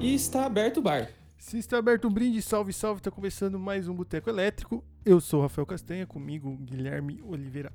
E 0.00 0.14
está 0.14 0.46
aberto 0.46 0.78
o 0.78 0.82
bar. 0.82 1.10
Se 1.36 1.58
está 1.58 1.78
aberto 1.78 2.08
um 2.08 2.10
brinde, 2.10 2.42
salve, 2.42 2.72
salve, 2.72 2.98
está 2.98 3.10
começando 3.10 3.58
mais 3.58 3.86
um 3.88 3.94
Boteco 3.94 4.28
Elétrico. 4.28 4.84
Eu 5.04 5.20
sou 5.20 5.40
o 5.40 5.42
Rafael 5.42 5.66
Castanha, 5.66 6.06
comigo 6.06 6.56
Guilherme 6.56 7.22
Oliveira 7.22 7.72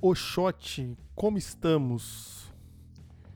Oxote. 0.00 0.96
Como 1.14 1.38
estamos? 1.38 2.52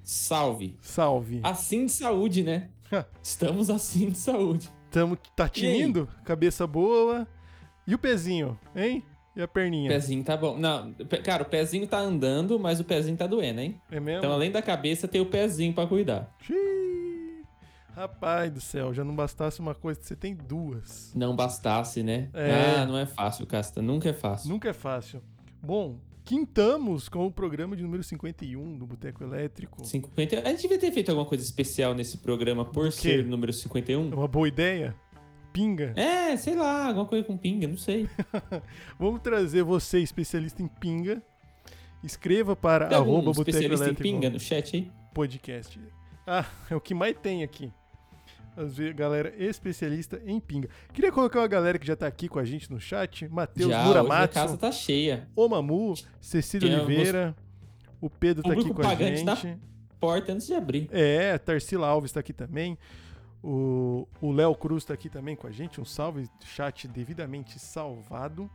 Salve. 0.03 0.77
Salve. 0.80 1.41
Assim 1.43 1.87
de 1.87 1.93
saúde, 1.93 2.43
né? 2.43 2.71
Estamos 3.23 3.71
assim 3.71 4.11
de 4.11 4.19
saúde. 4.19 4.71
Tamo, 4.91 5.17
tá 5.37 5.48
tinindo? 5.48 6.09
Cabeça 6.25 6.67
boa. 6.67 7.27
E 7.87 7.95
o 7.95 7.98
pezinho, 7.98 8.59
hein? 8.75 9.03
E 9.36 9.42
a 9.42 9.46
perninha? 9.48 9.88
Pezinho 9.88 10.24
tá 10.24 10.36
bom. 10.36 10.58
Não, 10.58 10.92
cara, 11.24 11.42
o 11.44 11.46
pezinho 11.46 11.86
tá 11.86 11.98
andando, 11.98 12.58
mas 12.58 12.80
o 12.80 12.84
pezinho 12.84 13.16
tá 13.16 13.26
doendo, 13.26 13.61
hein? 13.61 13.80
É 13.90 14.00
mesmo? 14.00 14.18
Então, 14.18 14.32
além 14.32 14.50
da 14.50 14.61
cabeça, 14.61 15.07
tem 15.07 15.21
o 15.21 15.26
pezinho 15.26 15.72
pra 15.72 15.86
cuidar. 15.86 16.34
Xiii. 16.43 17.44
Rapaz 17.94 18.50
do 18.52 18.61
céu, 18.61 18.94
já 18.94 19.04
não 19.04 19.14
bastasse 19.14 19.61
uma 19.61 19.74
coisa, 19.74 20.00
você 20.02 20.16
tem 20.16 20.35
duas. 20.35 21.12
Não 21.14 21.36
bastasse, 21.36 22.02
né? 22.02 22.29
É. 22.32 22.80
Ah, 22.80 22.86
não 22.86 22.96
é 22.96 23.04
fácil, 23.07 23.46
Casta. 23.46 23.82
Nunca 23.82 24.08
é 24.08 24.12
fácil. 24.12 24.48
Nunca 24.48 24.68
é 24.71 24.72
fácil. 24.72 25.21
Bom, 25.62 25.99
quintamos 26.24 27.08
com 27.08 27.26
o 27.26 27.30
programa 27.30 27.76
de 27.76 27.82
número 27.82 28.02
51 28.02 28.79
do 28.79 28.86
Boteco 28.86 29.22
Elétrico. 29.22 29.85
50... 29.85 30.40
A 30.40 30.49
gente 30.50 30.62
devia 30.62 30.79
ter 30.79 30.90
feito 30.93 31.10
alguma 31.10 31.26
coisa 31.26 31.44
especial 31.44 31.93
nesse 31.94 32.19
programa 32.19 32.64
por 32.64 32.91
ser 32.91 33.24
número 33.27 33.50
É 33.50 33.55
51. 33.55 34.14
uma 34.14 34.28
boa 34.28 34.48
ideia? 34.48 34.94
Pinga? 35.53 35.92
É, 35.97 36.36
sei 36.36 36.55
lá, 36.55 36.86
alguma 36.89 37.06
coisa 37.06 37.25
com 37.27 37.36
pinga, 37.36 37.67
não 37.67 37.77
sei. 37.77 38.08
Vamos 38.98 39.20
trazer 39.20 39.62
você, 39.62 39.98
especialista 40.00 40.62
em 40.62 40.69
pinga. 40.69 41.22
Escreva 42.03 42.56
para 42.56 42.86
Tem 42.86 42.97
arroba 42.98 43.31
especialista 43.31 43.91
em 43.91 43.94
pinga 43.94 44.31
no 44.31 44.41
chat 44.41 44.77
aí? 44.77 44.91
podcast. 45.12 45.78
Ah, 46.27 46.44
é 46.70 46.74
o 46.77 46.80
que 46.80 46.94
mais 46.94 47.16
tem 47.20 47.42
aqui. 47.42 47.70
Vezes, 48.56 48.94
galera 48.94 49.33
especialista 49.39 50.20
em 50.24 50.39
pinga. 50.41 50.69
Queria 50.92 51.11
colocar 51.12 51.41
uma 51.41 51.48
galera 51.48 51.78
que 51.78 51.86
já 51.86 51.96
tá 51.96 52.06
aqui 52.06 52.28
com 52.28 52.39
a 52.39 52.44
gente 52.44 52.70
no 52.70 52.78
chat. 52.80 53.28
Matheus 53.28 53.69
hoje 53.70 53.74
a 53.80 53.84
Muramatsu, 53.84 54.34
casa 54.34 54.56
tá 54.56 54.70
cheia. 54.72 55.28
o 55.34 55.48
Mamu, 55.48 55.94
Cecília 56.20 56.83
Oliveira, 56.83 57.34
o 58.00 58.08
Pedro 58.11 58.42
tá 58.42 58.52
aqui 58.52 58.72
com 58.72 58.83
a 58.86 58.94
gente. 58.94 59.24
da- 59.24 59.36
Porta 59.98 60.33
antes 60.33 60.46
de 60.46 60.55
abrir. 60.55 60.89
É, 60.92 61.36
Tarsila 61.36 61.86
Alves 61.86 62.12
tá 62.12 62.20
aqui 62.20 62.33
também. 62.33 62.78
O 63.42 63.80
o 64.20 64.30
Léo 64.33 64.55
Cruz 64.55 64.84
tá 64.84 64.94
aqui 64.94 65.08
também 65.08 65.34
com 65.34 65.46
a 65.46 65.50
gente. 65.50 65.80
Um 65.80 65.84
salve, 65.84 66.28
chat 66.44 66.86
devidamente 66.86 67.58
salvado. 67.58 68.50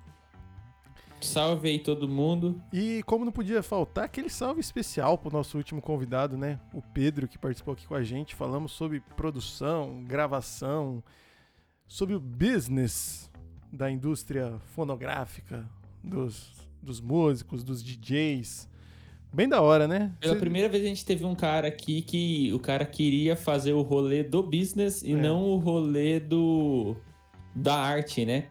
Salve 1.21 1.69
aí 1.69 1.79
todo 1.79 2.07
mundo. 2.07 2.61
E 2.71 3.01
como 3.03 3.25
não 3.25 3.31
podia 3.31 3.63
faltar, 3.63 4.03
aquele 4.03 4.29
salve 4.29 4.59
especial 4.59 5.17
pro 5.17 5.31
nosso 5.31 5.57
último 5.57 5.81
convidado, 5.81 6.37
né? 6.37 6.59
O 6.71 6.81
Pedro, 6.81 7.27
que 7.27 7.37
participou 7.37 7.73
aqui 7.73 7.87
com 7.87 7.95
a 7.95 8.03
gente. 8.03 8.35
Falamos 8.35 8.73
sobre 8.73 8.99
produção, 9.15 10.03
gravação, 10.03 11.03
sobre 11.87 12.13
o 12.13 12.19
business 12.19 13.31
da 13.71 13.89
indústria 13.89 14.59
fonográfica, 14.75 15.67
dos, 16.03 16.51
dos 16.81 17.01
músicos, 17.01 17.63
dos 17.63 17.83
DJs. 17.83 18.69
Bem 19.35 19.49
da 19.49 19.61
hora, 19.61 19.85
né? 19.87 20.13
Pela 20.21 20.33
Cê- 20.35 20.39
primeira 20.39 20.69
vez 20.69 20.83
a 20.83 20.87
gente 20.87 21.03
teve 21.05 21.25
um 21.25 21.35
cara 21.35 21.67
aqui 21.67 22.01
que 22.01 22.53
o 22.53 22.59
cara 22.59 22.85
queria 22.85 23.35
fazer 23.35 23.73
o 23.73 23.81
rolê 23.81 24.23
do 24.23 24.41
business 24.41 25.01
e 25.03 25.11
É. 25.11 25.15
não 25.15 25.43
o 25.43 25.57
rolê 25.57 26.19
do 26.21 26.95
da 27.53 27.75
arte, 27.75 28.25
né? 28.25 28.47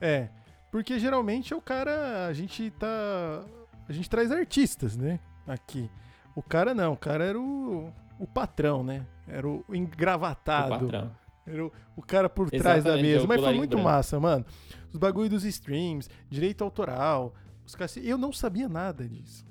É, 0.00 0.28
porque 0.70 0.98
geralmente 0.98 1.52
é 1.52 1.56
o 1.56 1.60
cara, 1.60 2.26
a 2.26 2.32
gente 2.32 2.70
tá, 2.72 3.44
a 3.88 3.92
gente 3.92 4.08
traz 4.08 4.30
artistas, 4.30 4.96
né, 4.96 5.18
aqui. 5.46 5.90
O 6.36 6.42
cara 6.42 6.74
não, 6.74 6.92
o 6.92 6.96
cara 6.96 7.24
era 7.24 7.38
o, 7.40 7.92
o 8.18 8.26
patrão, 8.26 8.82
né? 8.84 9.04
Era 9.26 9.48
o 9.48 9.64
O 9.68 9.74
engravatado. 9.74 10.68
patrão. 10.86 11.10
Era 11.46 11.64
o, 11.66 11.72
o 11.96 12.02
cara 12.02 12.28
por 12.28 12.48
trás 12.50 12.82
da 12.82 12.90
Exatamente, 12.90 13.06
é 13.08 13.12
mesa. 13.14 13.24
o 13.24 13.28
Mas 13.28 13.40
foi 13.40 13.54
muito 13.54 13.70
branco. 13.70 13.84
massa, 13.84 14.18
mano. 14.20 14.44
Os 14.92 14.98
bagulho 14.98 15.28
dos 15.28 15.44
streams, 15.44 16.08
direito 16.30 16.62
autoral, 16.64 17.34
os 17.66 17.74
cacete. 17.74 18.06
Eu 18.08 18.16
não 18.18 18.32
sabia 18.32 18.68
nada 18.68 19.06
disso. 19.08 19.43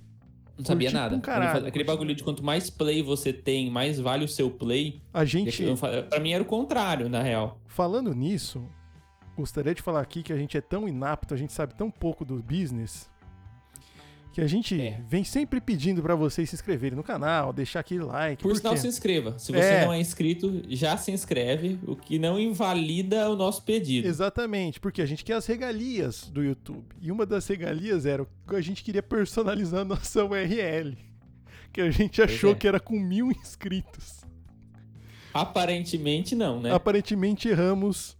Não 0.58 0.64
sabia 0.66 0.90
Curti 0.90 1.02
nada. 1.02 1.16
um 1.16 1.20
caralho, 1.20 1.66
Aquele 1.68 1.84
bagulho 1.84 2.14
de 2.14 2.24
quanto 2.24 2.44
mais 2.44 2.70
play 2.70 3.02
você 3.02 3.34
tem, 3.34 3.70
mais 3.72 4.00
vale 4.00 4.24
o 4.24 4.28
seu 4.28 4.52
play. 4.52 5.02
A 5.14 5.26
gente, 5.26 5.64
Pra 6.10 6.20
mim 6.20 6.32
era 6.34 6.44
o 6.44 6.46
contrário, 6.46 7.10
na 7.10 7.22
real. 7.24 7.60
falando 7.68 8.14
nisso, 8.14 8.64
gostaria 9.36 9.74
de 9.74 9.82
falar 9.82 10.02
aqui 10.02 10.22
que 10.22 10.32
a 10.32 10.38
gente 10.38 10.56
é 10.58 10.62
tão 10.62 10.88
inapto, 10.88 11.34
a 11.34 11.38
gente 11.38 11.52
sabe 11.54 11.74
tão 11.76 11.90
pouco 11.90 12.24
do 12.24 12.42
business, 12.44 13.10
que 14.34 14.42
a 14.42 14.48
gente 14.48 14.80
É. 14.82 15.00
vem 15.08 15.24
sempre 15.24 15.62
pedindo 15.62 16.02
pra 16.02 16.16
vocês 16.16 16.50
se 16.50 16.56
inscreverem 16.56 16.98
no 16.98 17.04
canal, 17.04 17.54
deixar 17.54 17.82
aquele 17.82 18.04
like. 18.04 18.42
Por 18.42 18.56
sinal, 18.58 18.74
quê? 18.74 18.80
se 18.80 18.88
inscreva. 18.88 19.38
Se 19.38 19.52
você 19.52 19.60
É. 19.60 19.86
não 19.86 19.94
é 19.94 20.00
inscrito, 20.02 20.64
já 20.70 20.98
se 20.98 21.12
inscreve, 21.12 21.80
o 21.86 21.96
que 21.96 22.18
não 22.18 22.40
invalida 22.40 23.30
o 23.30 23.36
nosso 23.36 23.62
pedido. 23.64 24.08
Exatamente, 24.08 24.80
porque 24.80 25.02
a 25.02 25.06
gente 25.06 25.24
quer 25.24 25.34
as 25.36 25.46
regalias 25.46 26.28
do 26.30 26.44
YouTube. 26.44 26.84
E 27.00 27.12
uma 27.12 27.26
das 27.28 27.48
regalias 27.48 28.06
era 28.08 28.26
que 28.48 28.56
a 28.56 28.62
gente 28.62 28.84
queria 28.84 29.04
personalizar 29.04 29.82
a 29.82 29.86
nossa 29.86 30.26
URL. 30.26 30.98
Que 31.72 31.82
a 31.82 31.92
gente 31.92 32.22
achou 32.22 32.52
é. 32.52 32.56
que 32.56 32.68
era 32.68 32.80
com 32.80 33.00
mil 33.00 33.32
inscritos. 33.32 34.22
Aparentemente 35.34 36.36
não, 36.36 36.60
né? 36.60 36.72
Aparentemente 36.72 37.48
erramos 37.48 38.18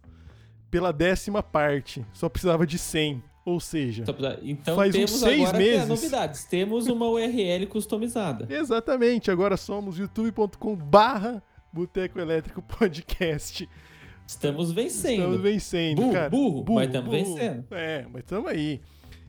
pela 0.70 0.92
décima 0.92 1.42
parte. 1.42 2.04
Só 2.12 2.28
precisava 2.28 2.66
de 2.66 2.78
100. 2.78 3.22
Ou 3.44 3.60
seja, 3.60 4.02
Então, 4.02 4.38
Então 4.42 4.74
Faz 4.76 4.90
uns 4.90 4.96
temos 4.96 5.10
seis 5.12 5.42
agora 5.42 5.58
meses. 5.58 5.88
novidades. 5.88 6.44
Temos 6.44 6.86
uma 6.86 7.08
URL 7.08 7.66
customizada. 7.66 8.46
exatamente, 8.52 9.30
agora 9.30 9.56
somos 9.56 9.98
youtube.com 9.98 10.74
barra 10.76 11.42
Boteco 11.72 12.18
Elétrico 12.18 12.62
Podcast. 12.62 13.68
Estamos 14.26 14.72
vencendo. 14.72 15.16
Estamos 15.18 15.40
vencendo, 15.40 15.96
Burro, 16.00 16.12
cara. 16.12 16.30
burro, 16.30 16.64
mas 16.74 16.86
estamos 16.86 17.10
burro. 17.10 17.34
vencendo. 17.34 17.64
É, 17.72 18.06
mas 18.10 18.22
estamos 18.22 18.50
aí. 18.50 18.80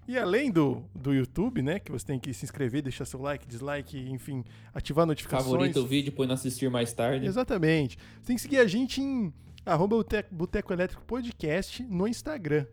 E 0.08 0.18
além 0.18 0.52
do, 0.52 0.84
do 0.94 1.12
YouTube, 1.14 1.62
né, 1.64 1.80
que 1.80 1.92
você 1.92 2.06
tem 2.06 2.20
que 2.20 2.32
se 2.34 2.46
inscrever, 2.46 2.82
deixar 2.84 3.06
seu 3.06 3.20
like, 3.20 3.46
dislike, 3.48 3.98
enfim, 4.10 4.44
ativar 4.74 5.06
notificações. 5.06 5.52
Favorita 5.52 5.80
o 5.82 5.86
vídeo, 5.88 6.14
põe 6.14 6.28
não 6.28 6.36
assistir 6.36 6.70
mais 6.70 6.94
tarde. 6.94 7.26
Exatamente. 7.26 7.98
Você 8.22 8.28
tem 8.28 8.36
que 8.36 8.42
seguir 8.44 8.60
a 8.60 8.68
gente 8.68 9.02
em 9.02 9.34
arroba 9.66 9.98
Boteco 10.32 10.72
Elétrico 10.72 11.04
Podcast 11.06 11.84
no 11.84 12.08
Instagram, 12.08 12.66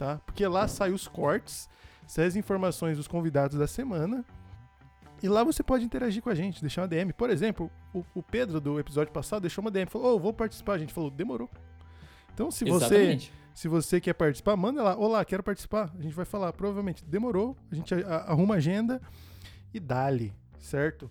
tá? 0.00 0.18
Porque 0.24 0.46
lá 0.46 0.66
saem 0.66 0.94
os 0.94 1.06
cortes, 1.06 1.68
saem 2.06 2.26
as 2.26 2.34
informações 2.34 2.96
dos 2.96 3.06
convidados 3.06 3.58
da 3.58 3.66
semana. 3.66 4.24
E 5.22 5.28
lá 5.28 5.44
você 5.44 5.62
pode 5.62 5.84
interagir 5.84 6.22
com 6.22 6.30
a 6.30 6.34
gente, 6.34 6.62
deixar 6.62 6.80
uma 6.80 6.88
DM. 6.88 7.12
Por 7.12 7.28
exemplo, 7.28 7.70
o, 7.92 8.02
o 8.14 8.22
Pedro 8.22 8.58
do 8.58 8.80
episódio 8.80 9.12
passado 9.12 9.42
deixou 9.42 9.60
uma 9.60 9.70
DM, 9.70 9.86
falou, 9.90 10.16
ô, 10.16 10.18
vou 10.18 10.32
participar. 10.32 10.72
A 10.72 10.78
gente 10.78 10.94
falou, 10.94 11.10
demorou. 11.10 11.50
Então, 12.32 12.50
se 12.50 12.64
você 12.64 12.94
Exatamente. 12.94 13.32
se 13.52 13.68
você 13.68 14.00
quer 14.00 14.14
participar, 14.14 14.56
manda 14.56 14.82
lá. 14.82 14.96
Olá, 14.96 15.22
quero 15.22 15.42
participar. 15.42 15.92
A 15.98 16.02
gente 16.02 16.14
vai 16.14 16.24
falar. 16.24 16.50
Provavelmente 16.54 17.04
demorou. 17.04 17.54
A 17.70 17.74
gente 17.74 17.92
arruma 18.26 18.54
a 18.54 18.56
agenda 18.56 19.02
e 19.74 19.78
dá-lhe, 19.78 20.32
certo? 20.58 21.10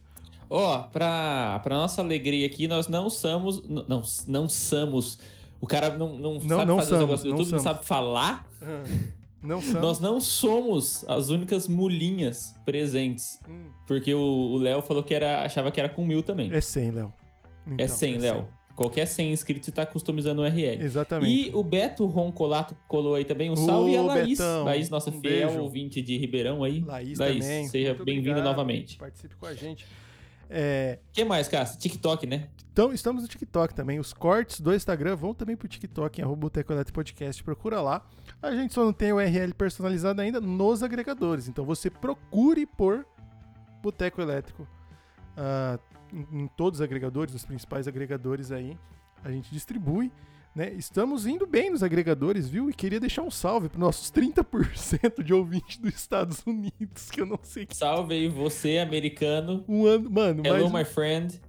Ó, 0.49 0.81
pra, 0.81 1.59
pra 1.59 1.75
nossa 1.75 2.01
alegria 2.01 2.47
aqui, 2.47 2.67
nós 2.67 2.87
não 2.87 3.07
somos. 3.07 3.61
Não, 3.69 4.01
não 4.27 4.49
somos. 4.49 5.19
O 5.61 5.67
cara 5.67 5.97
não, 5.97 6.17
não, 6.17 6.33
Não, 6.35 6.39
sabe 6.41 6.65
não 6.65 6.77
fazer 6.77 6.89
somos, 6.89 6.91
os 6.91 6.99
negócios 6.99 7.23
do 7.23 7.29
não 7.31 7.37
YouTube, 7.37 7.51
não 7.53 7.59
sabe 7.59 7.85
falar. 7.85 8.47
Não 9.41 9.61
são. 9.61 9.81
Nós 9.81 9.99
não 9.99 10.19
somos 10.19 11.05
as 11.07 11.29
únicas 11.29 11.67
mulinhas 11.67 12.53
presentes. 12.65 13.39
Hum, 13.47 13.69
Porque 13.87 14.13
o 14.13 14.57
Léo 14.57 14.81
falou 14.81 15.01
que 15.03 15.13
era, 15.13 15.43
achava 15.43 15.71
que 15.71 15.79
era 15.79 15.87
com 15.89 16.05
mil 16.05 16.21
também. 16.21 16.53
é 16.53 16.59
100, 16.61 16.91
Léo. 16.91 17.13
É 17.67 17.73
Então, 17.83 17.87
100, 17.87 18.17
Léo. 18.17 18.47
Qualquer 18.75 19.05
100 19.05 19.33
inscritos 19.33 19.65
você 19.65 19.71
tá 19.73 19.85
customizando 19.85 20.41
o 20.41 20.45
URL. 20.45 20.81
Exatamente. 20.81 21.49
E 21.49 21.53
o 21.53 21.61
Beto 21.61 22.05
Roncolato 22.05 22.75
colou 22.87 23.15
aí 23.15 23.25
também. 23.25 23.49
Um 23.51 23.55
salve. 23.57 23.91
E 23.91 23.97
a 23.97 24.01
Laís. 24.01 24.37
Betão, 24.37 24.63
Laís, 24.63 24.89
nossa 24.89 25.09
um 25.09 25.19
fiel 25.19 25.47
beijo. 25.49 25.61
ouvinte 25.61 26.01
de 26.01 26.17
Ribeirão 26.17 26.63
aí. 26.63 26.79
Laís, 26.81 27.17
também. 27.17 27.67
seja 27.67 27.93
bem-vinda 27.93 28.41
novamente. 28.41 28.97
Participe 28.97 29.35
com 29.35 29.45
a 29.45 29.53
gente. 29.53 29.85
É, 30.49 30.99
O 31.09 31.13
que 31.13 31.23
mais, 31.23 31.47
Cássio? 31.47 31.79
TikTok, 31.79 32.25
né? 32.25 32.49
então, 32.71 32.91
estamos 32.91 33.21
no 33.21 33.27
TikTok 33.29 33.73
também. 33.75 33.99
Os 33.99 34.13
cortes 34.13 34.59
do 34.61 34.73
Instagram 34.73 35.15
vão 35.15 35.33
também 35.33 35.55
pro 35.55 35.67
TikTok, 35.67 36.21
em 36.21 36.23
Elétrico 36.73 36.95
Podcast. 36.95 37.43
Procura 37.43 37.81
lá. 37.81 38.05
A 38.41 38.51
gente 38.51 38.73
só 38.73 38.83
não 38.83 38.93
tem 38.93 39.11
o 39.11 39.17
URL 39.17 39.53
personalizado 39.53 40.21
ainda 40.21 40.41
nos 40.41 40.81
agregadores. 40.81 41.47
Então 41.47 41.65
você 41.65 41.89
procure 41.89 42.65
por 42.65 43.05
Boteco 43.81 44.21
Elétrico 44.21 44.67
ah, 45.37 45.77
em, 46.11 46.43
em 46.43 46.47
todos 46.47 46.79
os 46.79 46.83
agregadores, 46.83 47.33
os 47.33 47.45
principais 47.45 47.87
agregadores 47.87 48.51
aí. 48.51 48.77
A 49.23 49.31
gente 49.31 49.51
distribui. 49.51 50.11
Né? 50.55 50.73
Estamos 50.73 51.27
indo 51.27 51.45
bem 51.45 51.69
nos 51.69 51.83
agregadores, 51.83 52.49
viu? 52.49 52.69
E 52.69 52.73
queria 52.73 52.99
deixar 52.99 53.21
um 53.21 53.29
salve 53.31 53.69
para 53.69 53.79
nossos 53.79 54.11
30% 54.11 55.23
de 55.23 55.33
ouvintes 55.33 55.77
dos 55.77 55.93
Estados 55.93 56.41
Unidos, 56.45 57.09
que 57.11 57.21
eu 57.21 57.25
não 57.25 57.39
sei 57.43 57.65
que. 57.65 57.75
Salve 57.77 58.15
aí 58.15 58.27
você, 58.27 58.79
americano. 58.79 59.63
Um 59.67 59.85
ano, 59.85 60.09
mano, 60.09 60.43
Hello, 60.45 60.71
my 60.71 60.83
friend. 60.83 61.39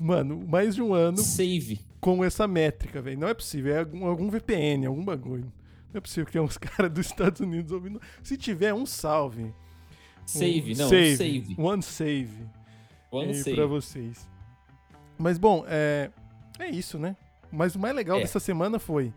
mano, 0.00 0.42
mais 0.48 0.74
de 0.74 0.82
um 0.82 0.94
ano 0.94 1.18
Save. 1.18 1.80
com 2.00 2.24
essa 2.24 2.48
métrica, 2.48 3.02
velho. 3.02 3.18
Não 3.18 3.28
é 3.28 3.34
possível. 3.34 3.74
É 3.74 3.80
algum, 3.80 4.06
algum 4.06 4.30
VPN, 4.30 4.86
algum 4.86 5.04
bagulho. 5.04 5.52
Não 5.92 5.98
é 5.98 6.00
possível 6.00 6.26
que 6.26 6.32
tenha 6.32 6.44
uns 6.44 6.56
caras 6.58 6.90
dos 6.90 7.06
Estados 7.06 7.40
Unidos 7.40 7.70
ouvindo. 7.70 8.00
Se 8.22 8.36
tiver 8.36 8.72
um 8.72 8.86
salve. 8.86 9.52
Save, 10.26 10.72
um 10.74 10.76
não, 10.76 10.88
save, 10.88 11.16
save. 11.16 11.54
One 11.58 11.82
save. 11.82 12.46
One 13.10 13.28
aí 13.28 13.34
save. 13.34 13.56
pra 13.56 13.66
vocês. 13.66 14.28
Mas 15.16 15.38
bom, 15.38 15.64
é, 15.66 16.10
é 16.58 16.68
isso, 16.70 16.98
né? 16.98 17.16
Mas 17.50 17.74
o 17.74 17.78
mais 17.78 17.94
legal 17.94 18.18
É. 18.18 18.20
dessa 18.22 18.40
semana 18.40 18.78
foi 18.78 19.12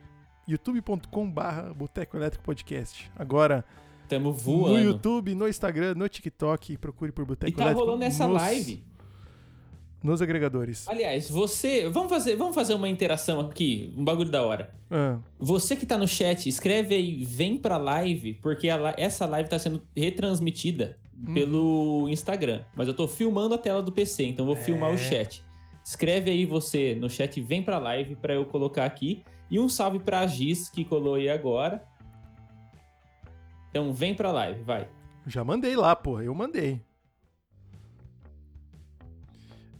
youtube.com/barra 0.48 1.74
Boteco 1.74 2.18
Elétrico 2.18 2.44
Podcast. 2.46 3.12
Agora, 3.16 3.64
Tamo 4.08 4.30
no 4.30 4.34
voando. 4.34 4.80
YouTube, 4.80 5.36
no 5.36 5.48
Instagram, 5.48 5.96
no 5.96 6.08
TikTok, 6.08 6.78
procure 6.78 7.12
por 7.12 7.26
Boteco 7.26 7.52
E 7.52 7.56
tá 7.56 7.64
Elétrico. 7.64 7.86
rolando 7.86 8.04
essa 8.04 8.28
nos, 8.28 8.42
live. 8.42 8.84
Nos 10.04 10.22
agregadores. 10.22 10.88
Aliás, 10.88 11.30
você. 11.30 11.88
Vamos 11.90 12.10
fazer, 12.10 12.36
vamos 12.36 12.56
fazer 12.56 12.74
uma 12.74 12.90
interação 12.90 13.40
aqui, 13.40 13.94
um 13.96 14.04
bagulho 14.04 14.32
da 14.32 14.44
hora. 14.44 14.74
Ah, 14.90 15.20
Você 15.40 15.76
que 15.76 15.86
tá 15.86 15.98
no 15.98 16.08
chat, 16.08 16.50
escreve 16.50 16.96
aí, 16.96 17.24
vem 17.24 17.56
pra 17.58 17.78
live, 17.78 18.34
porque 18.36 18.70
a 18.70 18.94
essa 18.98 19.26
live 19.26 19.48
tá 19.50 19.60
sendo 19.60 19.82
retransmitida 19.96 20.98
Hum. 21.16 21.34
pelo 21.36 22.10
Instagram. 22.10 22.64
Mas 22.76 22.88
eu 22.88 22.96
tô 22.96 23.08
filmando 23.08 23.54
a 23.54 23.58
tela 23.60 23.82
do 23.84 23.92
PC, 23.92 24.24
então 24.26 24.44
vou 24.46 24.56
filmar 24.56 24.90
É. 24.90 24.96
o 24.96 24.98
chat. 24.98 25.44
Escreve 25.92 26.32
aí 26.32 26.46
você 26.46 26.96
no 26.96 27.10
chat, 27.10 27.42
vem 27.42 27.62
pra 27.62 27.78
live 27.78 28.16
pra 28.16 28.34
eu 28.34 28.46
colocar 28.46 28.86
aqui. 28.86 29.26
E 29.50 29.60
um 29.60 29.68
salve 29.68 30.00
pra 30.00 30.26
Giz, 30.26 30.70
que 30.70 30.86
colou 30.86 31.16
aí 31.16 31.28
agora. 31.30 31.86
Então 33.70 33.92
vem 33.92 34.16
pra 34.16 34.32
live, 34.32 34.64
vai. 34.64 34.88
já 35.28 35.44
mandei 35.44 35.76
lá, 35.76 35.94
porra. 35.94 36.24
Eu 36.24 36.34
mandei. 36.34 36.82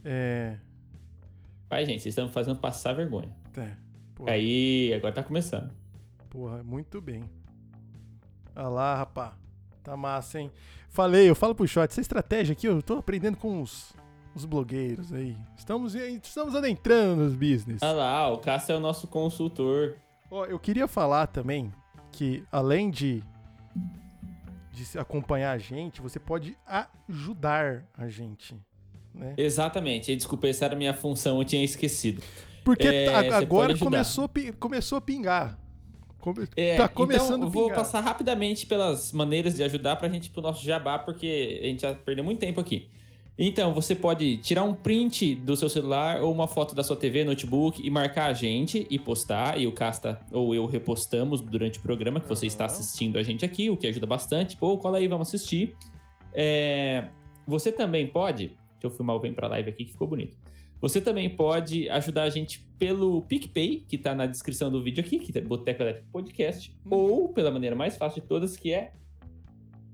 É. 0.04 0.58
Vai, 1.70 1.86
gente, 1.86 2.02
vocês 2.02 2.12
estão 2.12 2.28
fazendo 2.28 2.58
passar 2.60 2.92
vergonha. 2.92 3.34
é, 3.56 3.74
porra, 4.14 4.32
Aí, 4.32 4.92
agora 4.92 5.14
tá 5.14 5.22
começando. 5.22 5.72
porra, 6.28 6.62
muito 6.62 7.00
bem. 7.00 7.24
Olha 8.54 8.68
lá, 8.68 8.96
rapá. 8.96 9.34
Tá 9.82 9.96
massa, 9.96 10.38
hein? 10.40 10.52
Falei, 10.90 11.30
eu 11.30 11.34
falo 11.34 11.54
pro 11.54 11.66
shot. 11.66 11.90
Essa 11.90 12.02
estratégia 12.02 12.52
aqui, 12.52 12.66
eu 12.66 12.82
tô 12.82 12.98
aprendendo 12.98 13.38
com 13.38 13.62
os, 13.62 13.94
os 14.34 14.44
blogueiros 14.44 15.12
aí. 15.12 15.36
Estamos, 15.56 15.94
estamos 15.94 16.54
adentrando 16.54 17.24
nos 17.24 17.34
business. 17.34 17.82
Ah 17.82 17.92
lá, 17.92 18.28
o 18.32 18.38
Cássio 18.38 18.72
é 18.72 18.76
o 18.76 18.80
nosso 18.80 19.06
consultor. 19.06 19.96
Ó, 20.30 20.44
eu 20.46 20.58
queria 20.58 20.88
falar 20.88 21.26
também 21.26 21.72
que 22.10 22.42
além 22.50 22.90
de, 22.90 23.22
de 24.72 24.98
acompanhar 24.98 25.52
a 25.52 25.58
gente, 25.58 26.00
você 26.00 26.18
pode 26.18 26.56
ajudar 27.08 27.84
a 27.96 28.08
gente. 28.08 28.56
Né? 29.14 29.34
Exatamente. 29.36 30.10
E, 30.10 30.16
Desculpa, 30.16 30.48
essa 30.48 30.64
era 30.64 30.74
a 30.74 30.78
minha 30.78 30.94
função, 30.94 31.38
eu 31.38 31.44
tinha 31.44 31.62
esquecido. 31.62 32.22
Porque 32.64 32.86
É, 32.86 33.28
tá- 33.28 33.38
agora 33.38 33.76
começou, 33.76 34.30
começou 34.58 34.98
a 34.98 35.00
pingar. 35.00 35.58
Come- 36.20 36.46
É, 36.56 36.76
tá 36.76 36.88
começando 36.88 37.34
então, 37.34 37.46
eu 37.48 37.50
vou 37.50 37.70
passar 37.72 38.00
rapidamente 38.00 38.64
pelas 38.64 39.10
maneiras 39.12 39.56
de 39.56 39.62
ajudar 39.64 39.96
pra 39.96 40.08
gente 40.08 40.26
ir 40.26 40.30
pro 40.30 40.40
nosso 40.40 40.64
jabá, 40.64 40.96
porque 40.98 41.60
a 41.60 41.66
gente 41.66 41.82
já 41.82 41.92
perdeu 41.94 42.24
muito 42.24 42.38
tempo 42.38 42.60
aqui. 42.60 42.88
Então, 43.38 43.72
você 43.72 43.94
pode 43.94 44.36
tirar 44.38 44.62
um 44.62 44.74
print 44.74 45.34
do 45.34 45.56
seu 45.56 45.68
celular 45.68 46.20
ou 46.22 46.30
uma 46.32 46.46
foto 46.46 46.74
da 46.74 46.84
sua 46.84 46.96
TV, 46.96 47.24
notebook 47.24 47.80
e 47.84 47.90
marcar 47.90 48.26
a 48.26 48.32
gente 48.34 48.86
e 48.90 48.98
postar. 48.98 49.58
E 49.58 49.66
o 49.66 49.72
Casta 49.72 50.20
ou 50.30 50.54
eu 50.54 50.66
repostamos 50.66 51.40
durante 51.40 51.78
o 51.78 51.82
programa 51.82 52.20
que 52.20 52.28
você 52.28 52.46
está 52.46 52.64
Aham. 52.66 52.72
assistindo 52.74 53.18
a 53.18 53.22
gente 53.22 53.44
aqui, 53.44 53.70
o 53.70 53.76
que 53.76 53.86
ajuda 53.86 54.06
bastante. 54.06 54.56
Pô, 54.56 54.76
cola 54.78 54.98
aí, 54.98 55.08
vamos 55.08 55.28
assistir. 55.28 55.74
É, 56.32 57.08
Você 57.46 57.72
também 57.72 58.06
pode. 58.06 58.48
Deixa 58.48 58.84
eu 58.84 58.90
filmar 58.90 59.16
o 59.16 59.20
Vem 59.20 59.32
Pra 59.32 59.48
Live 59.48 59.70
aqui 59.70 59.84
que 59.86 59.92
ficou 59.92 60.06
bonito. 60.06 60.36
Você 60.80 61.00
também 61.00 61.28
pode 61.30 61.88
ajudar 61.88 62.24
a 62.24 62.30
gente 62.30 62.60
pelo 62.78 63.22
PicPay, 63.22 63.84
que 63.88 63.96
tá 63.96 64.14
na 64.14 64.26
descrição 64.26 64.70
do 64.70 64.82
vídeo 64.82 65.02
aqui, 65.02 65.18
que 65.18 65.36
é 65.36 65.40
Boteco 65.40 65.82
Elétrico 65.82 66.08
Podcast, 66.12 66.76
Hum. 66.84 66.88
ou 66.90 67.28
pela 67.30 67.50
maneira 67.50 67.74
mais 67.74 67.96
fácil 67.96 68.20
de 68.22 68.28
todas, 68.28 68.56
que 68.56 68.72
é 68.72 68.92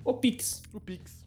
o 0.05 0.15
Pix. 0.15 0.63
O 0.73 0.81
Pix. 0.81 1.18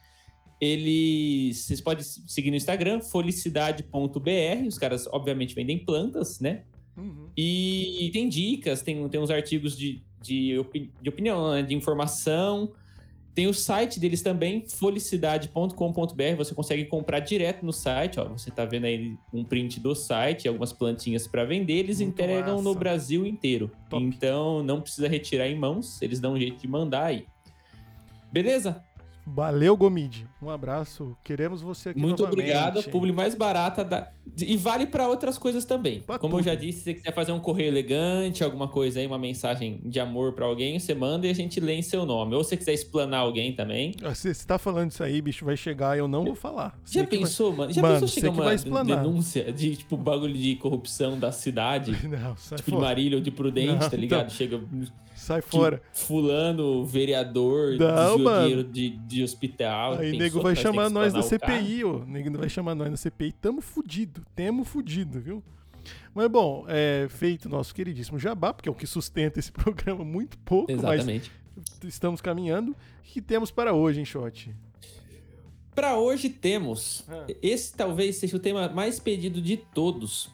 Ele, 0.64 1.52
vocês 1.52 1.80
podem 1.80 2.02
seguir 2.02 2.50
no 2.50 2.56
Instagram, 2.56 3.00
felicidade.br. 3.00 4.66
Os 4.66 4.78
caras, 4.78 5.06
obviamente, 5.08 5.54
vendem 5.54 5.78
plantas, 5.78 6.40
né? 6.40 6.62
Uhum. 6.96 7.28
E 7.36 8.08
tem 8.12 8.28
dicas, 8.28 8.80
tem, 8.82 9.08
tem 9.08 9.20
uns 9.20 9.30
artigos 9.30 9.76
de, 9.76 10.02
de, 10.22 10.58
opi- 10.58 10.90
de 11.02 11.08
opinião, 11.08 11.52
né, 11.52 11.62
de 11.62 11.74
informação. 11.74 12.72
Tem 13.34 13.48
o 13.48 13.52
site 13.52 13.98
deles 13.98 14.22
também, 14.22 14.64
felicidade.com.br. 14.68 16.36
Você 16.36 16.54
consegue 16.54 16.84
comprar 16.84 17.18
direto 17.18 17.66
no 17.66 17.72
site. 17.72 18.20
Ó, 18.20 18.28
você 18.28 18.48
tá 18.48 18.64
vendo 18.64 18.84
aí 18.84 19.16
um 19.32 19.42
print 19.42 19.80
do 19.80 19.92
site, 19.92 20.46
algumas 20.46 20.72
plantinhas 20.72 21.26
para 21.26 21.44
vender. 21.44 21.74
Eles 21.74 21.98
Muito 22.00 22.12
entregam 22.12 22.58
no 22.58 22.68
massa. 22.70 22.78
Brasil 22.78 23.26
inteiro. 23.26 23.72
Top. 23.90 24.04
Então 24.04 24.62
não 24.62 24.80
precisa 24.80 25.08
retirar 25.08 25.48
em 25.48 25.58
mãos, 25.58 26.00
eles 26.00 26.20
dão 26.20 26.34
um 26.34 26.38
jeito 26.38 26.60
de 26.60 26.68
mandar 26.68 27.06
aí. 27.06 27.26
Beleza? 28.32 28.84
Valeu, 29.26 29.76
Gomide. 29.76 30.26
Um 30.42 30.50
abraço. 30.50 31.16
Queremos 31.24 31.62
você 31.62 31.90
aqui 31.90 31.98
Muito 31.98 32.22
novamente. 32.22 32.40
obrigado. 32.50 32.82
Publi 32.90 33.10
mais 33.12 33.34
barata 33.34 33.82
da... 33.82 34.10
e 34.38 34.54
vale 34.56 34.86
para 34.86 35.08
outras 35.08 35.38
coisas 35.38 35.64
também. 35.64 36.00
Pra 36.00 36.18
Como 36.18 36.34
eu 36.34 36.38
tudo. 36.38 36.46
já 36.46 36.54
disse, 36.54 36.78
se 36.78 36.84
você 36.84 36.94
quiser 36.94 37.14
fazer 37.14 37.32
um 37.32 37.40
correio 37.40 37.68
elegante, 37.68 38.44
alguma 38.44 38.68
coisa 38.68 39.00
aí, 39.00 39.06
uma 39.06 39.18
mensagem 39.18 39.80
de 39.84 39.98
amor 39.98 40.34
para 40.34 40.44
alguém, 40.44 40.78
você 40.78 40.94
manda 40.94 41.26
e 41.26 41.30
a 41.30 41.34
gente 41.34 41.58
lê 41.58 41.74
em 41.74 41.82
seu 41.82 42.04
nome. 42.04 42.34
Ou 42.34 42.44
se 42.44 42.50
você 42.50 42.56
quiser 42.58 42.74
explanar 42.74 43.20
alguém 43.20 43.52
também. 43.54 43.94
Ah, 44.02 44.14
Você 44.14 44.34
você 44.34 44.46
tá 44.46 44.58
falando 44.58 44.90
isso 44.90 45.02
aí, 45.02 45.22
bicho, 45.22 45.44
vai 45.44 45.56
chegar, 45.56 45.96
eu 45.96 46.06
não 46.06 46.24
vou 46.24 46.34
falar. 46.34 46.78
Já 46.84 46.90
Você 46.92 46.98
vai- 46.98 47.06
pensou, 47.06 47.52
mano? 47.56 47.72
Já 47.72 47.80
Mano, 47.80 47.94
pensou 47.94 48.08
chegar 48.08 48.30
uma 48.30 48.44
vai 48.44 48.56
denúncia 48.84 49.52
de 49.52 49.76
tipo 49.76 49.96
bagulho 49.96 50.34
de 50.34 50.56
corrupção 50.56 51.18
da 51.18 51.32
cidade? 51.32 51.92
Não, 52.06 52.36
sai 52.36 52.58
Tipo 52.58 52.72
de. 52.72 52.76
Marília 52.78 53.16
ou 53.16 53.22
de 53.22 53.30
Prudente, 53.30 53.72
Não, 53.72 53.90
tá 53.90 53.96
ligado? 53.96 54.24
então. 54.26 54.30
Chega 54.36 54.60
Sai 55.24 55.40
fora. 55.40 55.80
fulano, 55.94 56.84
vereador, 56.84 57.78
Não, 57.78 58.18
mano. 58.18 58.62
de, 58.62 58.90
de 58.90 59.22
hospital. 59.22 59.94
Aí 59.94 60.16
nego 60.18 60.42
vai 60.42 60.54
chamar 60.54 60.90
nós 60.90 61.14
da? 61.14 61.22
CPI, 61.22 61.82
ô. 61.84 62.04
Nego 62.04 62.36
vai 62.36 62.48
chamar 62.50 62.74
nós 62.74 62.90
da 62.90 62.96
CPI. 62.98 63.32
Tamo 63.32 63.62
fudido. 63.62 64.22
Temo 64.36 64.64
fudido, 64.64 65.18
viu? 65.20 65.42
Mas 66.14 66.28
bom, 66.28 66.66
é 66.68 67.06
feito 67.08 67.48
nosso 67.48 67.74
queridíssimo 67.74 68.18
jabá, 68.18 68.52
porque 68.52 68.68
é 68.68 68.72
o 68.72 68.74
que 68.74 68.86
sustenta 68.86 69.38
esse 69.38 69.50
programa 69.52 70.04
muito 70.04 70.36
pouco, 70.38 70.70
Exatamente. 70.70 71.32
mas 71.56 71.84
estamos 71.94 72.20
caminhando. 72.20 72.72
O 72.72 72.76
que 73.02 73.22
temos 73.22 73.50
para 73.50 73.72
hoje, 73.72 74.00
hein, 74.00 74.04
Shot? 74.04 74.54
Pra 75.74 75.96
hoje 75.96 76.28
temos. 76.28 77.04
Ah. 77.08 77.26
Esse 77.42 77.74
talvez 77.74 78.16
seja 78.16 78.36
o 78.36 78.40
tema 78.40 78.68
mais 78.68 79.00
pedido 79.00 79.40
de 79.40 79.56
todos. 79.56 80.30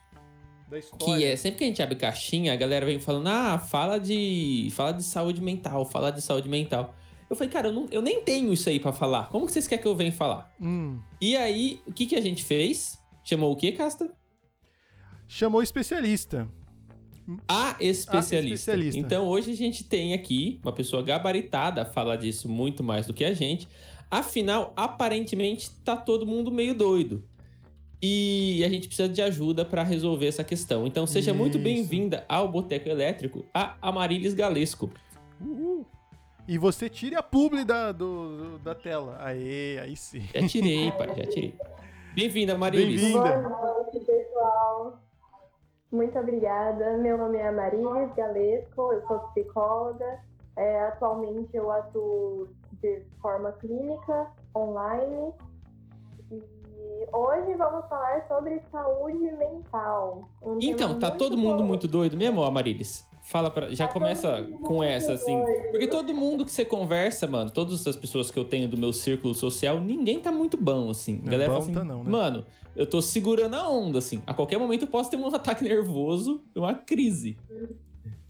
Da 0.70 0.78
Que 1.04 1.24
é, 1.24 1.34
sempre 1.36 1.58
que 1.58 1.64
a 1.64 1.66
gente 1.66 1.82
abre 1.82 1.96
caixinha, 1.96 2.52
a 2.52 2.56
galera 2.56 2.86
vem 2.86 2.98
falando, 3.00 3.26
ah, 3.28 3.58
fala 3.58 3.98
de. 3.98 4.68
Fala 4.72 4.92
de 4.92 5.02
saúde 5.02 5.40
mental, 5.42 5.84
fala 5.84 6.10
de 6.12 6.22
saúde 6.22 6.48
mental. 6.48 6.94
Eu 7.28 7.36
falei, 7.36 7.52
cara, 7.52 7.68
eu, 7.68 7.72
não- 7.72 7.86
eu 7.90 8.00
nem 8.02 8.22
tenho 8.22 8.52
isso 8.52 8.68
aí 8.68 8.78
pra 8.80 8.92
falar. 8.92 9.28
Como 9.30 9.46
que 9.46 9.52
vocês 9.52 9.66
querem 9.68 9.82
que 9.82 9.88
eu 9.88 9.94
venha 9.94 10.10
falar? 10.12 10.52
Hum, 10.60 10.98
E 11.20 11.36
aí, 11.36 11.80
o 11.86 11.92
que, 11.92 12.06
que 12.06 12.16
a 12.16 12.20
gente 12.20 12.42
fez? 12.44 12.98
Chamou 13.24 13.52
o 13.52 13.56
quê, 13.56 13.72
Casta? 13.72 14.10
chamou 15.28 15.62
especialista. 15.62 16.48
A 17.46 17.76
especialista. 17.78 18.54
especialista. 18.54 18.98
Então 18.98 19.28
hoje 19.28 19.52
a 19.52 19.56
gente 19.56 19.84
tem 19.84 20.12
aqui 20.12 20.58
uma 20.64 20.72
pessoa 20.72 21.02
gabaritada 21.02 21.82
a 21.82 21.84
falar 21.84 22.16
disso 22.16 22.48
muito 22.48 22.82
mais 22.82 23.06
do 23.06 23.14
que 23.14 23.24
a 23.24 23.32
gente. 23.32 23.68
Afinal, 24.10 24.72
aparentemente 24.74 25.70
tá 25.84 25.96
todo 25.96 26.26
mundo 26.26 26.50
meio 26.50 26.74
doido. 26.74 27.22
E 28.02 28.62
a 28.64 28.68
gente 28.68 28.86
precisa 28.88 29.08
de 29.08 29.20
ajuda 29.20 29.64
para 29.64 29.82
resolver 29.82 30.26
essa 30.26 30.42
questão. 30.42 30.86
Então 30.86 31.06
seja 31.06 31.34
muito 31.34 31.56
Isso. 31.56 31.64
bem-vinda 31.64 32.24
ao 32.28 32.48
Boteco 32.48 32.88
Elétrico, 32.88 33.44
a 33.52 33.76
Amarilis 33.82 34.32
Galesco. 34.32 34.90
Uhul. 35.40 35.84
E 36.48 36.56
você 36.56 36.88
tire 36.88 37.14
a 37.14 37.22
publi 37.22 37.64
da, 37.64 37.92
do- 37.92 38.58
da 38.60 38.74
tela. 38.74 39.18
Aê, 39.20 39.78
aí 39.78 39.94
sim. 39.96 40.22
Já 40.34 40.46
tirei, 40.48 40.90
pai, 40.96 41.08
já 41.14 41.26
tirei. 41.26 41.54
Bem-vinda, 42.14 42.54
Amarilis. 42.54 43.00
Bem-vinda. 43.02 43.48
Boa 43.48 43.74
noite, 43.84 44.00
pessoal. 44.04 44.98
Muito 45.92 46.18
obrigada. 46.18 46.96
Meu 46.98 47.18
nome 47.18 47.36
é 47.38 47.50
Marilis 47.50 48.14
Galesco, 48.16 48.92
eu 48.92 49.06
sou 49.06 49.18
psicóloga. 49.34 50.18
É, 50.56 50.80
atualmente 50.88 51.54
eu 51.54 51.70
atuo 51.70 52.48
de 52.82 53.02
forma 53.20 53.52
clínica, 53.52 54.26
online. 54.56 55.32
E 57.00 57.16
hoje 57.16 57.54
vamos 57.54 57.88
falar 57.88 58.26
sobre 58.28 58.60
saúde 58.70 59.32
mental. 59.32 60.28
Um 60.42 60.58
então, 60.60 60.98
tá 60.98 61.10
todo 61.10 61.34
mundo 61.34 61.62
bom. 61.62 61.68
muito 61.68 61.88
doido 61.88 62.14
mesmo, 62.14 62.42
Amarilis? 62.42 63.08
Fala 63.22 63.50
pra, 63.50 63.70
já 63.70 63.86
tá 63.86 63.92
começa 63.94 64.46
com 64.62 64.84
essa, 64.84 65.14
assim. 65.14 65.40
Doido. 65.40 65.70
Porque 65.70 65.86
todo 65.86 66.12
mundo 66.12 66.44
que 66.44 66.52
você 66.52 66.62
conversa, 66.62 67.26
mano, 67.26 67.50
todas 67.50 67.86
as 67.86 67.96
pessoas 67.96 68.30
que 68.30 68.38
eu 68.38 68.44
tenho 68.44 68.68
do 68.68 68.76
meu 68.76 68.92
círculo 68.92 69.34
social, 69.34 69.80
ninguém 69.80 70.20
tá 70.20 70.30
muito 70.30 70.58
bom, 70.58 70.90
assim. 70.90 71.22
A 71.26 71.30
galera 71.30 71.52
bom 71.52 71.60
fala 71.60 71.64
assim, 71.64 71.72
tá 71.72 71.84
não, 71.84 72.04
né? 72.04 72.10
mano, 72.10 72.44
eu 72.76 72.86
tô 72.86 73.00
segurando 73.00 73.54
a 73.54 73.66
onda, 73.66 73.98
assim. 73.98 74.22
A 74.26 74.34
qualquer 74.34 74.58
momento 74.58 74.82
eu 74.82 74.88
posso 74.88 75.10
ter 75.10 75.16
um 75.16 75.26
ataque 75.34 75.64
nervoso, 75.64 76.44
uma 76.54 76.74
crise. 76.74 77.38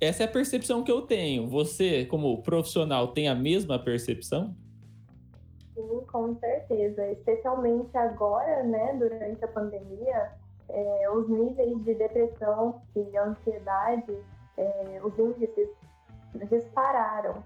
Essa 0.01 0.23
é 0.23 0.27
a 0.27 0.31
percepção 0.31 0.85
que 0.85 0.93
eu 0.93 1.03
tenho. 1.03 1.49
Você, 1.49 2.05
como 2.05 2.41
profissional, 2.41 3.09
tem 3.09 3.27
a 3.27 3.35
mesma 3.35 3.81
percepção? 3.81 4.55
Sim, 5.81 6.05
com 6.11 6.35
certeza. 6.37 7.07
Especialmente 7.09 7.97
agora, 7.97 8.63
né, 8.63 8.95
durante 8.99 9.45
a 9.45 9.49
pandemia, 9.49 10.31
é, 10.69 11.11
os 11.11 11.29
níveis 11.29 11.83
de 11.85 11.95
depressão 11.95 12.83
e 12.95 13.17
ansiedade, 13.17 14.17
é, 14.57 15.01
os 15.03 15.19
índices 15.19 15.69
dispararam. 16.49 17.43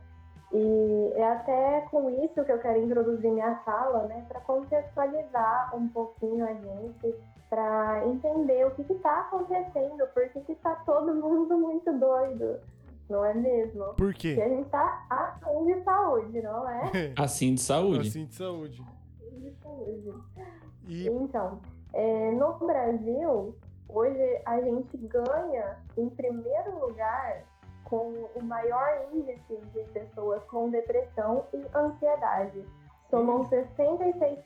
E 0.53 1.12
é 1.14 1.33
até 1.33 1.81
com 1.91 2.11
isso 2.11 2.45
que 2.45 2.53
eu 2.53 2.59
quero 2.59 2.81
introduzir 2.83 3.31
minha 3.31 3.57
fala, 3.64 4.05
né, 4.05 4.25
para 4.29 4.41
contextualizar 4.41 5.75
um 5.75 5.88
pouquinho 5.88 6.45
a 6.45 6.53
gente, 6.53 7.14
para 7.49 8.07
entender 8.07 8.67
o 8.67 8.71
que 8.73 8.83
está 8.83 9.21
acontecendo, 9.21 10.07
por 10.12 10.29
que 10.29 10.53
está 10.53 10.75
todo 10.87 11.14
mundo 11.14 11.57
muito 11.59 11.93
doido, 11.93 12.61
não 13.08 13.25
é 13.25 13.34
mesmo? 13.34 13.94
Por 13.94 14.14
quê? 14.14 14.34
Porque 14.34 14.42
a 14.42 14.49
gente 14.49 14.66
está 14.66 15.06
assim 15.11 15.64
de 15.64 15.84
saúde, 15.84 16.42
não 16.42 16.68
é? 16.68 17.12
assim 17.18 17.54
de 17.54 17.61
saúde. 17.61 18.08
Assim 18.08 18.25
de 18.26 18.34
saúde. 18.34 18.82
Assim 19.20 19.40
de 19.40 19.52
saúde. 19.62 20.14
E... 20.87 21.08
Então, 21.08 21.61
é, 21.92 22.30
no 22.32 22.54
Brasil, 22.54 23.54
hoje 23.88 24.40
a 24.46 24.61
gente 24.61 24.96
ganha, 24.96 25.78
em 25.96 26.08
primeiro 26.11 26.78
lugar, 26.80 27.44
com 27.84 28.28
o 28.34 28.42
maior 28.42 29.06
índice 29.12 29.56
de 29.73 29.84
pessoas 29.92 30.42
com 30.44 30.70
depressão 30.70 31.44
e 31.52 31.64
ansiedade. 31.75 32.64
Somam 33.11 33.44
66%, 33.44 34.44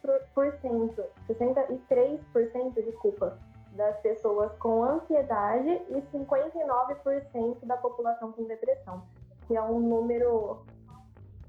63%, 1.28 2.74
desculpa, 2.84 3.38
das 3.78 3.96
pessoas 4.00 4.50
com 4.58 4.82
ansiedade 4.82 5.70
e 5.88 6.02
59% 6.12 7.64
da 7.64 7.76
população 7.76 8.32
com 8.32 8.44
depressão, 8.44 9.04
que 9.46 9.56
é 9.56 9.62
um 9.62 9.78
número, 9.78 10.66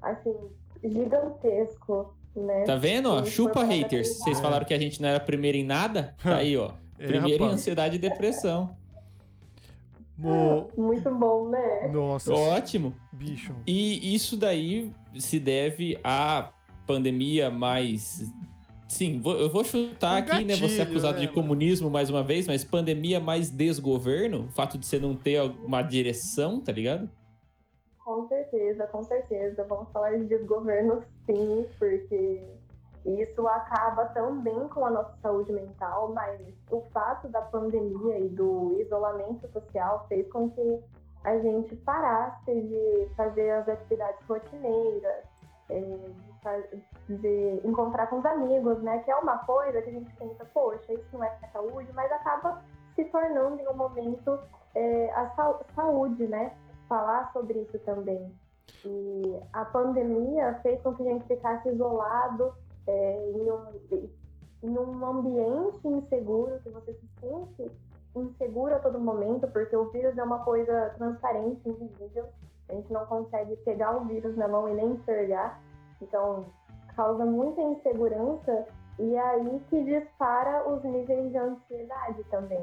assim, 0.00 0.34
gigantesco, 0.82 2.14
né? 2.34 2.62
Tá 2.62 2.76
vendo? 2.76 3.26
Chupa 3.26 3.64
haters. 3.64 4.18
Vocês 4.18 4.40
falaram 4.40 4.64
que 4.64 4.72
a 4.72 4.78
gente 4.78 5.02
não 5.02 5.08
era 5.08 5.18
primeiro 5.18 5.58
em 5.58 5.64
nada? 5.64 6.14
Tá 6.22 6.36
aí, 6.36 6.56
ó. 6.56 6.70
É, 6.98 7.06
primeiro 7.06 7.44
é, 7.44 7.48
em 7.48 7.50
ansiedade 7.50 7.96
e 7.96 7.98
depressão. 7.98 8.76
Muito 10.76 11.10
bom, 11.14 11.48
né? 11.48 11.88
Nossa. 11.92 12.32
Ótimo. 12.32 12.94
Bicho. 13.12 13.54
E 13.66 14.14
isso 14.14 14.36
daí 14.36 14.92
se 15.18 15.40
deve 15.40 15.98
à 16.04 16.50
pandemia 16.86 17.50
mais. 17.50 18.30
Sim, 18.90 19.22
eu 19.24 19.48
vou 19.48 19.62
chutar 19.62 20.14
um 20.14 20.18
aqui, 20.18 20.30
gatilho, 20.30 20.48
né? 20.48 20.56
Você 20.56 20.82
acusado 20.82 21.20
né, 21.20 21.20
de 21.20 21.32
comunismo 21.32 21.88
mais 21.88 22.10
uma 22.10 22.24
vez, 22.24 22.48
mas 22.48 22.64
pandemia 22.64 23.20
mais 23.20 23.48
desgoverno, 23.48 24.46
o 24.46 24.48
fato 24.48 24.76
de 24.76 24.84
você 24.84 24.98
não 24.98 25.14
ter 25.14 25.40
uma 25.64 25.80
direção, 25.80 26.60
tá 26.60 26.72
ligado? 26.72 27.08
Com 28.04 28.26
certeza, 28.26 28.88
com 28.88 29.04
certeza. 29.04 29.64
Vamos 29.68 29.92
falar 29.92 30.18
de 30.18 30.24
desgoverno 30.24 31.04
sim, 31.24 31.64
porque 31.78 32.42
isso 33.06 33.46
acaba 33.46 34.06
também 34.06 34.66
com 34.66 34.84
a 34.84 34.90
nossa 34.90 35.16
saúde 35.22 35.52
mental, 35.52 36.12
mas 36.12 36.40
o 36.68 36.80
fato 36.92 37.28
da 37.28 37.42
pandemia 37.42 38.18
e 38.18 38.28
do 38.28 38.76
isolamento 38.80 39.48
social 39.52 40.04
fez 40.08 40.28
com 40.32 40.50
que 40.50 40.80
a 41.22 41.38
gente 41.38 41.76
parasse 41.76 42.52
de 42.52 43.08
fazer 43.16 43.50
as 43.50 43.68
atividades 43.68 44.20
rotineiras, 44.26 45.24
é, 45.68 46.10
de 47.16 47.60
encontrar 47.64 48.06
com 48.08 48.18
os 48.18 48.24
amigos, 48.24 48.80
né? 48.82 48.98
Que 49.00 49.10
é 49.10 49.16
uma 49.16 49.38
coisa 49.38 49.82
que 49.82 49.90
a 49.90 49.92
gente 49.92 50.14
pensa, 50.16 50.44
poxa, 50.52 50.92
isso 50.92 51.06
não 51.12 51.24
é 51.24 51.36
saúde, 51.52 51.90
mas 51.94 52.10
acaba 52.12 52.62
se 52.94 53.04
tornando 53.06 53.60
em 53.60 53.68
um 53.68 53.74
momento 53.74 54.38
é, 54.74 55.10
a 55.12 55.30
saúde, 55.74 56.26
né? 56.26 56.52
Falar 56.88 57.30
sobre 57.32 57.60
isso 57.60 57.78
também. 57.80 58.32
E 58.84 59.40
a 59.52 59.64
pandemia 59.64 60.58
fez 60.62 60.80
com 60.82 60.94
que 60.94 61.02
a 61.02 61.12
gente 61.12 61.26
ficasse 61.26 61.68
isolado, 61.68 62.54
é, 62.86 63.32
em, 63.34 63.50
um, 63.50 64.08
em 64.62 64.78
um 64.78 65.06
ambiente 65.06 65.86
inseguro, 65.86 66.60
que 66.60 66.70
você 66.70 66.94
se 66.94 67.08
sente 67.20 67.70
inseguro 68.14 68.74
a 68.74 68.78
todo 68.78 68.98
momento, 68.98 69.46
porque 69.48 69.76
o 69.76 69.90
vírus 69.90 70.16
é 70.16 70.22
uma 70.22 70.40
coisa 70.40 70.92
transparente, 70.96 71.68
invisível. 71.68 72.26
A 72.68 72.74
gente 72.74 72.92
não 72.92 73.06
consegue 73.06 73.56
pegar 73.56 73.96
o 73.96 74.04
vírus 74.04 74.36
na 74.36 74.48
mão 74.48 74.68
e 74.68 74.74
nem 74.74 74.92
enxergar. 74.92 75.60
Então, 76.00 76.46
causa 77.00 77.24
muita 77.24 77.62
insegurança 77.62 78.66
e 78.98 79.14
é 79.14 79.20
aí 79.20 79.60
que 79.70 79.82
dispara 79.84 80.68
os 80.70 80.84
níveis 80.84 81.30
de 81.30 81.38
ansiedade 81.38 82.22
também. 82.30 82.60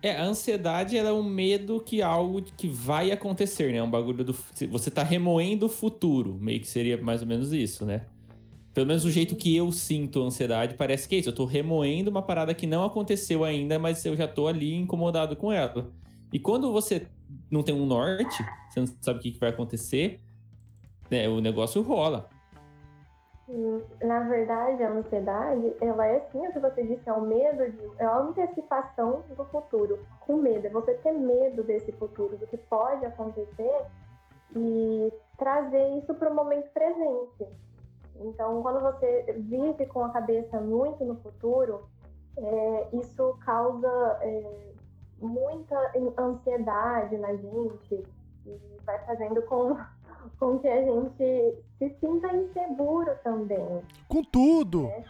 É, 0.00 0.16
a 0.16 0.24
ansiedade 0.24 0.96
é 0.96 1.12
um 1.12 1.22
medo 1.22 1.80
que 1.80 2.00
algo 2.00 2.40
que 2.40 2.68
vai 2.68 3.10
acontecer, 3.10 3.72
né? 3.72 3.78
É 3.78 3.82
um 3.82 3.90
bagulho 3.90 4.24
do. 4.24 4.32
Você 4.70 4.90
tá 4.90 5.02
remoendo 5.02 5.66
o 5.66 5.68
futuro, 5.68 6.38
meio 6.40 6.60
que 6.60 6.68
seria 6.68 6.96
mais 7.02 7.20
ou 7.20 7.26
menos 7.26 7.52
isso, 7.52 7.84
né? 7.84 8.06
Pelo 8.72 8.86
menos 8.86 9.04
o 9.04 9.10
jeito 9.10 9.34
que 9.34 9.54
eu 9.54 9.70
sinto 9.72 10.22
ansiedade 10.22 10.74
parece 10.74 11.08
que 11.08 11.16
é 11.16 11.18
isso. 11.18 11.28
Eu 11.28 11.34
tô 11.34 11.44
remoendo 11.44 12.08
uma 12.10 12.22
parada 12.22 12.54
que 12.54 12.66
não 12.66 12.84
aconteceu 12.84 13.44
ainda, 13.44 13.78
mas 13.78 14.04
eu 14.06 14.16
já 14.16 14.28
tô 14.28 14.46
ali 14.46 14.74
incomodado 14.74 15.36
com 15.36 15.52
ela. 15.52 15.90
E 16.32 16.38
quando 16.38 16.72
você 16.72 17.08
não 17.50 17.62
tem 17.62 17.74
um 17.74 17.84
norte, 17.84 18.42
você 18.70 18.80
não 18.80 18.86
sabe 19.00 19.18
o 19.18 19.22
que 19.22 19.38
vai 19.38 19.50
acontecer, 19.50 20.20
né, 21.10 21.28
o 21.28 21.40
negócio 21.40 21.82
rola. 21.82 22.29
Na 24.02 24.20
verdade, 24.20 24.82
a 24.82 24.90
ansiedade, 24.90 25.74
ela 25.80 26.06
é 26.06 26.20
sim 26.30 26.46
o 26.46 26.52
que 26.52 26.58
você 26.60 26.82
disse, 26.84 27.08
é 27.08 27.12
o 27.12 27.20
medo, 27.20 27.70
de, 27.70 27.90
é 27.98 28.04
a 28.04 28.18
antecipação 28.18 29.24
do 29.36 29.44
futuro. 29.46 29.98
Com 30.20 30.36
medo, 30.36 30.66
é 30.66 30.70
você 30.70 30.94
ter 30.94 31.12
medo 31.12 31.64
desse 31.64 31.90
futuro, 31.92 32.36
do 32.36 32.46
que 32.46 32.56
pode 32.56 33.04
acontecer 33.04 33.86
e 34.54 35.12
trazer 35.36 35.98
isso 35.98 36.14
para 36.14 36.30
o 36.30 36.34
momento 36.34 36.70
presente. 36.70 37.46
Então, 38.16 38.62
quando 38.62 38.80
você 38.80 39.34
vive 39.38 39.86
com 39.86 40.04
a 40.04 40.10
cabeça 40.10 40.60
muito 40.60 41.04
no 41.04 41.16
futuro, 41.16 41.88
é, 42.36 42.88
isso 42.92 43.36
causa 43.44 43.88
é, 44.20 44.72
muita 45.20 45.92
ansiedade 46.18 47.16
na 47.18 47.34
gente 47.34 48.04
e 48.46 48.60
vai 48.84 48.98
fazendo 49.06 49.42
com, 49.42 49.76
com 50.38 50.58
que 50.58 50.68
a 50.68 50.82
gente 50.82 51.64
se 51.80 51.96
sinta 51.98 52.28
inseguro 52.36 53.10
também. 53.24 53.80
Com 54.06 54.22
tudo! 54.22 54.86
É. 54.86 55.04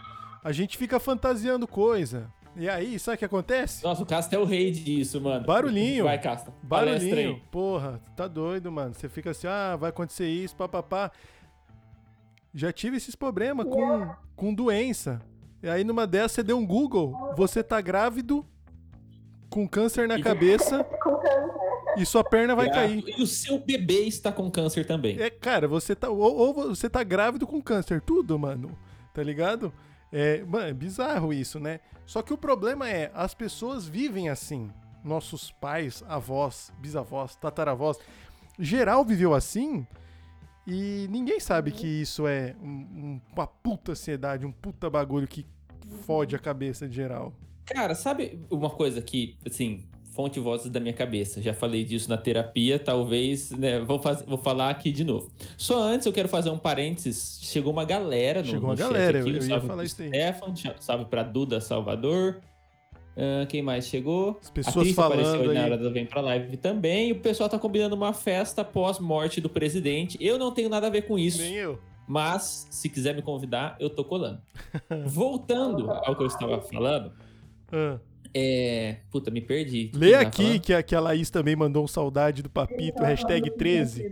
A 0.45 0.53
gente 0.53 0.79
fica 0.79 1.01
fantasiando 1.01 1.67
coisa. 1.67 2.33
E 2.57 2.69
aí, 2.69 2.99
sabe 2.99 3.17
o 3.17 3.19
que 3.19 3.25
acontece? 3.25 3.83
Nossa, 3.85 4.03
o 4.03 4.07
Casta 4.07 4.37
é 4.37 4.39
o 4.39 4.45
rei 4.45 4.71
disso, 4.71 5.21
mano. 5.21 5.45
Barulhinho. 5.45 6.05
Vai, 6.05 6.21
Casta. 6.21 6.53
Barulhinho. 6.63 7.41
Porra, 7.51 8.01
tá 8.17 8.27
doido, 8.27 8.71
mano. 8.71 8.95
Você 8.95 9.09
fica 9.09 9.31
assim, 9.31 9.47
ah, 9.49 9.77
vai 9.77 9.91
acontecer 9.91 10.29
isso, 10.29 10.57
papapá. 10.57 11.11
Já 12.55 12.73
tive 12.73 12.97
esses 12.97 13.15
problemas 13.15 13.67
com, 13.67 14.09
com 14.35 14.55
doença. 14.55 15.21
E 15.63 15.69
aí 15.69 15.85
numa 15.85 16.07
dessas 16.07 16.33
você 16.33 16.43
deu 16.43 16.57
um 16.57 16.67
Google, 16.67 17.35
você 17.37 17.63
tá 17.63 17.81
grávido, 17.81 18.45
com 19.49 19.69
câncer 19.69 20.09
na 20.09 20.21
cabeça. 20.21 20.85
e 21.97 22.07
sua 22.07 22.23
perna 22.25 22.55
vai 22.55 22.71
cair. 22.71 23.05
E 23.07 23.23
o 23.23 23.27
seu 23.27 23.59
bebê 23.59 24.03
está 24.03 24.33
com 24.33 24.51
câncer 24.51 24.87
também. 24.87 25.21
É, 25.21 25.31
cara, 25.31 25.67
você 25.67 25.95
tá. 25.95 26.09
Ou, 26.09 26.37
ou 26.37 26.55
você 26.55 26.89
tá 26.89 27.03
grávido 27.03 27.47
com 27.47 27.61
câncer, 27.61 28.01
tudo, 28.01 28.39
mano. 28.39 28.77
Tá 29.13 29.23
ligado? 29.23 29.73
É, 30.13 30.43
mano, 30.45 30.69
é 30.69 30.73
bizarro 30.73 31.33
isso, 31.33 31.59
né? 31.59 31.81
Só 32.07 32.23
que 32.23 32.33
o 32.33 32.39
problema 32.39 32.89
é, 32.89 33.11
as 33.15 33.35
pessoas 33.35 33.87
vivem 33.87 34.29
assim. 34.29 34.71
Nossos 35.03 35.51
pais, 35.51 36.05
avós, 36.09 36.73
bisavós, 36.79 37.35
tataravós. 37.37 37.99
Geral 38.59 39.05
viveu 39.05 39.33
assim 39.33 39.87
e 40.67 41.09
ninguém 41.11 41.41
sabe 41.41 41.73
que 41.73 41.87
isso 41.87 42.27
é 42.27 42.55
um, 42.63 43.21
uma 43.33 43.47
puta 43.47 43.93
ansiedade, 43.93 44.47
um 44.47 44.53
puta 44.53 44.89
bagulho 44.89 45.27
que 45.27 45.45
fode 46.07 46.37
a 46.37 46.39
cabeça 46.39 46.89
de 46.89 46.95
geral. 46.95 47.35
Cara, 47.65 47.95
sabe 47.95 48.41
uma 48.51 48.71
coisa 48.71 49.03
que, 49.03 49.37
assim, 49.45 49.85
fonte 50.21 50.39
vozes 50.39 50.71
da 50.71 50.79
minha 50.79 50.93
cabeça. 50.93 51.41
Já 51.41 51.55
falei 51.55 51.83
disso 51.83 52.11
na 52.11 52.19
terapia, 52.19 52.79
talvez, 52.79 53.51
né? 53.53 53.81
Vou, 53.81 53.99
faz, 53.99 54.23
vou 54.23 54.37
falar 54.37 54.69
aqui 54.69 54.93
de 54.93 55.03
novo. 55.03 55.31
Só 55.57 55.83
antes 55.83 56.07
eu 56.07 56.13
quero 56.13 56.29
fazer 56.29 56.51
um 56.51 56.59
parênteses. 56.59 57.39
Chegou 57.43 57.73
uma 57.73 57.87
galera 57.87 58.43
no 58.43 58.49
Chegou 58.49 58.69
uma 58.69 58.77
galera, 58.77 59.21
aqui, 59.21 59.31
eu, 59.31 59.37
eu 59.37 59.49
ia 59.49 59.61
falar 59.61 59.85
isso 59.85 60.03
aí. 60.03 60.09
Stefan, 60.09 60.55
salve 60.79 61.07
pra 61.07 61.23
Duda 61.23 61.59
Salvador. 61.61 62.43
Uh, 63.17 63.47
quem 63.49 63.63
mais 63.63 63.87
chegou? 63.87 64.39
As 64.43 64.51
pessoas 64.51 64.91
a 64.91 64.95
falando 64.95 65.21
apareceu 65.21 65.51
aí. 65.51 65.57
na 65.57 65.65
hora 65.65 65.79
do 65.79 65.91
Vem 65.91 66.05
Pra 66.05 66.21
Live 66.21 66.57
também. 66.59 67.09
E 67.09 67.13
o 67.13 67.21
pessoal 67.21 67.49
tá 67.49 67.59
combinando 67.59 67.97
uma 67.97 68.13
festa 68.13 68.63
pós-morte 68.63 69.41
do 69.41 69.49
presidente. 69.49 70.19
Eu 70.21 70.39
não 70.39 70.53
tenho 70.53 70.69
nada 70.69 70.87
a 70.87 70.91
ver 70.91 71.03
com 71.03 71.19
isso. 71.19 71.41
Nem 71.41 71.55
eu. 71.55 71.79
Mas, 72.07 72.67
se 72.71 72.89
quiser 72.91 73.15
me 73.15 73.23
convidar, 73.23 73.77
eu 73.81 73.89
tô 73.89 74.05
colando. 74.05 74.43
Voltando 75.07 75.91
ao 75.91 76.15
que 76.15 76.23
eu 76.23 76.27
estava 76.27 76.61
falando. 76.61 77.13
Uh. 77.73 78.10
É. 78.33 78.97
Puta, 79.11 79.31
me 79.31 79.41
perdi. 79.41 79.91
Lê 79.95 80.15
aqui 80.15 80.59
que 80.61 80.73
a, 80.73 80.83
que 80.83 80.95
a 80.95 81.01
Laís 81.01 81.31
também 81.31 81.57
mandou 81.57 81.85
um 81.85 81.89
saudade 81.89 82.43
do 82.43 82.51
Papito, 82.51 83.03
hashtag 83.03 83.51
13. 83.51 84.05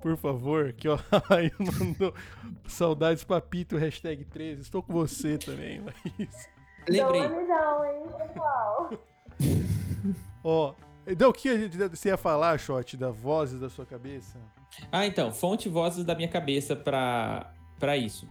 Por 0.00 0.16
favor, 0.16 0.72
que 0.72 0.88
ó, 0.88 0.98
a 1.10 1.22
Laís 1.34 1.52
mandou 1.58 2.14
saudades 2.66 3.24
Papito, 3.24 3.76
hashtag 3.76 4.24
13. 4.24 4.62
Estou 4.62 4.82
com 4.82 4.92
você 4.92 5.36
também, 5.38 5.80
Laís. 5.80 6.48
Lembrei. 6.88 7.22
Não, 7.22 7.84
hein, 7.84 8.02
pessoal? 8.18 8.90
Ó, 10.44 10.74
então 11.06 11.30
o 11.30 11.32
que 11.32 11.68
você 11.90 12.10
ia 12.10 12.16
falar, 12.16 12.58
Shot, 12.58 12.96
da 12.96 13.10
vozes 13.10 13.60
da 13.60 13.68
sua 13.68 13.84
cabeça? 13.84 14.38
Ah, 14.92 15.04
então, 15.04 15.32
fonte 15.32 15.68
vozes 15.68 16.04
da 16.04 16.14
minha 16.14 16.28
cabeça 16.28 16.76
pra, 16.76 17.52
pra 17.78 17.96
isso. 17.96 18.28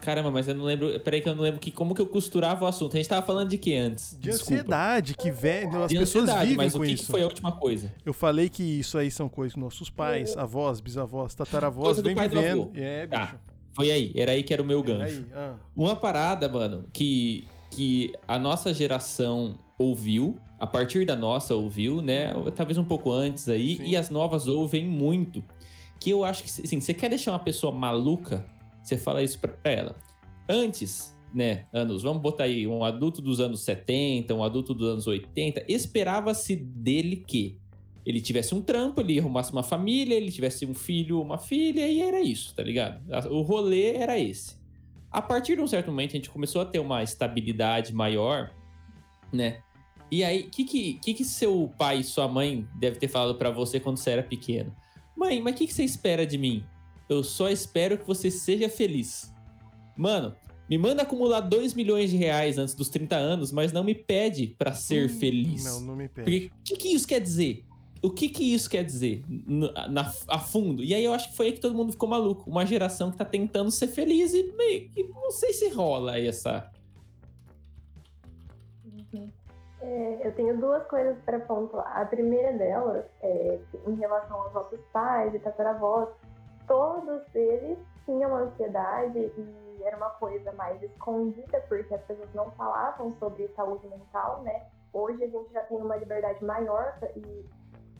Caramba, 0.00 0.30
mas 0.30 0.46
eu 0.46 0.54
não 0.54 0.64
lembro. 0.64 0.98
Peraí, 1.00 1.20
que 1.20 1.28
eu 1.28 1.34
não 1.34 1.42
lembro 1.42 1.58
que, 1.58 1.70
como 1.70 1.94
que 1.94 2.00
eu 2.00 2.06
costurava 2.06 2.64
o 2.64 2.68
assunto. 2.68 2.94
A 2.94 2.96
gente 2.98 3.08
tava 3.08 3.24
falando 3.24 3.48
de 3.48 3.56
que 3.56 3.74
antes? 3.74 4.16
De 4.20 4.30
Desculpa. 4.30 4.54
ansiedade, 4.54 5.14
que 5.14 5.30
velho. 5.30 5.82
As 5.82 5.90
de 5.90 5.98
pessoas 5.98 6.32
vivem 6.40 6.56
mas 6.56 6.72
com 6.72 6.80
o 6.80 6.82
que 6.82 6.92
isso. 6.92 7.06
Que 7.06 7.10
foi 7.10 7.22
a 7.22 7.24
última 7.24 7.52
coisa? 7.52 7.92
Eu 8.04 8.12
falei 8.12 8.48
que 8.48 8.62
isso 8.62 8.98
aí 8.98 9.10
são 9.10 9.28
coisas 9.28 9.54
que 9.54 9.60
nossos 9.60 9.88
pais, 9.88 10.36
avós, 10.36 10.80
bisavós, 10.80 11.34
tataravós 11.34 12.00
vêm 12.00 12.14
vivendo. 12.14 12.70
É, 12.74 13.06
tá. 13.06 13.18
bicho. 13.18 13.32
Tá. 13.32 13.54
Foi 13.74 13.90
aí, 13.90 14.12
era 14.14 14.32
aí 14.32 14.42
que 14.42 14.52
era 14.52 14.62
o 14.62 14.64
meu 14.64 14.82
gancho. 14.82 15.26
Ah. 15.34 15.54
Uma 15.74 15.96
parada, 15.96 16.48
mano, 16.48 16.84
que, 16.92 17.48
que 17.70 18.12
a 18.28 18.38
nossa 18.38 18.72
geração 18.72 19.58
ouviu, 19.76 20.38
a 20.60 20.66
partir 20.66 21.04
da 21.04 21.16
nossa 21.16 21.54
ouviu, 21.54 22.00
né? 22.00 22.32
Talvez 22.54 22.78
um 22.78 22.84
pouco 22.84 23.10
antes 23.10 23.48
aí, 23.48 23.76
Sim. 23.76 23.84
e 23.84 23.96
as 23.96 24.10
novas 24.10 24.46
ouvem 24.46 24.86
muito. 24.86 25.42
Que 25.98 26.10
eu 26.10 26.24
acho 26.24 26.44
que, 26.44 26.62
assim, 26.62 26.80
você 26.80 26.94
quer 26.94 27.08
deixar 27.08 27.32
uma 27.32 27.38
pessoa 27.40 27.72
maluca, 27.72 28.46
você 28.84 28.96
fala 28.96 29.22
isso 29.22 29.38
para 29.38 29.58
ela. 29.64 29.96
Antes, 30.48 31.16
né, 31.32 31.66
anos, 31.72 32.02
vamos 32.02 32.22
botar 32.22 32.44
aí 32.44 32.66
um 32.66 32.84
adulto 32.84 33.20
dos 33.20 33.40
anos 33.40 33.60
70, 33.62 34.34
um 34.34 34.44
adulto 34.44 34.74
dos 34.74 34.88
anos 34.88 35.06
80, 35.06 35.64
esperava-se 35.68 36.54
dele 36.54 37.16
que 37.16 37.58
ele 38.04 38.20
tivesse 38.20 38.54
um 38.54 38.60
trampo, 38.60 39.00
ele 39.00 39.18
arrumasse 39.18 39.50
uma 39.50 39.62
família, 39.62 40.14
ele 40.14 40.30
tivesse 40.30 40.66
um 40.66 40.74
filho, 40.74 41.20
uma 41.20 41.38
filha, 41.38 41.88
e 41.88 42.02
era 42.02 42.20
isso, 42.20 42.54
tá 42.54 42.62
ligado? 42.62 43.02
O 43.30 43.40
rolê 43.40 43.94
era 43.94 44.18
esse. 44.18 44.56
A 45.10 45.22
partir 45.22 45.56
de 45.56 45.62
um 45.62 45.66
certo 45.66 45.86
momento, 45.86 46.10
a 46.10 46.16
gente 46.16 46.28
começou 46.28 46.60
a 46.60 46.66
ter 46.66 46.80
uma 46.80 47.02
estabilidade 47.02 47.94
maior, 47.94 48.52
né? 49.32 49.62
E 50.10 50.22
aí, 50.22 50.42
o 50.42 50.50
que, 50.50 50.64
que, 50.64 51.14
que, 51.14 51.24
seu 51.24 51.72
pai 51.78 52.00
e 52.00 52.04
sua 52.04 52.28
mãe 52.28 52.68
deve 52.76 52.98
ter 52.98 53.08
falado 53.08 53.36
para 53.36 53.50
você 53.50 53.80
quando 53.80 53.96
você 53.96 54.10
era 54.10 54.22
pequeno? 54.22 54.74
Mãe, 55.16 55.40
mas 55.40 55.54
o 55.54 55.56
que, 55.56 55.66
que 55.66 55.74
você 55.74 55.82
espera 55.82 56.26
de 56.26 56.36
mim? 56.36 56.62
Eu 57.08 57.22
só 57.22 57.48
espero 57.48 57.98
que 57.98 58.06
você 58.06 58.30
seja 58.30 58.68
feliz. 58.68 59.32
Mano, 59.96 60.34
me 60.68 60.78
manda 60.78 61.02
acumular 61.02 61.40
2 61.40 61.74
milhões 61.74 62.10
de 62.10 62.16
reais 62.16 62.56
antes 62.56 62.74
dos 62.74 62.88
30 62.88 63.16
anos, 63.16 63.52
mas 63.52 63.72
não 63.72 63.84
me 63.84 63.94
pede 63.94 64.48
para 64.58 64.72
ser 64.72 65.06
hum, 65.06 65.18
feliz. 65.18 65.64
Não, 65.64 65.80
não 65.80 65.96
me 65.96 66.08
pede. 66.08 66.24
Porque 66.24 66.46
o 66.46 66.64
que, 66.64 66.76
que 66.76 66.88
isso 66.94 67.06
quer 67.06 67.20
dizer? 67.20 67.64
O 68.02 68.10
que 68.10 68.28
que 68.28 68.54
isso 68.54 68.68
quer 68.68 68.84
dizer 68.84 69.24
na, 69.28 69.88
na, 69.88 70.12
a 70.28 70.38
fundo? 70.38 70.82
E 70.82 70.94
aí 70.94 71.04
eu 71.04 71.14
acho 71.14 71.30
que 71.30 71.36
foi 71.36 71.46
aí 71.46 71.52
que 71.52 71.60
todo 71.60 71.74
mundo 71.74 71.92
ficou 71.92 72.08
maluco. 72.08 72.48
Uma 72.48 72.66
geração 72.66 73.10
que 73.10 73.16
tá 73.16 73.24
tentando 73.24 73.70
ser 73.70 73.88
feliz 73.88 74.34
e 74.34 74.52
meio 74.52 74.90
que 74.90 75.04
não 75.04 75.30
sei 75.30 75.52
se 75.52 75.68
rola 75.70 76.18
essa. 76.18 76.70
Uhum. 78.84 79.30
É, 79.80 80.26
eu 80.26 80.32
tenho 80.34 80.58
duas 80.58 80.86
coisas 80.86 81.16
para 81.24 81.40
pontuar. 81.40 81.98
A 81.98 82.04
primeira 82.04 82.52
delas 82.52 83.04
é 83.22 83.58
em 83.86 83.94
relação 83.94 84.38
aos 84.38 84.52
nossos 84.52 84.80
pais 84.92 85.34
e 85.34 85.38
tataravós 85.38 86.08
todos 86.66 87.22
eles 87.34 87.78
tinham 88.04 88.34
ansiedade 88.34 89.18
e 89.18 89.82
era 89.82 89.96
uma 89.96 90.10
coisa 90.10 90.52
mais 90.52 90.82
escondida, 90.82 91.60
porque 91.68 91.94
as 91.94 92.02
pessoas 92.02 92.32
não 92.34 92.50
falavam 92.52 93.14
sobre 93.18 93.48
saúde 93.48 93.86
mental, 93.88 94.42
né? 94.42 94.66
Hoje 94.92 95.22
a 95.24 95.28
gente 95.28 95.52
já 95.52 95.60
tem 95.62 95.78
uma 95.78 95.96
liberdade 95.96 96.42
maior 96.44 96.96
e 97.16 97.44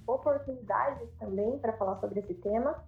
oportunidades 0.06 1.08
também 1.18 1.58
para 1.58 1.72
falar 1.74 1.98
sobre 2.00 2.20
esse 2.20 2.34
tema. 2.34 2.82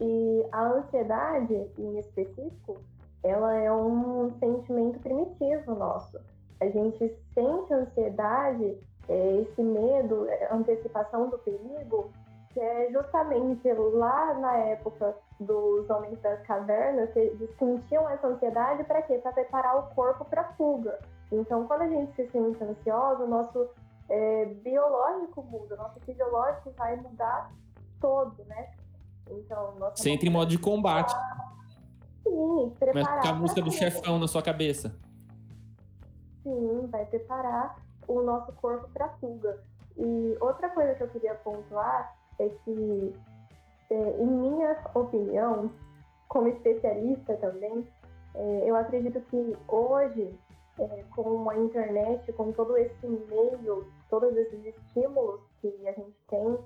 E 0.00 0.46
a 0.52 0.62
ansiedade, 0.62 1.54
em 1.78 1.98
específico, 1.98 2.78
ela 3.22 3.54
é 3.54 3.72
um 3.72 4.30
sentimento 4.38 5.00
primitivo 5.00 5.74
nosso. 5.74 6.20
A 6.60 6.66
gente 6.66 7.16
sente 7.34 7.72
ansiedade, 7.72 8.78
é, 9.08 9.36
esse 9.40 9.62
medo, 9.62 10.26
antecipação 10.50 11.30
do 11.30 11.38
perigo, 11.38 12.12
que 12.58 12.60
é 12.60 12.90
justamente 12.90 13.72
lá 13.72 14.34
na 14.34 14.56
época 14.56 15.14
dos 15.38 15.88
homens 15.88 16.20
das 16.20 16.42
cavernas, 16.42 17.08
eles 17.14 17.48
sentiam 17.56 18.10
essa 18.10 18.26
ansiedade 18.26 18.82
para 18.82 19.00
quê? 19.02 19.16
Para 19.18 19.32
preparar 19.32 19.78
o 19.78 19.94
corpo 19.94 20.24
para 20.24 20.42
fuga. 20.54 20.98
Então, 21.30 21.68
quando 21.68 21.82
a 21.82 21.88
gente 21.88 22.16
se 22.16 22.26
sente 22.32 22.64
ansioso, 22.64 23.22
o 23.22 23.28
nosso 23.28 23.68
é, 24.08 24.46
biológico 24.46 25.40
muda, 25.42 25.76
o 25.76 25.78
nosso 25.78 26.00
fisiológico 26.00 26.72
vai 26.76 26.96
mudar 26.96 27.52
todo, 28.00 28.44
né? 28.46 28.70
Então, 29.30 29.74
Você 29.94 30.10
entra 30.10 30.26
em 30.26 30.32
modo 30.32 30.50
de 30.50 30.58
combate. 30.58 31.14
Sim, 32.24 32.74
preparar. 32.76 33.04
Vai 33.04 33.16
ficar 33.18 33.30
a 33.30 33.38
música 33.38 33.62
do 33.62 33.70
chefão 33.70 34.18
na 34.18 34.26
sua 34.26 34.42
cabeça. 34.42 34.98
Sim, 36.42 36.88
vai 36.90 37.04
preparar 37.04 37.76
o 38.08 38.20
nosso 38.20 38.52
corpo 38.54 38.88
para 38.88 39.10
fuga. 39.20 39.62
E 39.96 40.36
outra 40.40 40.68
coisa 40.70 40.94
que 40.96 41.04
eu 41.04 41.08
queria 41.08 41.34
pontuar 41.36 42.17
é 42.38 42.48
que, 42.64 43.14
em 43.90 44.26
minha 44.26 44.76
opinião, 44.94 45.70
como 46.28 46.48
especialista 46.48 47.36
também, 47.36 47.86
é, 48.34 48.62
eu 48.70 48.76
acredito 48.76 49.20
que 49.22 49.56
hoje, 49.66 50.38
é, 50.78 51.04
com 51.14 51.48
a 51.50 51.56
internet, 51.56 52.32
com 52.32 52.52
todo 52.52 52.76
esse 52.76 53.06
meio, 53.06 53.86
todos 54.08 54.36
esses 54.36 54.64
estímulos 54.64 55.40
que 55.60 55.88
a 55.88 55.92
gente 55.92 56.16
tem, 56.28 56.58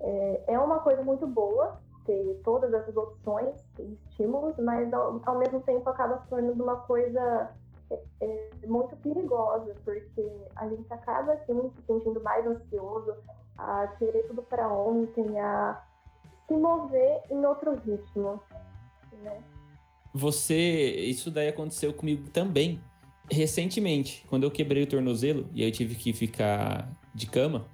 é, 0.00 0.44
é 0.48 0.58
uma 0.58 0.80
coisa 0.80 1.02
muito 1.02 1.26
boa 1.26 1.78
ter 2.06 2.40
todas 2.42 2.72
essas 2.72 2.96
opções 2.96 3.54
e 3.78 3.92
estímulos, 3.92 4.56
mas 4.58 4.92
ao, 4.92 5.20
ao 5.24 5.38
mesmo 5.38 5.60
tempo 5.60 5.88
acaba 5.88 6.18
se 6.22 6.28
tornando 6.28 6.62
uma 6.62 6.76
coisa 6.76 7.52
é, 8.20 8.50
muito 8.66 8.96
perigosa, 8.96 9.74
porque 9.84 10.46
a 10.56 10.68
gente 10.68 10.92
acaba 10.92 11.34
assim 11.34 11.70
se 11.76 11.82
sentindo 11.86 12.20
mais 12.22 12.46
ansioso, 12.46 13.14
a 13.56 13.86
querer 13.98 14.26
tudo 14.28 14.42
para 14.42 14.72
ontem, 14.72 15.38
a 15.40 15.82
se 16.46 16.54
mover 16.54 17.22
em 17.30 17.44
outro 17.44 17.74
ritmo, 17.74 18.40
né? 19.22 19.42
Você, 20.14 20.56
isso 21.06 21.30
daí 21.30 21.48
aconteceu 21.48 21.92
comigo 21.92 22.28
também. 22.30 22.80
Recentemente, 23.30 24.24
quando 24.28 24.42
eu 24.42 24.50
quebrei 24.50 24.82
o 24.82 24.86
tornozelo 24.86 25.48
e 25.54 25.62
aí 25.62 25.68
eu 25.68 25.72
tive 25.72 25.94
que 25.94 26.12
ficar 26.12 26.90
de 27.14 27.26
cama, 27.26 27.66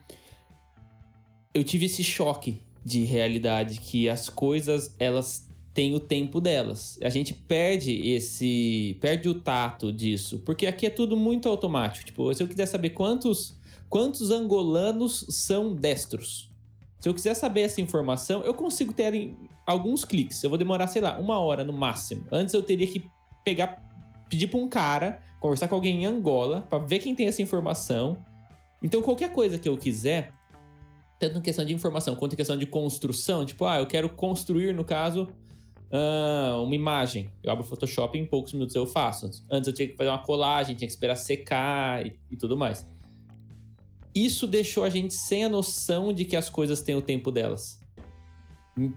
eu 1.52 1.64
tive 1.64 1.86
esse 1.86 2.04
choque 2.04 2.62
de 2.84 3.04
realidade 3.04 3.80
que 3.80 4.08
as 4.08 4.28
coisas 4.28 4.94
elas 4.98 5.48
têm 5.74 5.94
o 5.94 6.00
tempo 6.00 6.40
delas. 6.40 6.98
A 7.02 7.08
gente 7.08 7.34
perde 7.34 8.08
esse, 8.08 8.96
perde 9.00 9.28
o 9.28 9.34
tato 9.34 9.92
disso, 9.92 10.40
porque 10.44 10.66
aqui 10.66 10.86
é 10.86 10.90
tudo 10.90 11.16
muito 11.16 11.48
automático. 11.48 12.06
Tipo, 12.06 12.32
se 12.32 12.42
eu 12.42 12.48
quiser 12.48 12.66
saber 12.66 12.90
quantos 12.90 13.57
quantos 13.88 14.30
angolanos 14.30 15.24
são 15.30 15.74
destros. 15.74 16.50
Se 17.00 17.08
eu 17.08 17.14
quiser 17.14 17.34
saber 17.34 17.62
essa 17.62 17.80
informação, 17.80 18.42
eu 18.42 18.52
consigo 18.52 18.92
ter 18.92 19.34
alguns 19.66 20.04
cliques. 20.04 20.42
Eu 20.42 20.50
vou 20.50 20.58
demorar, 20.58 20.88
sei 20.88 21.00
lá, 21.00 21.18
uma 21.18 21.38
hora 21.38 21.64
no 21.64 21.72
máximo. 21.72 22.26
Antes 22.30 22.54
eu 22.54 22.62
teria 22.62 22.86
que 22.86 23.08
pegar, 23.44 23.82
pedir 24.28 24.48
para 24.48 24.58
um 24.58 24.68
cara, 24.68 25.22
conversar 25.40 25.68
com 25.68 25.76
alguém 25.76 26.02
em 26.02 26.06
Angola, 26.06 26.66
para 26.68 26.78
ver 26.78 26.98
quem 26.98 27.14
tem 27.14 27.28
essa 27.28 27.40
informação. 27.40 28.18
Então, 28.82 29.00
qualquer 29.00 29.32
coisa 29.32 29.58
que 29.58 29.68
eu 29.68 29.76
quiser, 29.76 30.32
tanto 31.18 31.38
em 31.38 31.42
questão 31.42 31.64
de 31.64 31.72
informação 31.72 32.16
quanto 32.16 32.32
em 32.32 32.36
questão 32.36 32.56
de 32.56 32.66
construção, 32.66 33.46
tipo, 33.46 33.64
ah, 33.64 33.78
eu 33.78 33.86
quero 33.86 34.08
construir, 34.08 34.74
no 34.74 34.84
caso, 34.84 35.28
uh, 35.92 36.62
uma 36.62 36.74
imagem. 36.74 37.30
Eu 37.44 37.52
abro 37.52 37.64
o 37.64 37.66
Photoshop 37.66 38.18
e 38.18 38.20
em 38.20 38.26
poucos 38.26 38.52
minutos 38.52 38.74
eu 38.74 38.86
faço. 38.86 39.30
Antes 39.48 39.68
eu 39.68 39.72
tinha 39.72 39.86
que 39.86 39.96
fazer 39.96 40.10
uma 40.10 40.18
colagem, 40.18 40.74
tinha 40.74 40.86
que 40.86 40.92
esperar 40.92 41.14
secar 41.14 42.04
e, 42.04 42.18
e 42.28 42.36
tudo 42.36 42.56
mais 42.56 42.84
isso 44.24 44.46
deixou 44.46 44.84
a 44.84 44.90
gente 44.90 45.14
sem 45.14 45.44
a 45.44 45.48
noção 45.48 46.12
de 46.12 46.24
que 46.24 46.36
as 46.36 46.48
coisas 46.48 46.82
têm 46.82 46.94
o 46.94 47.02
tempo 47.02 47.30
delas. 47.30 47.78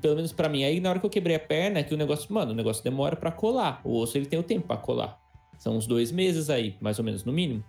Pelo 0.01 0.15
menos 0.15 0.31
para 0.31 0.47
mim. 0.47 0.63
Aí 0.63 0.79
na 0.79 0.89
hora 0.89 0.99
que 0.99 1.05
eu 1.05 1.09
quebrei 1.09 1.35
a 1.35 1.39
perna, 1.39 1.79
é 1.79 1.83
que 1.83 1.93
o 1.93 1.97
negócio, 1.97 2.31
mano, 2.31 2.51
o 2.51 2.55
negócio 2.55 2.83
demora 2.83 3.15
para 3.15 3.31
colar. 3.31 3.81
O 3.83 3.97
osso 3.97 4.17
ele 4.17 4.25
tem 4.25 4.39
o 4.39 4.43
tempo 4.43 4.67
para 4.67 4.77
colar. 4.77 5.19
São 5.57 5.75
uns 5.77 5.87
dois 5.87 6.11
meses 6.11 6.49
aí, 6.49 6.75
mais 6.79 6.99
ou 6.99 7.05
menos, 7.05 7.23
no 7.23 7.31
mínimo. 7.31 7.63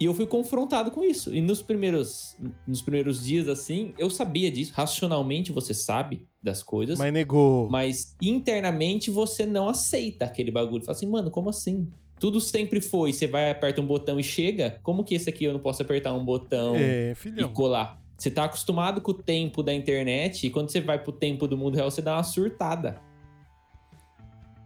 E 0.00 0.06
eu 0.06 0.14
fui 0.14 0.26
confrontado 0.26 0.90
com 0.90 1.04
isso. 1.04 1.34
E 1.34 1.42
nos 1.42 1.60
primeiros, 1.60 2.34
nos 2.66 2.80
primeiros 2.80 3.22
dias, 3.22 3.48
assim, 3.48 3.92
eu 3.98 4.08
sabia 4.08 4.50
disso. 4.50 4.72
Racionalmente 4.74 5.52
você 5.52 5.74
sabe 5.74 6.26
das 6.42 6.62
coisas. 6.62 6.98
Mas 6.98 7.12
negou. 7.12 7.68
Mas 7.68 8.16
internamente 8.20 9.10
você 9.10 9.44
não 9.44 9.68
aceita 9.68 10.24
aquele 10.24 10.50
bagulho. 10.50 10.82
Fala 10.82 10.96
assim, 10.96 11.06
mano, 11.06 11.30
como 11.30 11.50
assim? 11.50 11.86
Tudo 12.20 12.40
sempre 12.40 12.80
foi, 12.82 13.12
você 13.14 13.26
vai, 13.26 13.50
aperta 13.50 13.80
um 13.80 13.86
botão 13.86 14.20
e 14.20 14.22
chega, 14.22 14.78
como 14.82 15.02
que 15.02 15.14
esse 15.14 15.30
aqui 15.30 15.44
eu 15.46 15.52
não 15.54 15.60
posso 15.60 15.82
apertar 15.82 16.12
um 16.12 16.24
botão 16.24 16.74
É, 16.76 17.14
e 17.24 17.48
colar? 17.48 17.98
Você 18.16 18.30
tá 18.30 18.44
acostumado 18.44 19.00
com 19.00 19.12
o 19.12 19.14
tempo 19.14 19.62
da 19.62 19.72
internet 19.72 20.46
e 20.46 20.50
quando 20.50 20.70
você 20.70 20.80
vai 20.82 21.02
pro 21.02 21.10
tempo 21.10 21.48
do 21.48 21.56
mundo 21.56 21.76
real, 21.76 21.90
você 21.90 22.02
dá 22.02 22.16
uma 22.16 22.22
surtada. 22.22 23.00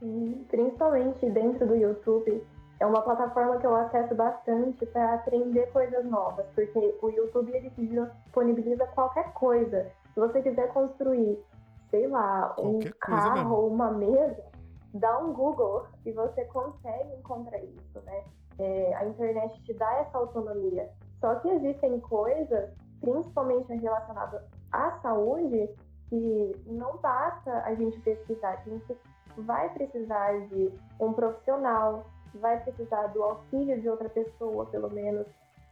Sim, 0.00 0.44
Principalmente 0.48 1.30
dentro 1.30 1.64
do 1.66 1.76
YouTube, 1.76 2.42
é 2.80 2.84
uma 2.86 3.00
plataforma 3.00 3.56
que 3.58 3.66
eu 3.66 3.74
acesso 3.76 4.14
bastante 4.16 4.84
para 4.86 5.14
aprender 5.14 5.66
coisas 5.68 6.04
novas, 6.04 6.44
porque 6.56 6.94
o 7.00 7.08
YouTube 7.08 7.52
ele 7.54 7.70
disponibiliza 7.78 8.84
qualquer 8.88 9.32
coisa. 9.32 9.86
Se 10.12 10.18
você 10.20 10.42
quiser 10.42 10.72
construir, 10.72 11.38
sei 11.90 12.08
lá, 12.08 12.54
um 12.58 12.80
Qualquer 12.80 12.84
mesmo. 12.84 12.98
carro 12.98 13.54
ou 13.56 13.68
uma 13.68 13.92
mesa, 13.92 14.42
dá 14.94 15.18
um 15.18 15.32
Google 15.32 15.86
e 16.06 16.12
você 16.12 16.44
consegue 16.46 17.14
encontrar 17.16 17.58
isso, 17.58 18.00
né? 18.04 18.24
É, 18.58 18.94
a 18.94 19.04
internet 19.06 19.62
te 19.64 19.74
dá 19.74 19.92
essa 19.96 20.16
autonomia. 20.16 20.88
Só 21.20 21.34
que 21.36 21.48
existem 21.48 21.98
coisas, 22.00 22.70
principalmente 23.00 23.74
relacionadas 23.74 24.42
à 24.72 24.92
saúde, 25.00 25.68
que 26.08 26.52
não 26.66 26.96
basta 26.98 27.62
a 27.64 27.74
gente 27.74 27.98
pesquisar, 28.00 28.52
a 28.52 28.68
gente 28.68 28.96
vai 29.38 29.68
precisar 29.70 30.46
de 30.48 30.72
um 31.00 31.12
profissional, 31.12 32.06
vai 32.34 32.62
precisar 32.62 33.08
do 33.08 33.22
auxílio 33.22 33.80
de 33.80 33.88
outra 33.88 34.08
pessoa, 34.08 34.66
pelo 34.66 34.90
menos. 34.90 35.26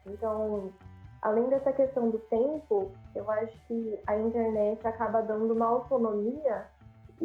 Então, 0.07 0.73
além 1.21 1.49
dessa 1.49 1.73
questão 1.73 2.11
do 2.11 2.19
tempo, 2.19 2.91
eu 3.15 3.31
acho 3.31 3.57
que 3.69 4.01
a 4.07 4.17
internet 4.17 4.85
acaba 4.85 5.23
dando 5.23 5.55
uma 5.55 5.67
autonomia 5.67 6.67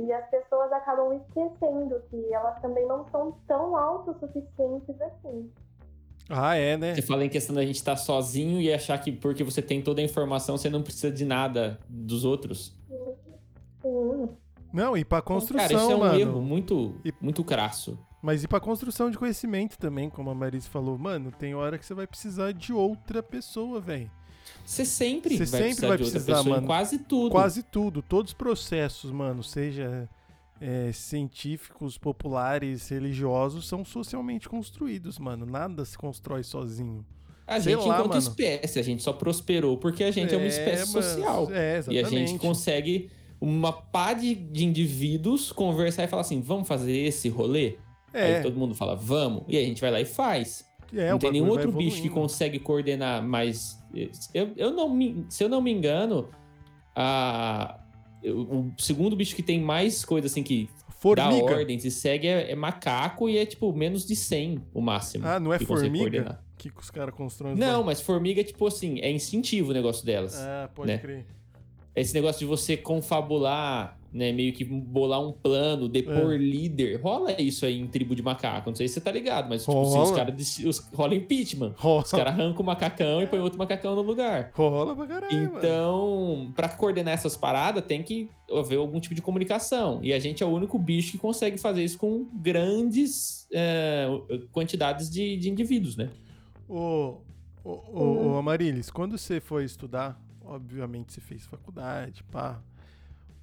e 0.05 0.11
as 0.13 0.29
pessoas 0.29 0.71
acabam 0.71 1.13
esquecendo 1.13 2.01
que 2.09 2.33
elas 2.33 2.59
também 2.61 2.87
não 2.87 3.05
são 3.09 3.31
tão 3.47 3.75
autossuficientes 3.75 4.99
assim. 5.01 5.51
Ah, 6.29 6.55
é, 6.55 6.75
né? 6.75 6.93
Você 6.95 7.01
fala 7.01 7.23
em 7.23 7.29
questão 7.29 7.55
da 7.55 7.65
gente 7.65 7.75
estar 7.77 7.95
sozinho 7.95 8.59
e 8.59 8.73
achar 8.73 8.97
que 8.99 9.11
porque 9.13 9.43
você 9.43 9.61
tem 9.61 9.81
toda 9.81 10.01
a 10.01 10.03
informação, 10.03 10.57
você 10.57 10.69
não 10.69 10.81
precisa 10.83 11.09
de 11.11 11.23
nada 11.23 11.79
dos 11.87 12.25
outros. 12.25 12.75
Sim, 13.81 14.29
Não, 14.73 14.97
e 14.97 15.05
pra 15.05 15.21
construção, 15.21 15.67
Cara, 15.67 15.73
isso 15.81 15.91
é 15.91 15.95
um 15.95 15.99
mano. 15.99 16.19
erro 16.19 16.41
muito, 16.41 16.95
E- 17.05 17.13
muito 17.21 17.43
crasso. 17.43 17.97
Mas 18.21 18.43
e 18.43 18.47
pra 18.47 18.59
construção 18.59 19.09
de 19.09 19.17
conhecimento 19.17 19.77
também, 19.77 20.09
como 20.09 20.29
a 20.29 20.35
Marise 20.35 20.67
falou. 20.67 20.97
Mano, 20.97 21.31
tem 21.31 21.55
hora 21.55 21.77
que 21.77 21.85
você 21.85 21.93
vai 21.93 22.05
precisar 22.07 22.51
de 22.51 22.73
outra 22.73 23.23
pessoa, 23.23 23.79
velho. 23.79 24.11
Você 24.67 24.83
sempre 24.83 25.37
Você 25.37 25.45
vai 25.45 25.47
sempre 25.47 25.63
precisar 25.65 25.87
vai 25.87 25.97
precisar, 25.97 26.35
pessoa 26.37 26.55
mano. 26.55 26.67
quase 26.67 26.99
tudo. 26.99 27.31
Quase 27.31 27.63
tudo, 27.63 28.01
todos 28.01 28.31
os 28.31 28.37
processos, 28.37 29.09
mano, 29.11 29.41
seja 29.41 30.09
é, 30.59 30.91
científicos, 30.91 31.97
populares, 31.97 32.89
religiosos, 32.89 33.65
são 33.65 33.85
socialmente 33.85 34.49
construídos, 34.49 35.17
mano. 35.17 35.45
Nada 35.45 35.85
se 35.85 35.97
constrói 35.97 36.43
sozinho. 36.43 37.05
A 37.47 37.61
sei 37.61 37.75
gente, 37.75 37.87
lá, 37.87 37.95
enquanto 37.95 38.09
mano. 38.09 38.19
espécie, 38.19 38.77
a 38.77 38.83
gente 38.83 39.01
só 39.01 39.13
prosperou 39.13 39.77
porque 39.77 40.03
a 40.03 40.11
gente 40.11 40.35
é, 40.35 40.37
uma 40.37 40.47
espécie 40.47 40.91
social. 40.91 41.47
É, 41.49 41.81
E 41.87 41.97
a 41.97 42.03
gente 42.03 42.37
consegue 42.37 43.09
uma 43.39 43.71
pá 43.71 44.11
de, 44.11 44.35
de 44.35 44.65
indivíduos 44.65 45.49
conversar 45.53 46.03
e 46.03 46.07
falar 46.09 46.23
assim: 46.23 46.41
vamos 46.41 46.67
fazer 46.67 46.91
esse 46.91 47.29
rolê? 47.29 47.75
É, 48.13 48.37
Aí 48.37 48.43
todo 48.43 48.57
mundo 48.57 48.75
fala, 48.75 48.95
vamos. 48.97 49.43
E 49.47 49.57
a 49.57 49.61
gente 49.61 49.79
vai 49.79 49.91
lá 49.91 50.01
e 50.01 50.05
faz. 50.05 50.65
é, 50.93 51.09
não 51.09 51.19
tem 51.19 51.31
nenhum 51.31 51.47
outro 51.49 51.71
bicho 51.71 52.01
que 52.01 52.09
consegue 52.09 52.59
coordenar 52.59 53.23
mais. 53.23 53.76
Eu, 54.33 54.51
eu 54.55 54.71
não 54.71 54.89
me, 54.89 55.25
se 55.29 55.43
eu 55.43 55.49
não 55.49 55.61
me 55.61 55.71
engano, 55.71 56.29
a, 56.95 57.79
o 58.23 58.71
segundo 58.77 59.15
bicho 59.15 59.35
que 59.35 59.43
tem 59.43 59.61
mais 59.61 60.03
coisa 60.03 60.27
assim 60.27 60.43
que 60.43 60.69
dá 61.15 61.29
Formiga. 61.29 61.45
ordens 61.45 61.85
e 61.85 61.91
segue 61.91 62.27
é, 62.27 62.51
é 62.51 62.55
macaco 62.55 63.29
e 63.29 63.37
é 63.37 63.45
tipo 63.45 63.71
menos 63.71 64.05
de 64.05 64.15
100 64.15 64.63
o 64.73 64.81
máximo. 64.81 65.27
Ah, 65.27 65.39
não 65.39 65.53
é 65.53 65.59
que 65.59 65.65
formiga? 65.65 66.39
Que 66.57 66.71
os 66.75 66.89
caras 66.89 67.13
constroem 67.13 67.55
Não, 67.55 67.83
mas 67.83 68.01
formiga, 68.01 68.43
tipo 68.43 68.65
assim, 68.65 68.99
é 68.99 69.11
instintivo 69.11 69.69
o 69.69 69.73
negócio 69.73 70.03
delas. 70.03 70.35
Ah, 70.39 70.69
pode 70.73 70.87
né? 70.87 70.97
crer. 70.97 71.25
Esse 71.95 72.13
negócio 72.13 72.39
de 72.39 72.45
você 72.45 72.75
confabular, 72.75 73.96
né? 74.11 74.31
Meio 74.31 74.53
que 74.53 74.63
bolar 74.65 75.21
um 75.21 75.31
plano, 75.31 75.87
depor 75.89 76.33
É. 76.33 76.37
líder. 76.37 76.99
Rola 77.01 77.39
isso 77.41 77.65
aí 77.65 77.79
em 77.79 77.87
tribo 77.87 78.15
de 78.15 78.21
macaco. 78.23 78.69
Não 78.69 78.75
sei 78.75 78.87
se 78.87 78.95
você 78.95 79.01
tá 79.01 79.11
ligado, 79.11 79.49
mas 79.49 79.63
tipo, 79.65 79.79
assim, 79.81 79.91
Rola. 79.93 80.03
os 80.03 80.11
caras. 80.11 80.59
os- 80.59 80.79
Rola 80.93 81.15
impeachment. 81.15 81.73
Rola, 81.77 82.03
Os 82.03 82.11
caras 82.11 82.33
arrancam 82.33 82.61
o 82.61 82.65
macacão 82.65 83.21
e 83.21 83.27
põem 83.27 83.39
outro 83.39 83.57
macacão 83.59 83.95
no 83.95 84.01
lugar. 84.01 84.51
rola 84.55 84.95
pra 84.95 85.05
caralho. 85.07 85.43
Então, 85.57 86.51
pra 86.55 86.69
coordenar 86.69 87.13
essas 87.13 87.35
paradas, 87.37 87.83
tem 87.85 88.01
que 88.01 88.29
haver 88.51 88.77
algum 88.77 88.99
tipo 88.99 89.13
de 89.13 89.21
comunicação. 89.21 89.99
E 90.01 90.13
a 90.13 90.19
gente 90.19 90.41
é 90.41 90.45
o 90.45 90.49
único 90.49 90.79
bicho 90.79 91.11
que 91.11 91.17
consegue 91.17 91.57
fazer 91.57 91.83
isso 91.83 91.97
com 91.97 92.25
grandes 92.33 93.47
é, 93.53 94.07
quantidades 94.51 95.09
de, 95.09 95.37
de 95.37 95.49
indivíduos, 95.49 95.95
né? 95.95 96.09
Ô, 96.67 97.15
ô, 97.63 97.71
ô, 97.93 98.27
ô, 98.33 98.37
Amarilis, 98.37 98.89
quando 98.89 99.17
você 99.17 99.39
foi 99.39 99.63
estudar, 99.63 100.19
obviamente 100.45 101.13
você 101.13 101.21
fez 101.21 101.45
faculdade, 101.45 102.23
pá. 102.31 102.61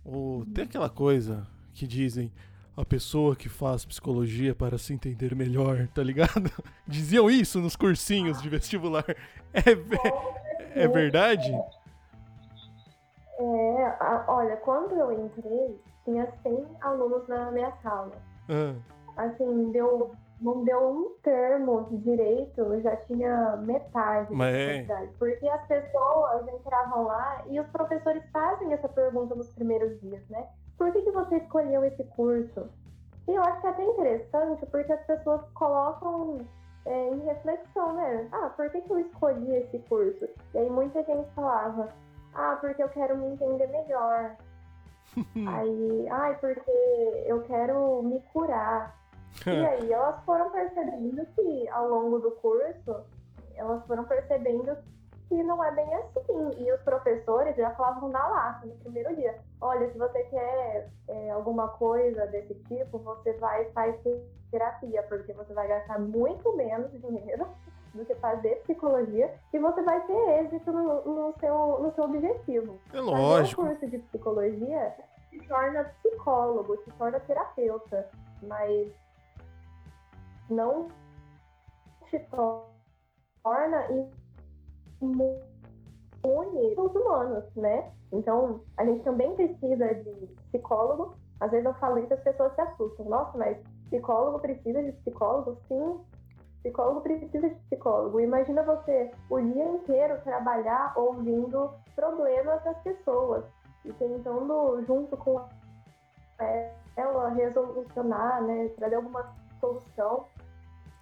Ou 0.04 0.44
tem 0.46 0.64
aquela 0.64 0.90
coisa 0.90 1.46
que 1.72 1.86
dizem 1.86 2.30
a 2.76 2.84
pessoa 2.84 3.34
que 3.36 3.48
faz 3.48 3.84
psicologia 3.84 4.54
para 4.54 4.76
se 4.78 4.92
entender 4.92 5.34
melhor, 5.34 5.86
tá 5.94 6.02
ligado? 6.02 6.50
Diziam 6.86 7.30
isso 7.30 7.60
nos 7.60 7.76
cursinhos 7.76 8.42
de 8.42 8.48
vestibular. 8.48 9.04
É, 9.52 10.82
é 10.82 10.88
verdade? 10.88 11.52
É, 13.38 13.84
a- 14.00 14.24
olha, 14.28 14.56
quando 14.58 14.92
eu 14.94 15.12
entrei, 15.26 15.80
tinha 16.04 16.26
100 16.42 16.66
alunos 16.80 17.26
na 17.28 17.50
minha 17.50 17.72
sala. 17.82 18.12
Ah, 18.48 18.74
Assim, 19.16 19.70
deu, 19.70 20.12
não 20.44 20.62
deu 20.62 20.90
um 20.90 21.10
termo 21.22 21.88
direito, 21.90 22.80
já 22.82 22.94
tinha 22.96 23.56
metade 23.56 24.32
Mas 24.34 24.54
é. 24.54 25.08
Porque 25.18 25.48
as 25.48 25.66
pessoas 25.66 26.46
entravam 26.48 27.04
lá 27.04 27.42
e 27.48 27.58
os 27.58 27.66
professores 27.68 28.22
fazem 28.30 28.72
essa 28.74 28.88
pergunta 28.88 29.34
nos 29.34 29.48
primeiros 29.48 29.98
dias, 30.02 30.22
né? 30.28 30.46
Por 30.76 30.92
que, 30.92 31.00
que 31.00 31.10
você 31.10 31.36
escolheu 31.38 31.82
esse 31.84 32.04
curso? 32.04 32.68
E 33.26 33.34
eu 33.34 33.42
acho 33.42 33.60
que 33.62 33.66
é 33.66 33.70
até 33.70 33.84
interessante, 33.84 34.66
porque 34.66 34.92
as 34.92 35.06
pessoas 35.06 35.40
colocam 35.54 36.38
é, 36.84 37.08
em 37.10 37.20
reflexão, 37.20 37.94
né? 37.94 38.28
Ah, 38.30 38.50
por 38.54 38.68
que, 38.68 38.82
que 38.82 38.90
eu 38.90 38.98
escolhi 38.98 39.56
esse 39.56 39.78
curso? 39.88 40.28
E 40.52 40.58
aí 40.58 40.68
muita 40.68 41.02
gente 41.04 41.26
falava, 41.30 41.88
ah, 42.34 42.58
porque 42.60 42.82
eu 42.82 42.88
quero 42.90 43.16
me 43.16 43.28
entender 43.28 43.66
melhor. 43.68 44.36
Aí, 45.46 46.08
ai, 46.10 46.36
porque 46.38 47.24
eu 47.26 47.40
quero 47.42 48.02
me 48.02 48.20
curar. 48.32 48.92
E 49.46 49.66
aí 49.66 49.92
elas 49.92 50.22
foram 50.24 50.50
percebendo 50.50 51.26
que 51.34 51.68
ao 51.68 51.88
longo 51.88 52.18
do 52.18 52.30
curso, 52.32 53.04
elas 53.54 53.84
foram 53.86 54.04
percebendo 54.04 54.76
que 55.28 55.42
não 55.42 55.62
é 55.64 55.70
bem 55.72 55.94
assim. 55.94 56.50
E 56.64 56.72
os 56.72 56.80
professores 56.82 57.56
já 57.56 57.70
falavam 57.70 58.08
na 58.10 58.26
lata 58.26 58.66
no 58.66 58.74
primeiro 58.76 59.14
dia. 59.16 59.38
Olha, 59.60 59.90
se 59.90 59.98
você 59.98 60.22
quer 60.24 60.90
é, 61.08 61.30
alguma 61.30 61.68
coisa 61.68 62.26
desse 62.26 62.54
tipo, 62.66 62.98
você 62.98 63.32
vai 63.34 63.62
e 63.62 63.72
faz 63.72 63.96
terapia, 64.50 65.02
porque 65.04 65.32
você 65.32 65.52
vai 65.52 65.66
gastar 65.66 65.98
muito 65.98 66.54
menos 66.56 66.90
dinheiro 66.92 67.46
do 67.94 68.04
que 68.04 68.14
fazer 68.16 68.56
psicologia 68.62 69.32
e 69.52 69.58
você 69.58 69.82
vai 69.82 70.00
ter 70.06 70.44
êxito 70.44 70.72
no, 70.72 71.04
no 71.04 71.34
seu, 71.38 71.78
no 71.80 71.92
seu 71.94 72.04
objetivo. 72.04 72.78
é 72.88 72.96
Fazer 72.96 73.00
lógico. 73.02 73.62
um 73.62 73.66
curso 73.68 73.86
de 73.86 73.98
psicologia 73.98 74.94
te 75.30 75.38
torna 75.48 75.84
psicólogo, 76.02 76.76
te 76.78 76.90
torna 76.92 77.20
terapeuta, 77.20 78.08
mas 78.42 78.92
não 80.50 80.88
te 82.10 82.18
torna 83.42 83.86
imune 85.00 86.74
aos 86.76 86.94
humanos, 86.94 87.44
né? 87.56 87.92
Então, 88.12 88.60
a 88.76 88.84
gente 88.84 89.02
também 89.02 89.34
precisa 89.34 89.94
de 89.94 90.26
psicólogo. 90.50 91.16
Às 91.40 91.50
vezes 91.50 91.66
eu 91.66 91.74
falo 91.74 91.98
isso 91.98 92.12
e 92.12 92.14
as 92.14 92.22
pessoas 92.22 92.54
se 92.54 92.60
assustam. 92.60 93.06
Nossa, 93.06 93.36
mas 93.36 93.58
psicólogo 93.88 94.38
precisa 94.38 94.82
de 94.82 94.92
psicólogo? 94.92 95.58
Sim, 95.68 96.00
psicólogo 96.62 97.00
precisa 97.00 97.48
de 97.48 97.54
psicólogo. 97.66 98.20
Imagina 98.20 98.62
você 98.62 99.10
o 99.28 99.40
dia 99.40 99.64
inteiro 99.64 100.20
trabalhar 100.22 100.92
ouvindo 100.96 101.70
problemas 101.94 102.62
das 102.64 102.78
pessoas 102.82 103.44
e 103.84 103.92
tentando, 103.92 104.82
junto 104.86 105.16
com 105.16 105.44
ela, 106.96 107.28
resolucionar, 107.30 108.42
né, 108.42 108.68
trazer 108.76 108.96
alguma 108.96 109.34
solução 109.60 110.26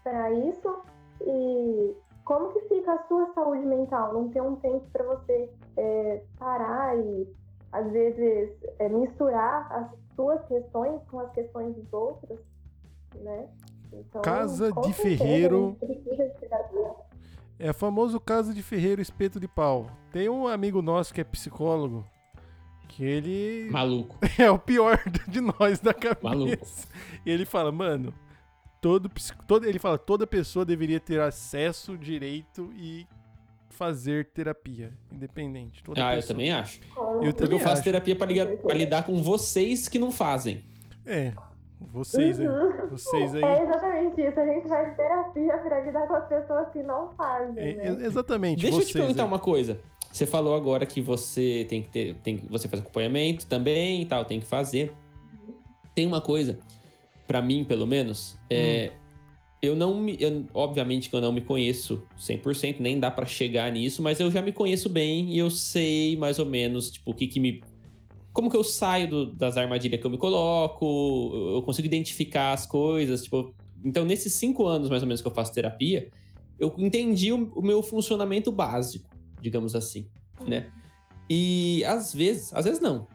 para 0.02 0.32
isso. 0.32 0.82
E 1.20 1.96
como 2.24 2.52
que 2.52 2.60
fica 2.68 2.92
a 2.92 3.06
sua 3.06 3.32
saúde 3.34 3.64
mental? 3.64 4.12
Não 4.12 4.28
ter 4.28 4.40
um 4.40 4.56
tempo 4.56 4.86
para 4.92 5.04
você 5.04 5.50
é, 5.76 6.22
parar 6.38 6.96
e, 6.96 7.28
às 7.72 7.90
vezes, 7.90 8.50
é, 8.78 8.88
misturar 8.88 9.70
as 9.72 10.14
suas 10.14 10.44
questões 10.46 11.00
com 11.10 11.20
as 11.20 11.32
questões 11.32 11.74
dos 11.74 11.92
outros, 11.92 12.38
né? 13.16 13.48
Então, 13.92 14.22
Casa 14.22 14.72
de 14.72 14.92
ferreiro. 14.92 15.76
É 17.58 17.70
o 17.70 17.74
famoso 17.74 18.18
caso 18.18 18.54
de 18.54 18.62
ferreiro 18.62 19.00
espeto 19.00 19.38
de 19.38 19.46
pau. 19.46 19.86
Tem 20.10 20.28
um 20.28 20.48
amigo 20.48 20.82
nosso 20.82 21.12
que 21.12 21.20
é 21.20 21.24
psicólogo, 21.24 22.04
que 22.88 23.04
ele 23.04 23.68
Maluco. 23.70 24.16
é 24.38 24.50
o 24.50 24.58
pior 24.58 24.98
de 25.28 25.40
nós 25.40 25.78
da 25.78 25.94
cabeça. 25.94 26.22
Maluco. 26.22 26.66
E 27.24 27.30
ele 27.30 27.44
fala, 27.44 27.70
mano, 27.70 28.12
todo, 28.82 29.08
todo 29.46 29.66
ele 29.66 29.78
fala, 29.78 29.96
toda 29.96 30.26
pessoa 30.26 30.64
deveria 30.64 30.98
ter 30.98 31.20
acesso, 31.20 31.96
direito 31.96 32.70
e 32.76 33.06
fazer 33.70 34.26
terapia, 34.26 34.92
independente. 35.10 35.82
Toda 35.82 36.02
ah, 36.02 36.14
pessoa. 36.14 36.22
eu 36.22 36.28
também 36.28 36.52
acho. 36.52 36.80
Eu 37.22 37.32
Porque 37.32 37.54
eu 37.54 37.60
faço 37.60 37.82
terapia 37.82 38.16
para 38.16 38.74
lidar 38.74 39.04
com 39.04 39.22
vocês 39.22 39.88
que 39.88 39.98
não 39.98 40.10
fazem. 40.10 40.64
É, 41.06 41.32
vocês 41.92 42.38
aí. 42.38 42.48
Uhum. 42.48 42.88
Vocês 42.90 43.34
aí. 43.34 43.42
É 43.42 43.62
exatamente 43.62 44.20
isso. 44.20 44.40
A 44.40 44.46
gente 44.46 44.68
faz 44.68 44.96
terapia 44.96 45.58
pra 45.58 45.80
lidar 45.80 46.06
com 46.06 46.14
as 46.14 46.28
pessoas 46.28 46.68
que 46.72 46.82
não 46.82 47.10
fazem. 47.12 47.54
É, 47.58 47.74
né? 47.74 48.04
exatamente. 48.04 48.60
Deixa 48.62 48.76
eu 48.76 48.80
vocês 48.80 48.88
te 48.88 48.98
perguntar 48.98 49.22
aí. 49.22 49.28
uma 49.28 49.38
coisa. 49.38 49.78
Você 50.12 50.26
falou 50.26 50.54
agora 50.54 50.84
que 50.84 51.00
você 51.00 51.66
tem 51.68 51.82
que 51.82 51.88
ter. 51.88 52.14
Tem, 52.16 52.36
você 52.50 52.68
faz 52.68 52.82
acompanhamento 52.82 53.46
também 53.46 54.02
e 54.02 54.06
tal, 54.06 54.24
tem 54.24 54.40
que 54.40 54.46
fazer. 54.46 54.92
Tem 55.94 56.06
uma 56.06 56.20
coisa, 56.20 56.58
pra 57.32 57.40
mim, 57.40 57.64
pelo 57.64 57.86
menos, 57.86 58.38
é. 58.50 58.92
Eu 59.62 59.74
não 59.76 59.98
me. 59.98 60.16
eu- 60.20 60.44
obviamente 60.52 61.08
que 61.08 61.16
eu 61.16 61.20
não 61.20 61.32
me 61.32 61.40
conheço 61.40 62.02
100%, 62.18 62.80
nem 62.80 62.98
dá 63.00 63.10
pra 63.10 63.24
chegar 63.24 63.70
nisso, 63.72 64.02
mas 64.02 64.18
eu 64.20 64.30
já 64.30 64.42
me 64.42 64.52
conheço 64.52 64.88
bem 64.88 65.32
e 65.32 65.38
eu 65.38 65.48
sei 65.50 66.14
mais 66.16 66.38
ou 66.38 66.44
menos, 66.44 66.90
tipo, 66.90 67.12
o 67.12 67.14
que 67.14 67.26
que 67.28 67.40
me. 67.40 67.62
Como 68.34 68.50
que 68.50 68.56
eu 68.56 68.64
saio 68.64 69.08
do- 69.08 69.26
das 69.32 69.56
armadilhas 69.56 69.98
que 70.00 70.06
eu 70.06 70.10
me 70.10 70.18
coloco, 70.18 71.30
eu 71.32 71.54
eu 71.56 71.62
consigo 71.62 71.86
identificar 71.86 72.52
as 72.52 72.66
coisas, 72.66 73.22
tipo. 73.22 73.54
Então, 73.84 74.04
nesses 74.04 74.34
cinco 74.34 74.66
anos, 74.66 74.90
mais 74.90 75.00
ou 75.02 75.08
menos, 75.08 75.22
que 75.22 75.28
eu 75.28 75.32
faço 75.32 75.54
terapia, 75.54 76.08
eu 76.58 76.74
entendi 76.76 77.32
o, 77.32 77.50
o 77.54 77.62
meu 77.62 77.82
funcionamento 77.82 78.50
básico, 78.52 79.08
digamos 79.40 79.74
assim, 79.74 80.06
né? 80.46 80.66
E 81.30 81.82
às 81.84 82.12
vezes, 82.12 82.52
às 82.52 82.64
vezes 82.66 82.80
não. 82.80 83.06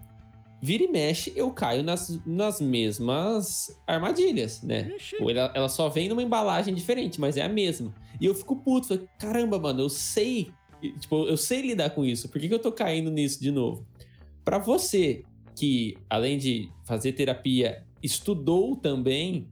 Vira 0.59 0.83
e 0.83 0.87
mexe, 0.87 1.31
eu 1.35 1.51
caio 1.51 1.83
nas, 1.83 2.19
nas 2.25 2.59
mesmas 2.59 3.79
armadilhas, 3.85 4.61
né? 4.63 4.83
Ou 5.21 5.29
ela, 5.29 5.51
ela 5.53 5.69
só 5.69 5.87
vem 5.87 6.09
numa 6.09 6.23
embalagem 6.23 6.73
diferente, 6.73 7.21
mas 7.21 7.37
é 7.37 7.43
a 7.43 7.49
mesma. 7.49 7.93
E 8.19 8.25
eu 8.25 8.33
fico 8.33 8.55
puto, 8.55 8.87
falei, 8.87 9.07
caramba, 9.19 9.59
mano, 9.59 9.81
eu 9.81 9.89
sei, 9.89 10.51
tipo, 10.99 11.25
eu 11.25 11.37
sei 11.37 11.61
lidar 11.61 11.91
com 11.91 12.03
isso. 12.03 12.27
Por 12.27 12.41
que, 12.41 12.47
que 12.47 12.53
eu 12.53 12.59
tô 12.59 12.71
caindo 12.71 13.11
nisso 13.11 13.39
de 13.39 13.51
novo? 13.51 13.85
Pra 14.43 14.57
você 14.57 15.23
que, 15.55 15.95
além 16.09 16.37
de 16.37 16.69
fazer 16.85 17.11
terapia, 17.11 17.83
estudou 18.01 18.75
também, 18.75 19.47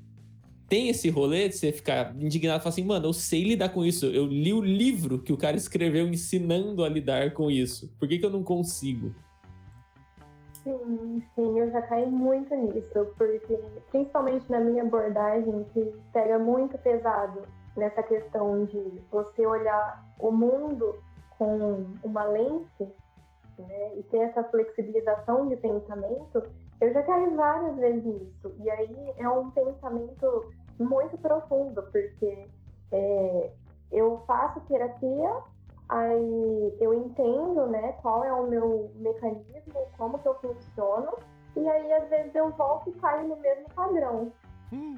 tem 0.68 0.90
esse 0.90 1.10
rolê 1.10 1.50
de 1.50 1.56
você 1.56 1.72
ficar 1.72 2.16
indignado 2.16 2.60
e 2.60 2.64
falar 2.64 2.70
assim, 2.70 2.84
mano, 2.84 3.08
eu 3.08 3.14
sei 3.14 3.44
lidar 3.44 3.70
com 3.70 3.86
isso. 3.86 4.08
Eu 4.08 4.26
li 4.26 4.54
o 4.54 4.62
livro 4.62 5.22
que 5.22 5.32
o 5.32 5.38
cara 5.38 5.56
escreveu 5.56 6.08
ensinando 6.08 6.84
a 6.84 6.90
lidar 6.90 7.34
com 7.34 7.52
isso. 7.52 7.94
Por 8.00 8.08
que, 8.08 8.18
que 8.18 8.26
eu 8.26 8.32
não 8.32 8.44
consigo? 8.44 9.14
Sim, 10.66 11.24
sim, 11.36 11.60
eu 11.60 11.70
já 11.70 11.80
caí 11.84 12.10
muito 12.10 12.56
nisso, 12.56 13.06
porque 13.20 13.56
principalmente 13.92 14.52
na 14.52 14.60
minha 14.60 14.82
abordagem, 14.82 15.64
que 15.66 15.94
pega 16.12 16.40
muito 16.40 16.76
pesado 16.80 17.44
nessa 17.78 18.02
questão 18.02 18.66
de 18.66 19.00
você 19.12 19.46
olhar 19.46 20.04
o 20.20 20.32
mundo 20.32 20.96
com 21.38 21.86
uma 22.04 22.24
lente, 22.24 22.92
né, 23.60 23.96
e 23.96 24.04
ter 24.10 24.18
essa 24.18 24.44
flexibilização 24.46 25.48
de 25.48 25.56
pensamento, 25.58 26.42
eu 26.82 26.94
já 26.94 27.04
caí 27.04 27.30
várias 27.36 27.76
vezes 27.76 28.04
nisso. 28.04 28.52
E 28.58 28.68
aí 28.68 29.14
é 29.18 29.30
um 29.30 29.52
pensamento 29.52 30.52
muito 30.80 31.16
profundo, 31.20 31.84
porque 31.84 32.48
é, 32.92 33.52
eu 33.92 34.20
faço 34.26 34.60
terapia 34.62 35.32
Aí 35.90 36.78
eu 36.80 36.94
entendo, 36.94 37.68
né, 37.68 37.94
qual 38.02 38.24
é 38.24 38.34
o 38.34 38.48
meu 38.48 38.90
mecanismo, 38.96 39.88
como 39.98 40.18
que 40.20 40.28
eu 40.28 40.36
funciono, 40.36 41.14
e 41.56 41.68
aí 41.68 41.94
às 41.94 42.10
vezes 42.10 42.34
eu 42.34 42.50
volto 42.52 42.90
e 42.90 42.94
caio 42.94 43.28
no 43.28 43.38
mesmo 43.38 43.66
padrão. 43.76 44.32
Hum, 44.74 44.98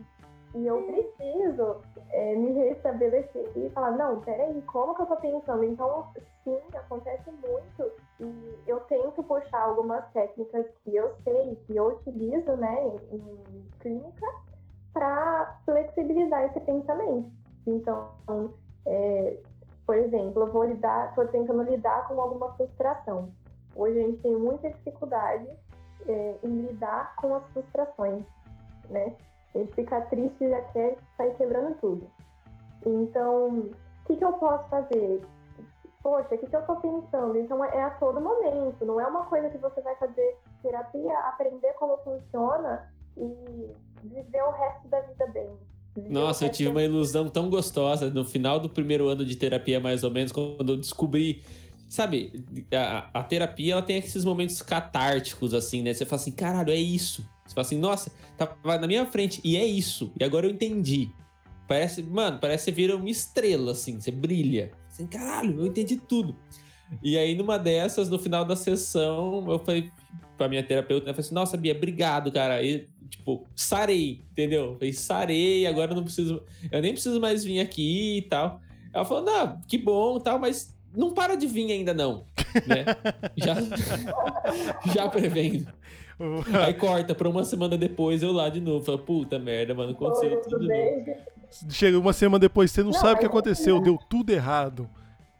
E 0.56 0.66
eu 0.66 0.82
preciso 0.84 1.82
é, 2.10 2.36
me 2.36 2.54
restabelecer 2.54 3.52
e 3.56 3.70
falar, 3.72 3.92
não, 3.92 4.22
peraí, 4.22 4.62
como 4.64 4.96
que 4.96 5.02
eu 5.02 5.06
tô 5.06 5.18
pensando? 5.18 5.64
Então, 5.64 6.08
sim, 6.44 6.60
acontece 6.74 7.30
muito. 7.32 7.92
E 8.20 8.60
eu 8.66 8.80
tento 8.82 9.22
puxar 9.24 9.62
algumas 9.62 10.10
técnicas 10.14 10.66
que 10.84 10.96
eu 10.96 11.14
sei, 11.24 11.56
que 11.68 11.76
eu 11.76 11.88
utilizo, 11.88 12.56
né, 12.56 12.88
em, 13.12 13.18
em 13.18 13.70
clínica, 13.80 14.26
para 14.94 15.60
flexibilizar 15.66 16.46
esse 16.46 16.60
pensamento. 16.62 17.30
Então, 17.68 18.10
é, 18.86 19.38
por 19.88 19.96
exemplo, 19.96 20.44
eu 20.44 20.52
vou 20.52 20.66
lidar, 20.66 21.08
estou 21.10 21.26
tentando 21.30 21.64
lidar 21.64 22.10
com 22.10 22.20
alguma 22.20 22.52
frustração. 22.56 23.32
Hoje 23.74 23.98
a 23.98 24.04
gente 24.04 24.18
tem 24.18 24.36
muita 24.36 24.70
dificuldade 24.70 25.48
é, 26.06 26.36
em 26.44 26.62
lidar 26.68 27.16
com 27.16 27.34
as 27.34 27.44
frustrações, 27.54 28.26
né? 28.90 29.16
A 29.56 29.60
gente 29.60 29.74
fica 29.74 30.02
triste 30.02 30.44
e 30.44 30.50
já 30.50 30.62
quer 30.74 30.98
sair 31.16 31.34
quebrando 31.36 31.74
tudo. 31.80 32.12
Então, 32.86 33.60
o 33.60 33.72
que, 34.06 34.18
que 34.18 34.26
eu 34.26 34.34
posso 34.34 34.68
fazer? 34.70 35.22
Poxa, 36.04 36.36
o 36.36 36.38
que, 36.38 36.48
que 36.48 36.56
eu 36.56 36.66
tô 36.66 36.76
pensando? 36.76 37.38
Então, 37.38 37.64
é 37.64 37.82
a 37.82 37.92
todo 37.92 38.20
momento. 38.20 38.86
Não 38.86 39.00
é 39.00 39.08
uma 39.08 39.26
coisa 39.26 39.50
que 39.50 39.58
você 39.58 39.80
vai 39.82 39.96
fazer 39.96 40.38
terapia, 40.62 41.18
aprender 41.20 41.74
como 41.74 41.98
funciona 42.00 42.92
e 43.16 43.74
viver 44.04 44.44
o 44.44 44.52
resto 44.52 44.88
da 44.90 45.00
vida 45.00 45.28
bem. 45.28 45.58
Nossa, 46.10 46.46
eu 46.46 46.52
tive 46.52 46.70
uma 46.70 46.84
ilusão 46.84 47.28
tão 47.28 47.50
gostosa 47.50 48.10
no 48.10 48.24
final 48.24 48.60
do 48.60 48.70
primeiro 48.70 49.08
ano 49.08 49.26
de 49.26 49.36
terapia, 49.36 49.80
mais 49.80 50.04
ou 50.04 50.12
menos, 50.12 50.32
quando 50.32 50.74
eu 50.74 50.78
descobri. 50.78 51.42
Sabe, 51.90 52.44
a, 52.72 53.10
a 53.20 53.24
terapia 53.24 53.74
ela 53.74 53.82
tem 53.82 53.98
esses 53.98 54.26
momentos 54.26 54.62
catárticos, 54.62 55.54
assim, 55.54 55.82
né? 55.82 55.94
Você 55.94 56.06
fala 56.06 56.22
assim, 56.22 56.32
caralho, 56.32 56.72
é 56.72 56.76
isso. 56.76 57.28
Você 57.46 57.56
fala 57.56 57.66
assim, 57.66 57.78
nossa, 57.78 58.12
tava 58.38 58.78
na 58.78 58.88
minha 58.88 59.06
frente, 59.06 59.40
e 59.44 59.56
é 59.56 59.66
isso. 59.66 60.12
E 60.20 60.24
agora 60.24 60.46
eu 60.46 60.52
entendi. 60.52 61.10
Parece, 61.68 62.04
mano, 62.04 62.40
parece 62.40 62.66
que 62.66 62.72
você 62.72 62.76
vira 62.76 62.96
uma 62.96 63.10
estrela, 63.10 63.72
assim, 63.72 64.00
você 64.00 64.12
brilha. 64.12 64.72
Assim, 64.90 65.08
caralho, 65.08 65.62
eu 65.62 65.68
entendi 65.68 65.98
tudo. 65.98 66.36
E 67.02 67.18
aí, 67.18 67.36
numa 67.36 67.58
dessas, 67.58 68.10
no 68.10 68.20
final 68.20 68.46
da 68.46 68.56
sessão, 68.56 69.46
eu 69.50 69.60
falei 69.60 69.92
pra 70.38 70.48
minha 70.48 70.64
terapeuta, 70.64 71.10
eu 71.10 71.14
falei 71.14 71.26
assim, 71.26 71.36
nossa, 71.36 71.58
Bia, 71.58 71.74
obrigado, 71.76 72.32
cara. 72.32 72.62
E, 72.64 72.88
tipo, 73.10 73.46
sarei, 73.56 74.24
entendeu? 74.32 74.66
Eu 74.66 74.74
falei, 74.76 74.94
sarei, 74.94 75.68
agora 75.68 75.92
eu 75.92 75.96
não 75.96 76.04
preciso, 76.04 76.44
eu 76.72 76.82
nem 76.82 76.94
preciso 76.94 77.20
mais 77.20 77.44
vir 77.44 77.60
aqui 77.60 78.18
e 78.18 78.22
tal. 78.24 78.62
Ela 78.94 79.06
falou, 79.06 79.24
não, 79.24 79.62
que 79.68 79.78
bom 79.78 80.20
tal, 80.20 80.40
mas 80.40 80.76
não 80.96 81.14
para 81.14 81.36
de 81.36 81.48
vir 81.48 81.72
ainda 81.72 81.94
não, 81.94 82.26
né? 82.68 82.86
já, 83.36 83.56
já 84.94 85.10
prevendo. 85.10 85.68
Aí 86.66 86.74
corta 86.74 87.14
pra 87.14 87.30
uma 87.30 87.44
semana 87.44 87.78
depois 87.78 88.24
eu 88.24 88.32
lá 88.32 88.50
de 88.50 88.60
novo. 88.60 88.84
Fala, 88.84 88.98
puta 88.98 89.38
merda, 89.38 89.74
mano, 89.74 89.92
aconteceu 89.92 90.32
Oi, 90.32 90.42
tudo 90.42 90.60
de 90.60 90.68
novo. 90.68 91.18
Chega 91.70 91.98
uma 91.98 92.14
semana 92.14 92.40
depois, 92.40 92.72
você 92.72 92.82
não, 92.82 92.92
Não, 92.92 93.00
sabe 93.00 93.14
o 93.16 93.20
que 93.20 93.26
aconteceu, 93.26 93.80
deu 93.80 93.98
tudo 94.10 94.32
errado. 94.32 94.90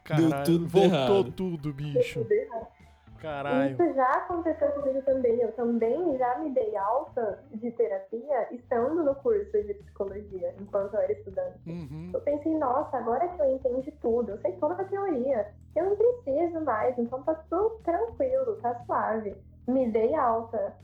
Caralho, 0.04 0.44
tudo 0.44 0.66
voltou 0.66 0.90
errado. 0.90 1.32
tudo, 1.32 1.72
bicho. 1.72 2.20
Tudo 2.20 2.32
errado. 2.32 2.77
Caralho. 3.20 3.72
Isso 3.72 3.94
já 3.94 4.10
aconteceu 4.12 4.68
comigo 4.72 5.02
também. 5.02 5.40
Eu 5.40 5.52
também 5.52 6.16
já 6.18 6.38
me 6.38 6.50
dei 6.50 6.76
alta 6.76 7.44
de 7.52 7.70
terapia 7.72 8.48
estando 8.52 9.02
no 9.02 9.14
curso 9.16 9.50
de 9.52 9.74
psicologia, 9.74 10.54
enquanto 10.60 10.94
eu 10.94 11.00
era 11.00 11.12
estudante. 11.12 11.58
Uhum. 11.66 12.10
Eu 12.14 12.20
pensei, 12.20 12.54
nossa, 12.56 12.96
agora 12.96 13.26
que 13.28 13.42
eu 13.42 13.54
entendi 13.54 13.90
tudo, 14.00 14.30
eu 14.30 14.40
sei 14.40 14.52
toda 14.52 14.82
a 14.82 14.84
teoria, 14.84 15.48
eu 15.74 15.86
não 15.86 15.96
preciso 15.96 16.60
mais, 16.64 16.96
então 16.98 17.22
tá 17.22 17.34
tudo 17.50 17.80
tranquilo, 17.84 18.56
tá 18.62 18.82
suave. 18.86 19.36
Me 19.66 19.90
dei 19.90 20.14
alta. 20.14 20.74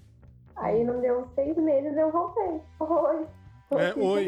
Aí 0.57 0.85
não 0.85 1.01
deu 1.01 1.27
seis 1.35 1.57
meses, 1.57 1.97
eu 1.97 2.11
voltei. 2.11 2.61
Oi, 2.81 3.27
É, 3.73 3.89
aqui 3.89 4.01
oi. 4.01 4.27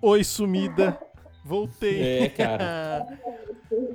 Oi, 0.00 0.24
sumida. 0.24 0.98
Voltei. 1.44 2.24
É, 2.24 2.28
cara. 2.28 3.06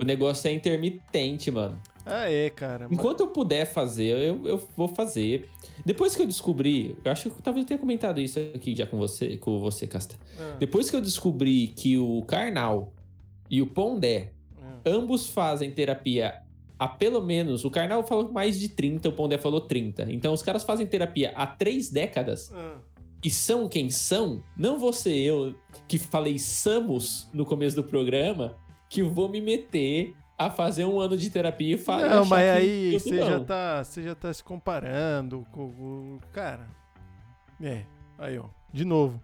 O 0.02 0.04
negócio 0.04 0.48
é 0.48 0.52
intermitente, 0.52 1.52
mano. 1.52 1.80
Ah, 2.10 2.32
é, 2.32 2.50
cara. 2.50 2.88
Enquanto 2.92 3.22
eu 3.22 3.28
puder 3.28 3.66
fazer, 3.66 4.18
eu, 4.18 4.46
eu 4.46 4.68
vou 4.76 4.88
fazer. 4.88 5.50
Depois 5.86 6.16
que 6.16 6.22
eu 6.22 6.28
descobri, 6.28 6.96
eu 7.04 7.12
acho 7.12 7.30
que 7.30 7.42
talvez 7.42 7.64
eu 7.64 7.68
tenha 7.68 7.80
comentado 7.80 8.20
isso 8.20 8.40
aqui 8.54 8.76
já 8.76 8.86
com 8.86 8.98
você, 8.98 9.38
com 9.38 9.60
você, 9.60 9.86
Casta. 9.88 10.16
Ah, 10.40 10.56
Depois 10.60 10.90
que 10.90 10.96
eu 10.96 11.02
descobri 11.02 11.68
que 11.68 11.98
o 11.98 12.22
Karnal 12.24 12.94
e 13.50 13.62
o 13.62 13.68
Pondé, 13.68 14.32
ah. 14.62 14.80
ambos 14.86 15.28
fazem 15.28 15.72
terapia 15.72 16.42
há 16.80 16.88
pelo 16.88 17.22
menos. 17.22 17.66
O 17.66 17.72
Karnal 17.72 18.04
falou 18.04 18.32
mais 18.32 18.60
de 18.60 18.70
30, 18.70 19.10
o 19.10 19.14
Pondé 19.14 19.38
falou 19.38 19.62
30. 19.62 20.12
Então 20.12 20.34
os 20.34 20.42
caras 20.42 20.64
fazem 20.64 20.86
terapia 20.86 21.32
há 21.36 21.48
três 21.48 21.90
décadas 21.90 22.52
Ah. 22.54 22.78
e 23.24 23.30
são 23.30 23.68
quem 23.68 23.90
são. 23.90 24.44
Não 24.56 24.78
ser 24.94 25.16
eu 25.16 25.56
que 25.88 25.98
falei 25.98 26.38
Samus 26.38 27.30
no 27.34 27.46
começo 27.46 27.76
do 27.76 27.84
programa 27.84 28.56
que 28.90 29.02
vou 29.04 29.28
me 29.28 29.42
meter 29.42 30.14
a 30.38 30.50
fazer 30.50 30.86
um 30.86 31.00
ano 31.00 31.18
de 31.18 31.30
terapia 31.30 31.76
e 31.76 31.78
falar. 31.78 32.10
Não, 32.10 32.26
mas 32.26 32.50
aí 32.50 33.00
você 33.00 33.18
já, 33.18 33.40
tá, 33.40 33.84
você 33.84 34.04
já 34.04 34.16
tá 34.16 34.32
se 34.34 34.44
comparando 34.44 35.46
com 35.52 35.64
o. 35.66 36.20
Cara. 36.32 36.68
É, 37.62 37.84
aí, 38.18 38.38
ó. 38.38 38.46
De 38.72 38.86
novo. 38.86 39.22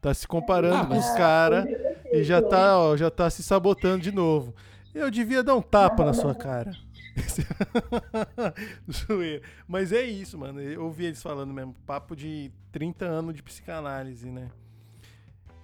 Tá 0.00 0.12
se 0.14 0.26
comparando 0.28 0.76
Ah, 0.76 0.86
com 0.86 0.94
mas- 0.94 1.08
os 1.08 1.14
caras 1.16 1.64
e 2.12 2.22
já 2.24 2.40
tá, 2.42 2.78
ó, 2.78 2.96
já 2.96 3.10
tá 3.10 3.28
se 3.30 3.42
sabotando 3.42 4.02
de 4.02 4.12
novo. 4.12 4.54
Eu 4.94 5.10
devia 5.10 5.42
dar 5.42 5.54
um 5.56 5.62
tapa 5.62 6.04
na 6.04 6.12
sua 6.12 6.34
cara. 6.34 6.72
Mas 9.66 9.92
é 9.92 10.02
isso, 10.02 10.38
mano. 10.38 10.60
Eu 10.60 10.84
ouvi 10.84 11.06
eles 11.06 11.22
falando 11.22 11.52
mesmo. 11.52 11.74
Papo 11.86 12.14
de 12.14 12.50
30 12.72 13.04
anos 13.04 13.34
de 13.34 13.42
psicanálise, 13.42 14.30
né? 14.30 14.50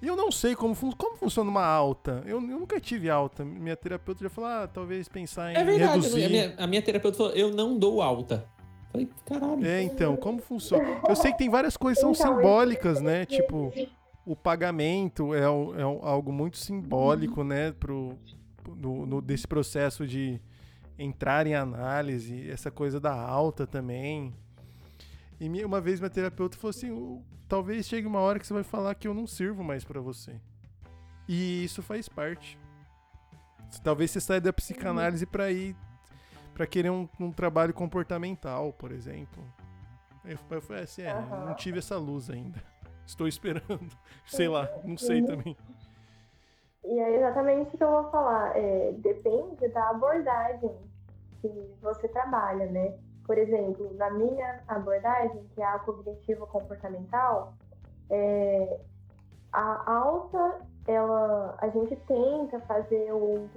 E 0.02 0.06
eu 0.06 0.16
não 0.16 0.30
sei 0.32 0.54
como, 0.56 0.74
fun 0.74 0.92
como 0.92 1.16
funciona 1.16 1.50
uma 1.50 1.64
alta. 1.64 2.22
Eu, 2.24 2.36
eu, 2.36 2.40
nunca 2.40 2.80
tive 2.80 3.10
alta. 3.10 3.44
Minha 3.44 3.76
terapeuta 3.76 4.22
já 4.24 4.30
falou, 4.30 4.48
ah, 4.50 4.66
talvez 4.72 5.08
pensar 5.08 5.52
em 5.52 5.56
É 5.56 5.62
verdade, 5.64 5.92
reduzir. 6.00 6.24
a 6.24 6.28
minha, 6.28 6.54
a 6.58 6.66
minha 6.66 6.82
terapeuta 6.82 7.16
falou, 7.18 7.32
eu 7.32 7.50
não 7.52 7.78
dou 7.78 8.00
alta. 8.00 8.46
Falei, 8.90 9.08
caralho. 9.26 9.64
É, 9.64 9.82
então, 9.82 10.16
como 10.16 10.40
funciona? 10.40 11.00
Eu 11.08 11.14
sei 11.14 11.32
que 11.32 11.38
tem 11.38 11.50
várias 11.50 11.76
coisas 11.76 12.02
que 12.02 12.02
são 12.02 12.12
Então, 12.12 12.36
simbólicas, 12.36 13.00
né? 13.00 13.24
Tipo, 13.26 13.72
o 14.26 14.34
pagamento 14.34 15.34
é, 15.34 15.48
o- 15.48 15.74
é 15.78 15.84
o- 15.86 16.00
algo 16.02 16.32
muito 16.32 16.56
simbólico, 16.58 17.44
né? 17.44 17.72
Pro, 17.72 18.18
no, 18.76 19.04
no- 19.06 19.20
desse 19.22 19.46
processo 19.46 20.06
de 20.06 20.40
entrar 20.98 21.46
em 21.46 21.54
análise, 21.54 22.50
essa 22.50 22.70
coisa 22.70 22.98
da 22.98 23.12
alta 23.14 23.66
também. 23.66 24.34
E 25.40 25.48
minha- 25.48 25.66
uma 25.66 25.80
vez 25.80 25.98
minha 25.98 26.10
terapeuta 26.10 26.56
falou 26.56 26.70
assim: 26.70 26.90
"O- 26.90 27.24
talvez 27.48 27.86
chegue 27.86 28.06
uma 28.06 28.20
hora 28.20 28.38
que 28.38 28.46
você 28.46 28.52
vai 28.54 28.62
falar 28.62 28.94
que 28.94 29.08
eu 29.08 29.14
não 29.14 29.26
sirvo 29.26 29.64
mais 29.64 29.82
pra 29.84 30.00
você. 30.00 30.38
E 31.28 31.64
isso 31.64 31.82
faz 31.82 32.08
parte. 32.08 32.58
Talvez 33.82 34.10
você 34.10 34.20
saia 34.20 34.40
da 34.40 34.52
psicanálise 34.52 35.24
pra 35.26 35.50
ir 35.50 35.76
para 36.54 36.66
querer 36.66 36.90
um, 36.90 37.08
um 37.18 37.30
trabalho 37.32 37.72
comportamental, 37.72 38.72
por 38.72 38.90
exemplo. 38.92 39.42
Eu, 40.24 40.36
eu 40.50 40.60
falei 40.60 40.82
assim, 40.82 41.02
é, 41.02 41.12
Aham. 41.12 41.46
não 41.46 41.54
tive 41.54 41.78
essa 41.78 41.96
luz 41.96 42.28
ainda. 42.28 42.62
Estou 43.06 43.26
esperando. 43.26 43.88
Sei 44.26 44.48
lá, 44.48 44.68
não 44.84 44.96
sei 44.98 45.22
também. 45.22 45.56
E 46.84 46.98
é 46.98 47.16
exatamente 47.16 47.74
o 47.74 47.78
que 47.78 47.84
eu 47.84 47.90
vou 47.90 48.10
falar. 48.10 48.56
É, 48.56 48.92
depende 48.98 49.68
da 49.68 49.90
abordagem 49.90 50.70
que 51.40 51.48
você 51.80 52.08
trabalha, 52.08 52.66
né? 52.66 52.94
Por 53.30 53.38
exemplo, 53.38 53.94
na 53.94 54.10
minha 54.10 54.60
abordagem, 54.66 55.46
que 55.54 55.62
é 55.62 55.64
a 55.64 55.78
cognitivo-comportamental, 55.78 57.54
é, 58.10 58.80
a 59.52 59.88
alta, 59.88 60.58
ela, 60.88 61.54
a 61.58 61.68
gente 61.68 61.94
tenta 62.08 62.58
fazer 62.62 63.14
um, 63.14 63.48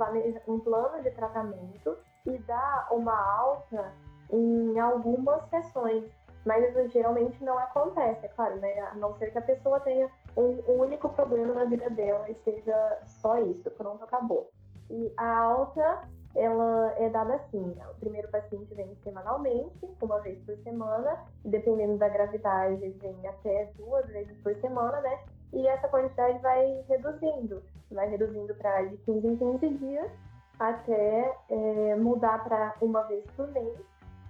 um 0.47 0.59
plano 0.59 1.01
de 1.01 1.09
tratamento 1.09 1.97
e 2.23 2.37
dar 2.37 2.87
uma 2.91 3.19
alta 3.35 3.91
em 4.31 4.79
algumas 4.79 5.43
sessões. 5.49 6.03
Mas 6.45 6.69
isso 6.69 6.89
geralmente 6.89 7.43
não 7.43 7.57
acontece, 7.57 8.27
é 8.27 8.29
claro, 8.29 8.57
né? 8.57 8.79
A 8.79 8.93
não 8.93 9.15
ser 9.15 9.31
que 9.31 9.39
a 9.39 9.41
pessoa 9.41 9.79
tenha 9.79 10.07
um 10.37 10.81
único 10.81 11.09
problema 11.09 11.51
na 11.51 11.65
vida 11.65 11.89
dela 11.89 12.29
e 12.29 12.35
seja 12.43 12.99
só 13.05 13.39
isso, 13.39 13.71
pronto, 13.71 14.03
acabou. 14.03 14.51
E 14.91 15.11
a 15.17 15.35
alta, 15.35 16.07
ela 16.35 16.93
é 16.97 17.09
dada 17.09 17.35
assim: 17.35 17.75
o 17.91 17.99
primeiro 17.99 18.27
paciente 18.29 18.73
vem 18.73 18.95
semanalmente, 19.03 19.87
uma 20.01 20.19
vez 20.21 20.39
por 20.43 20.57
semana, 20.57 21.25
dependendo 21.45 21.97
da 21.97 22.09
gravidade, 22.09 22.89
vem 22.89 23.27
até 23.27 23.71
duas 23.77 24.05
vezes 24.07 24.35
por 24.41 24.55
semana, 24.55 24.99
né? 25.01 25.19
E 25.53 25.67
essa 25.67 25.87
quantidade 25.87 26.39
vai 26.39 26.83
reduzindo, 26.87 27.61
vai 27.91 28.09
reduzindo 28.09 28.55
para 28.55 28.83
de 28.85 28.97
15 28.97 29.27
em 29.27 29.37
15 29.37 29.69
dias, 29.77 30.11
até 30.59 31.37
é, 31.49 31.95
mudar 31.95 32.43
para 32.43 32.75
uma 32.81 33.03
vez 33.03 33.23
por 33.35 33.47
mês, 33.51 33.79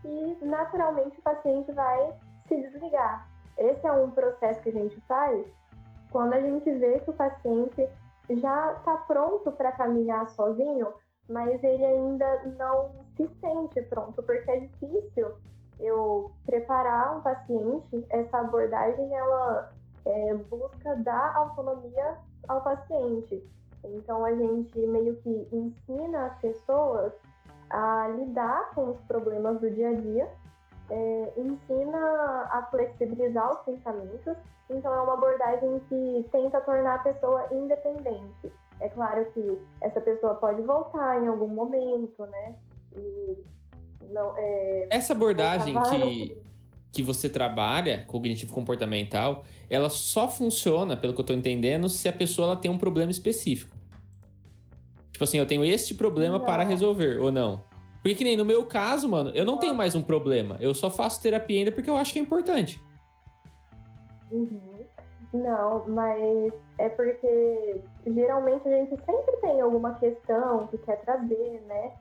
e 0.04 0.38
naturalmente 0.42 1.18
o 1.20 1.24
paciente 1.24 1.72
vai 1.72 2.14
se 2.48 2.56
desligar. 2.58 3.28
Esse 3.58 3.86
é 3.88 3.92
um 3.92 4.12
processo 4.12 4.62
que 4.62 4.70
a 4.70 4.74
gente 4.74 5.00
faz 5.02 5.46
quando 6.12 6.34
a 6.34 6.42
gente 6.42 6.70
vê 6.72 7.00
que 7.00 7.10
o 7.10 7.14
paciente 7.14 7.90
já 8.30 8.74
está 8.74 8.98
pronto 8.98 9.52
para 9.52 9.72
caminhar 9.72 10.30
sozinho, 10.30 10.94
mas 11.30 11.64
ele 11.64 11.86
ainda 11.86 12.44
não 12.58 12.92
se 13.16 13.30
sente 13.40 13.82
pronto, 13.84 14.22
porque 14.24 14.50
é 14.50 14.60
difícil 14.62 15.34
eu 15.80 16.32
preparar 16.46 17.18
um 17.18 17.22
paciente, 17.22 18.06
essa 18.10 18.40
abordagem 18.40 19.14
ela 19.16 19.72
é, 20.06 20.34
busca 20.36 20.96
dar 20.98 21.36
autonomia 21.36 22.18
ao 22.48 22.62
paciente. 22.62 23.44
Então 23.84 24.24
a 24.24 24.34
gente 24.34 24.80
meio 24.88 25.16
que 25.18 25.48
ensina 25.52 26.28
as 26.28 26.40
pessoas 26.40 27.12
a 27.70 28.08
lidar 28.10 28.74
com 28.76 28.92
os 28.92 29.02
problemas 29.02 29.60
do 29.60 29.70
dia 29.70 29.90
a 29.90 29.94
dia, 29.94 30.30
é, 30.90 31.34
ensina 31.38 32.48
a 32.52 32.68
flexibilizar 32.70 33.52
os 33.52 33.60
pensamentos. 33.62 34.38
Então 34.70 34.94
é 34.94 35.02
uma 35.02 35.14
abordagem 35.14 35.80
que 35.90 36.30
tenta 36.32 36.62
tornar 36.62 36.96
a 36.96 37.00
pessoa 37.00 37.48
independente. 37.52 38.52
É 38.80 38.90
claro 38.90 39.26
que 39.32 39.58
essa 39.82 40.02
pessoa 40.02 40.36
pode 40.36 40.62
voltar 40.62 41.24
em 41.24 41.28
algum 41.28 41.48
momento, 41.48 42.26
né? 42.26 42.56
E 42.96 43.38
não, 44.12 44.34
é, 44.38 44.88
Essa 44.90 45.14
abordagem 45.14 45.76
que, 45.90 46.38
que 46.92 47.04
você 47.04 47.30
trabalha, 47.30 48.04
cognitivo-comportamental, 48.08 49.44
ela 49.70 49.90
só 49.90 50.28
funciona, 50.30 50.96
pelo 50.96 51.14
que 51.14 51.22
eu 51.22 51.26
tô 51.26 51.34
entendendo, 51.34 51.90
se 51.90 52.08
a 52.08 52.14
pessoa 52.14 52.50
ela 52.50 52.56
tem 52.56 52.70
um 52.70 52.78
problema 52.78 53.12
específico. 53.12 53.76
Tipo 55.12 55.24
assim, 55.24 55.38
eu 55.38 55.46
tenho 55.46 55.64
este 55.64 55.94
problema 55.94 56.40
Não. 56.40 56.46
para 56.46 56.64
resolver, 56.64 57.20
ou 57.20 57.32
não. 57.32 57.64
Porque 57.96 58.16
que 58.16 58.24
nem 58.24 58.36
no 58.36 58.44
meu 58.44 58.66
caso, 58.66 59.08
mano, 59.08 59.30
eu 59.34 59.46
não 59.46 59.58
tenho 59.58 59.74
mais 59.74 59.96
um 59.96 60.02
problema. 60.02 60.58
Eu 60.60 60.74
só 60.74 60.90
faço 60.90 61.22
terapia 61.22 61.60
ainda 61.60 61.72
porque 61.72 61.90
eu 61.90 61.96
acho 61.96 62.12
que 62.12 62.20
é 62.20 62.22
importante. 62.22 62.82
Uhum. 64.30 64.73
Não, 65.34 65.84
mas 65.88 66.54
é 66.78 66.90
porque 66.90 67.82
geralmente 68.06 68.68
a 68.68 68.72
gente 68.72 69.04
sempre 69.04 69.38
tem 69.38 69.62
alguma 69.62 69.96
questão 69.96 70.68
que 70.68 70.78
quer 70.78 71.02
trazer, 71.02 71.60
né? 71.68 71.94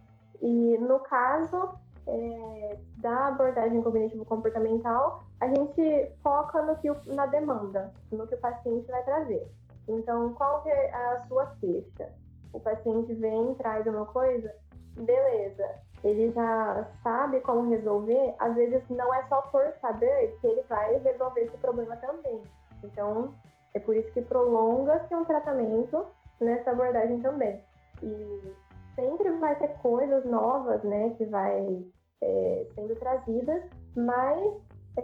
E 0.42 0.76
no 0.78 1.00
caso 1.00 1.70
é, 2.06 2.76
da 2.98 3.28
abordagem 3.28 3.80
cognitivo-comportamental, 3.80 5.24
a 5.40 5.48
gente 5.48 6.12
foca 6.22 6.60
no 6.62 6.76
que 6.76 6.90
na 7.06 7.24
demanda, 7.24 7.90
no 8.10 8.26
que 8.26 8.34
o 8.34 8.40
paciente 8.40 8.86
vai 8.90 9.02
trazer. 9.02 9.48
Então, 9.88 10.34
qual 10.34 10.62
é 10.66 10.90
a 10.92 11.24
sua 11.26 11.46
queixa? 11.58 12.12
O 12.52 12.60
paciente 12.60 13.14
vem, 13.14 13.54
traz 13.54 13.86
uma 13.86 14.04
coisa, 14.04 14.54
beleza. 14.94 15.68
Ele 16.04 16.32
já 16.32 16.86
sabe 17.02 17.40
como 17.40 17.70
resolver, 17.70 18.34
às 18.38 18.54
vezes 18.54 18.82
não 18.90 19.14
é 19.14 19.22
só 19.28 19.40
por 19.42 19.62
saber 19.80 20.36
que 20.40 20.46
ele 20.46 20.62
vai 20.68 20.98
resolver 20.98 21.42
esse 21.42 21.56
problema 21.56 21.96
também. 21.96 22.42
Então, 22.84 23.34
é 23.74 23.78
por 23.78 23.96
isso 23.96 24.12
que 24.12 24.22
prolonga-se 24.22 25.14
um 25.14 25.24
tratamento 25.24 26.06
nessa 26.40 26.70
abordagem 26.70 27.20
também. 27.20 27.60
E 28.02 28.54
sempre 28.94 29.30
vai 29.38 29.56
ter 29.56 29.68
coisas 29.78 30.24
novas, 30.24 30.82
né, 30.82 31.10
que 31.10 31.24
vai 31.26 31.84
é, 32.20 32.66
sendo 32.74 32.94
trazidas, 32.96 33.62
mas 33.96 34.54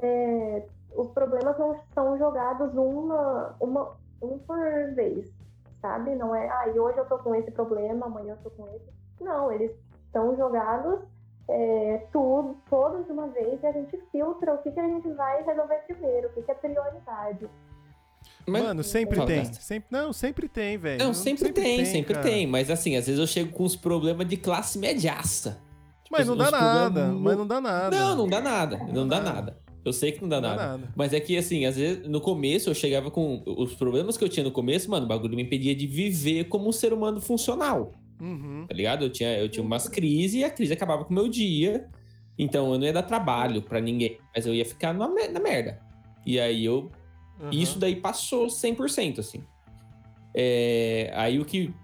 é, 0.02 0.66
os 0.94 1.08
problemas 1.08 1.58
não 1.58 1.76
são 1.94 2.18
jogados 2.18 2.74
uma, 2.74 3.54
uma, 3.60 3.96
um 4.22 4.38
por 4.38 4.58
vez, 4.94 5.30
sabe? 5.80 6.14
Não 6.14 6.34
é, 6.34 6.48
ah, 6.48 6.68
e 6.68 6.78
hoje 6.78 6.98
eu 6.98 7.06
tô 7.06 7.18
com 7.18 7.34
esse 7.34 7.50
problema, 7.50 8.06
amanhã 8.06 8.32
eu 8.34 8.50
tô 8.50 8.50
com 8.50 8.68
esse. 8.74 8.92
Não, 9.20 9.50
eles 9.50 9.72
são 10.12 10.36
jogados 10.36 11.00
é, 11.48 12.06
tudo, 12.12 12.56
todos 12.68 13.06
de 13.06 13.12
uma 13.12 13.28
vez 13.28 13.62
e 13.62 13.66
a 13.66 13.72
gente 13.72 13.96
filtra 14.10 14.54
o 14.54 14.58
que, 14.58 14.70
que 14.70 14.80
a 14.80 14.86
gente 14.86 15.10
vai 15.12 15.42
resolver 15.42 15.78
primeiro, 15.86 16.28
o 16.28 16.32
que, 16.32 16.42
que 16.42 16.50
é 16.50 16.54
prioridade. 16.54 17.48
Mas- 18.48 18.62
Mano, 18.62 18.82
sempre 18.84 19.24
tem. 19.26 19.36
Gasta. 19.38 19.60
Sempre, 19.60 19.88
não, 19.90 20.12
sempre 20.12 20.48
tem, 20.48 20.76
velho. 20.78 21.04
Não, 21.04 21.14
sempre, 21.14 21.52
tem, 21.52 21.84
sempre 21.84 22.14
cara. 22.14 22.26
tem. 22.28 22.46
Mas 22.46 22.70
assim, 22.70 22.96
às 22.96 23.06
vezes 23.06 23.20
eu 23.20 23.26
chego 23.26 23.52
com 23.52 23.64
uns 23.64 23.76
problemas 23.76 24.26
de 24.26 24.36
classe 24.36 24.78
mediaça. 24.78 25.60
Mas 26.10 26.26
não 26.26 26.32
Os- 26.34 26.38
dá 26.38 26.44
os 26.44 26.50
problemas 26.50 26.82
nada. 26.94 27.06
mu- 27.12 27.20
Mas 27.20 27.36
não 27.38 27.46
dá 27.46 27.60
nada. 27.60 27.96
Não, 27.96 28.16
não 28.16 28.28
dá 28.28 28.40
nada. 28.40 28.76
Não, 28.92 29.06
dá 29.06 29.20
nada. 29.20 29.32
nada. 29.32 29.58
Eu 29.84 29.92
sei 29.92 30.12
que 30.12 30.20
não 30.20 30.28
dá, 30.28 30.36
Não 30.40 30.42
dá 30.50 30.56
nada. 30.56 30.68
nada. 30.78 30.92
Mas 30.96 31.12
é 31.12 31.20
que, 31.20 31.36
assim, 31.36 31.64
às 31.64 31.76
vezes, 31.76 32.06
no 32.08 32.20
começo 32.20 32.68
eu 32.68 32.74
chegava 32.74 33.10
com. 33.10 33.42
Os 33.46 33.74
problemas 33.74 34.16
que 34.16 34.24
eu 34.24 34.28
tinha 34.28 34.44
no 34.44 34.50
começo, 34.50 34.90
mano, 34.90 35.04
o 35.06 35.08
bagulho 35.08 35.36
me 35.36 35.42
impedia 35.42 35.74
de 35.74 35.86
viver 35.86 36.44
como 36.44 36.68
um 36.68 36.72
ser 36.72 36.92
humano 36.92 37.20
funcional. 37.20 37.92
Uhum. 38.20 38.64
Tá 38.68 38.74
ligado? 38.74 39.04
Eu 39.04 39.10
tinha, 39.10 39.38
eu 39.38 39.48
tinha 39.48 39.64
umas 39.64 39.88
crises 39.88 40.34
e 40.40 40.44
a 40.44 40.50
crise 40.50 40.72
acabava 40.72 41.04
com 41.04 41.10
o 41.10 41.14
meu 41.14 41.28
dia. 41.28 41.86
Então 42.38 42.72
eu 42.72 42.78
não 42.78 42.86
ia 42.86 42.92
dar 42.92 43.02
trabalho 43.02 43.62
pra 43.62 43.80
ninguém, 43.80 44.18
mas 44.34 44.46
eu 44.46 44.54
ia 44.54 44.64
ficar 44.64 44.92
na 44.92 45.08
merda. 45.08 45.80
E 46.26 46.38
aí 46.38 46.64
eu 46.64 46.90
uhum. 47.40 47.50
e 47.52 47.62
isso 47.62 47.78
daí 47.78 47.96
passou 47.96 48.46
100%, 48.46 49.18
assim. 49.18 49.44
É, 50.34 51.10
aí 51.14 51.38
o 51.40 51.44
que, 51.44 51.74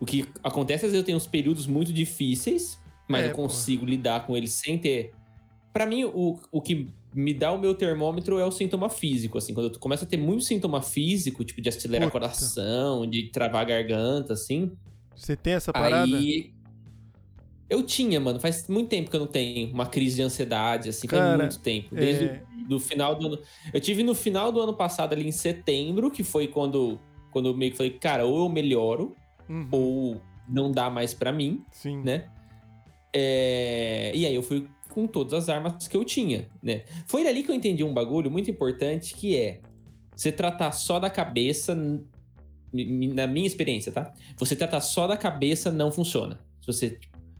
o 0.00 0.06
que 0.06 0.26
acontece, 0.42 0.86
às 0.86 0.92
vezes 0.92 1.02
eu 1.02 1.04
tenho 1.04 1.16
uns 1.16 1.26
períodos 1.26 1.66
muito 1.66 1.92
difíceis, 1.92 2.80
mas 3.08 3.24
É, 3.24 3.30
eu 3.30 3.34
consigo 3.34 3.84
lidar 3.84 4.26
com 4.26 4.36
eles 4.36 4.52
sem 4.52 4.78
ter... 4.78 5.12
Pra 5.72 5.84
mim, 5.84 6.04
o, 6.04 6.38
o 6.52 6.62
que 6.62 6.88
me 7.12 7.34
dá 7.34 7.52
o 7.52 7.58
meu 7.58 7.74
termômetro 7.74 8.38
é 8.38 8.44
o 8.44 8.50
sintoma 8.50 8.88
físico, 8.88 9.38
assim. 9.38 9.52
Quando 9.52 9.72
eu 9.72 9.78
começo 9.80 10.04
a 10.04 10.06
ter 10.06 10.16
muito 10.16 10.44
sintoma 10.44 10.80
físico, 10.80 11.44
tipo 11.44 11.60
de 11.60 11.68
acelerar 11.68 12.08
Puta. 12.08 12.20
coração, 12.20 13.06
de 13.06 13.24
travar 13.30 13.62
a 13.62 13.64
garganta, 13.64 14.32
assim... 14.32 14.72
Você 15.16 15.36
tem 15.36 15.54
essa 15.54 15.72
parada? 15.72 16.16
Aí... 16.16 16.53
Eu 17.68 17.82
tinha, 17.82 18.20
mano. 18.20 18.38
Faz 18.38 18.68
muito 18.68 18.88
tempo 18.88 19.10
que 19.10 19.16
eu 19.16 19.20
não 19.20 19.26
tenho 19.26 19.72
uma 19.72 19.86
crise 19.86 20.16
de 20.16 20.22
ansiedade, 20.22 20.88
assim. 20.88 21.08
Faz 21.08 21.22
Cara, 21.22 21.38
muito 21.38 21.58
tempo. 21.60 21.94
Desde 21.94 22.26
é, 22.26 22.42
do 22.68 22.78
final 22.78 23.14
do 23.14 23.26
ano. 23.26 23.38
Eu 23.72 23.80
tive 23.80 24.02
no 24.02 24.14
final 24.14 24.52
do 24.52 24.60
ano 24.60 24.74
passado, 24.74 25.12
ali 25.12 25.26
em 25.26 25.32
setembro, 25.32 26.10
que 26.10 26.22
foi 26.22 26.48
quando, 26.48 27.00
quando 27.30 27.48
eu 27.48 27.56
meio 27.56 27.70
que 27.72 27.76
falei, 27.76 27.92
cara, 27.92 28.24
ou 28.24 28.44
eu 28.44 28.48
melhoro, 28.48 29.16
uhum, 29.48 29.68
ou 29.70 30.20
não 30.48 30.70
dá 30.70 30.90
mais 30.90 31.14
pra 31.14 31.32
mim, 31.32 31.64
Sim. 31.72 32.02
né? 32.02 32.26
É, 33.12 34.12
E 34.14 34.26
aí 34.26 34.34
eu 34.34 34.42
fui 34.42 34.66
com 34.90 35.06
todas 35.06 35.32
as 35.34 35.48
armas 35.48 35.88
que 35.88 35.96
eu 35.96 36.04
tinha, 36.04 36.48
né? 36.62 36.84
Foi 37.06 37.26
ali 37.26 37.42
que 37.42 37.50
eu 37.50 37.54
entendi 37.54 37.82
um 37.82 37.92
bagulho 37.92 38.30
muito 38.30 38.50
importante 38.50 39.14
que 39.14 39.36
é 39.36 39.60
você 40.14 40.30
tratar 40.30 40.70
só 40.72 41.00
da 41.00 41.10
cabeça 41.10 41.74
na 42.72 43.26
minha 43.26 43.46
experiência, 43.46 43.90
tá? 43.92 44.12
Você 44.36 44.54
tratar 44.54 44.80
só 44.80 45.06
da 45.06 45.16
cabeça 45.16 45.70
não 45.70 45.90
funciona. 45.90 46.38
Se 46.60 46.66
você, 46.66 46.98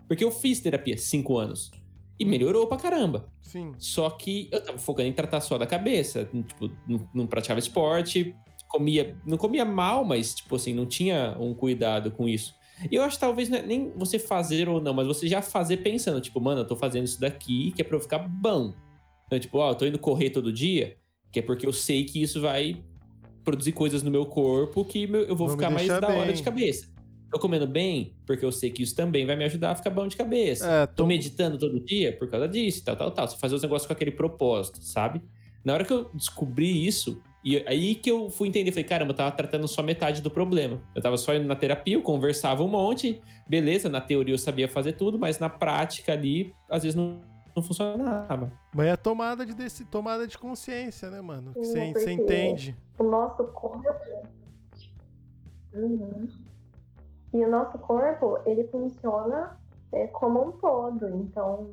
porque 0.08 0.24
eu 0.24 0.30
fiz 0.30 0.60
terapia 0.60 0.96
cinco 0.96 1.38
anos 1.38 1.70
e 2.18 2.24
melhorou 2.24 2.66
pra 2.66 2.76
caramba. 2.76 3.28
Sim. 3.42 3.72
Só 3.78 4.10
que 4.10 4.48
eu 4.52 4.62
tava 4.62 4.78
focando 4.78 5.08
em 5.08 5.12
tratar 5.12 5.40
só 5.40 5.58
da 5.58 5.66
cabeça. 5.66 6.28
Tipo, 6.46 6.70
não, 6.86 7.08
não 7.14 7.26
praticava 7.26 7.58
esporte, 7.58 8.34
comia, 8.68 9.16
não 9.24 9.36
comia 9.36 9.64
mal, 9.64 10.04
mas, 10.04 10.34
tipo 10.34 10.56
assim, 10.56 10.72
não 10.72 10.86
tinha 10.86 11.36
um 11.38 11.54
cuidado 11.54 12.10
com 12.10 12.28
isso. 12.28 12.54
E 12.90 12.96
eu 12.96 13.02
acho 13.02 13.16
que 13.16 13.20
talvez 13.20 13.48
não 13.48 13.58
é 13.58 13.62
nem 13.62 13.92
você 13.96 14.18
fazer 14.18 14.68
ou 14.68 14.80
não, 14.80 14.92
mas 14.92 15.06
você 15.06 15.28
já 15.28 15.40
fazer 15.40 15.78
pensando, 15.78 16.20
tipo, 16.20 16.40
mano, 16.40 16.62
eu 16.62 16.66
tô 16.66 16.74
fazendo 16.74 17.04
isso 17.04 17.20
daqui 17.20 17.72
que 17.72 17.80
é 17.80 17.84
pra 17.84 17.96
eu 17.96 18.00
ficar 18.00 18.18
bom. 18.18 18.74
Então, 19.26 19.38
tipo, 19.38 19.58
ó, 19.58 19.70
eu 19.70 19.74
tô 19.74 19.86
indo 19.86 19.98
correr 19.98 20.30
todo 20.30 20.52
dia, 20.52 20.96
que 21.32 21.38
é 21.38 21.42
porque 21.42 21.66
eu 21.66 21.72
sei 21.72 22.04
que 22.04 22.20
isso 22.20 22.40
vai 22.40 22.82
produzir 23.44 23.72
coisas 23.72 24.02
no 24.02 24.10
meu 24.10 24.26
corpo 24.26 24.84
que 24.84 25.04
eu 25.04 25.36
vou, 25.36 25.48
me 25.48 25.54
ficar 25.54 25.70
mais 25.70 25.86
da 25.86 26.08
hora 26.08 26.26
bem. 26.26 26.34
de 26.34 26.42
cabeça. 26.42 26.88
Tô 27.34 27.40
comendo 27.40 27.66
bem, 27.66 28.14
porque 28.24 28.44
eu 28.44 28.52
sei 28.52 28.70
que 28.70 28.80
isso 28.84 28.94
também 28.94 29.26
vai 29.26 29.34
me 29.34 29.42
ajudar 29.42 29.72
a 29.72 29.74
ficar 29.74 29.90
bom 29.90 30.06
de 30.06 30.16
cabeça. 30.16 30.70
É, 30.70 30.86
Tô 30.86 31.02
tô- 31.02 31.06
meditando 31.06 31.58
todo 31.58 31.80
dia 31.80 32.16
por 32.16 32.30
causa 32.30 32.46
disso, 32.46 32.84
tal, 32.84 32.94
tal, 32.94 33.10
tal. 33.10 33.26
Você 33.26 33.36
fazer 33.36 33.56
os 33.56 33.62
negócios 33.62 33.88
com 33.88 33.92
aquele 33.92 34.12
propósito, 34.12 34.80
sabe? 34.80 35.20
Na 35.64 35.72
hora 35.74 35.84
que 35.84 35.92
eu 35.92 36.08
descobri 36.14 36.86
isso, 36.86 37.20
e 37.42 37.56
aí 37.66 37.96
que 37.96 38.08
eu 38.08 38.30
fui 38.30 38.46
entender, 38.46 38.70
falei, 38.70 38.84
caramba, 38.84 39.10
eu 39.10 39.16
tava 39.16 39.32
tratando 39.32 39.66
só 39.66 39.82
metade 39.82 40.22
do 40.22 40.30
problema. 40.30 40.80
Eu 40.94 41.02
tava 41.02 41.16
só 41.16 41.34
indo 41.34 41.44
na 41.48 41.56
terapia, 41.56 41.94
eu 41.96 42.02
conversava 42.02 42.62
um 42.62 42.68
monte, 42.68 43.20
beleza, 43.48 43.88
na 43.88 44.00
teoria 44.00 44.32
eu 44.34 44.38
sabia 44.38 44.68
fazer 44.68 44.92
tudo, 44.92 45.18
mas 45.18 45.40
na 45.40 45.48
prática 45.50 46.12
ali, 46.12 46.54
às 46.70 46.84
vezes 46.84 46.94
não, 46.94 47.20
não 47.56 47.64
funcionava. 47.64 48.52
Mas 48.72 48.86
é 48.86 48.96
tomada 48.96 49.44
de, 49.44 49.54
desse, 49.54 49.84
tomada 49.86 50.24
de 50.28 50.38
consciência, 50.38 51.10
né, 51.10 51.20
mano? 51.20 51.52
Que 51.52 51.64
Você 51.64 51.80
é 51.80 52.12
entende. 52.12 52.76
o 52.96 53.02
nosso 53.02 53.42
corpo. 53.42 53.88
Uhum. 55.72 56.28
E 57.34 57.44
o 57.44 57.50
nosso 57.50 57.76
corpo, 57.78 58.38
ele 58.46 58.62
funciona 58.68 59.58
é, 59.92 60.06
como 60.06 60.40
um 60.40 60.52
todo. 60.52 61.08
Então, 61.16 61.72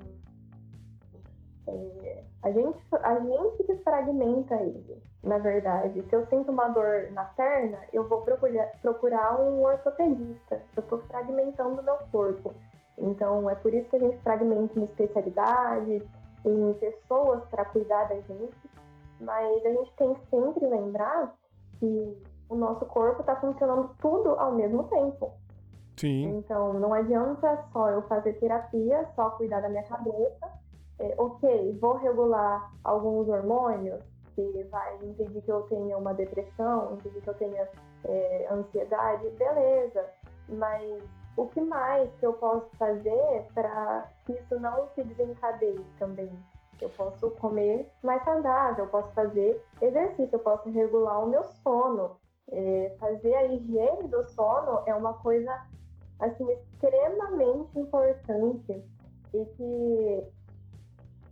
é, 1.68 2.24
a, 2.42 2.52
gente, 2.52 2.80
a 2.92 3.20
gente 3.20 3.64
que 3.66 3.76
fragmenta 3.84 4.56
ele, 4.56 5.04
na 5.24 5.38
verdade. 5.38 6.02
Se 6.10 6.16
eu 6.16 6.26
sinto 6.26 6.52
uma 6.52 6.68
dor 6.70 7.12
na 7.12 7.26
perna, 7.26 7.78
eu 7.94 8.10
vou 8.10 8.22
procurar, 8.22 8.72
procurar 8.82 9.40
um 9.40 9.62
ortopedista. 9.62 10.64
Eu 10.76 10.82
estou 10.82 10.98
fragmentando 11.04 11.84
meu 11.84 11.98
corpo. 12.12 12.56
Então, 12.98 13.48
é 13.48 13.54
por 13.54 13.72
isso 13.72 13.88
que 13.92 13.98
a 13.98 14.00
gente 14.00 14.18
fragmenta 14.24 14.80
em 14.80 14.84
especialidades, 14.84 16.02
em 16.44 16.74
pessoas 16.74 17.44
para 17.52 17.66
cuidar 17.66 18.06
da 18.06 18.16
gente. 18.16 18.58
Mas 19.20 19.64
a 19.64 19.70
gente 19.70 19.94
tem 19.96 20.16
que 20.16 20.26
sempre 20.32 20.66
lembrar 20.66 21.36
que 21.80 22.18
o 22.50 22.56
nosso 22.56 22.84
corpo 22.88 23.22
está 23.22 23.36
funcionando 23.36 23.96
tudo 24.02 24.32
ao 24.32 24.54
mesmo 24.54 24.86
tempo. 24.86 25.32
Sim. 25.98 26.38
Então, 26.38 26.74
não 26.74 26.94
adianta 26.94 27.64
só 27.72 27.90
eu 27.90 28.02
fazer 28.04 28.34
terapia, 28.34 29.08
só 29.16 29.32
cuidar 29.32 29.62
da 29.62 29.70
minha 29.70 29.84
cabeça. 29.84 30.52
É, 31.00 31.16
ok, 31.18 31.78
vou 31.80 31.98
regular 31.98 32.72
alguns 32.84 33.28
hormônios 33.28 34.04
que 34.36 34.64
vai 34.72 34.98
impedir 35.04 35.42
que 35.42 35.52
eu 35.52 35.62
tenha 35.64 35.98
uma 35.98 36.14
depressão, 36.14 36.94
impedir 36.94 37.22
que 37.22 37.30
eu 37.30 37.34
tenha 37.34 37.68
é, 38.06 38.48
ansiedade, 38.52 39.30
beleza. 39.32 40.06
Mas 40.48 41.04
o 41.36 41.48
que 41.48 41.62
mais 41.62 42.10
que 42.16 42.26
eu 42.26 42.34
posso 42.34 42.70
fazer 42.78 43.46
para 43.54 44.10
que 44.26 44.34
isso 44.34 44.60
não 44.60 44.88
se 44.96 45.04
desencadeie 45.04 45.86
também? 45.98 46.32
Eu 46.80 46.90
posso 46.90 47.30
comer 47.32 47.92
mais 48.04 48.24
saudável, 48.24 48.86
eu 48.86 48.92
posso 48.92 49.12
fazer 49.14 49.64
exercício, 49.82 50.36
eu 50.36 50.40
posso 50.40 50.70
regular 50.70 51.24
o 51.24 51.28
meu 51.30 51.44
sono. 51.44 52.18
É, 52.52 52.96
fazer 53.00 53.34
a 53.36 53.46
higiene 53.46 54.08
do 54.08 54.28
sono 54.30 54.82
é 54.86 54.94
uma 54.94 55.14
coisa 55.14 55.56
assim 56.22 56.48
extremamente 56.52 57.78
importante 57.78 58.82
e 59.34 59.46
que 59.46 60.24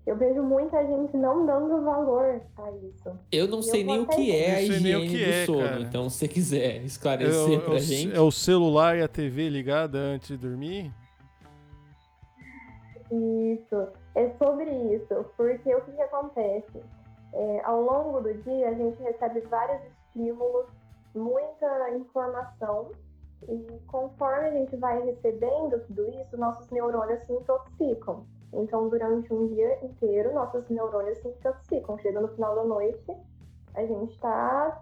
eu 0.07 0.15
vejo 0.15 0.41
muita 0.41 0.83
gente 0.85 1.15
não 1.15 1.45
dando 1.45 1.83
valor 1.83 2.41
a 2.57 2.71
isso. 2.71 3.17
Eu 3.31 3.47
não 3.47 3.59
Eu 3.59 3.63
sei 3.63 3.83
nem 3.83 4.01
o 4.01 4.07
que 4.07 4.35
é 4.35 4.55
a 4.55 4.59
Não 4.61 4.67
sei 4.67 4.79
nem 4.79 4.95
o 4.95 5.03
higiene 5.05 5.25
do 5.25 5.31
é, 5.31 5.45
sono, 5.45 5.59
cara. 5.69 5.81
então 5.81 6.09
se 6.09 6.17
você 6.17 6.27
quiser 6.27 6.77
esclarecer 6.85 7.59
o- 7.59 7.61
pra 7.61 7.73
é 7.73 7.77
o- 7.77 7.79
gente. 7.79 8.15
é 8.15 8.19
o 8.21 8.31
celular 8.31 8.97
e 8.97 9.03
a 9.03 9.07
TV 9.07 9.49
ligada 9.49 9.97
antes 9.97 10.27
de 10.29 10.37
dormir? 10.37 10.91
Isso, 13.11 13.87
é 14.15 14.29
sobre 14.37 14.69
isso, 14.95 15.25
porque 15.35 15.73
o 15.75 15.81
que, 15.81 15.91
que 15.91 16.01
acontece? 16.01 16.81
É, 17.33 17.61
ao 17.63 17.81
longo 17.81 18.21
do 18.21 18.33
dia, 18.43 18.69
a 18.69 18.73
gente 18.73 19.01
recebe 19.01 19.41
vários 19.41 19.81
estímulos, 20.07 20.65
muita 21.15 21.89
informação, 21.95 22.91
e 23.47 23.79
conforme 23.87 24.47
a 24.47 24.51
gente 24.51 24.75
vai 24.75 25.01
recebendo 25.03 25.79
tudo 25.87 26.07
isso, 26.09 26.37
nossos 26.37 26.69
neurônios 26.69 27.19
se 27.25 27.33
intoxicam. 27.33 28.25
Então, 28.51 28.89
durante 28.89 29.31
um 29.33 29.47
dia 29.47 29.85
inteiro, 29.85 30.33
nossos 30.33 30.67
neurônios 30.69 31.17
se 31.19 31.27
intoxicam. 31.27 31.97
Chega 31.99 32.19
no 32.19 32.27
final 32.29 32.55
da 32.55 32.63
noite, 32.63 33.15
a 33.75 33.85
gente 33.85 34.13
está 34.13 34.81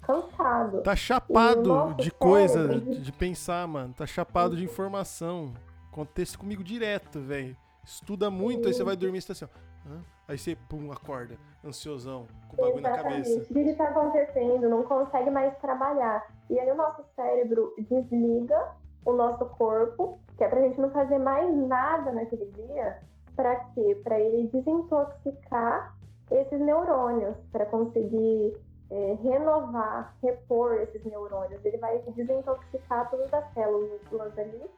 cansado. 0.00 0.82
Tá 0.82 0.96
chapado 0.96 1.68
nosso 1.68 1.94
de 1.96 2.10
coisa, 2.10 2.66
cérebro- 2.68 2.80
de, 2.92 3.00
de 3.02 3.12
pensar, 3.12 3.66
mano. 3.66 3.92
Tá 3.94 4.06
chapado 4.06 4.56
de 4.56 4.64
informação. 4.64 5.52
Acontece 5.92 6.38
comigo 6.38 6.62
direto, 6.62 7.20
velho. 7.20 7.56
Estuda 7.84 8.30
muito, 8.30 8.68
aí 8.68 8.74
você 8.74 8.84
vai 8.84 8.96
dormir 8.96 9.18
e 9.18 9.22
você 9.22 9.28
tá 9.28 9.32
assim, 9.32 9.44
ó. 9.44 9.90
Hã? 9.92 10.00
Aí 10.28 10.38
você, 10.38 10.54
pum, 10.68 10.92
acorda, 10.92 11.36
ansiosão, 11.64 12.28
com 12.48 12.56
o 12.56 12.60
bagulho 12.64 12.82
na 12.82 12.90
cabeça. 12.96 13.40
O 13.40 13.44
que 13.46 13.58
está 13.60 13.88
acontecendo? 13.88 14.68
Não 14.68 14.84
consegue 14.84 15.30
mais 15.30 15.56
trabalhar. 15.58 16.24
E 16.50 16.58
aí 16.58 16.68
o 16.68 16.74
nosso 16.74 17.04
cérebro 17.14 17.72
desliga 17.78 18.72
o 19.06 19.12
nosso 19.12 19.46
corpo, 19.50 20.18
que 20.36 20.42
é 20.42 20.48
pra 20.48 20.60
gente 20.60 20.80
não 20.80 20.90
fazer 20.90 21.18
mais 21.18 21.56
nada 21.56 22.10
naquele 22.10 22.46
dia. 22.46 22.98
Pra 23.36 23.54
quê? 23.72 23.98
Pra 24.02 24.18
ele 24.18 24.48
desintoxicar 24.48 25.96
esses 26.28 26.60
neurônios, 26.60 27.36
para 27.52 27.66
conseguir 27.66 28.60
é, 28.90 29.16
renovar, 29.22 30.12
repor 30.20 30.74
esses 30.74 31.04
neurônios. 31.04 31.64
Ele 31.64 31.78
vai 31.78 31.98
desintoxicar 32.00 33.08
todas 33.08 33.32
as 33.32 33.54
células 33.54 34.36
ali 34.36 34.70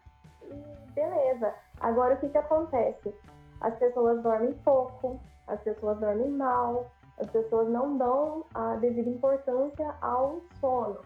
e 0.42 0.92
beleza. 0.92 1.54
Agora 1.80 2.14
o 2.14 2.18
que, 2.18 2.28
que 2.28 2.38
acontece? 2.38 3.14
As 3.62 3.74
pessoas 3.76 4.22
dormem 4.22 4.52
pouco, 4.62 5.18
as 5.46 5.58
pessoas 5.62 5.98
dormem 5.98 6.28
mal, 6.28 6.90
as 7.18 7.30
pessoas 7.30 7.66
não 7.70 7.96
dão 7.96 8.44
a 8.52 8.76
devida 8.76 9.08
importância 9.08 9.94
ao 10.02 10.42
sono. 10.60 11.00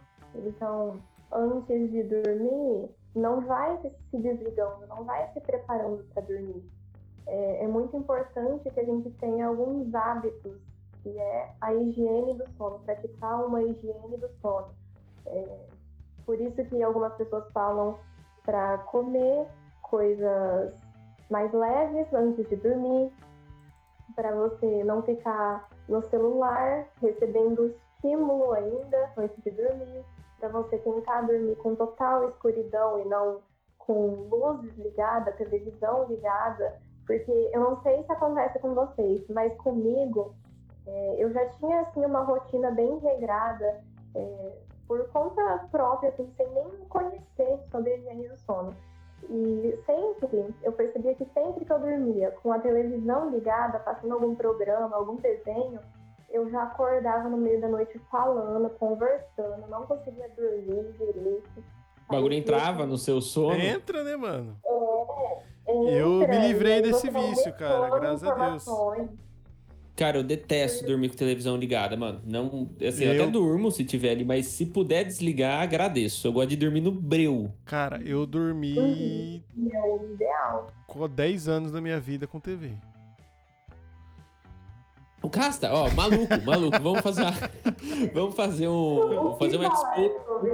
Então, 0.44 1.00
antes 1.32 1.90
de 1.90 2.02
dormir, 2.02 2.90
não 3.14 3.40
vai 3.40 3.78
se 3.78 4.18
desligando, 4.18 4.86
não 4.86 5.04
vai 5.04 5.30
se 5.32 5.40
preparando 5.40 6.04
para 6.12 6.22
dormir. 6.22 6.62
É, 7.26 7.64
é 7.64 7.66
muito 7.66 7.96
importante 7.96 8.70
que 8.70 8.80
a 8.80 8.84
gente 8.84 9.10
tenha 9.12 9.46
alguns 9.46 9.92
hábitos, 9.94 10.58
que 11.02 11.18
é 11.18 11.50
a 11.60 11.74
higiene 11.74 12.34
do 12.34 12.48
sono, 12.56 12.78
praticar 12.80 13.44
uma 13.44 13.62
higiene 13.62 14.16
do 14.16 14.28
sono. 14.40 14.68
É, 15.26 15.66
por 16.24 16.40
isso 16.40 16.64
que 16.64 16.82
algumas 16.82 17.14
pessoas 17.14 17.50
falam 17.52 17.98
para 18.44 18.78
comer 18.78 19.46
coisas 19.82 20.74
mais 21.30 21.52
leves 21.52 22.12
antes 22.12 22.48
de 22.48 22.56
dormir, 22.56 23.12
para 24.14 24.34
você 24.34 24.84
não 24.84 25.02
ficar 25.02 25.68
no 25.88 26.02
celular 26.08 26.86
recebendo 27.00 27.66
estímulo 27.66 28.52
ainda 28.52 29.12
antes 29.16 29.42
de 29.42 29.50
dormir, 29.50 30.04
para 30.38 30.48
você 30.48 30.78
tentar 30.78 31.22
dormir 31.22 31.56
com 31.56 31.74
total 31.74 32.28
escuridão 32.28 33.00
e 33.00 33.04
não 33.06 33.40
com 33.78 34.28
luz 34.30 34.60
desligada, 34.62 35.32
televisão 35.32 36.06
ligada, 36.06 36.78
porque 37.06 37.50
eu 37.52 37.60
não 37.60 37.80
sei 37.82 38.02
se 38.02 38.12
acontece 38.12 38.58
com 38.58 38.74
vocês, 38.74 39.24
mas 39.28 39.56
comigo 39.58 40.34
é, 40.86 41.16
eu 41.18 41.32
já 41.32 41.46
tinha 41.50 41.80
assim 41.82 42.04
uma 42.04 42.22
rotina 42.22 42.70
bem 42.72 42.98
regrada 42.98 43.80
é, 44.14 44.52
por 44.86 45.08
conta 45.08 45.66
própria, 45.70 46.10
assim, 46.10 46.30
sem 46.36 46.48
nem 46.52 46.68
conhecer 46.88 47.60
sobre 47.70 47.96
higiene 47.96 48.28
do 48.28 48.36
sono. 48.38 48.74
E 49.28 49.78
sempre, 49.84 50.54
eu 50.62 50.72
percebia 50.72 51.14
que 51.14 51.24
sempre 51.32 51.64
que 51.64 51.72
eu 51.72 51.78
dormia 51.78 52.30
com 52.42 52.52
a 52.52 52.58
televisão 52.58 53.30
ligada, 53.30 53.78
passando 53.80 54.14
algum 54.14 54.34
programa, 54.34 54.94
algum 54.94 55.16
desenho, 55.16 55.80
eu 56.30 56.50
já 56.50 56.62
acordava 56.64 57.28
no 57.28 57.36
meio 57.36 57.60
da 57.60 57.68
noite 57.68 57.98
falando, 58.10 58.68
conversando, 58.70 59.66
não 59.68 59.86
conseguia 59.86 60.28
dormir 60.36 60.92
direito. 60.98 61.64
O 62.08 62.12
bagulho 62.12 62.34
Aí, 62.34 62.38
entrava 62.40 62.86
no 62.86 62.96
seu 62.98 63.20
sono. 63.20 63.54
Entra, 63.60 64.04
né, 64.04 64.16
mano? 64.16 64.56
entra, 65.66 65.90
Eu 65.90 66.18
me 66.28 66.38
livrei 66.38 66.80
desse 66.82 67.10
vício, 67.10 67.52
cara, 67.54 67.90
graças 67.98 68.24
a 68.24 68.34
Deus. 68.50 68.64
Cara, 69.96 70.18
eu 70.18 70.22
detesto 70.22 70.84
dormir 70.86 71.08
com 71.08 71.16
televisão 71.16 71.56
ligada, 71.56 71.96
mano. 71.96 72.20
Não, 72.26 72.68
assim, 72.86 73.04
eu, 73.04 73.14
Eu- 73.14 73.22
até 73.22 73.32
durmo 73.32 73.70
se 73.70 73.82
tiver 73.82 74.10
ali, 74.10 74.26
mas 74.26 74.46
se 74.46 74.66
puder 74.66 75.04
desligar, 75.04 75.62
agradeço. 75.62 76.28
Eu 76.28 76.32
gosto 76.34 76.50
de 76.50 76.56
dormir 76.56 76.82
no 76.82 76.92
breu. 76.92 77.50
Cara, 77.64 77.98
eu 78.04 78.26
dormi 78.26 79.42
E 79.56 79.72
é 79.72 79.80
o 79.82 80.12
ideal. 80.12 80.70
com 80.86 81.08
10 81.08 81.48
anos 81.48 81.72
da 81.72 81.80
minha 81.80 81.98
vida 81.98 82.26
com 82.26 82.38
TV. 82.38 82.74
O 85.26 85.28
Casta, 85.28 85.72
ó, 85.72 85.90
maluco, 85.90 86.40
maluco. 86.44 86.80
Vamos 86.80 87.00
fazer 87.00 87.22
uma, 87.22 87.34
vamos 88.14 88.36
fazer 88.36 88.68
um, 88.68 89.08
vamos 89.08 89.38
fazer 89.38 89.56
uma 89.56 89.76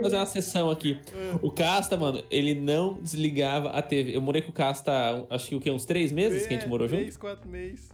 fazer 0.02 0.16
uma 0.16 0.26
sessão 0.26 0.70
aqui. 0.70 0.98
O 1.42 1.50
Casta, 1.50 1.94
mano, 1.94 2.24
ele 2.30 2.54
não 2.54 2.94
desligava 2.94 3.68
a 3.68 3.82
TV. 3.82 4.16
Eu 4.16 4.22
morei 4.22 4.40
com 4.40 4.48
o 4.48 4.54
Casta, 4.54 5.26
acho 5.28 5.50
que 5.50 5.54
o 5.54 5.60
quê? 5.60 5.70
Uns 5.70 5.84
três 5.84 6.10
meses 6.10 6.46
que 6.46 6.54
a 6.54 6.58
gente 6.58 6.68
morou 6.70 6.88
junto? 6.88 7.00
Três, 7.00 7.18
quatro 7.18 7.46
meses. 7.50 7.90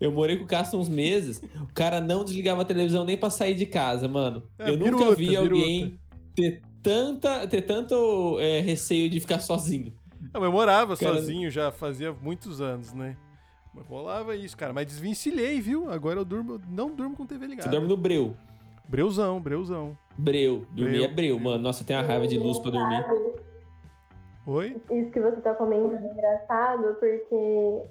Eu 0.00 0.10
morei 0.10 0.38
com 0.38 0.44
o 0.44 0.46
Casta 0.46 0.78
uns 0.78 0.88
meses. 0.88 1.42
O 1.60 1.74
cara 1.74 2.00
não 2.00 2.24
desligava 2.24 2.62
a 2.62 2.64
televisão 2.64 3.04
nem 3.04 3.18
pra 3.18 3.28
sair 3.28 3.54
de 3.54 3.66
casa, 3.66 4.08
mano. 4.08 4.42
É, 4.58 4.70
eu 4.70 4.78
nunca 4.78 5.14
vi 5.14 5.36
alguém 5.36 6.00
ter 6.34 6.62
tanta, 6.82 7.46
ter 7.46 7.60
tanto 7.60 8.38
é, 8.40 8.60
receio 8.60 9.10
de 9.10 9.20
ficar 9.20 9.40
sozinho. 9.40 9.92
Não, 10.32 10.42
eu 10.42 10.52
morava 10.52 10.96
Cara, 10.96 11.16
sozinho 11.16 11.50
já 11.50 11.70
fazia 11.70 12.14
muitos 12.14 12.62
anos, 12.62 12.94
né? 12.94 13.14
Mas 13.74 13.86
Rolava 13.86 14.34
isso, 14.36 14.56
cara. 14.56 14.72
Mas 14.72 14.86
desvencilhei, 14.86 15.60
viu? 15.60 15.90
Agora 15.90 16.18
eu 16.20 16.24
durmo, 16.24 16.60
não 16.68 16.90
durmo 16.94 17.16
com 17.16 17.26
TV 17.26 17.44
Você 17.46 17.50
ligada. 17.50 17.70
dorme 17.70 17.88
no 17.88 17.96
breu. 17.96 18.34
Breuzão, 18.88 19.40
breuzão. 19.40 19.96
Breu. 20.18 20.66
Dormir 20.72 20.92
Breu. 20.98 21.04
é 21.04 21.08
breu, 21.08 21.40
mano. 21.40 21.62
Nossa, 21.62 21.84
tem 21.84 21.96
uma 21.96 22.02
raiva 22.02 22.26
de 22.26 22.38
luz 22.38 22.58
pra 22.58 22.70
dormir. 22.70 23.04
Oi? 24.46 24.76
Isso 24.90 25.10
que 25.10 25.20
você 25.20 25.40
tá 25.40 25.54
comentando 25.54 26.04
é 26.04 26.12
engraçado, 26.12 26.94
porque 26.98 27.82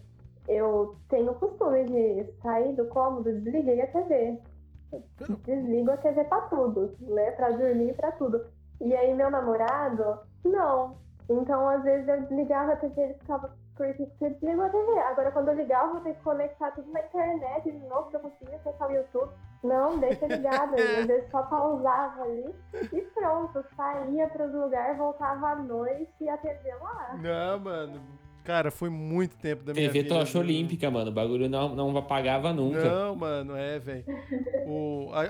eu 0.47 0.95
tenho 1.09 1.31
o 1.31 1.35
costume 1.35 1.85
de 1.85 2.25
sair 2.41 2.75
do 2.75 2.85
cômodo, 2.87 3.31
desliguei 3.39 3.81
a 3.81 3.87
TV. 3.87 4.37
Desligo 5.45 5.91
a 5.91 5.97
TV 5.97 6.23
pra 6.25 6.41
tudo, 6.41 6.93
né? 6.99 7.31
Pra 7.31 7.51
dormir 7.51 7.89
e 7.91 7.93
pra 7.93 8.11
tudo. 8.11 8.43
E 8.81 8.93
aí 8.93 9.13
meu 9.13 9.31
namorado, 9.31 10.19
não. 10.43 10.97
Então, 11.29 11.67
às 11.69 11.81
vezes, 11.83 12.07
eu 12.07 12.21
desligava 12.23 12.73
a 12.73 12.75
TV 12.75 12.99
e 12.99 13.03
ele 13.05 13.13
ficava, 13.13 13.55
por 13.75 13.93
que 13.93 14.05
você 14.05 14.29
desligou 14.29 14.65
a 14.65 14.69
TV? 14.69 14.99
Agora, 14.99 15.31
quando 15.31 15.47
eu 15.49 15.55
ligar, 15.55 15.85
eu 15.85 15.91
vou 15.93 16.01
ter 16.01 16.13
que 16.13 16.21
conectar 16.21 16.71
tudo 16.71 16.91
na 16.91 17.01
internet 17.01 17.71
de 17.71 17.79
novo 17.87 18.09
pra 18.09 18.19
eu 18.19 18.23
conseguir 18.23 18.55
acessar 18.55 18.89
o 18.89 18.93
YouTube. 18.93 19.31
Não, 19.63 19.99
deixa 19.99 20.27
ligado. 20.27 20.77
E 20.77 20.99
às 20.99 21.05
vezes 21.05 21.31
só 21.31 21.43
pausava 21.43 22.23
ali 22.23 22.53
e 22.91 23.01
pronto. 23.13 23.63
Saía 23.75 24.27
pros 24.29 24.53
lugares, 24.53 24.97
voltava 24.97 25.49
à 25.49 25.55
noite 25.55 26.11
e 26.19 26.29
a 26.29 26.37
TV 26.37 26.73
lá. 26.81 27.17
Não, 27.21 27.59
mano. 27.59 28.01
Cara, 28.43 28.71
foi 28.71 28.89
muito 28.89 29.37
tempo 29.37 29.63
da 29.63 29.71
minha 29.71 29.87
TV 29.87 30.01
vida. 30.01 30.15
tocha 30.15 30.31
viu? 30.31 30.41
olímpica, 30.41 30.89
mano. 30.89 31.11
O 31.11 31.13
bagulho 31.13 31.47
não, 31.47 31.75
não 31.75 31.95
apagava 31.95 32.51
nunca. 32.51 32.83
Não, 32.83 33.15
mano, 33.15 33.55
é, 33.55 33.77
velho. 33.77 34.03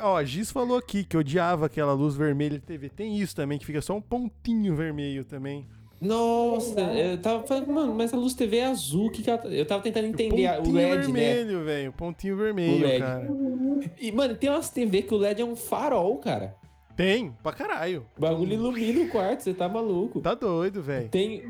Ó, 0.01 0.17
a 0.17 0.23
Giz 0.23 0.49
falou 0.49 0.77
aqui 0.77 1.03
que 1.03 1.17
odiava 1.17 1.65
aquela 1.65 1.93
luz 1.93 2.15
vermelha 2.15 2.57
de 2.57 2.65
TV. 2.65 2.89
Tem 2.89 3.17
isso 3.17 3.35
também, 3.35 3.59
que 3.59 3.65
fica 3.65 3.81
só 3.81 3.95
um 3.95 4.01
pontinho 4.01 4.75
vermelho 4.75 5.25
também. 5.25 5.67
Nossa, 6.01 6.81
eu 6.81 7.17
tava 7.19 7.43
falando, 7.43 7.67
mano, 7.71 7.93
mas 7.93 8.11
a 8.11 8.17
luz 8.17 8.33
TV 8.33 8.57
é 8.57 8.65
azul. 8.65 9.11
Que 9.11 9.21
que 9.21 9.29
ela... 9.29 9.39
Eu 9.45 9.65
tava 9.65 9.83
tentando 9.83 10.07
entender 10.07 10.49
o 10.49 10.55
pontinho 10.57 10.75
LED, 10.75 10.89
né? 10.89 11.01
vermelho, 11.03 11.63
velho. 11.63 11.91
Pontinho 11.93 12.35
vermelho, 12.37 12.77
O 12.77 12.81
LED. 12.87 12.99
cara. 12.99 13.27
E, 13.99 14.11
mano, 14.11 14.35
tem 14.35 14.49
umas 14.49 14.69
TV 14.71 15.03
que 15.03 15.13
o 15.13 15.17
LED 15.17 15.41
é 15.43 15.45
um 15.45 15.55
farol, 15.55 16.17
cara. 16.17 16.55
Tem, 16.95 17.31
pra 17.43 17.51
caralho. 17.51 18.05
O 18.17 18.21
bagulho 18.21 18.53
ilumina 18.53 19.01
o 19.01 19.09
quarto, 19.09 19.41
você 19.43 19.53
tá 19.53 19.69
maluco. 19.69 20.19
Tá 20.21 20.33
doido, 20.33 20.81
velho. 20.81 21.07
Tem 21.09 21.43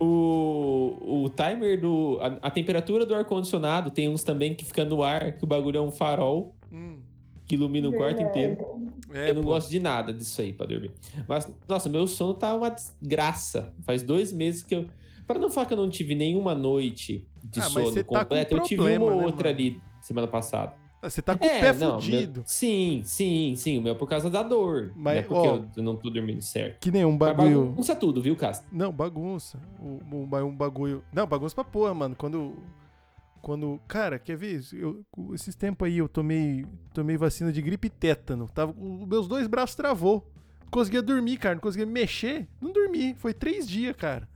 o, 0.00 1.24
o 1.24 1.30
timer 1.30 1.80
do. 1.80 2.18
A, 2.20 2.48
a 2.48 2.50
temperatura 2.50 3.04
do 3.04 3.14
ar-condicionado. 3.14 3.90
Tem 3.90 4.08
uns 4.08 4.22
também 4.22 4.54
que 4.54 4.64
fica 4.64 4.84
no 4.84 5.02
ar, 5.02 5.32
que 5.32 5.44
o 5.44 5.46
bagulho 5.46 5.78
é 5.78 5.80
um 5.82 5.90
farol 5.90 6.54
que 7.46 7.54
ilumina 7.54 7.88
o 7.88 7.92
quarto 7.92 8.22
inteiro. 8.22 8.56
é, 9.12 9.30
eu 9.30 9.34
não 9.34 9.42
pô. 9.42 9.48
gosto 9.50 9.70
de 9.70 9.78
nada 9.80 10.12
disso 10.12 10.40
aí 10.40 10.52
pra 10.52 10.66
dormir. 10.66 10.90
Mas, 11.28 11.50
nossa, 11.68 11.88
meu 11.88 12.06
sono 12.06 12.34
tá 12.34 12.54
uma 12.54 12.70
desgraça. 12.70 13.72
Faz 13.82 14.02
dois 14.02 14.32
meses 14.32 14.62
que 14.62 14.74
eu. 14.74 14.86
Pra 15.26 15.38
não 15.38 15.48
falar 15.50 15.66
que 15.66 15.72
eu 15.72 15.78
não 15.78 15.88
tive 15.88 16.14
nenhuma 16.14 16.54
noite 16.54 17.26
de 17.42 17.60
Ah, 17.60 17.62
sono 17.64 17.86
você 17.86 18.04
tá 18.04 18.08
com 18.08 18.18
completa, 18.18 18.54
eu 18.54 18.60
tive 18.60 18.76
problema, 18.76 19.06
uma 19.06 19.16
né, 19.16 19.24
outra 19.26 19.48
mano? 19.50 19.60
ali 19.60 19.80
semana 20.00 20.26
passada. 20.26 20.72
Você 21.02 21.20
tá 21.20 21.36
com 21.36 21.44
o 21.44 21.48
pé 21.48 21.72
não, 21.74 22.00
fudido. 22.00 22.32
meu- 22.40 22.42
sim, 22.46 23.02
sim, 23.04 23.54
sim. 23.56 23.78
O 23.78 23.82
meu 23.82 23.92
é 23.92 23.94
por 23.94 24.08
causa 24.08 24.30
da 24.30 24.42
dor. 24.42 24.90
Mas, 24.96 25.14
não 25.16 25.20
é 25.20 25.22
porque 25.22 25.48
ó, 25.48 25.60
eu 25.76 25.82
não 25.82 25.96
tô 25.96 26.08
dormindo 26.08 26.40
certo. 26.40 26.78
Que 26.80 26.90
nem 26.90 27.04
um 27.04 27.10
Mas 27.10 27.18
bagulho. 27.36 27.66
Bagunça 27.66 27.94
tudo, 27.94 28.22
viu, 28.22 28.34
Castro? 28.36 28.66
Não, 28.72 28.90
bagunça. 28.90 29.60
Ba- 30.28 30.42
um 30.42 30.54
bagulho. 30.56 31.04
Não, 31.12 31.26
bagunça 31.26 31.54
pra 31.54 31.62
porra, 31.64 31.92
mano. 31.92 32.14
Quando. 32.16 32.54
Quando. 33.44 33.78
Cara, 33.86 34.18
quer 34.18 34.36
ver? 34.36 34.60
Eu, 34.72 35.04
esses 35.34 35.54
tempos 35.54 35.86
aí 35.86 35.98
eu 35.98 36.08
tomei. 36.08 36.64
Tomei 36.92 37.16
vacina 37.16 37.52
de 37.52 37.60
gripe 37.60 37.86
e 37.88 37.90
tétano. 37.90 38.48
Tava, 38.52 38.72
os 38.76 39.06
meus 39.06 39.28
dois 39.28 39.46
braços 39.46 39.76
travou. 39.76 40.26
Não 40.62 40.70
conseguia 40.70 41.02
dormir, 41.02 41.36
cara. 41.36 41.54
Não 41.54 41.60
conseguia 41.60 41.86
mexer. 41.86 42.48
Não 42.60 42.72
dormi. 42.72 43.14
Foi 43.14 43.34
três 43.34 43.68
dias, 43.68 43.94
cara. 43.96 44.26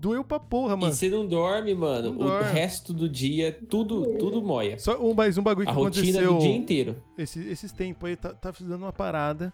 Doeu 0.00 0.24
pra 0.24 0.40
porra, 0.40 0.74
E 0.74 0.78
mano. 0.80 0.92
você 0.94 1.08
não 1.10 1.26
dorme, 1.26 1.74
mano. 1.74 2.08
Não 2.12 2.20
o 2.26 2.30
dorme. 2.30 2.50
resto 2.52 2.92
do 2.94 3.06
dia, 3.08 3.52
tudo, 3.68 4.16
tudo 4.18 4.42
moia. 4.42 4.78
Só 4.78 4.98
um, 4.98 5.12
mais 5.14 5.36
um 5.38 5.42
bagulho 5.42 5.66
que 5.66 5.72
A 5.72 5.74
rotina 5.74 6.08
aconteceu. 6.20 6.32
do 6.34 6.40
dia 6.40 6.56
inteiro. 6.56 7.02
Esse- 7.18 7.46
esses 7.48 7.70
tempos 7.70 8.08
aí, 8.08 8.16
tá, 8.16 8.32
tava 8.32 8.56
dando 8.60 8.82
uma 8.84 8.92
parada. 8.94 9.52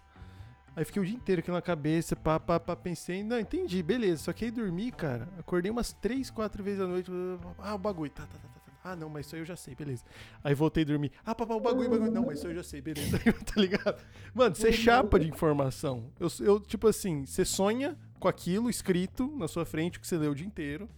Aí 0.73 0.85
fiquei 0.85 1.01
o 1.01 1.05
dia 1.05 1.15
inteiro 1.15 1.39
aqui 1.39 1.51
na 1.51 1.61
cabeça, 1.61 2.15
pá, 2.15 2.39
pá, 2.39 2.59
pá, 2.59 2.75
pensei, 2.77 3.23
não, 3.23 3.37
entendi, 3.39 3.83
beleza. 3.83 4.23
Só 4.23 4.31
que 4.33 4.45
aí 4.45 4.51
dormi, 4.51 4.89
cara, 4.91 5.27
acordei 5.37 5.69
umas 5.71 5.91
três, 5.91 6.29
quatro 6.29 6.63
vezes 6.63 6.79
à 6.79 6.87
noite. 6.87 7.11
Ah, 7.57 7.75
o 7.75 7.77
bagulho, 7.79 8.11
tá, 8.11 8.23
tá, 8.23 8.27
tá, 8.37 8.47
tá, 8.47 8.59
tá. 8.65 8.66
Ah, 8.87 8.95
não, 8.95 9.09
mas 9.09 9.25
isso 9.25 9.35
aí 9.35 9.41
eu 9.41 9.45
já 9.45 9.55
sei, 9.55 9.75
beleza. 9.75 10.03
Aí 10.41 10.53
voltei 10.53 10.83
a 10.83 10.85
dormir. 10.85 11.11
Ah, 11.25 11.35
papá, 11.35 11.53
o 11.55 11.59
bagulho, 11.59 11.87
o 11.87 11.91
bagulho. 11.91 12.11
Não, 12.11 12.25
mas 12.25 12.37
isso 12.37 12.47
aí 12.47 12.53
eu 12.53 12.57
já 12.57 12.63
sei, 12.63 12.79
beleza. 12.79 13.19
tá 13.43 13.59
ligado? 13.59 14.01
Mano, 14.33 14.55
você 14.55 14.71
chapa 14.71 15.19
de 15.19 15.27
informação. 15.27 16.05
Eu, 16.17 16.29
eu, 16.39 16.59
tipo 16.59 16.87
assim, 16.87 17.25
você 17.25 17.43
sonha 17.43 17.97
com 18.17 18.29
aquilo 18.29 18.69
escrito 18.69 19.27
na 19.35 19.47
sua 19.47 19.65
frente, 19.65 19.99
que 19.99 20.07
você 20.07 20.17
leu 20.17 20.31
o 20.31 20.35
dia 20.35 20.47
inteiro, 20.47 20.89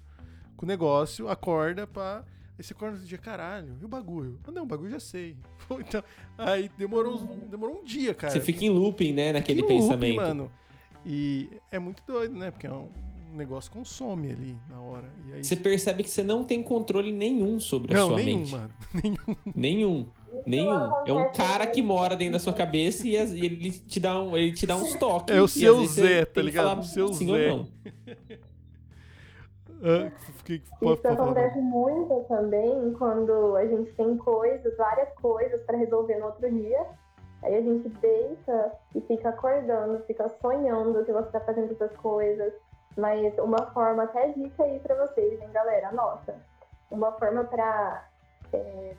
com 0.56 0.66
o 0.66 0.68
negócio, 0.68 1.28
acorda, 1.28 1.88
pá. 1.88 2.24
Aí 2.58 2.64
você 2.64 2.74
acorda 2.74 2.98
no 2.98 3.06
dia, 3.06 3.18
caralho, 3.18 3.78
e 3.82 3.86
o 3.86 3.88
bagulho? 3.88 4.40
Ah, 4.46 4.52
não, 4.52 4.64
o 4.64 4.68
bagulho 4.68 4.92
já 4.92 5.00
sei. 5.00 5.36
Então, 5.80 6.04
aí 6.38 6.70
demorou, 6.78 7.18
demorou 7.50 7.82
um 7.82 7.84
dia, 7.84 8.14
cara. 8.14 8.34
Você 8.34 8.42
fica 8.42 8.66
em 8.66 8.70
looping, 8.70 9.14
né, 9.14 9.32
naquele 9.34 9.64
pensamento. 9.64 10.16
mano. 10.16 10.52
E 11.06 11.50
é 11.72 11.80
muito 11.80 12.04
doido, 12.06 12.36
né? 12.36 12.52
Porque 12.52 12.68
é 12.68 12.72
um 12.72 12.90
um 13.32 13.36
negócio 13.38 13.72
consome 13.72 14.32
ali 14.32 14.58
na 14.70 14.82
hora. 14.82 15.06
E 15.28 15.34
aí... 15.34 15.44
Você 15.44 15.56
percebe 15.56 16.04
que 16.04 16.10
você 16.10 16.24
não 16.24 16.44
tem 16.44 16.62
controle 16.64 17.12
nenhum 17.12 17.60
sobre 17.60 17.94
a 17.94 17.98
Não, 18.00 18.08
sua 18.08 18.18
nenhum, 18.18 18.40
mente. 18.40 18.52
mano. 18.52 18.70
Nenhum. 19.04 19.18
Nenhum. 19.56 20.08
Nenhum. 20.46 20.92
É 21.06 21.14
um 21.14 21.32
cara 21.32 21.66
que 21.68 21.82
muito. 21.82 21.94
mora 22.00 22.16
dentro 22.16 22.34
da 22.34 22.40
sua 22.40 22.54
cabeça 22.54 23.08
e, 23.08 23.18
as- 23.18 23.32
e 23.32 23.46
ele 23.46 23.72
te 23.72 24.00
dá 24.00 24.20
um, 24.22 24.36
ele 24.38 24.54
te 24.54 24.66
dá 24.68 24.76
uns 24.76 24.96
toques. 24.96 25.36
É 25.36 25.42
o 25.42 25.46
às 25.46 25.52
seu 25.52 25.86
Zé, 25.86 26.26
tá 26.26 26.34
que 26.34 26.42
ligado? 26.42 26.68
falar 26.70 26.80
O 26.82 26.84
seu 26.84 27.08
sim 27.14 27.28
Zé. 27.28 27.52
ou 27.52 27.58
não. 27.58 27.68
Ah, 29.82 30.12
que- 30.44 30.60
que- 30.60 30.66
Isso 30.86 31.08
acontece 31.08 31.58
muito 31.62 32.26
também 32.28 32.94
quando 32.98 33.56
a 33.56 33.66
gente 33.66 33.94
tem 33.94 34.18
coisas, 34.18 34.76
várias 34.76 35.08
coisas 35.14 35.62
para 35.64 35.78
resolver 35.78 36.18
no 36.18 36.26
outro 36.26 36.52
dia. 36.52 36.86
Aí 37.42 37.56
a 37.56 37.62
gente 37.62 37.88
deita 37.88 38.74
e 38.94 39.00
fica 39.00 39.30
acordando, 39.30 40.04
fica 40.06 40.28
sonhando 40.42 41.06
que 41.06 41.14
você 41.14 41.30
tá 41.32 41.40
fazendo 41.40 41.72
essas 41.72 41.96
coisas. 41.96 42.52
Mas 42.98 43.38
uma 43.38 43.68
forma, 43.72 44.04
até 44.04 44.30
dica 44.30 44.64
aí 44.64 44.80
pra 44.80 44.96
vocês, 44.96 45.42
hein, 45.42 45.50
galera? 45.52 45.90
Anota. 45.90 46.36
Uma 46.92 47.12
forma 47.14 47.44
pra 47.44 48.06
é, 48.52 48.96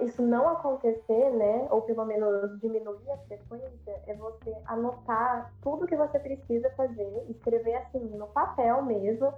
isso 0.00 0.22
não 0.22 0.48
acontecer, 0.48 1.30
né? 1.30 1.66
Ou 1.70 1.82
pelo 1.82 2.04
menos 2.04 2.58
diminuir 2.60 3.10
a 3.10 3.18
frequência, 3.18 4.02
é 4.06 4.14
você 4.14 4.56
anotar 4.66 5.52
tudo 5.62 5.86
que 5.86 5.96
você 5.96 6.18
precisa 6.18 6.70
fazer, 6.70 7.26
escrever 7.28 7.74
assim 7.74 8.00
no 8.00 8.26
papel 8.28 8.82
mesmo, 8.82 9.32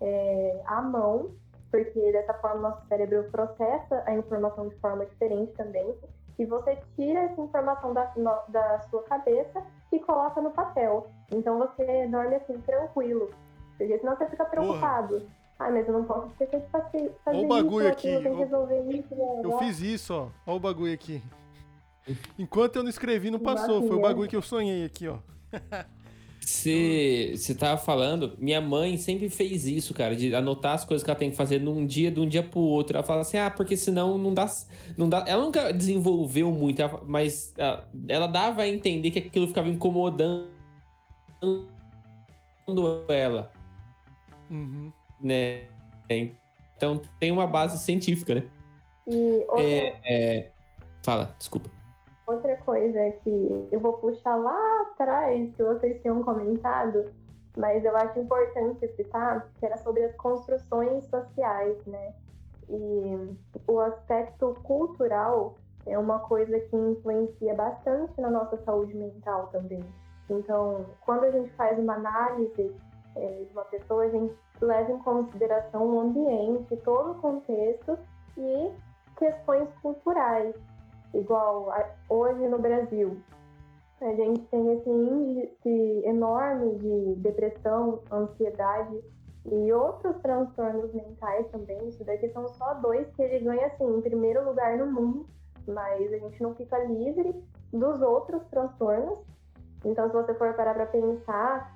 é, 0.00 0.62
à 0.66 0.80
mão, 0.80 1.32
porque 1.70 2.12
dessa 2.12 2.34
forma 2.34 2.68
nosso 2.68 2.86
cérebro 2.86 3.24
processa 3.30 4.02
a 4.06 4.14
informação 4.14 4.68
de 4.68 4.76
forma 4.76 5.04
diferente 5.06 5.52
também. 5.54 5.94
E 6.38 6.44
você 6.44 6.78
tira 6.94 7.20
essa 7.20 7.40
informação 7.40 7.94
da, 7.94 8.04
da 8.48 8.80
sua 8.90 9.02
cabeça 9.04 9.62
e 9.92 9.98
coloca 10.00 10.40
no 10.40 10.50
papel. 10.50 11.10
Então 11.30 11.58
você 11.58 12.06
dorme 12.08 12.34
assim, 12.36 12.60
tranquilo. 12.60 13.30
Porque 13.76 13.98
senão 13.98 14.16
você 14.16 14.26
fica 14.26 14.44
preocupado. 14.44 15.26
Ah, 15.58 15.70
mas 15.70 15.86
eu 15.88 15.94
não 15.94 16.04
posso 16.04 16.26
esquecer 16.28 16.60
de 16.60 16.66
fazer, 16.68 17.14
Ó 17.24 17.30
o 17.32 17.48
bagulho 17.48 17.86
isso, 17.88 17.92
aqui, 17.92 18.20
que 18.20 18.28
ó. 18.28 18.34
resolver 18.36 18.80
isso. 18.90 19.14
né? 19.14 19.40
Eu 19.42 19.58
fiz 19.58 19.80
isso, 19.80 20.14
ó. 20.14 20.28
Ó 20.52 20.56
o 20.56 20.60
bagulho 20.60 20.92
aqui. 20.92 21.22
Enquanto 22.38 22.76
eu 22.76 22.82
não 22.82 22.90
escrevi, 22.90 23.30
não 23.30 23.38
passou. 23.40 23.86
Foi 23.86 23.96
o 23.96 24.00
bagulho 24.00 24.28
que 24.28 24.36
eu 24.36 24.42
sonhei 24.42 24.84
aqui, 24.84 25.08
ó. 25.08 25.18
Você, 26.46 27.32
você 27.34 27.56
tava 27.56 27.76
falando, 27.76 28.36
minha 28.38 28.60
mãe 28.60 28.96
sempre 28.98 29.28
fez 29.28 29.66
isso, 29.66 29.92
cara, 29.92 30.14
de 30.14 30.32
anotar 30.32 30.74
as 30.74 30.84
coisas 30.84 31.02
que 31.02 31.10
ela 31.10 31.18
tem 31.18 31.28
que 31.28 31.36
fazer 31.36 31.60
num 31.60 31.84
dia, 31.84 32.08
de 32.08 32.20
um 32.20 32.28
dia 32.28 32.40
pro 32.40 32.60
outro. 32.60 32.96
Ela 32.96 33.04
fala 33.04 33.22
assim, 33.22 33.36
ah, 33.36 33.50
porque 33.50 33.76
senão 33.76 34.16
não 34.16 34.32
dá. 34.32 34.46
Não 34.96 35.08
dá. 35.08 35.24
Ela 35.26 35.42
nunca 35.44 35.72
desenvolveu 35.72 36.52
muito, 36.52 36.80
mas 37.04 37.52
ela, 37.58 37.90
ela 38.08 38.26
dava 38.28 38.62
a 38.62 38.68
entender 38.68 39.10
que 39.10 39.18
aquilo 39.18 39.48
ficava 39.48 39.68
incomodando 39.68 40.46
ela, 43.08 43.50
Uhum. 44.48 44.92
né? 45.20 45.62
Então 46.76 47.02
tem 47.18 47.32
uma 47.32 47.48
base 47.48 47.76
científica, 47.84 48.36
né? 48.36 48.44
E 49.08 49.44
outra, 49.48 49.62
É, 49.64 50.00
é, 50.04 50.50
Fala, 51.02 51.34
desculpa. 51.36 51.75
Outra 52.26 52.56
coisa 52.58 53.10
que 53.22 53.68
eu 53.70 53.80
vou 53.80 53.94
puxar 53.94 54.36
lá 54.36 54.82
atrás, 54.82 55.54
que 55.54 55.62
vocês 55.62 56.00
tinham 56.02 56.22
comentado, 56.22 57.04
mas 57.56 57.84
eu 57.84 57.96
acho 57.96 58.18
importante 58.18 58.86
citar, 58.96 59.48
que 59.58 59.66
era 59.66 59.76
sobre 59.78 60.04
as 60.04 60.14
construções 60.16 61.04
sociais, 61.04 61.76
né? 61.86 62.14
E 62.68 63.36
o 63.66 63.80
aspecto 63.80 64.54
cultural 64.64 65.54
é 65.86 65.96
uma 65.98 66.18
coisa 66.18 66.58
que 66.58 66.76
influencia 66.76 67.54
bastante 67.54 68.20
na 68.20 68.28
nossa 68.28 68.56
saúde 68.64 68.94
mental 68.94 69.46
também. 69.48 69.84
Então, 70.28 70.84
quando 71.02 71.24
a 71.24 71.30
gente 71.30 71.50
faz 71.52 71.78
uma 71.78 71.94
análise 71.94 72.74
é, 73.14 73.44
de 73.44 73.52
uma 73.52 73.64
pessoa, 73.64 74.02
a 74.02 74.08
gente 74.08 74.36
leva 74.60 74.90
em 74.90 74.98
consideração 74.98 75.86
o 75.86 76.00
ambiente, 76.00 76.76
todo 76.78 77.12
o 77.12 77.14
contexto 77.14 77.96
e 78.36 78.70
questões 79.16 79.68
culturais. 79.80 80.54
Igual 81.14 81.70
a, 81.70 81.88
hoje 82.08 82.46
no 82.48 82.58
Brasil, 82.58 83.18
a 84.00 84.12
gente 84.12 84.42
tem 84.48 84.74
esse 84.74 84.90
índice 84.90 86.02
enorme 86.04 86.74
de 86.76 87.14
depressão, 87.16 88.00
ansiedade 88.12 89.02
e 89.46 89.72
outros 89.72 90.16
transtornos 90.20 90.92
mentais 90.92 91.46
também. 91.50 91.88
Isso 91.88 92.04
daqui 92.04 92.28
são 92.30 92.48
só 92.48 92.74
dois 92.74 93.08
que 93.14 93.22
ele 93.22 93.44
ganha 93.44 93.66
assim 93.66 93.84
em 93.84 94.02
primeiro 94.02 94.44
lugar 94.44 94.76
no 94.76 94.86
mundo, 94.86 95.26
mas 95.66 96.12
a 96.12 96.18
gente 96.18 96.42
não 96.42 96.54
fica 96.54 96.78
livre 96.84 97.34
dos 97.72 98.02
outros 98.02 98.42
transtornos. 98.50 99.18
Então, 99.84 100.08
se 100.08 100.14
você 100.14 100.34
for 100.34 100.52
parar 100.54 100.74
para 100.74 100.86
pensar, 100.86 101.74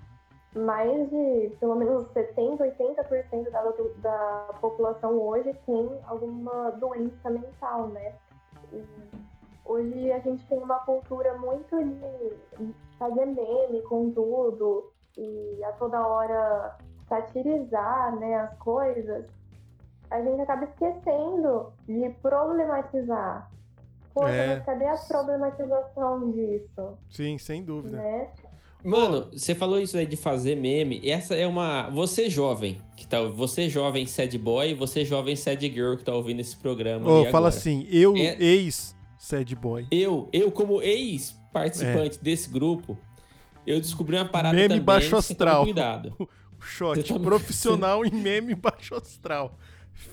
mais 0.55 1.09
de 1.09 1.57
pelo 1.61 1.77
menos 1.77 2.07
70, 2.13 2.65
80% 2.65 3.51
da, 3.51 3.63
da 3.99 4.53
população 4.61 5.13
hoje 5.13 5.55
tem 5.65 5.91
alguma 6.07 6.71
doença 6.73 7.31
mental, 7.31 7.89
né? 7.89 8.15
E 8.73 8.85
hoje 9.65 10.13
a 10.13 10.19
gente 10.21 10.47
tem 10.47 10.59
uma 10.59 10.79
cultura 10.81 11.37
muito 11.39 11.77
de 11.85 12.77
fazer 12.99 13.27
meme 13.27 13.83
com 13.83 14.11
tudo 14.11 14.93
e 15.17 15.63
a 15.65 15.73
toda 15.73 16.07
hora 16.07 16.77
satirizar 17.09 18.17
né, 18.17 18.37
as 18.37 18.57
coisas. 18.59 19.27
A 20.11 20.21
gente 20.23 20.41
acaba 20.41 20.65
esquecendo 20.65 21.73
de 21.87 22.11
problematizar. 22.21 23.51
Poxa, 24.13 24.33
é... 24.33 24.57
mas 24.57 24.65
cadê 24.65 24.87
a 24.87 24.97
problematização 24.97 26.33
disso? 26.33 26.99
Sim, 27.09 27.39
sem 27.39 27.65
dúvida. 27.65 27.97
Né? 27.97 28.31
Mano, 28.85 29.29
você 29.33 29.55
falou 29.55 29.81
isso 29.81 29.97
aí 29.97 30.07
de 30.07 30.17
fazer 30.17 30.57
meme. 30.57 31.01
Essa 31.09 31.35
é 31.35 31.47
uma. 31.47 31.91
Você 31.91 32.31
jovem, 32.31 32.81
que 32.97 33.07
tá. 33.07 33.23
Você 33.23 33.69
jovem 33.69 34.07
sad 34.07 34.37
boy, 34.39 34.75
você 34.75 35.05
jovem 35.05 35.37
sad 35.37 35.61
girl 35.71 35.97
que 35.97 36.05
tá 36.05 36.15
ouvindo 36.15 36.41
esse 36.41 36.57
programa. 36.57 37.05
Oh, 37.05 37.25
fala 37.27 37.49
agora. 37.49 37.49
assim, 37.49 37.87
eu, 37.91 38.17
é... 38.17 38.37
ex 38.41 38.97
sad 39.19 39.55
boy. 39.55 39.87
Eu, 39.91 40.29
eu 40.33 40.51
como 40.51 40.81
ex-participante 40.81 42.19
é. 42.19 42.23
desse 42.23 42.49
grupo, 42.49 42.99
eu 43.67 43.79
descobri 43.81 44.17
uma 44.17 44.25
parada 44.25 44.55
meme 44.55 44.69
também. 44.69 44.85
baixo 44.85 45.17
astral. 45.17 45.65
Cuidado. 45.65 46.15
shot 46.61 47.03
tá... 47.03 47.19
profissional 47.19 48.05
em 48.05 48.11
meme 48.11 48.55
baixo 48.55 48.95
astral. 48.95 49.59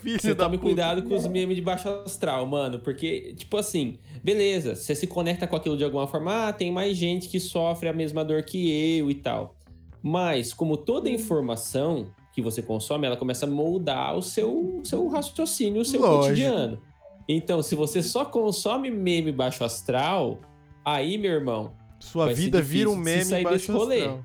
Filho 0.02 0.20
você 0.20 0.36
tome 0.36 0.58
cuidado 0.58 1.04
com 1.04 1.16
os 1.16 1.28
memes 1.28 1.56
de 1.56 1.62
baixo 1.62 1.90
astral, 1.90 2.46
mano. 2.46 2.80
Porque, 2.80 3.34
tipo 3.36 3.58
assim, 3.58 3.98
beleza, 4.24 4.76
você 4.76 4.94
se 4.94 5.08
conecta 5.08 5.48
com 5.48 5.56
aquilo 5.56 5.78
de 5.78 5.84
alguma 5.84 6.08
forma, 6.08 6.50
ah, 6.50 6.54
tem 6.54 6.72
mais 6.72 6.98
gente 6.98 7.30
que 7.30 7.40
sofre 7.40 7.90
a 7.90 7.94
mesma 7.94 8.24
dor 8.24 8.44
que 8.44 8.70
eu 8.98 9.10
e 9.10 9.16
tal. 9.16 9.56
Mas, 10.04 10.54
como 10.54 10.78
toda 10.78 11.10
informação 11.10 12.14
que 12.34 12.42
você 12.42 12.62
consome, 12.62 13.08
ela 13.08 13.18
começa 13.18 13.46
a 13.46 13.50
moldar 13.50 14.16
o 14.16 14.22
seu, 14.22 14.82
seu 14.84 15.08
raciocínio, 15.08 15.82
o 15.82 15.86
seu 15.86 16.02
Lógico. 16.02 16.28
cotidiano. 16.28 16.82
Então, 17.28 17.64
se 17.64 17.76
você 17.76 18.04
só 18.04 18.24
consome 18.24 18.92
meme 18.92 19.32
baixo 19.32 19.64
astral, 19.64 20.40
aí, 20.86 21.18
meu 21.18 21.32
irmão. 21.32 21.74
Sua 22.00 22.32
vida 22.32 22.62
vira 22.62 22.90
um 22.90 22.96
meme 22.96 23.44
baixo 23.44 23.72
astral. 23.76 24.24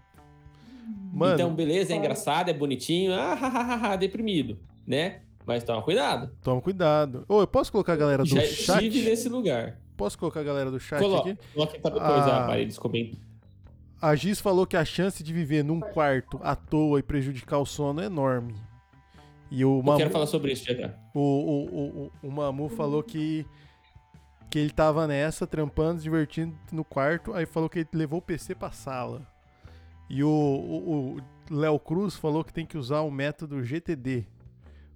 Mano, 1.13 1.35
então, 1.35 1.55
beleza, 1.55 1.93
é 1.93 1.97
engraçado, 1.97 2.49
é 2.49 2.55
bonitinho, 2.55 3.13
ah, 3.13 3.35
ha, 3.35 3.93
ha, 3.93 3.97
deprimido, 3.97 4.59
né? 4.87 5.21
Mas 5.47 5.65
toma 5.65 5.83
cuidado. 5.83 6.31
Toma 6.43 6.61
cuidado. 6.61 7.25
Ô, 7.29 7.41
eu 7.41 7.47
posso 7.47 7.73
colocar 7.73 7.95
a 7.95 7.97
galera 7.97 8.23
do 8.23 8.29
Já 8.29 8.41
chat? 8.43 8.85
estive 8.85 9.09
nesse 9.09 9.29
lugar. 9.29 9.79
Posso 9.97 10.19
colocar 10.19 10.41
a 10.41 10.45
galera 10.45 10.71
do 10.71 10.81
chat 10.81 11.01
Coloca, 11.01 11.31
aqui? 11.31 11.41
Coloque 11.53 11.79
para 11.79 11.95
depois 11.95 12.27
a, 12.27 12.53
a 12.53 12.59
eles 12.59 12.79
comentam. 12.79 13.21
A 14.01 14.17
Giz 14.17 14.41
falou 14.41 14.67
que 14.67 14.77
a 14.77 14.85
chance 14.85 15.23
de 15.23 15.33
viver 15.33 15.63
num 15.63 15.79
quarto 15.79 16.41
à 16.43 16.57
toa 16.57 16.99
e 16.99 17.03
prejudicar 17.03 17.59
o 17.59 17.67
sono 17.67 18.01
é 18.01 18.07
enorme. 18.07 18.55
E 19.49 19.65
o 19.65 19.83
Mamu, 19.83 19.93
eu 19.93 19.97
quero 19.99 20.11
falar 20.11 20.27
sobre 20.27 20.53
isso 20.53 20.65
já. 20.65 20.95
O, 21.15 21.21
o, 21.21 21.65
o, 21.77 22.13
o, 22.23 22.31
Mamu 22.31 22.69
falou 22.71 23.03
que, 23.03 23.47
que 24.51 24.59
ele 24.59 24.71
tava 24.71 25.07
nessa, 25.07 25.47
trampando, 25.47 25.99
se 25.99 26.05
divertindo 26.05 26.57
no 26.73 26.83
quarto, 26.83 27.35
aí 27.35 27.47
falou 27.47 27.69
que 27.69 27.81
ele 27.81 27.89
levou 27.93 28.19
o 28.19 28.23
PC 28.23 28.55
pra 28.55 28.73
sala. 28.73 29.25
E 30.09 30.25
o, 30.25 30.29
o, 30.29 31.17
o 31.51 31.55
Léo 31.55 31.79
Cruz 31.79 32.17
falou 32.17 32.43
que 32.43 32.53
tem 32.53 32.67
que 32.67 32.79
usar 32.79 33.03
o 33.03 33.11
método 33.11 33.63
GTD, 33.63 34.27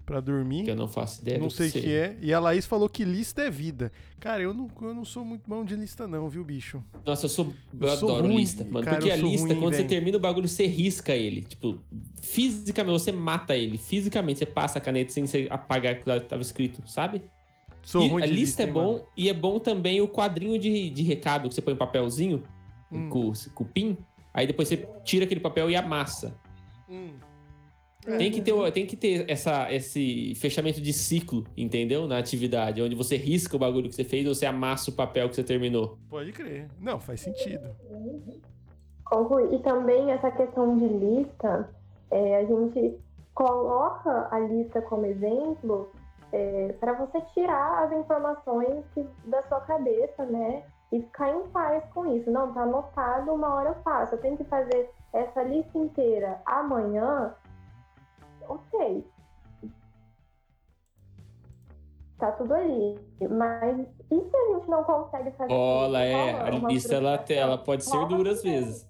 para 0.06 0.20
dormir. 0.20 0.64
Que 0.64 0.70
eu 0.70 0.76
não 0.76 0.86
faço 0.86 1.20
ideia 1.20 1.38
Não 1.38 1.50
sei 1.50 1.68
o 1.68 1.72
que 1.72 1.92
é. 1.92 2.16
E 2.22 2.32
a 2.32 2.38
Laís 2.38 2.64
falou 2.64 2.88
que 2.88 3.04
lista 3.04 3.42
é 3.42 3.50
vida. 3.50 3.90
Cara, 4.20 4.40
eu 4.40 4.54
não, 4.54 4.70
eu 4.80 4.94
não 4.94 5.04
sou 5.04 5.24
muito 5.24 5.42
bom 5.46 5.64
de 5.64 5.74
lista, 5.74 6.06
não, 6.06 6.28
viu, 6.28 6.44
bicho? 6.44 6.82
Nossa, 7.04 7.26
eu 7.26 7.28
sou. 7.28 7.52
Eu, 7.78 7.88
eu 7.88 7.92
adoro 7.92 8.26
ruim, 8.28 8.36
lista, 8.36 8.64
mano. 8.64 8.84
Cara, 8.84 8.98
porque 8.98 9.10
a 9.10 9.16
lista, 9.16 9.46
ruim, 9.48 9.56
quando 9.56 9.72
véio. 9.72 9.82
você 9.82 9.88
termina 9.88 10.16
o 10.16 10.20
bagulho, 10.20 10.48
você 10.48 10.66
risca 10.66 11.12
ele. 11.12 11.42
Tipo, 11.42 11.80
fisicamente, 12.22 13.00
você 13.00 13.12
mata 13.12 13.56
ele. 13.56 13.76
Fisicamente, 13.76 14.38
você 14.38 14.46
passa 14.46 14.78
a 14.78 14.80
caneta 14.80 15.12
sem 15.12 15.26
você 15.26 15.48
apagar 15.50 15.94
o 15.94 16.02
que 16.02 16.10
estava 16.10 16.40
escrito, 16.40 16.80
sabe? 16.88 17.22
Sou 17.82 18.02
e 18.02 18.08
ruim 18.08 18.22
a 18.22 18.26
de 18.26 18.32
lista, 18.32 18.62
lista 18.62 18.62
é 18.62 18.66
bom 18.66 18.92
mano. 18.94 19.06
e 19.16 19.28
é 19.28 19.34
bom 19.34 19.58
também 19.58 20.00
o 20.00 20.08
quadrinho 20.08 20.58
de, 20.58 20.90
de 20.90 21.02
recado 21.02 21.48
que 21.48 21.54
você 21.54 21.62
põe 21.62 21.74
um 21.74 21.76
papelzinho 21.76 22.42
hum. 22.90 23.08
com, 23.08 23.32
com 23.54 23.64
o 23.64 23.66
pin. 23.66 23.96
Aí 24.32 24.46
depois 24.46 24.68
você 24.68 24.88
tira 25.04 25.24
aquele 25.24 25.40
papel 25.40 25.70
e 25.70 25.76
amassa. 25.76 26.38
Hum. 26.88 27.10
Tem 28.06 28.30
que 28.30 28.40
ter, 28.40 28.72
tem 28.72 28.86
que 28.86 28.96
ter 28.96 29.28
essa, 29.28 29.72
esse 29.72 30.34
fechamento 30.36 30.80
de 30.80 30.92
ciclo, 30.92 31.44
entendeu? 31.56 32.06
Na 32.06 32.18
atividade, 32.18 32.80
onde 32.80 32.94
você 32.94 33.16
risca 33.16 33.56
o 33.56 33.58
bagulho 33.58 33.88
que 33.88 33.94
você 33.94 34.04
fez 34.04 34.26
ou 34.26 34.34
você 34.34 34.46
amassa 34.46 34.90
o 34.90 34.94
papel 34.94 35.28
que 35.28 35.34
você 35.34 35.42
terminou. 35.42 35.98
Pode 36.08 36.32
crer. 36.32 36.68
Não, 36.80 37.00
faz 37.00 37.20
sentido. 37.20 37.68
E 39.52 39.58
também 39.60 40.10
essa 40.10 40.30
questão 40.30 40.76
de 40.76 40.86
lista, 40.86 41.68
é, 42.10 42.36
a 42.36 42.44
gente 42.44 42.98
coloca 43.34 44.28
a 44.30 44.38
lista 44.38 44.80
como 44.82 45.06
exemplo 45.06 45.90
é, 46.32 46.74
para 46.80 46.92
você 46.94 47.20
tirar 47.34 47.84
as 47.84 47.92
informações 47.92 48.84
que, 48.94 49.06
da 49.26 49.42
sua 49.42 49.60
cabeça, 49.60 50.24
né? 50.24 50.62
E 50.92 51.00
ficar 51.00 51.30
em 51.30 51.46
paz 51.48 51.82
com 51.92 52.16
isso. 52.16 52.30
Não, 52.30 52.52
tá 52.52 52.62
anotado, 52.62 53.32
uma 53.32 53.54
hora 53.54 53.70
eu 53.70 53.82
faço. 53.82 54.14
Eu 54.14 54.20
tenho 54.20 54.36
que 54.36 54.44
fazer 54.44 54.90
essa 55.12 55.42
lista 55.42 55.76
inteira 55.76 56.40
amanhã 56.46 57.34
ok. 58.48 59.06
Tá 62.18 62.32
tudo 62.32 62.54
ali. 62.54 62.98
Mas 63.30 63.86
e 64.10 64.20
se 64.30 64.36
a 64.36 64.54
gente 64.54 64.70
não 64.70 64.84
consegue 64.84 65.30
fazer 65.32 65.52
Olha, 65.52 65.98
é. 65.98 66.40
A 66.40 66.50
lista 66.50 66.94
ela, 66.94 67.24
ela 67.28 67.58
pode 67.58 67.84
ser 67.84 68.06
dura 68.06 68.30
às 68.30 68.42
vezes. 68.42 68.88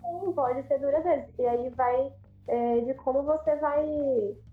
Sim, 0.00 0.32
pode 0.32 0.66
ser 0.66 0.78
dura 0.78 0.98
às 0.98 1.04
vezes. 1.04 1.38
E 1.38 1.46
aí 1.46 1.68
vai 1.70 2.12
é, 2.46 2.80
de 2.80 2.94
como 2.94 3.22
você 3.22 3.56
vai 3.56 3.86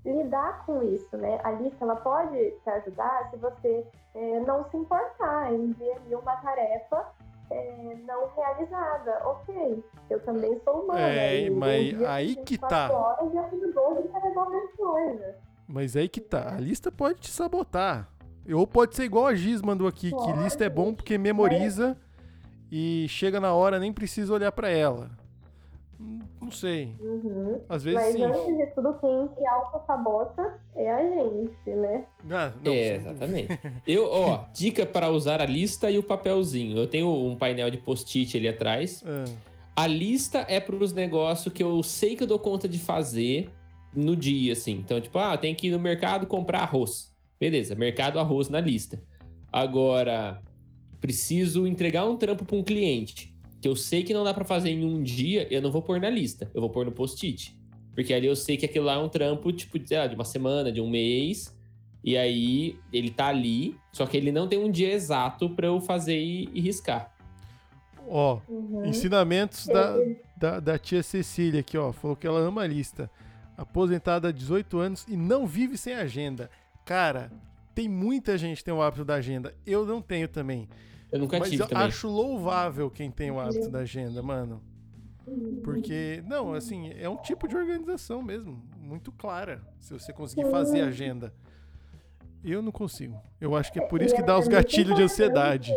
lidar 0.05 0.65
com 0.65 0.81
isso, 0.83 1.15
né? 1.17 1.39
A 1.43 1.51
lista 1.51 1.83
ela 1.83 1.95
pode 1.95 2.51
te 2.51 2.69
ajudar 2.69 3.29
se 3.29 3.37
você 3.37 3.85
é, 4.15 4.39
não 4.41 4.69
se 4.69 4.77
importar 4.77 5.53
em 5.53 5.71
ver 5.73 5.97
uma 6.15 6.35
tarefa 6.37 7.05
é, 7.51 7.95
não 8.07 8.29
realizada. 8.35 9.21
Ok, 9.25 9.83
eu 10.09 10.19
também 10.21 10.59
sou 10.63 10.83
humana. 10.83 10.99
É, 10.99 11.49
mas 11.49 12.03
aí 12.03 12.35
que 12.37 12.57
tá. 12.57 12.89
Horas, 12.91 13.31
mas 15.67 15.95
aí 15.95 16.09
que 16.09 16.21
tá. 16.21 16.55
A 16.55 16.59
lista 16.59 16.91
pode 16.91 17.19
te 17.19 17.29
sabotar. 17.29 18.09
Ou 18.51 18.65
pode 18.65 18.95
ser 18.95 19.03
igual 19.03 19.27
a 19.27 19.35
Giz 19.35 19.61
mandou 19.61 19.87
aqui, 19.87 20.09
pode, 20.09 20.33
que 20.33 20.39
lista 20.39 20.65
é 20.65 20.69
bom 20.69 20.93
porque 20.93 21.17
memoriza 21.17 21.95
e 22.71 23.05
chega 23.07 23.39
na 23.39 23.53
hora 23.53 23.79
nem 23.79 23.93
precisa 23.93 24.33
olhar 24.33 24.51
para 24.51 24.69
ela. 24.69 25.11
Não 26.51 26.57
sei. 26.57 26.93
Uhum. 26.99 27.61
Às 27.69 27.81
vezes 27.81 27.99
Mas 27.99 28.13
sim. 28.13 28.23
antes 28.23 28.57
de 28.57 28.65
tudo, 28.75 28.93
quem 28.99 29.29
se 29.35 29.47
auto-sabota 29.47 30.59
é 30.75 30.91
a 30.91 31.01
gente, 31.01 31.69
né? 31.69 32.05
Ah, 32.29 32.51
não, 32.61 32.73
é, 32.73 32.95
exatamente. 32.95 33.59
Eu, 33.87 34.11
ó, 34.11 34.45
dica 34.53 34.85
para 34.85 35.09
usar 35.09 35.41
a 35.41 35.45
lista 35.45 35.89
e 35.89 35.97
o 35.97 36.03
papelzinho. 36.03 36.77
Eu 36.77 36.87
tenho 36.87 37.07
um 37.07 37.37
painel 37.37 37.71
de 37.71 37.77
post-it 37.77 38.35
ali 38.35 38.49
atrás. 38.49 39.01
Ah. 39.07 39.23
A 39.83 39.87
lista 39.87 40.45
é 40.49 40.59
para 40.59 40.75
os 40.75 40.91
negócios 40.91 41.53
que 41.53 41.63
eu 41.63 41.81
sei 41.81 42.17
que 42.17 42.23
eu 42.23 42.27
dou 42.27 42.37
conta 42.37 42.67
de 42.67 42.77
fazer 42.77 43.49
no 43.95 44.13
dia, 44.13 44.51
assim. 44.51 44.73
Então, 44.73 44.99
tipo, 44.99 45.17
ah, 45.17 45.37
tem 45.37 45.55
que 45.55 45.67
ir 45.67 45.71
no 45.71 45.79
mercado 45.79 46.27
comprar 46.27 46.59
arroz. 46.59 47.13
Beleza, 47.39 47.75
mercado 47.75 48.19
arroz 48.19 48.49
na 48.49 48.59
lista. 48.59 49.01
Agora, 49.49 50.41
preciso 50.99 51.65
entregar 51.65 52.05
um 52.05 52.17
trampo 52.17 52.43
para 52.43 52.57
um 52.57 52.63
cliente 52.63 53.30
que 53.61 53.67
eu 53.67 53.75
sei 53.75 54.03
que 54.03 54.13
não 54.13 54.23
dá 54.23 54.33
para 54.33 54.43
fazer 54.43 54.71
em 54.71 54.83
um 54.83 55.03
dia, 55.03 55.47
eu 55.53 55.61
não 55.61 55.71
vou 55.71 55.83
pôr 55.83 56.01
na 56.01 56.09
lista, 56.09 56.49
eu 56.53 56.59
vou 56.59 56.69
pôr 56.69 56.83
no 56.83 56.91
post-it. 56.91 57.55
Porque 57.93 58.13
ali 58.13 58.25
eu 58.25 58.35
sei 58.35 58.57
que 58.57 58.65
aquilo 58.65 58.85
lá 58.85 58.93
é 58.93 58.97
um 58.97 59.07
trampo, 59.07 59.51
tipo, 59.51 59.77
de 59.77 59.95
uma 60.15 60.25
semana, 60.25 60.71
de 60.71 60.81
um 60.81 60.89
mês. 60.89 61.55
E 62.03 62.17
aí 62.17 62.79
ele 62.91 63.11
tá 63.11 63.27
ali, 63.27 63.77
só 63.91 64.07
que 64.07 64.17
ele 64.17 64.31
não 64.31 64.47
tem 64.47 64.57
um 64.57 64.71
dia 64.71 64.91
exato 64.91 65.49
para 65.51 65.67
eu 65.67 65.79
fazer 65.79 66.17
e, 66.17 66.49
e 66.51 66.59
riscar. 66.59 67.13
Ó, 68.07 68.39
uhum. 68.49 68.85
ensinamentos 68.85 69.67
da, 69.67 69.95
da, 70.35 70.59
da, 70.59 70.79
tia 70.79 71.03
Cecília 71.03 71.59
aqui, 71.59 71.77
ó. 71.77 71.91
Falou 71.91 72.17
que 72.17 72.25
ela 72.25 72.39
ama 72.39 72.63
a 72.63 72.67
lista. 72.67 73.11
aposentada 73.55 74.29
há 74.29 74.31
18 74.31 74.79
anos 74.79 75.05
e 75.07 75.15
não 75.15 75.45
vive 75.45 75.77
sem 75.77 75.93
agenda. 75.93 76.49
Cara, 76.83 77.31
tem 77.75 77.87
muita 77.87 78.35
gente 78.37 78.57
que 78.57 78.63
tem 78.63 78.73
o 78.73 78.81
hábito 78.81 79.05
da 79.05 79.15
agenda. 79.15 79.53
Eu 79.65 79.85
não 79.85 80.01
tenho 80.01 80.27
também. 80.27 80.67
Eu 81.11 81.19
nunca 81.19 81.39
Mas 81.39 81.49
tive 81.49 81.63
eu 81.63 81.67
também. 81.67 81.87
acho 81.87 82.07
louvável 82.07 82.89
quem 82.89 83.11
tem 83.11 83.29
o 83.31 83.39
hábito 83.39 83.69
da 83.69 83.79
agenda, 83.79 84.21
mano. 84.23 84.61
Porque, 85.63 86.23
não, 86.25 86.53
assim, 86.53 86.91
é 86.97 87.07
um 87.07 87.17
tipo 87.17 87.47
de 87.47 87.55
organização 87.55 88.21
mesmo, 88.21 88.61
muito 88.77 89.11
clara, 89.11 89.61
se 89.79 89.93
você 89.93 90.11
conseguir 90.11 90.49
fazer 90.49 90.81
agenda. 90.81 91.33
Eu 92.43 92.61
não 92.61 92.71
consigo. 92.71 93.21
Eu 93.39 93.55
acho 93.55 93.71
que 93.71 93.79
é 93.79 93.85
por 93.85 94.01
isso 94.01 94.15
que 94.15 94.23
dá 94.23 94.37
os 94.37 94.47
gatilhos 94.47 94.95
de 94.95 95.03
ansiedade. 95.03 95.71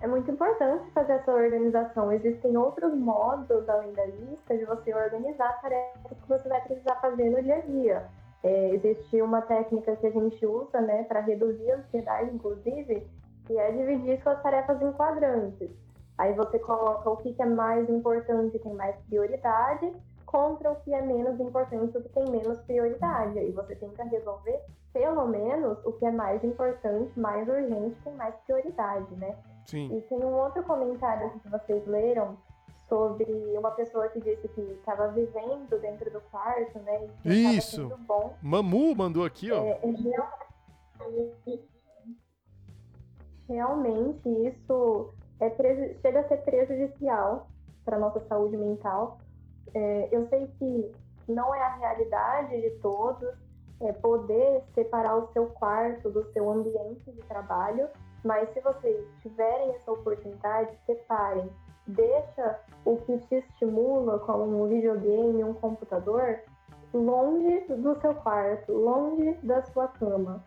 É 0.00 0.06
muito 0.06 0.30
importante 0.30 0.90
fazer 0.92 1.14
essa 1.14 1.32
organização. 1.32 2.12
Existem 2.12 2.56
outros 2.56 2.94
modos, 2.94 3.68
além 3.68 3.92
da 3.92 4.04
lista, 4.06 4.56
de 4.56 4.64
você 4.64 4.94
organizar 4.94 5.48
as 5.48 5.60
tarefas 5.60 6.18
que 6.20 6.28
você 6.28 6.48
vai 6.48 6.60
precisar 6.62 6.96
fazer 6.96 7.30
no 7.30 7.42
dia 7.42 7.56
a 7.56 7.60
dia. 7.60 8.08
É, 8.42 8.70
existe 8.74 9.20
uma 9.22 9.42
técnica 9.42 9.96
que 9.96 10.06
a 10.06 10.10
gente 10.10 10.44
usa 10.46 10.80
né, 10.80 11.04
para 11.04 11.20
reduzir 11.20 11.70
a 11.70 11.76
ansiedade, 11.76 12.34
inclusive, 12.34 13.06
que 13.46 13.58
é 13.58 13.72
dividir 13.72 14.22
suas 14.22 14.40
tarefas 14.42 14.80
em 14.80 14.92
quadrantes. 14.92 15.70
Aí 16.18 16.32
você 16.32 16.58
coloca 16.58 17.10
o 17.10 17.16
que 17.16 17.34
é 17.38 17.46
mais 17.46 17.88
importante, 17.90 18.58
tem 18.58 18.74
mais 18.74 18.96
prioridade, 19.08 19.92
contra 20.24 20.72
o 20.72 20.76
que 20.76 20.92
é 20.92 21.00
menos 21.00 21.38
importante, 21.40 21.96
o 21.96 22.02
que 22.02 22.08
tem 22.08 22.28
menos 22.28 22.58
prioridade. 22.60 23.38
Aí 23.38 23.52
você 23.52 23.74
tenta 23.76 24.02
resolver, 24.04 24.60
pelo 24.92 25.26
menos, 25.26 25.78
o 25.84 25.92
que 25.92 26.04
é 26.04 26.10
mais 26.10 26.42
importante, 26.42 27.18
mais 27.18 27.48
urgente, 27.48 27.96
tem 28.02 28.14
mais 28.14 28.34
prioridade, 28.44 29.14
né? 29.16 29.36
Sim. 29.66 29.96
E 29.96 30.00
tem 30.02 30.18
um 30.18 30.34
outro 30.34 30.62
comentário 30.64 31.30
que 31.30 31.48
vocês 31.48 31.86
leram 31.86 32.36
sobre 32.88 33.24
uma 33.56 33.70
pessoa 33.72 34.08
que 34.08 34.20
disse 34.20 34.46
que 34.48 34.60
estava 34.60 35.08
vivendo 35.08 35.80
dentro 35.80 36.10
do 36.10 36.20
quarto, 36.30 36.78
né? 36.80 37.08
Isso. 37.24 37.90
bom. 38.06 38.34
Mamu 38.42 38.94
mandou 38.94 39.24
aqui, 39.24 39.50
ó. 39.50 39.62
É, 39.64 39.80
é 39.82 39.90
realmente, 39.90 41.68
realmente 43.48 44.28
isso 44.48 45.12
é 45.40 45.50
preju- 45.50 45.98
chega 46.00 46.20
a 46.20 46.28
ser 46.28 46.38
prejudicial 46.38 47.48
para 47.84 47.98
nossa 47.98 48.20
saúde 48.26 48.56
mental. 48.56 49.18
É, 49.74 50.08
eu 50.12 50.28
sei 50.28 50.46
que 50.58 50.92
não 51.28 51.54
é 51.54 51.60
a 51.60 51.74
realidade 51.76 52.60
de 52.60 52.70
todos 52.78 53.34
é, 53.80 53.92
poder 53.92 54.62
separar 54.74 55.16
o 55.16 55.28
seu 55.32 55.46
quarto 55.48 56.10
do 56.10 56.24
seu 56.32 56.50
ambiente 56.50 57.10
de 57.10 57.20
trabalho, 57.22 57.88
mas 58.24 58.48
se 58.54 58.60
vocês 58.60 59.04
tiverem 59.22 59.74
essa 59.74 59.90
oportunidade, 59.92 60.70
separem. 60.86 61.50
Deixa 61.86 62.60
o 62.84 62.96
que 62.98 63.18
te 63.18 63.36
estimula, 63.36 64.18
como 64.20 64.64
um 64.64 64.68
videogame, 64.68 65.44
um 65.44 65.54
computador, 65.54 66.40
longe 66.92 67.60
do 67.68 67.98
seu 68.00 68.14
quarto, 68.14 68.72
longe 68.72 69.32
da 69.42 69.62
sua 69.66 69.88
cama. 69.88 70.44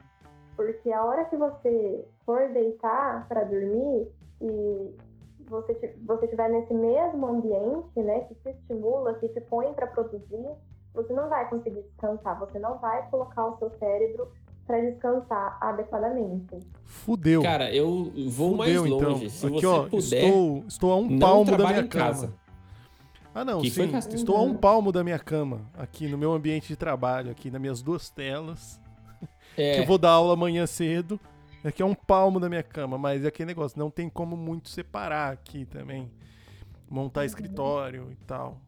Porque 0.56 0.92
a 0.92 1.04
hora 1.04 1.26
que 1.26 1.38
você 1.38 2.06
for 2.26 2.50
deitar 2.50 3.28
para 3.28 3.44
dormir 3.46 4.12
e 4.42 4.98
você 5.48 5.74
você 6.06 6.26
estiver 6.26 6.50
nesse 6.50 6.74
mesmo 6.74 7.26
ambiente, 7.26 8.00
né, 8.02 8.22
que 8.22 8.36
te 8.36 8.50
estimula, 8.50 9.14
que 9.16 9.30
te 9.30 9.42
põe 9.42 9.74
para 9.74 9.88
produzir, 9.88 10.50
você 10.94 11.14
não 11.14 11.30
vai 11.30 11.50
conseguir 11.50 11.82
descansar, 11.82 12.38
você 12.40 12.60
não 12.60 12.78
vai 12.80 13.10
colocar 13.10 13.46
o 13.48 13.58
seu 13.58 13.70
cérebro 13.78 14.30
para 14.70 14.82
descansar 14.82 15.58
adequadamente. 15.60 16.60
Fudeu. 16.86 17.42
Cara, 17.42 17.74
eu 17.74 18.12
vou 18.28 18.56
mais 18.56 18.76
Fudeu, 18.78 18.86
longe. 18.98 19.26
então. 19.26 19.30
Se 19.30 19.48
Aqui, 19.48 19.56
você 19.62 19.66
ó, 19.66 19.84
puder, 19.90 20.24
estou, 20.24 20.64
estou 20.68 20.92
a 20.92 20.96
um 20.98 21.18
palmo 21.18 21.58
da 21.58 21.66
minha 21.68 21.80
em 21.80 21.88
cama. 21.88 22.06
casa. 22.06 22.34
Ah, 23.34 23.44
não, 23.44 23.62
Que 23.62 23.72
sim. 23.72 23.90
Estou 24.14 24.38
a 24.38 24.42
um 24.44 24.50
Uhum. 24.50 24.58
palmo 24.58 24.92
da 24.92 25.04
minha 25.04 25.18
cama, 25.18 25.62
aqui 25.76 26.08
no 26.08 26.20
meu 26.20 26.32
ambiente 26.34 26.68
de 26.68 26.76
trabalho, 26.76 27.32
aqui 27.32 27.50
nas 27.50 27.60
minhas 27.60 27.82
duas 27.82 28.12
telas. 28.12 28.80
Que 29.56 29.62
É, 29.62 29.80
eu 29.82 29.86
vou 29.88 29.98
dar 29.98 30.12
aula 30.12 30.34
amanhã 30.34 30.68
cedo. 30.68 31.20
Aqui 31.64 31.82
é 31.82 31.86
um 31.86 31.96
palmo 31.96 32.40
da 32.40 32.48
minha 32.48 32.64
cama, 32.64 32.96
mas 32.98 33.26
é 33.26 33.28
aquele 33.28 33.48
negócio, 33.48 33.78
não 33.80 33.90
tem 33.90 34.08
como 34.08 34.38
muito 34.38 34.70
separar 34.70 35.34
aqui 35.34 35.66
também. 35.66 36.12
Montar 36.88 37.26
escritório 37.26 38.08
e 38.12 38.16
tal. 38.26 38.62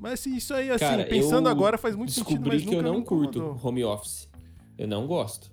Mas 0.00 0.26
isso 0.26 0.52
aí, 0.52 0.70
assim, 0.70 0.84
Cara, 0.84 1.04
pensando 1.04 1.48
agora 1.48 1.78
faz 1.78 1.94
muito 1.94 2.10
sentido, 2.12 2.38
descobri 2.42 2.56
mas 2.58 2.68
que 2.68 2.74
eu 2.74 2.82
não 2.82 3.02
curto 3.02 3.56
home 3.62 3.84
office. 3.84 4.28
Eu 4.78 4.88
não 4.88 5.06
gosto. 5.06 5.50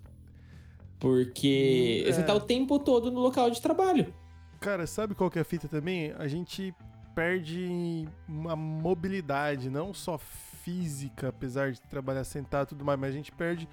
Porque 0.99 2.03
Hum, 2.07 2.13
você 2.13 2.21
é. 2.21 2.23
tá 2.23 2.33
o 2.33 2.39
tempo 2.39 2.77
todo 2.79 3.11
no 3.11 3.19
local 3.19 3.49
de 3.49 3.61
trabalho. 3.61 4.13
Cara, 4.59 4.85
sabe 4.85 5.15
qual 5.15 5.29
que 5.31 5.39
é 5.39 5.41
a 5.41 5.45
fita 5.45 5.67
também? 5.67 6.11
A 6.17 6.27
gente 6.27 6.73
perde 7.15 8.07
uma 8.27 8.55
mobilidade, 8.55 9.69
não 9.69 9.93
só 9.93 10.17
física, 10.17 11.29
apesar 11.29 11.71
de 11.71 11.81
trabalhar 11.81 12.23
sentado 12.23 12.67
e 12.67 12.69
tudo 12.69 12.85
mais, 12.85 12.99
mas 12.99 13.09
a 13.09 13.13
gente 13.17 13.31
perde 13.31 13.67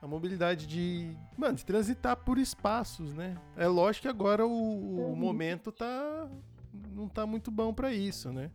a 0.00 0.06
mobilidade 0.06 0.66
de, 0.66 1.14
mano, 1.36 1.54
de 1.56 1.64
transitar 1.64 2.16
por 2.16 2.38
espaços, 2.38 3.12
né? 3.12 3.36
É 3.56 3.66
lógico 3.66 4.02
que 4.02 4.08
agora 4.08 4.46
o, 4.46 4.50
o 4.50 5.00
Uhum. 5.10 5.16
momento 5.16 5.70
tá 5.70 6.26
não 6.94 7.08
tá 7.08 7.26
muito 7.26 7.50
bom 7.50 7.74
pra 7.74 7.92
isso, 7.92 8.32
né? 8.32 8.50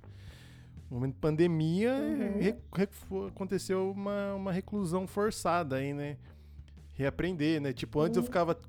No 0.89 0.95
momento 0.97 1.13
de 1.13 1.19
pandemia, 1.19 1.93
Uhum. 1.93 2.39
re- 2.39 2.55
re- 2.73 2.89
aconteceu 3.27 3.91
uma, 3.91 4.33
uma 4.33 4.51
reclusão 4.51 5.05
forçada 5.05 5.75
aí, 5.75 5.93
né? 5.93 6.17
Reaprender, 6.95 7.61
né? 7.61 7.73
Tipo, 7.73 7.99
antes 8.01 8.17
eu 8.17 8.21
Uhum. 8.21 8.25
ficava 8.27 8.59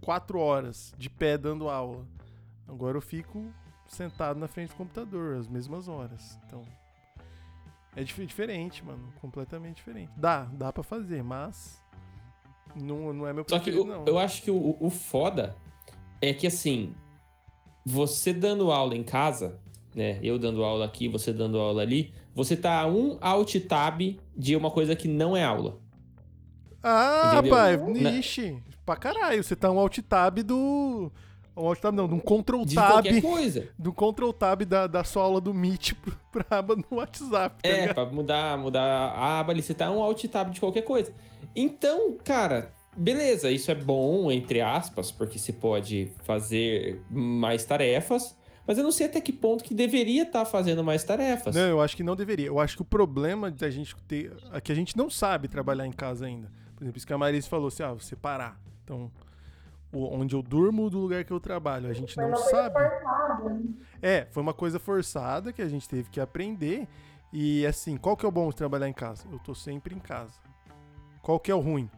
quatro 0.00 0.38
horas 0.38 0.92
de 0.98 1.08
pé 1.10 1.36
dando 1.38 1.68
aula. 1.68 2.06
Agora 2.66 2.96
eu 2.96 3.00
fico 3.02 3.46
sentado 3.86 4.38
na 4.40 4.48
frente 4.48 4.70
do 4.70 4.76
computador 4.76 5.36
as 5.36 5.46
mesmas 5.48 5.86
horas. 5.88 6.38
Então, 6.46 6.62
é 7.94 8.02
dif- 8.02 8.24
diferente, 8.26 8.84
mano. 8.84 9.12
Completamente 9.20 9.76
diferente. 9.76 10.10
Dá, 10.16 10.44
dá 10.52 10.72
pra 10.72 10.82
fazer, 10.82 11.22
mas 11.22 11.82
não, 12.74 13.12
não 13.12 13.26
é 13.26 13.32
meu 13.32 13.44
Só 13.46 13.58
que 13.58 13.70
eu, 13.70 13.84
não. 13.84 14.04
eu 14.06 14.18
acho 14.18 14.42
que 14.42 14.50
o, 14.50 14.76
o 14.80 14.88
foda 14.90 15.54
é 16.20 16.32
que 16.32 16.46
assim, 16.46 16.94
você 17.84 18.32
dando 18.32 18.72
aula 18.72 18.96
em 18.96 19.04
casa, 19.04 19.60
né? 19.94 20.18
Eu 20.22 20.38
dando 20.38 20.64
aula 20.64 20.86
aqui, 20.86 21.06
você 21.06 21.32
dando 21.32 21.58
aula 21.58 21.82
ali, 21.82 22.12
você 22.34 22.56
tá 22.56 22.80
a 22.80 22.86
um 22.86 23.18
alt 23.20 23.54
tab 23.68 24.00
de 24.36 24.56
uma 24.56 24.70
coisa 24.70 24.96
que 24.96 25.06
não 25.06 25.36
é 25.36 25.44
aula. 25.44 25.78
Ah, 26.84 27.32
Entendeu? 27.38 27.50
pai, 27.50 27.76
Na- 28.02 28.10
ixi, 28.12 28.62
pra 28.84 28.94
caralho. 28.96 29.42
Você 29.42 29.56
tá 29.56 29.70
um 29.70 29.78
alt 29.78 29.98
tab 30.00 30.38
do. 30.42 31.10
Um 31.56 31.66
alt 31.68 31.78
tab 31.80 31.94
não, 31.94 32.06
de 32.08 32.14
um 32.14 32.18
control 32.18 32.64
De 32.64 32.74
tab. 32.74 32.90
qualquer 32.92 33.22
coisa. 33.22 33.68
Do 33.78 33.92
control 33.92 34.32
tab 34.32 34.62
da, 34.62 34.86
da 34.86 35.02
sua 35.04 35.22
aula 35.22 35.40
do 35.40 35.54
Meet 35.54 35.92
pro- 35.94 36.16
pra 36.32 36.58
aba 36.58 36.76
no 36.76 36.84
WhatsApp. 36.98 37.62
Tá 37.62 37.68
É, 37.68 37.80
ligado? 37.82 37.94
pra 37.94 38.06
mudar, 38.06 38.58
mudar 38.58 38.82
a 38.82 39.38
aba 39.40 39.52
ali, 39.52 39.62
você 39.62 39.72
tá 39.72 39.90
um 39.90 40.02
alt 40.02 40.22
tab 40.26 40.50
de 40.50 40.60
qualquer 40.60 40.82
coisa. 40.82 41.12
Então, 41.54 42.16
cara, 42.24 42.72
beleza, 42.96 43.50
isso 43.50 43.70
é 43.70 43.74
bom, 43.74 44.30
entre 44.32 44.60
aspas, 44.60 45.12
porque 45.12 45.38
se 45.38 45.52
pode 45.52 46.10
fazer 46.24 47.00
mais 47.08 47.64
tarefas, 47.64 48.36
mas 48.66 48.76
eu 48.76 48.82
não 48.82 48.90
sei 48.90 49.06
até 49.06 49.20
que 49.20 49.32
ponto 49.32 49.62
que 49.62 49.74
deveria 49.74 50.24
estar 50.24 50.44
fazendo 50.44 50.82
mais 50.82 51.04
tarefas. 51.04 51.54
Não, 51.54 51.62
eu 51.68 51.80
acho 51.80 51.96
que 51.96 52.02
não 52.02 52.16
deveria. 52.16 52.46
Eu 52.48 52.58
acho 52.58 52.74
que 52.76 52.82
o 52.82 52.84
problema 52.84 53.48
da 53.50 53.70
gente 53.70 53.94
ter. 54.08 54.32
É 54.52 54.60
que 54.60 54.72
a 54.72 54.74
gente 54.74 54.96
não 54.96 55.08
sabe 55.08 55.46
trabalhar 55.46 55.86
em 55.86 55.92
casa 55.92 56.26
ainda. 56.26 56.50
Por 56.76 56.82
exemplo, 56.84 56.98
isso 56.98 57.06
que 57.06 57.12
a 57.12 57.18
Marise 57.18 57.48
falou 57.48 57.68
assim: 57.68 57.82
ah, 57.82 57.94
separar. 57.98 58.58
Então, 58.82 59.10
o- 59.92 60.08
onde 60.16 60.34
eu 60.34 60.42
durmo 60.42 60.90
do 60.90 60.98
lugar 60.98 61.24
que 61.24 61.32
eu 61.32 61.40
trabalho. 61.40 61.88
A 61.88 61.92
gente 61.92 62.14
Foi 62.14 62.22
não 62.22 62.30
uma 62.30 62.36
coisa 62.36 62.50
sabe. 62.50 62.82
forçada. 62.88 63.56
É, 64.02 64.26
foi 64.30 64.42
uma 64.42 64.54
coisa 64.54 64.78
forçada 64.78 65.52
que 65.52 65.62
a 65.62 65.68
gente 65.68 65.88
teve 65.88 66.10
que 66.10 66.20
aprender. 66.20 66.86
E 67.32 67.66
assim, 67.66 67.96
qual 67.96 68.16
que 68.16 68.24
é 68.24 68.28
o 68.28 68.32
bom 68.32 68.48
de 68.50 68.56
trabalhar 68.56 68.88
em 68.88 68.92
casa? 68.92 69.24
Eu 69.32 69.38
tô 69.38 69.54
sempre 69.54 69.94
em 69.94 69.98
casa. 69.98 70.40
Qual 71.22 71.40
que 71.40 71.50
é 71.50 71.54
o 71.54 71.60
ruim? 71.60 71.90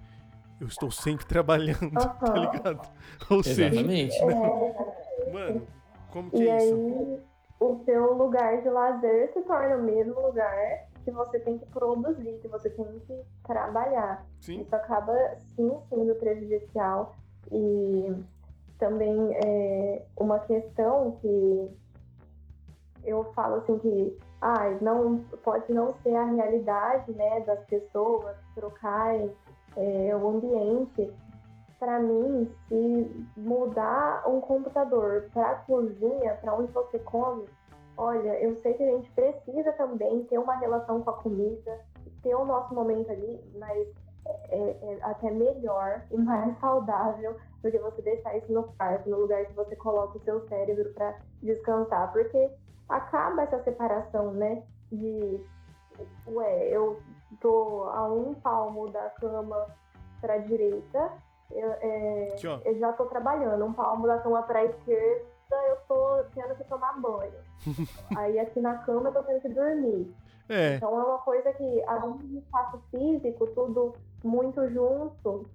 Eu 0.61 0.67
estou 0.69 0.91
sempre 0.91 1.27
trabalhando, 1.29 1.93
tá 2.21 2.33
Aham. 2.33 2.41
ligado? 2.41 2.89
Ou 3.29 3.43
seja, 3.43 3.67
Exatamente. 3.67 4.17
É, 4.25 5.31
mano, 5.31 5.67
como 6.11 6.31
que 6.31 6.39
E 6.43 6.49
é 6.49 6.57
isso? 6.57 6.75
aí, 6.75 7.21
o 7.61 7.83
seu 7.85 8.15
lugar 8.15 8.63
de 8.63 8.69
lazer 8.71 9.33
se 9.35 9.41
torna 9.43 9.77
o 9.77 9.83
mesmo 9.83 10.19
lugar 10.21 10.86
que 11.07 11.11
você 11.13 11.39
tem 11.39 11.57
que 11.57 11.67
produzir, 11.67 12.41
que 12.43 12.49
você 12.49 12.69
tem 12.69 12.85
que 13.07 13.25
trabalhar. 13.45 14.27
Sim, 14.41 14.61
Isso 14.61 14.75
acaba, 14.75 15.15
sim, 15.55 15.73
sendo 15.89 16.17
prejudicial. 16.17 17.15
E 17.53 18.13
também 18.77 19.17
é 19.45 20.05
uma 20.17 20.41
questão 20.41 21.13
que 21.23 21.71
eu 23.05 23.23
falo 23.35 23.59
assim 23.59 23.79
que 23.79 24.19
ah, 24.41 24.77
não, 24.81 25.19
pode 25.45 25.73
não 25.73 25.95
ser 26.03 26.17
a 26.17 26.25
realidade 26.25 27.13
né, 27.13 27.41
das 27.43 27.65
pessoas 27.67 28.37
trocarem 28.57 29.31
é, 29.77 30.17
o 30.17 30.29
ambiente. 30.29 31.09
Para 31.79 32.01
mim, 32.01 32.51
se 32.67 33.27
mudar 33.37 34.29
um 34.29 34.41
computador 34.41 35.29
para 35.33 35.51
a 35.53 35.55
cozinha, 35.57 36.35
para 36.41 36.53
onde 36.55 36.73
você 36.73 36.99
come, 36.99 37.45
olha, 37.97 38.41
eu 38.41 38.55
sei 38.57 38.75
que 38.75 38.83
a 38.83 38.91
gente 38.93 39.11
precisa 39.13 39.73
também 39.73 40.25
ter 40.25 40.39
uma 40.39 40.57
relação 40.57 41.03
com 41.03 41.11
a 41.11 41.15
comida, 41.15 41.81
ter 42.23 42.35
o 42.35 42.45
nosso 42.45 42.75
momento 42.75 43.11
ali, 43.11 43.41
mas 43.59 43.89
é, 44.51 44.77
é 44.83 44.99
até 45.03 45.31
melhor 45.31 46.03
e 46.11 46.17
mais 46.17 46.59
saudável 46.59 47.37
do 47.63 47.71
que 47.71 47.79
você 47.79 48.03
deixar 48.03 48.37
isso 48.37 48.53
no 48.53 48.65
quarto, 48.75 49.09
no 49.09 49.21
lugar 49.21 49.45
que 49.47 49.53
você 49.55 49.75
coloca 49.77 50.19
o 50.19 50.23
seu 50.23 50.47
cérebro 50.49 50.93
para 50.95 51.17
descansar, 51.43 52.13
porque 52.13 52.51
acaba 52.89 53.43
essa 53.43 53.63
separação, 53.63 54.33
né, 54.33 54.63
de 54.93 55.41
ué, 56.29 56.69
eu 56.69 57.01
tô 57.41 57.85
a 57.85 58.07
um 58.13 58.35
palmo 58.35 58.89
da 58.89 59.11
cama 59.11 59.67
para 60.21 60.39
direita, 60.39 61.13
eu, 61.51 61.71
é, 61.81 62.37
eu 62.65 62.79
já 62.79 62.93
tô 62.93 63.07
trabalhando, 63.07 63.65
um 63.65 63.73
palmo 63.73 64.07
da 64.07 64.19
cama 64.19 64.43
para 64.43 64.65
esquerda, 64.65 65.25
eu 65.55 65.77
tô 65.89 66.25
tendo 66.35 66.55
que 66.57 66.65
tomar 66.65 67.01
banho. 67.01 67.33
Aí 68.17 68.39
aqui 68.39 68.61
na 68.61 68.79
cama 68.79 69.09
eu 69.09 69.13
tô 69.13 69.23
tendo 69.23 69.41
que 69.41 69.49
dormir. 69.49 70.15
É, 70.49 70.77
Então 70.77 70.99
é 70.99 71.03
uma 71.03 71.19
coisa 71.19 71.53
que, 71.53 71.85
além 71.87 72.17
do 72.19 72.39
espaço 72.39 72.81
físico, 72.91 73.47
tudo 73.49 73.95
muito 74.23 74.69
junto, 74.71 75.49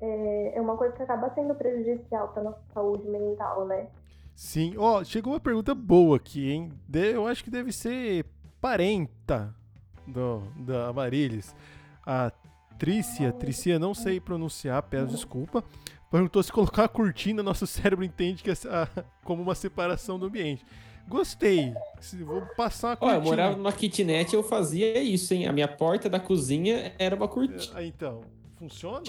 é, 0.00 0.56
é 0.56 0.60
uma 0.60 0.76
coisa 0.76 0.94
que 0.94 1.02
acaba 1.02 1.30
sendo 1.34 1.54
prejudicial 1.54 2.28
para 2.28 2.42
nossa 2.42 2.60
saúde 2.72 3.08
mental, 3.08 3.64
né? 3.66 3.88
sim. 4.34 4.74
Ó, 4.76 5.04
chegou 5.04 5.32
uma 5.32 5.40
pergunta 5.40 5.74
boa 5.74 6.16
aqui, 6.16 6.50
hein? 6.50 6.72
Eu 6.92 7.26
acho 7.26 7.44
que 7.44 7.50
deve 7.50 7.72
ser 7.72 8.24
parenta 8.60 9.54
do, 10.06 10.42
da 10.56 10.88
Amarilis. 10.88 11.54
A 12.04 12.32
Trícia, 12.78 13.32
Trícia, 13.32 13.78
não 13.78 13.94
sei 13.94 14.18
pronunciar, 14.18 14.82
peço 14.82 15.06
desculpa. 15.06 15.62
Perguntou 16.12 16.42
se 16.42 16.52
colocar 16.52 16.84
a 16.84 16.88
cortina, 16.88 17.42
nosso 17.42 17.66
cérebro 17.66 18.04
entende 18.04 18.42
que 18.42 18.50
é 18.50 18.54
a- 18.70 19.04
como 19.24 19.42
uma 19.42 19.54
separação 19.54 20.18
do 20.18 20.26
ambiente. 20.26 20.64
Gostei. 21.08 21.74
Se- 22.00 22.22
Vou 22.22 22.42
passar 22.56 22.88
uma 22.88 22.92
Ó, 22.94 22.98
cortina. 22.98 23.16
eu 23.16 23.22
morava 23.24 23.56
numa 23.56 23.72
kitnet 23.72 24.32
e 24.32 24.36
eu 24.36 24.42
fazia 24.44 25.02
isso, 25.02 25.34
hein? 25.34 25.48
A 25.48 25.52
minha 25.52 25.66
porta 25.66 26.08
da 26.08 26.20
cozinha 26.20 26.94
era 26.98 27.16
uma 27.16 27.26
cortina. 27.26 27.72
Ah, 27.74 27.82
então, 27.82 28.20
funciona? 28.56 29.02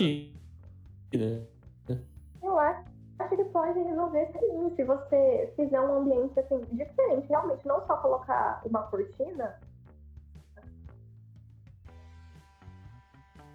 Eu 2.41 2.59
acho, 2.59 2.83
acho 3.19 3.35
que 3.35 3.43
pode 3.45 3.79
resolver 3.79 4.27
sim, 4.39 4.73
se 4.75 4.83
você 4.83 5.53
fizer 5.55 5.79
um 5.79 5.97
ambiente 6.01 6.39
assim, 6.39 6.59
diferente, 6.71 7.27
realmente, 7.29 7.65
não 7.65 7.85
só 7.85 7.97
colocar 7.97 8.61
uma 8.65 8.83
cortina, 8.83 9.55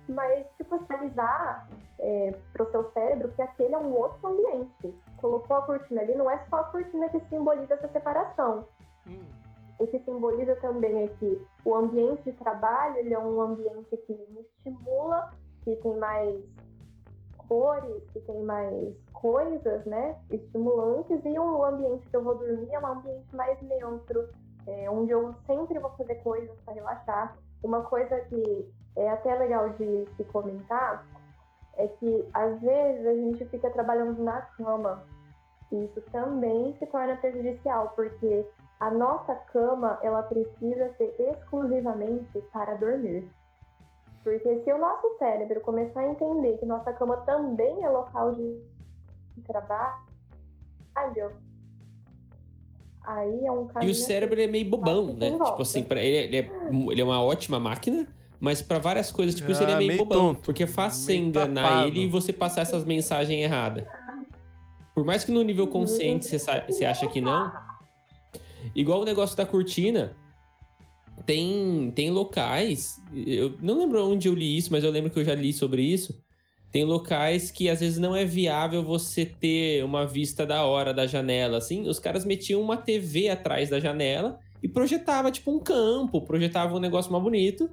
mas 0.09 0.47
tipo, 0.57 0.79
sinalizar 0.87 1.69
é, 1.99 2.35
pro 2.53 2.71
seu 2.71 2.91
cérebro 2.93 3.33
que 3.33 3.43
aquele 3.43 3.75
é 3.75 3.79
um 3.79 3.95
outro 3.95 4.29
ambiente. 4.29 4.95
Colocou 5.19 5.57
a 5.57 5.63
cortina 5.63 6.01
ali, 6.01 6.15
não 6.15 6.31
é 6.31 6.39
só 6.49 6.57
a 6.57 6.65
cortina 6.65 7.09
que 7.09 7.21
simboliza 7.29 7.75
essa 7.75 7.89
separação. 7.89 8.67
Hum, 9.07 9.25
O 9.79 9.87
que 9.87 9.99
simboliza 10.01 10.57
também 10.57 11.05
é 11.05 11.09
que 11.09 11.47
o 11.65 11.75
ambiente 11.75 12.23
de 12.23 12.33
trabalho 12.33 12.97
ele 12.99 13.15
é 13.15 13.19
um 13.19 13.41
ambiente 13.41 13.97
que 13.97 14.13
me 14.13 14.41
estimula, 14.41 15.31
que 15.65 15.77
tem 15.77 15.97
mais 15.97 16.45
cores, 17.49 18.03
que 18.13 18.21
tem 18.21 18.43
mais 18.43 18.95
coisas, 19.13 19.85
né, 19.87 20.17
estimulantes, 20.31 21.25
e 21.25 21.39
o 21.39 21.65
ambiente 21.65 22.07
que 22.09 22.17
eu 22.17 22.23
vou 22.23 22.37
dormir 22.37 22.73
é 22.73 22.79
um 22.79 22.87
ambiente 22.87 23.35
mais 23.35 23.61
neutro, 23.63 24.29
é, 24.67 24.91
onde 24.91 25.11
eu 25.11 25.35
sempre 25.47 25.79
vou 25.79 25.91
fazer 25.93 26.17
coisas 26.17 26.57
para 26.61 26.75
relaxar. 26.75 27.37
Uma 27.63 27.83
coisa 27.83 28.21
que 28.21 28.69
é 28.97 29.11
até 29.11 29.35
legal 29.35 29.71
de 29.71 30.07
se 30.17 30.25
comentar 30.25 31.07
é 31.77 31.87
que 31.87 32.29
às 32.35 32.61
vezes 32.61 33.07
a 33.07 33.15
gente 33.15 33.45
fica 33.47 33.71
trabalhando 33.71 34.23
na 34.23 34.43
cama. 34.43 35.05
E 35.71 35.85
isso 35.85 36.01
também 36.11 36.75
se 36.79 36.87
torna 36.87 37.17
prejudicial, 37.17 37.93
porque 37.95 38.45
a 38.81 38.91
nossa 38.91 39.35
cama, 39.53 39.99
ela 40.03 40.23
precisa 40.23 40.93
ser 40.97 41.15
exclusivamente 41.19 42.41
para 42.53 42.75
dormir. 42.75 43.29
Porque 44.25 44.63
se 44.63 44.73
o 44.73 44.79
nosso 44.79 45.17
cérebro 45.19 45.61
começar 45.61 46.01
a 46.01 46.09
entender 46.09 46.59
que 46.59 46.67
nossa 46.67 46.93
cama 46.93 47.19
também 47.19 47.85
é 47.85 47.89
local 47.89 48.35
de 48.35 48.61
trabalho, 49.47 49.93
aí 53.05 53.47
é 53.47 53.53
um 53.53 53.65
E 53.67 53.69
caminho... 53.69 53.93
o 53.93 53.95
cérebro 53.95 54.41
é 54.41 54.47
meio 54.47 54.69
bobão, 54.69 55.15
né? 55.15 55.31
Tipo 55.31 55.63
assim, 55.63 55.87
ele, 55.91 56.01
ele 56.01 56.37
é, 56.37 56.51
ele 56.91 57.01
é 57.01 57.05
uma 57.05 57.23
ótima 57.23 57.61
máquina, 57.61 58.07
mas 58.41 58.63
pra 58.63 58.79
várias 58.79 59.11
coisas, 59.11 59.35
tipo, 59.35 59.51
isso 59.51 59.63
ele 59.63 59.73
é 59.73 59.75
Ah, 59.75 59.79
meio, 59.79 59.89
meio 59.89 60.05
bobão. 60.05 60.35
tonto. 60.35 60.43
Porque 60.45 60.63
é 60.63 60.67
fácil 60.67 61.03
você 61.05 61.15
enganar 61.17 61.63
tapado. 61.63 61.87
ele 61.89 62.01
e 62.03 62.07
você 62.09 62.33
passar 62.33 62.63
essas 62.63 62.85
mensagens 62.85 63.41
erradas. 63.43 63.85
Por 64.95 65.05
mais 65.05 65.25
que 65.25 65.31
no 65.33 65.43
nível 65.43 65.67
consciente 65.67 66.27
você, 66.27 66.39
você 66.69 66.85
acha 66.85 67.07
que 67.07 67.21
não, 67.21 67.53
igual 68.75 69.01
o 69.03 69.05
negócio 69.05 69.37
da 69.37 69.47
cortina, 69.47 70.17
tem, 71.27 71.93
tem 71.95 72.11
locais, 72.11 73.01
eu 73.15 73.55
não 73.61 73.79
lembro 73.79 74.05
onde 74.11 74.29
eu 74.29 74.35
li 74.35 74.57
isso, 74.57 74.73
mas 74.73 74.83
eu 74.85 74.91
lembro 74.91 75.11
que 75.11 75.19
eu 75.19 75.25
já 75.25 75.35
li 75.35 75.53
sobre 75.53 75.83
isso. 75.83 76.21
Tem 76.71 76.85
locais 76.85 77.51
que 77.51 77.69
às 77.69 77.81
vezes 77.81 77.99
não 77.99 78.15
é 78.15 78.25
viável 78.25 78.83
você 78.83 79.25
ter 79.25 79.83
uma 79.85 80.07
vista 80.07 80.45
da 80.45 80.65
hora 80.65 80.93
da 80.93 81.07
janela, 81.07 81.59
assim. 81.59 81.89
Os 81.89 81.99
caras 81.99 82.25
metiam 82.27 82.61
uma 82.61 82.77
TV 82.77 83.31
atrás 83.31 83.71
da 83.71 83.81
janela 83.81 84.39
e 84.63 84.69
projetava 84.69 85.31
tipo 85.31 85.51
um 85.51 85.59
campo, 85.61 86.21
projetava 86.21 86.77
um 86.77 86.81
negócio 86.81 87.11
mais 87.11 87.25
bonito. 87.25 87.71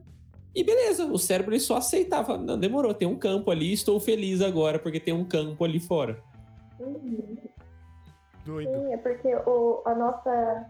E 0.56 0.64
beleza, 0.64 1.06
o 1.06 1.20
cérebro 1.20 1.54
ele 1.54 1.60
só 1.60 1.78
aceitava. 1.78 2.38
Não, 2.38 2.58
demorou, 2.58 2.94
tem 2.94 3.08
um 3.08 3.20
campo 3.20 3.52
ali, 3.52 3.74
estou 3.74 4.00
feliz 4.00 4.42
agora 4.42 4.80
porque 4.80 5.02
tem 5.02 5.14
um 5.14 5.26
campo 5.26 5.64
ali 5.66 5.82
fora. 5.82 6.24
Uhum. 6.80 7.38
Doido. 8.46 8.72
Sim, 8.72 8.94
é 8.94 8.98
porque 8.98 9.36
o, 9.36 9.82
a 9.86 9.94
nossa, 9.94 10.66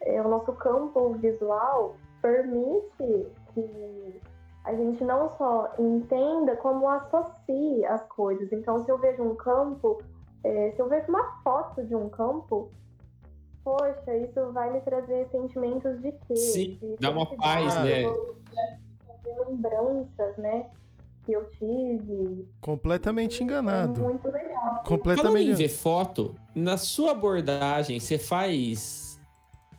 é, 0.00 0.22
o 0.22 0.28
nosso 0.28 0.52
campo 0.52 1.12
visual 1.14 1.96
permite 2.22 3.26
que 3.52 4.20
a 4.64 4.74
gente 4.74 5.02
não 5.04 5.30
só 5.36 5.74
entenda, 5.78 6.56
como 6.56 6.88
associe 6.88 7.84
as 7.84 8.02
coisas. 8.08 8.50
Então, 8.52 8.84
se 8.84 8.90
eu 8.90 8.96
vejo 8.96 9.22
um 9.22 9.34
campo, 9.34 10.00
é, 10.44 10.72
se 10.72 10.80
eu 10.80 10.88
vejo 10.88 11.08
uma 11.08 11.42
foto 11.42 11.84
de 11.84 11.94
um 11.94 12.08
campo, 12.08 12.70
poxa, 13.64 14.16
isso 14.16 14.52
vai 14.52 14.72
me 14.72 14.80
trazer 14.80 15.28
sentimentos 15.30 16.00
de 16.00 16.12
quê? 16.12 16.36
Sim, 16.36 16.78
de 16.80 16.96
dá 17.00 17.10
uma 17.10 17.26
paz, 17.36 17.74
né? 17.82 18.04
De 19.22 19.50
lembranças, 19.50 20.36
né? 20.36 20.66
Que 21.24 21.32
eu 21.32 21.48
tive. 21.50 22.48
Completamente 22.60 23.42
enganado. 23.42 24.00
muito 24.00 24.28
legal. 24.28 24.50
Falando 24.60 24.80
em 24.80 24.88
Completamente 24.88 25.54
ver 25.54 25.68
foto, 25.68 26.34
na 26.54 26.76
sua 26.76 27.12
abordagem, 27.12 28.00
você 28.00 28.18
faz 28.18 29.10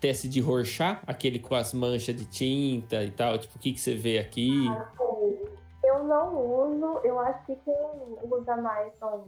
teste 0.01 0.27
de 0.27 0.41
Rorschach, 0.41 0.99
aquele 1.05 1.39
com 1.39 1.53
as 1.53 1.73
manchas 1.73 2.15
de 2.15 2.25
tinta 2.25 3.03
e 3.03 3.11
tal? 3.11 3.37
Tipo, 3.37 3.55
o 3.55 3.59
que, 3.59 3.71
que 3.71 3.79
você 3.79 3.95
vê 3.95 4.17
aqui? 4.17 4.65
Eu 5.83 6.03
não 6.03 6.35
uso, 6.35 6.99
eu 7.03 7.19
acho 7.19 7.45
que 7.45 7.55
quem 7.57 7.75
usa 8.23 8.57
mais 8.57 8.91
são 8.99 9.25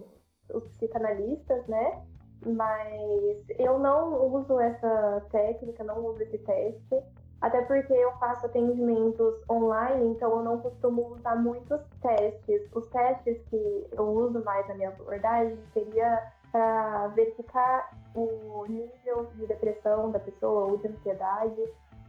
os 0.53 0.63
psicanalistas, 0.69 1.65
né? 1.67 2.01
Mas 2.45 3.43
eu 3.57 3.79
não 3.79 4.33
uso 4.33 4.59
essa 4.59 5.25
técnica, 5.31 5.83
não 5.83 6.05
uso 6.05 6.21
esse 6.23 6.37
teste. 6.39 7.03
Até 7.43 7.61
porque 7.63 7.91
eu 7.91 8.09
faço 8.13 8.45
atendimentos 8.45 9.33
online, 9.51 10.11
então 10.11 10.31
eu 10.37 10.43
não 10.43 10.59
costumo 10.59 11.13
usar 11.13 11.35
muitos 11.35 11.81
testes. 12.01 12.61
Os 12.73 12.87
testes 12.87 13.37
que 13.49 13.85
eu 13.91 14.09
uso 14.11 14.41
mais 14.45 14.65
na 14.69 14.75
minha 14.75 14.87
abordagem 14.87 15.57
seria 15.73 16.31
para 16.53 17.09
verificar 17.09 17.99
o 18.15 18.65
nível 18.69 19.27
de 19.35 19.45
depressão 19.45 20.09
da 20.09 20.19
pessoa 20.19 20.71
ou 20.71 20.77
de 20.77 20.87
ansiedade, 20.87 21.61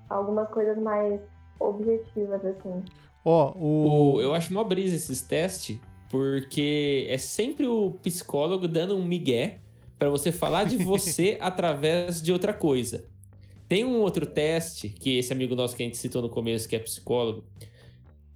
algumas 0.08 0.48
coisas 0.50 0.78
mais 0.78 1.20
objetivas, 1.58 2.44
assim. 2.44 2.84
Ó, 3.24 3.54
o. 3.56 4.14
O, 4.14 4.20
eu 4.20 4.32
acho 4.34 4.54
mó 4.54 4.62
brisa 4.62 4.94
esses 4.94 5.20
testes, 5.20 5.80
porque 6.10 7.08
é 7.10 7.18
sempre 7.18 7.66
o 7.66 7.90
psicólogo 8.04 8.68
dando 8.68 8.94
um 8.94 9.04
migué 9.04 9.58
pra 9.98 10.08
você 10.08 10.30
falar 10.30 10.62
de 10.62 10.76
você 10.76 11.38
através 11.42 12.22
de 12.22 12.32
outra 12.32 12.54
coisa. 12.54 13.12
Tem 13.68 13.84
um 13.84 14.00
outro 14.00 14.26
teste, 14.26 14.88
que 14.88 15.16
esse 15.18 15.32
amigo 15.32 15.54
nosso 15.54 15.74
que 15.76 15.82
a 15.82 15.86
gente 15.86 15.96
citou 15.96 16.20
no 16.22 16.28
começo, 16.28 16.68
que 16.68 16.76
é 16.76 16.78
psicólogo, 16.78 17.44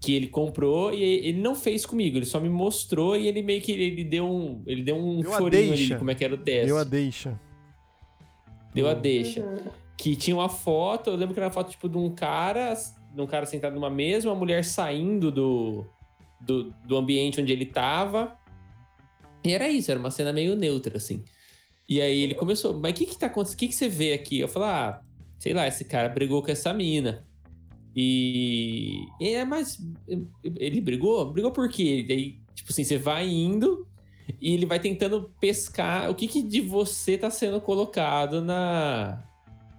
que 0.01 0.15
ele 0.15 0.29
comprou 0.29 0.93
e 0.95 1.03
ele 1.03 1.41
não 1.41 1.55
fez 1.55 1.85
comigo, 1.85 2.17
ele 2.17 2.25
só 2.27 2.39
me 2.41 2.49
mostrou 2.49 3.17
e 3.17 3.27
ele 3.27 3.43
meio 3.43 3.61
que 3.61 3.73
ele 3.73 4.05
deu 4.05 4.25
um, 4.31 4.63
ele 4.67 4.83
deu 4.83 4.97
um 4.97 5.21
Deu 5.21 5.33
chorinho 5.33 5.63
ali 5.73 5.77
deixa. 5.77 5.95
de 5.95 5.99
como 5.99 6.11
é 6.11 6.15
que 6.15 6.25
era 6.25 6.35
o 6.35 6.39
teste. 6.39 6.67
Deu 6.67 6.79
a 6.79 6.85
deixa. 6.85 7.41
Deu 8.75 8.89
a 8.89 8.95
deixa 8.95 9.41
Uhum. 9.41 9.57
que 9.97 10.15
tinha 10.15 10.37
uma 10.37 10.49
foto, 10.49 11.11
eu 11.11 11.17
lembro 11.17 11.35
que 11.35 11.41
era 11.41 11.47
uma 11.49 11.53
foto 11.53 11.71
tipo 11.71 11.89
de 11.89 11.99
um 11.99 12.11
cara, 12.15 12.75
de 13.15 13.21
um 13.21 13.27
cara 13.27 13.45
sentado 13.47 13.75
numa 13.75 13.91
mesa, 13.91 14.29
uma 14.29 14.37
mulher 14.37 14.65
saindo 14.65 15.33
do, 15.33 15.85
do, 16.41 16.73
do 16.87 16.97
ambiente 16.97 17.41
onde 17.41 17.53
ele 17.53 17.67
tava. 17.67 18.37
E 19.45 19.53
era 19.53 19.69
isso, 19.69 19.91
era 19.91 19.99
uma 19.99 20.11
cena 20.11 20.33
meio 20.33 20.55
neutra, 20.55 20.97
assim. 20.97 21.25
E 21.89 22.01
aí 22.01 22.21
ele 22.23 22.35
começou, 22.35 22.79
mas 22.79 22.93
o 22.93 22.95
que 22.95 23.07
que 23.07 23.19
tá 23.19 23.27
acontecendo? 23.27 23.57
O 23.57 23.59
que 23.59 23.69
que 23.69 23.75
você 23.75 23.89
vê 23.89 24.13
aqui? 24.13 24.39
Eu 24.39 24.47
falei, 24.49 24.69
ah, 24.69 25.01
sei 25.39 25.55
lá, 25.55 25.67
esse 25.67 25.85
cara 25.85 26.09
brigou 26.09 26.43
com 26.43 26.51
essa 26.51 26.73
mina. 26.73 27.25
E, 27.95 29.07
e 29.21 29.35
é 29.35 29.45
mais. 29.45 29.79
Ele 30.45 30.81
brigou? 30.81 31.33
Brigou 31.33 31.51
por 31.51 31.69
quê? 31.69 32.07
Aí, 32.09 32.41
tipo 32.55 32.71
assim, 32.71 32.85
você 32.85 32.99
vai 32.99 33.27
indo 33.27 33.87
e 34.41 34.55
ele 34.55 34.67
vai 34.67 34.79
tentando 34.79 35.33
pescar 35.41 36.11
o 36.11 36.15
que, 36.15 36.29
que 36.29 36.43
de 36.43 36.61
você 36.61 37.17
tá 37.17 37.31
sendo 37.31 37.61
colocado 37.61 38.43
na, 38.43 39.23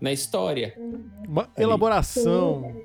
na 0.02 0.12
história. 0.12 0.76
Uma 1.28 1.50
elaboração. 1.58 2.76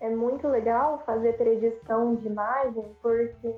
É 0.00 0.08
muito 0.08 0.48
legal 0.48 1.02
fazer 1.04 1.36
predição 1.36 2.14
de 2.16 2.26
imagem 2.26 2.84
porque 3.02 3.54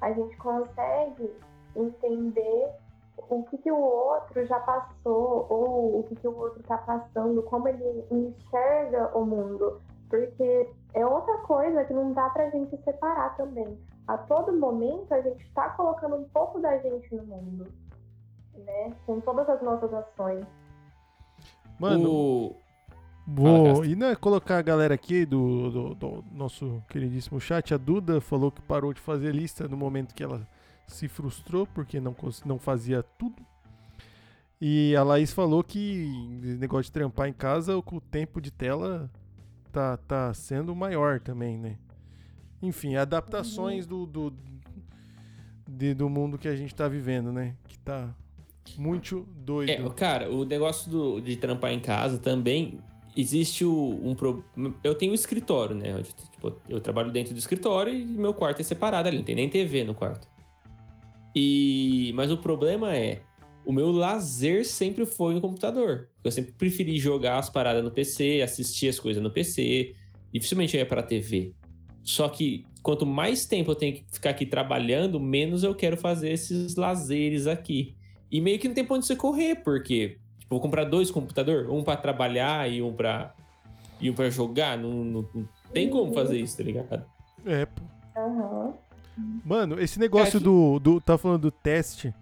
a 0.00 0.12
gente 0.12 0.36
consegue 0.36 1.30
entender 1.74 2.70
o 3.18 3.42
que, 3.44 3.58
que 3.58 3.70
o 3.72 3.78
outro 3.80 4.44
já 4.46 4.58
passou 4.60 5.46
ou 5.48 6.00
o 6.00 6.02
que, 6.04 6.16
que 6.16 6.28
o 6.28 6.36
outro 6.36 6.60
está 6.60 6.78
passando, 6.78 7.42
como 7.42 7.68
ele 7.68 8.04
enxerga 8.10 9.10
o 9.16 9.24
mundo. 9.24 9.80
Porque 10.08 10.70
é 10.94 11.04
outra 11.04 11.38
coisa 11.38 11.84
que 11.84 11.92
não 11.92 12.12
dá 12.12 12.30
pra 12.30 12.48
gente 12.50 12.76
separar 12.84 13.36
também. 13.36 13.76
A 14.06 14.16
todo 14.16 14.52
momento 14.52 15.12
a 15.12 15.20
gente 15.20 15.42
está 15.44 15.70
colocando 15.70 16.16
um 16.16 16.24
pouco 16.28 16.60
da 16.60 16.78
gente 16.78 17.12
no 17.14 17.24
mundo, 17.24 17.66
né? 18.54 18.92
Com 19.04 19.20
todas 19.20 19.48
as 19.48 19.60
nossas 19.62 19.92
ações. 19.92 20.44
Mano, 21.78 22.10
O- 22.10 22.56
vou 23.26 23.84
e 23.84 23.96
não 23.96 24.06
é 24.08 24.14
colocar 24.16 24.58
a 24.58 24.62
galera 24.62 24.94
aqui 24.94 25.26
do, 25.26 25.70
do, 25.70 25.94
do 25.94 26.24
nosso 26.32 26.80
queridíssimo 26.88 27.40
chat. 27.40 27.74
A 27.74 27.76
Duda 27.76 28.20
falou 28.20 28.52
que 28.52 28.62
parou 28.62 28.94
de 28.94 29.00
fazer 29.00 29.32
lista 29.34 29.66
no 29.66 29.76
momento 29.76 30.14
que 30.14 30.22
ela 30.22 30.46
se 30.86 31.08
frustrou 31.08 31.66
porque 31.66 32.00
não, 32.00 32.14
não 32.44 32.58
fazia 32.58 33.02
tudo. 33.02 33.36
E 34.60 34.94
a 34.96 35.02
Laís 35.02 35.32
falou 35.32 35.62
que 35.62 36.06
negócio 36.58 36.84
de 36.84 36.92
trampar 36.92 37.28
em 37.28 37.32
casa, 37.32 37.76
o 37.76 38.00
tempo 38.00 38.40
de 38.40 38.50
tela 38.50 39.10
tá, 39.70 39.96
tá 39.98 40.32
sendo 40.32 40.74
maior 40.74 41.20
também, 41.20 41.58
né? 41.58 41.76
Enfim, 42.62 42.96
adaptações 42.96 43.86
do, 43.86 44.06
do, 44.06 44.32
de- 45.68 45.92
do 45.94 46.08
mundo 46.08 46.38
que 46.38 46.48
a 46.48 46.56
gente 46.56 46.74
tá 46.74 46.88
vivendo, 46.88 47.30
né? 47.30 47.54
Que 47.68 47.78
tá 47.78 48.14
muito 48.78 49.28
doido. 49.36 49.68
É, 49.70 49.90
cara, 49.90 50.32
o 50.32 50.44
negócio 50.44 50.90
do- 50.90 51.20
de 51.20 51.36
trampar 51.36 51.72
em 51.72 51.80
casa 51.80 52.18
também 52.18 52.80
existe 53.14 53.62
o- 53.64 54.00
um 54.02 54.14
pro... 54.14 54.42
Eu 54.82 54.94
tenho 54.94 55.12
um 55.12 55.14
escritório, 55.14 55.76
né? 55.76 55.92
Eu, 55.92 56.02
tipo, 56.02 56.52
eu 56.68 56.80
trabalho 56.80 57.10
dentro 57.12 57.34
do 57.34 57.38
escritório 57.38 57.92
e 57.92 58.04
meu 58.06 58.32
quarto 58.32 58.60
é 58.60 58.62
separado 58.64 59.06
ali, 59.08 59.18
não 59.18 59.24
tem 59.24 59.34
nem 59.34 59.50
TV 59.50 59.84
no 59.84 59.94
quarto. 59.94 60.26
E 61.38 62.12
mas 62.14 62.32
o 62.32 62.38
problema 62.38 62.96
é 62.96 63.20
o 63.64 63.70
meu 63.72 63.90
lazer 63.90 64.64
sempre 64.64 65.04
foi 65.04 65.34
no 65.34 65.40
computador. 65.40 66.08
Eu 66.24 66.30
sempre 66.30 66.52
preferi 66.52 66.98
jogar 66.98 67.36
as 67.38 67.50
paradas 67.50 67.84
no 67.84 67.90
PC, 67.90 68.40
assistir 68.42 68.88
as 68.88 68.98
coisas 68.98 69.22
no 69.22 69.30
PC. 69.30 69.94
Dificilmente 70.32 70.74
eu 70.74 70.80
ia 70.80 70.86
pra 70.86 71.02
TV. 71.02 71.52
Só 72.02 72.28
que 72.28 72.64
quanto 72.82 73.04
mais 73.04 73.44
tempo 73.44 73.70
eu 73.72 73.74
tenho 73.74 73.94
que 73.96 74.04
ficar 74.10 74.30
aqui 74.30 74.46
trabalhando, 74.46 75.20
menos 75.20 75.62
eu 75.62 75.74
quero 75.74 75.96
fazer 75.96 76.30
esses 76.30 76.74
lazeres 76.76 77.46
aqui. 77.46 77.94
E 78.30 78.40
meio 78.40 78.58
que 78.58 78.68
não 78.68 78.74
tem 78.74 78.84
pra 78.84 78.96
onde 78.96 79.04
você 79.06 79.14
correr, 79.16 79.56
porque 79.56 80.18
tipo, 80.38 80.54
vou 80.54 80.60
comprar 80.60 80.84
dois 80.84 81.10
computadores, 81.10 81.68
um 81.68 81.82
pra 81.82 81.96
trabalhar 81.96 82.70
e 82.70 82.80
um 82.80 82.92
pra 82.94 83.34
e 84.00 84.08
um 84.10 84.14
para 84.14 84.30
jogar, 84.30 84.78
não, 84.78 84.90
não- 85.04 85.28
não 85.34 85.48
tem 85.72 85.90
como 85.90 86.12
fazer 86.14 86.38
isso, 86.38 86.56
tá 86.56 86.62
ligado? 86.62 87.04
É, 87.44 87.66
pô. 87.66 87.82
Aham. 88.16 88.74
Mano, 89.44 89.80
esse 89.80 89.98
negócio 89.98 90.38
É 90.38 90.40
do, 90.40 90.78
do. 90.78 91.00
Tá 91.00 91.16
falando 91.16 91.42
do 91.42 91.50
teste. 91.50 92.14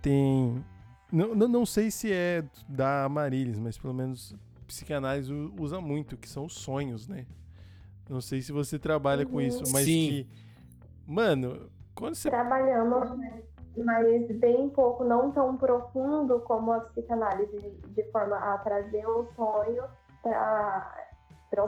Tem. 0.00 0.64
Não, 1.12 1.34
não, 1.34 1.48
não 1.48 1.66
sei 1.66 1.90
se 1.90 2.12
é 2.12 2.44
da 2.68 3.04
Amarilis, 3.04 3.58
mas 3.58 3.76
pelo 3.78 3.94
menos 3.94 4.34
psicanálise 4.66 5.32
usa 5.58 5.80
muito, 5.80 6.16
que 6.16 6.28
são 6.28 6.44
os 6.44 6.54
sonhos, 6.54 7.08
né? 7.08 7.26
Não 8.08 8.20
sei 8.20 8.40
se 8.40 8.52
você 8.52 8.78
trabalha 8.78 9.26
com 9.26 9.40
isso, 9.40 9.62
mas 9.72 9.84
Sim. 9.84 10.08
que. 10.08 10.28
Mano, 11.06 11.70
quando 11.94 12.14
você. 12.14 12.30
Trabalhamos, 12.30 13.10
mas 13.76 14.38
bem 14.38 14.68
pouco, 14.70 15.04
não 15.04 15.30
tão 15.30 15.56
profundo 15.56 16.40
como 16.40 16.72
a 16.72 16.80
psicanálise, 16.80 17.56
de 17.88 18.04
forma 18.10 18.36
a 18.36 18.58
trazer 18.58 19.06
um 19.06 19.26
sonho 19.34 19.84
para 20.22 21.07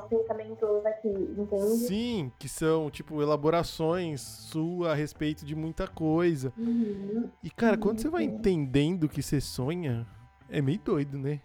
pensamentos 0.08 0.86
aqui, 0.86 1.08
entende? 1.08 1.76
Sim, 1.86 2.32
que 2.38 2.48
são, 2.48 2.90
tipo, 2.90 3.20
elaborações 3.22 4.20
sua 4.20 4.92
a 4.92 4.94
respeito 4.94 5.44
de 5.44 5.54
muita 5.54 5.88
coisa. 5.88 6.52
Uhum. 6.56 7.28
E, 7.42 7.50
cara, 7.50 7.76
quando 7.76 8.00
você 8.00 8.08
vai 8.08 8.24
entendendo 8.24 9.08
que 9.08 9.22
você 9.22 9.40
sonha, 9.40 10.06
é 10.48 10.60
meio 10.60 10.78
doido, 10.78 11.18
né? 11.18 11.40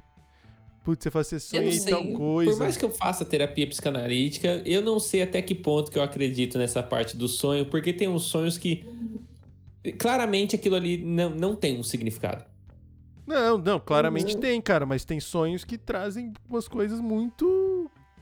Putz, 0.83 1.03
você 1.03 1.09
fala, 1.09 1.23
você 1.23 1.39
sonha 1.39 1.71
sei, 1.71 1.91
tal 1.91 2.03
por 2.03 2.13
coisa. 2.17 2.59
mais 2.59 2.77
que 2.77 2.85
eu 2.85 2.91
faça 2.91 3.25
terapia 3.25 3.65
psicanalítica, 3.67 4.61
eu 4.65 4.83
não 4.83 4.99
sei 4.99 5.23
até 5.23 5.41
que 5.41 5.55
ponto 5.55 5.89
que 5.89 5.97
eu 5.97 6.03
acredito 6.03 6.59
nessa 6.59 6.83
parte 6.83 7.17
do 7.17 7.27
sonho, 7.27 7.65
porque 7.65 7.91
tem 7.91 8.07
uns 8.07 8.23
sonhos 8.25 8.55
que 8.57 8.85
claramente 9.97 10.55
aquilo 10.55 10.75
ali 10.75 10.97
não, 11.03 11.29
não 11.31 11.55
tem 11.55 11.79
um 11.79 11.83
significado. 11.83 12.45
Não, 13.25 13.57
não, 13.57 13.79
claramente 13.79 14.35
Uhum. 14.35 14.39
tem, 14.39 14.61
cara, 14.61 14.85
mas 14.85 15.03
tem 15.03 15.19
sonhos 15.19 15.63
que 15.63 15.77
trazem 15.79 16.31
umas 16.47 16.67
coisas 16.67 16.99
muito. 16.99 17.45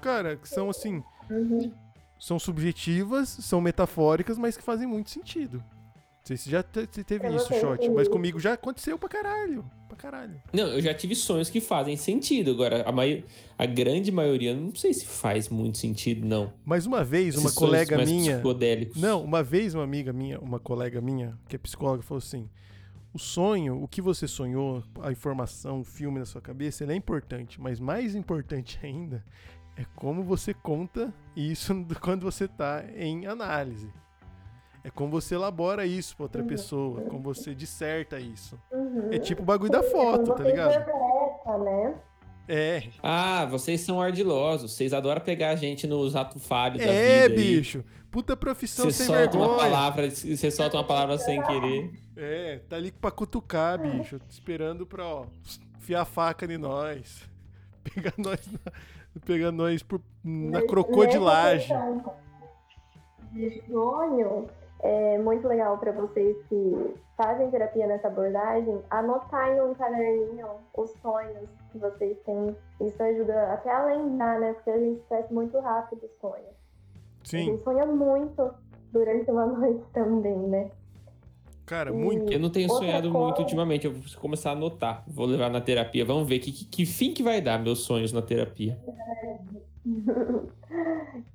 Cara, 0.03 0.35
que 0.35 0.47
são 0.49 0.69
assim. 0.69 1.01
Uhum. 1.29 1.71
São 2.19 2.37
subjetivas, 2.39 3.27
são 3.29 3.59
metafóricas, 3.59 4.37
mas 4.37 4.55
que 4.55 4.63
fazem 4.63 4.87
muito 4.87 5.09
sentido. 5.09 5.57
Não 5.57 6.27
sei 6.27 6.37
se 6.37 6.49
já 6.49 6.63
teve 6.63 7.27
Eu 7.27 7.35
isso, 7.35 7.53
shot, 7.59 7.89
mas 7.89 8.07
comigo 8.07 8.39
já 8.39 8.53
aconteceu 8.53 8.97
pra 8.97 9.09
caralho. 9.09 9.65
Pra 9.89 9.97
caralho. 9.97 10.41
Não, 10.53 10.67
eu 10.67 10.81
já 10.81 10.93
tive 10.93 11.15
sonhos 11.15 11.49
que 11.49 11.59
fazem 11.59 11.97
sentido. 11.97 12.51
Agora, 12.51 12.83
a, 12.87 12.91
mai- 12.93 13.25
a 13.57 13.65
grande 13.65 14.09
maioria, 14.09 14.55
não 14.55 14.73
sei 14.73 14.93
se 14.93 15.05
faz 15.05 15.49
muito 15.49 15.77
sentido, 15.77 16.25
não. 16.25 16.53
Mas 16.63 16.85
uma 16.85 17.03
vez, 17.03 17.35
uma 17.35 17.47
Esses 17.47 17.53
sonhos 17.55 17.71
colega 17.71 17.97
mais 17.97 18.09
minha. 18.09 18.33
psicodélicos. 18.35 19.01
Não, 19.01 19.21
uma 19.21 19.43
vez 19.43 19.75
uma 19.75 19.83
amiga 19.83 20.13
minha, 20.13 20.39
uma 20.39 20.59
colega 20.61 21.01
minha, 21.01 21.37
que 21.49 21.57
é 21.57 21.59
psicóloga, 21.59 22.01
falou 22.03 22.19
assim: 22.19 22.49
o 23.13 23.19
sonho, 23.19 23.83
o 23.83 23.87
que 23.87 24.01
você 24.01 24.25
sonhou, 24.25 24.81
a 25.01 25.11
informação, 25.11 25.81
o 25.81 25.83
filme 25.83 26.19
na 26.19 26.25
sua 26.25 26.39
cabeça, 26.39 26.85
ele 26.85 26.93
é 26.93 26.95
importante, 26.95 27.59
mas 27.59 27.81
mais 27.81 28.15
importante 28.15 28.79
ainda 28.81 29.25
é 29.77 29.85
como 29.95 30.23
você 30.23 30.53
conta 30.53 31.13
isso 31.35 31.73
do- 31.83 31.99
quando 31.99 32.21
você 32.23 32.47
tá 32.47 32.83
em 32.95 33.25
análise. 33.25 33.89
É 34.83 34.89
como 34.89 35.09
você 35.11 35.35
elabora 35.35 35.85
isso 35.85 36.15
pra 36.17 36.25
outra 36.25 36.41
Uhum. 36.41 36.47
pessoa, 36.47 37.01
como 37.03 37.23
você 37.23 37.55
disserta 37.55 38.19
isso. 38.19 38.59
Uhum. 38.71 39.09
É 39.13 39.17
tipo 39.19 39.41
o 39.41 39.45
bagulho 39.45 39.71
da 39.71 39.81
foto, 39.81 40.33
tá 40.35 40.43
ligado? 40.43 40.71
interpreta, 40.71 41.57
né? 41.59 41.95
É, 42.49 42.83
Ah, 43.01 43.45
vocês 43.45 43.79
são 43.79 44.01
ardilosos. 44.01 44.73
Vocês 44.73 44.91
adoram 44.93 45.21
pegar 45.21 45.51
a 45.51 45.55
gente 45.55 45.87
nos 45.87 46.13
atos 46.13 46.45
falhos 46.45 46.79
da 46.85 46.91
é, 46.91 47.29
vida. 47.29 47.39
aí. 47.41 47.55
bicho. 47.57 47.85
Puta 48.11 48.35
profissão 48.35 48.85
Você 48.85 49.05
sem 49.05 49.05
solta 49.07 49.37
uma 49.37 49.47
vergonha. 49.47 49.57
palavra, 49.71 50.11
você 50.11 50.51
solta 50.51 50.75
uma 50.77 50.83
palavra 50.83 51.17
sem 51.17 51.41
querer. 51.41 51.91
É, 52.17 52.59
tá 52.69 52.75
ali 52.75 52.91
pra 52.91 53.09
cutucar, 53.09 53.79
bicho. 53.79 54.19
Esperando 54.29 54.85
pra, 54.85 55.05
ó, 55.05 55.25
enfiar 55.77 56.01
a 56.01 56.05
faca 56.05 56.45
em 56.45 56.57
nós. 56.57 57.23
Pegar 57.83 58.13
nós 58.17 58.39
na, 58.51 58.71
pegar 59.19 59.51
nós 59.51 59.83
por, 59.83 60.01
na 60.23 60.61
crocodilagem. 60.61 61.75
De 63.31 63.63
sonho, 63.67 64.47
é 64.81 65.17
muito 65.17 65.47
legal 65.47 65.77
para 65.77 65.91
vocês 65.91 66.37
que 66.47 66.95
fazem 67.15 67.49
terapia 67.49 67.87
nessa 67.87 68.07
abordagem, 68.07 68.81
anotar 68.89 69.49
em 69.49 69.61
um 69.61 69.73
caderninho 69.73 70.47
os 70.75 70.91
sonhos 71.01 71.49
que 71.71 71.77
vocês 71.77 72.17
têm. 72.25 72.55
Isso 72.81 73.01
ajuda 73.01 73.53
até 73.53 73.71
a 73.71 73.85
lembrar, 73.85 74.39
né? 74.39 74.53
Porque 74.53 74.69
a 74.69 74.77
gente 74.77 74.99
esquece 74.99 75.33
muito 75.33 75.59
rápido 75.59 76.03
os 76.05 76.11
sonhos. 76.19 76.53
A 77.21 77.25
Sim, 77.25 77.45
gente 77.45 77.63
sonha 77.63 77.85
muito 77.85 78.53
durante 78.91 79.31
uma 79.31 79.45
noite 79.57 79.83
também, 79.93 80.37
né? 80.37 80.71
Cara, 81.73 81.91
muito. 81.91 82.31
Eu 82.31 82.39
não 82.39 82.49
tenho 82.49 82.69
outra 82.69 82.85
sonhado 82.85 83.09
coisa- 83.11 83.25
muito 83.25 83.39
ultimamente. 83.39 83.85
Eu 83.85 83.93
vou 83.93 84.03
começar 84.19 84.51
a 84.51 84.53
anotar. 84.53 85.03
Vou 85.07 85.25
levar 85.25 85.49
na 85.49 85.59
terapia. 85.59 86.05
Vamos 86.05 86.27
ver 86.27 86.39
que, 86.39 86.51
que, 86.51 86.65
que 86.65 86.85
fim 86.85 87.13
que 87.13 87.23
vai 87.23 87.41
dar 87.41 87.59
meus 87.59 87.79
sonhos 87.79 88.13
na 88.13 88.21
terapia. 88.21 88.77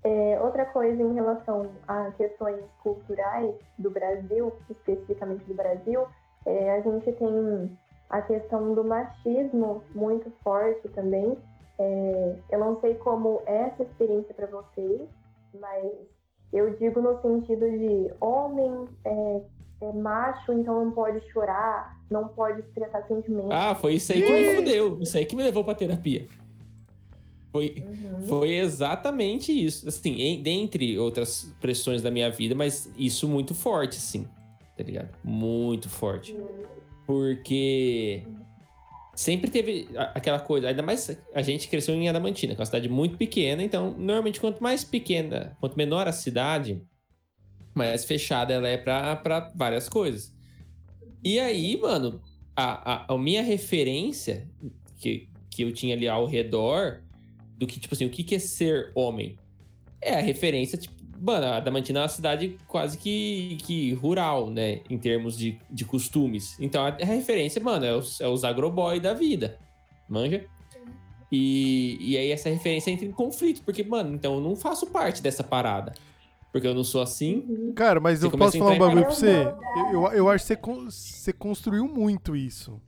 É, 0.03 0.41
outra 0.41 0.65
coisa 0.67 1.01
em 1.01 1.15
relação 1.15 1.71
a 1.87 2.11
questões 2.13 2.61
culturais 2.83 3.55
do 3.79 3.91
Brasil, 3.91 4.53
especificamente 4.69 5.45
do 5.45 5.55
Brasil, 5.55 6.07
é, 6.47 6.73
a 6.73 6.81
gente 6.81 7.13
tem 7.13 7.79
a 8.11 8.23
questão 8.23 8.75
do 8.75 8.83
machismo 8.83 9.83
muito 9.95 10.33
forte 10.43 10.89
também. 10.89 11.37
É, 11.79 12.37
eu 12.51 12.59
não 12.59 12.81
sei 12.81 12.95
como 12.95 13.43
é 13.47 13.69
essa 13.69 13.83
experiência 13.85 14.35
para 14.35 14.47
vocês, 14.47 15.03
mas 15.61 15.85
eu 16.53 16.71
digo 16.77 17.01
no 17.01 17.21
sentido 17.21 17.71
de 17.71 18.11
homem 18.21 18.89
é, 19.81 19.93
macho, 19.93 20.53
então 20.53 20.85
não 20.85 20.91
pode 20.93 21.21
chorar, 21.33 21.97
não 22.11 22.29
pode 22.29 22.61
expressar 22.61 23.03
sentimentos. 23.07 23.51
Ah, 23.53 23.75
foi 23.75 23.95
isso 23.95 24.13
aí 24.13 24.23
que 24.23 24.33
me 24.33 24.45
fudeu. 24.45 24.99
Isso 25.01 25.17
aí 25.17 25.25
que 25.25 25.37
me 25.37 25.43
levou 25.43 25.63
pra 25.65 25.75
terapia. 25.75 26.27
Foi, 27.51 27.83
Uhum. 27.87 28.21
foi 28.27 28.55
exatamente 28.57 29.53
isso. 29.53 29.89
Assim, 29.89 30.15
em- 30.21 30.43
dentre 30.43 30.99
outras 30.99 31.55
pressões 31.61 32.03
da 32.03 32.11
minha 32.11 32.31
vida, 32.31 32.55
mas 32.55 32.93
isso 32.97 33.27
muito 33.29 33.55
forte, 33.55 33.97
assim. 33.97 34.27
Tá 34.77 34.85
ligado? 34.85 35.09
Muito 35.25 35.89
forte. 35.89 36.37
Porque 37.07 38.23
sempre 39.15 39.51
teve 39.51 39.89
aquela 40.15 40.39
coisa, 40.39 40.69
ainda 40.69 40.83
mais 40.83 41.19
a 41.35 41.41
gente 41.43 41.69
cresceu 41.69 41.95
em 41.95 42.09
Adamantina, 42.09 42.55
que 42.55 42.61
é 42.61 42.63
uma 42.63 42.67
cidade 42.67 42.89
muito 42.89 43.17
pequena, 43.17 43.63
então 43.63 43.93
normalmente 43.99 44.39
quanto 44.41 44.63
mais 44.63 44.85
pequena, 44.85 45.57
quanto 45.59 45.77
menor 45.77 46.07
a 46.07 46.13
cidade, 46.13 46.81
mais 47.79 48.05
fechada 48.05 48.53
ela 48.53 48.69
é 48.69 48.77
pra 48.77 49.51
várias 49.55 49.89
coisas. 49.89 50.35
E 51.23 51.39
aí, 51.39 51.77
mano, 51.81 52.21
a, 52.55 53.13
a, 53.13 53.15
a 53.15 53.19
minha 53.19 53.43
referência 53.43 54.49
que, 54.99 55.29
que 55.49 55.63
eu 55.63 55.73
tinha 55.73 55.95
ali 55.95 56.09
ao 56.09 56.27
redor 56.27 57.03
do 57.57 57.67
que, 57.67 57.79
tipo 57.79 57.95
assim, 57.95 58.07
o 58.07 58.11
que, 58.11 58.23
que 58.23 58.35
é 58.35 58.39
ser 58.39 58.91
homem? 58.95 59.37
É 60.01 60.15
a 60.15 60.21
referência, 60.21 60.79
tipo, 60.79 60.95
mano, 61.21 61.47
a 61.47 61.57
Adamantina 61.57 62.01
é 62.01 62.03
uma 62.03 62.09
cidade 62.09 62.57
quase 62.67 62.99
que, 62.99 63.59
que 63.63 63.93
rural, 63.95 64.51
né? 64.51 64.81
Em 64.89 64.99
termos 64.99 65.37
de, 65.37 65.59
de 65.71 65.85
costumes. 65.85 66.57
Então 66.61 66.85
a, 66.85 66.89
a 66.89 67.05
referência, 67.05 67.63
mano, 67.63 67.85
é 67.85 67.95
os, 67.95 68.21
é 68.21 68.29
os 68.29 68.45
agroboy 68.45 69.01
da 69.01 69.15
vida. 69.15 69.59
Manja? 70.09 70.45
E, 71.31 71.99
e 72.01 72.17
aí 72.17 72.31
essa 72.31 72.49
referência 72.49 72.91
entra 72.91 73.05
em 73.05 73.13
conflito, 73.13 73.63
porque, 73.63 73.85
mano, 73.85 74.15
então 74.15 74.35
eu 74.35 74.41
não 74.41 74.57
faço 74.57 74.87
parte 74.87 75.23
dessa 75.23 75.45
parada. 75.45 75.93
Porque 76.53 76.67
eu 76.67 76.75
não 76.75 76.85
sou 76.85 77.03
assim. 77.03 77.73
Cara, 77.77 78.01
mas 78.01 78.23
eu 78.23 78.31
posso 78.31 78.59
falar 78.59 78.73
um 78.73 78.79
bagulho 78.79 79.05
pra 79.05 79.15
você? 79.15 79.45
Eu, 79.77 79.93
eu, 79.93 80.13
eu 80.13 80.31
acho 80.31 80.45
que 80.45 80.49
você, 80.49 80.57
con- 80.57 80.91
você 80.91 81.33
construiu 81.33 81.87
muito 81.87 82.35
isso. 82.35 82.81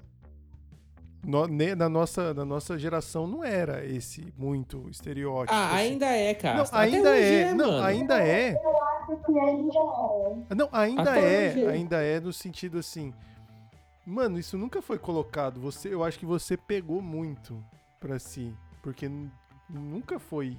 No- 1.26 1.46
ne- 1.46 1.74
na, 1.74 1.86
nossa, 1.88 2.32
na 2.32 2.46
nossa 2.46 2.78
geração 2.78 3.26
não 3.26 3.44
era 3.44 3.84
esse 3.84 4.32
muito 4.38 4.88
estereótipo. 4.90 5.52
Ah, 5.54 5.66
assim. 5.66 5.76
ainda 5.76 6.06
é, 6.06 6.32
cara. 6.34 6.56
Não, 6.58 6.64
ainda 6.72 7.10
hoje 7.10 7.22
é. 7.22 7.54
não, 7.54 7.70
mano. 7.72 7.84
ainda 7.84 8.22
é. 8.22 8.54
Eu 8.54 8.82
acho 8.84 9.24
que 9.26 9.38
ainda 9.38 9.78
é. 10.50 10.54
Não, 10.54 10.68
ainda 10.72 11.02
Até 11.02 11.20
é. 11.46 11.48
hoje. 11.50 11.66
Ainda 11.66 12.02
é 12.02 12.18
no 12.20 12.32
sentido 12.32 12.78
assim. 12.78 13.12
Mano, 14.06 14.38
isso 14.38 14.56
nunca 14.56 14.80
foi 14.80 14.98
colocado. 14.98 15.60
Você, 15.60 15.92
eu 15.92 16.02
acho 16.02 16.18
que 16.18 16.24
você 16.26 16.56
pegou 16.56 17.02
muito 17.02 17.62
pra 18.00 18.18
si. 18.18 18.54
Porque 18.82 19.10
nunca 19.68 20.18
foi. 20.18 20.56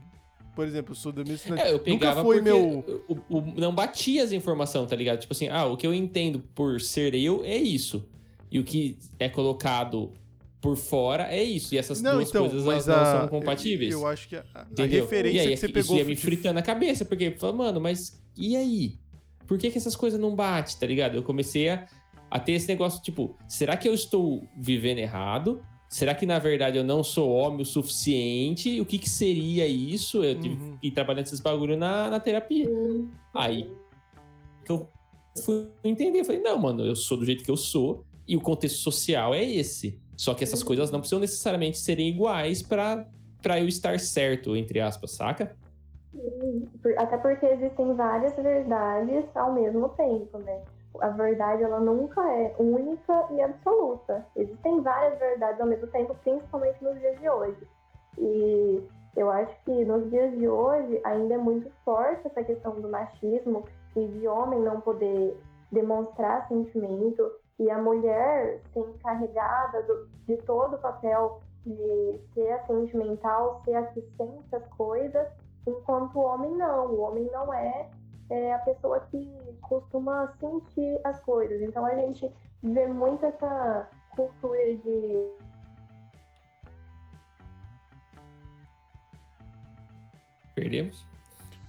Por 0.56 0.68
exemplo, 0.68 0.94
da 1.14 1.24
mesma 1.24 1.60
É, 1.60 1.72
eu 1.72 1.82
Nunca 1.88 2.16
foi 2.22 2.42
meu. 2.42 2.84
o- 3.08 3.20
o- 3.30 3.42
não 3.60 3.74
batia 3.74 4.24
as 4.24 4.32
informações, 4.32 4.90
tá 4.90 4.96
ligado? 4.96 5.20
Tipo 5.20 5.34
assim, 5.34 5.48
ah, 5.48 5.66
o 5.66 5.78
que 5.78 5.88
eu 5.88 5.94
entendo 5.94 6.40
por 6.54 6.82
ser 6.82 7.16
eu 7.16 7.44
é 7.44 7.56
isso. 7.56 8.06
E 8.52 8.60
o 8.60 8.64
que 8.64 8.98
é 9.18 9.30
colocado 9.30 10.12
por 10.60 10.76
fora 10.76 11.24
é 11.34 11.42
isso. 11.42 11.74
E 11.74 11.78
essas 11.78 12.02
Não, 12.02 12.16
duas 12.18 12.30
então, 12.30 12.48
coisas 12.48 12.68
elas 12.68 12.86
não 12.88 12.96
a, 12.96 13.06
são 13.06 13.28
compatíveis. 13.28 13.94
Eu, 13.94 14.02
eu 14.02 14.08
acho 14.08 14.28
que 14.28 14.36
a, 14.36 14.44
a 14.54 14.86
referência 14.86 15.42
aí, 15.42 15.48
que 15.52 15.58
você 15.58 15.66
isso 15.68 15.74
pegou 15.74 15.98
ia 15.98 16.06
me 16.06 16.16
fritando 16.16 16.60
a 16.60 16.62
cabeça, 16.62 17.06
porque 17.06 17.32
fala, 17.32 17.54
mano, 17.54 17.80
mas 17.82 18.22
e 18.38 18.56
aí? 18.56 19.00
Por 19.48 19.58
que, 19.58 19.72
que 19.72 19.78
essas 19.78 19.96
coisas 19.96 20.20
não 20.20 20.36
batem, 20.36 20.78
tá 20.78 20.86
ligado? 20.86 21.16
Eu 21.16 21.24
comecei 21.24 21.70
a, 21.70 21.88
a 22.30 22.40
ter 22.40 22.54
esse 22.54 22.68
negócio, 22.68 23.02
tipo, 23.02 23.36
será 23.48 23.76
que 23.76 23.88
eu 23.88 23.94
estou 23.94 24.48
vivendo 24.56 25.00
errado? 25.00 25.62
Será 25.92 26.16
que 26.16 26.26
na 26.26 26.40
verdade 26.40 26.78
eu 26.78 26.86
não 26.86 27.04
sou 27.04 27.30
homem 27.30 27.64
o 27.64 27.66
suficiente? 27.66 28.80
O 28.80 28.86
que, 28.86 28.98
que 28.98 29.10
seria 29.10 29.68
isso? 29.68 30.24
Eu 30.24 30.40
tive 30.40 30.56
Uhum. 30.56 30.78
que 30.78 30.88
ir 30.88 30.92
trabalhando 30.92 31.26
esses 31.26 31.42
bagulho 31.42 31.76
na, 31.76 32.10
na 32.10 32.18
terapia. 32.18 32.66
Aí 33.34 33.70
que 34.64 34.72
eu 34.72 34.88
fui 35.44 35.68
entender, 35.84 36.22
eu 36.22 36.26
falei, 36.26 36.40
não, 36.42 36.58
mano, 36.58 36.86
eu 36.86 36.96
sou 36.96 37.18
do 37.18 37.26
jeito 37.26 37.44
que 37.44 37.52
eu 37.52 37.58
sou 37.58 38.06
e 38.26 38.38
o 38.38 38.42
contexto 38.42 38.78
social 38.78 39.34
é 39.34 39.44
esse. 39.44 40.00
Só 40.16 40.34
que 40.34 40.46
essas 40.46 40.64
coisas 40.64 40.90
não 40.92 41.00
precisam 41.00 41.20
necessariamente 41.20 41.78
serem 41.78 42.08
iguais 42.08 42.62
pra 42.62 43.06
pra 43.42 43.60
eu 43.60 43.68
estar 43.68 44.00
certo, 44.00 44.56
entre 44.56 44.80
aspas, 44.80 45.12
saca? 45.12 45.58
Até 46.98 47.18
porque 47.18 47.46
existem 47.48 47.94
várias 47.96 48.36
verdades 48.36 49.26
ao 49.36 49.52
mesmo 49.54 49.90
tempo, 49.90 50.38
né? 50.38 50.62
A 51.00 51.10
verdade, 51.10 51.64
ela 51.64 51.80
nunca 51.80 52.22
é 52.32 52.54
única 52.60 53.28
e 53.32 53.42
absoluta. 53.42 54.26
Existem 54.36 54.82
várias 54.82 55.18
verdades 55.20 55.62
ao 55.62 55.68
mesmo 55.68 55.88
tempo, 55.88 56.16
principalmente 56.24 56.84
nos 56.84 57.00
dias 57.00 57.20
de 57.20 57.30
hoje. 57.30 57.68
E 58.18 58.84
eu 59.16 59.30
acho 59.32 59.56
que 59.64 59.86
nos 59.86 60.10
dias 60.10 60.32
de 60.38 60.48
hoje 60.48 61.00
ainda 61.04 61.36
é 61.36 61.38
muito 61.38 61.72
forte 61.86 62.28
essa 62.28 62.44
questão 62.44 62.80
do 62.80 62.90
machismo 62.90 63.66
e 63.96 64.08
de 64.08 64.28
homem 64.28 64.60
não 64.60 64.82
poder 64.82 65.38
demonstrar 65.72 66.48
sentimento 66.48 67.32
e 67.58 67.70
a 67.70 67.78
mulher 67.78 68.60
ser 68.74 68.80
encarregada 68.80 69.84
do- 69.84 70.08
de 70.28 70.38
todo 70.38 70.76
o 70.76 70.80
papel 70.80 71.40
de 71.66 72.20
ser 72.34 72.52
a 72.52 72.66
sentimental, 72.66 73.62
ser 73.64 73.76
a 73.76 73.84
que 73.88 74.02
sente 74.18 74.56
as 74.56 74.68
coisas 74.76 75.28
enquanto 75.68 76.16
o 76.18 76.22
homem 76.24 76.56
não. 76.56 76.88
O 76.88 77.02
homem 77.02 77.30
não 77.32 77.54
é, 77.54 77.90
é 78.30 78.54
a 78.54 78.60
pessoa 78.60 79.00
que 79.12 79.51
costuma 79.72 80.28
sentir 80.38 81.00
as 81.06 81.22
coisas. 81.22 81.62
Então 81.62 81.86
a 81.86 81.96
gente 81.96 82.30
vê 82.62 82.88
muito 82.88 83.26
essa 83.26 83.90
cultura 84.14 84.76
de 84.76 85.32
Perdemos. 90.54 91.06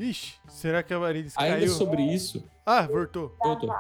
Ixi, 0.01 0.35
será 0.49 0.83
que 0.83 0.93
a 0.93 0.99
Marilis 0.99 1.35
Ainda 1.39 1.59
caiu? 1.59 1.69
sobre 1.73 2.03
isso, 2.03 2.45
Ah, 2.67 2.83
voltou. 2.89 3.37
voltou. 3.41 3.73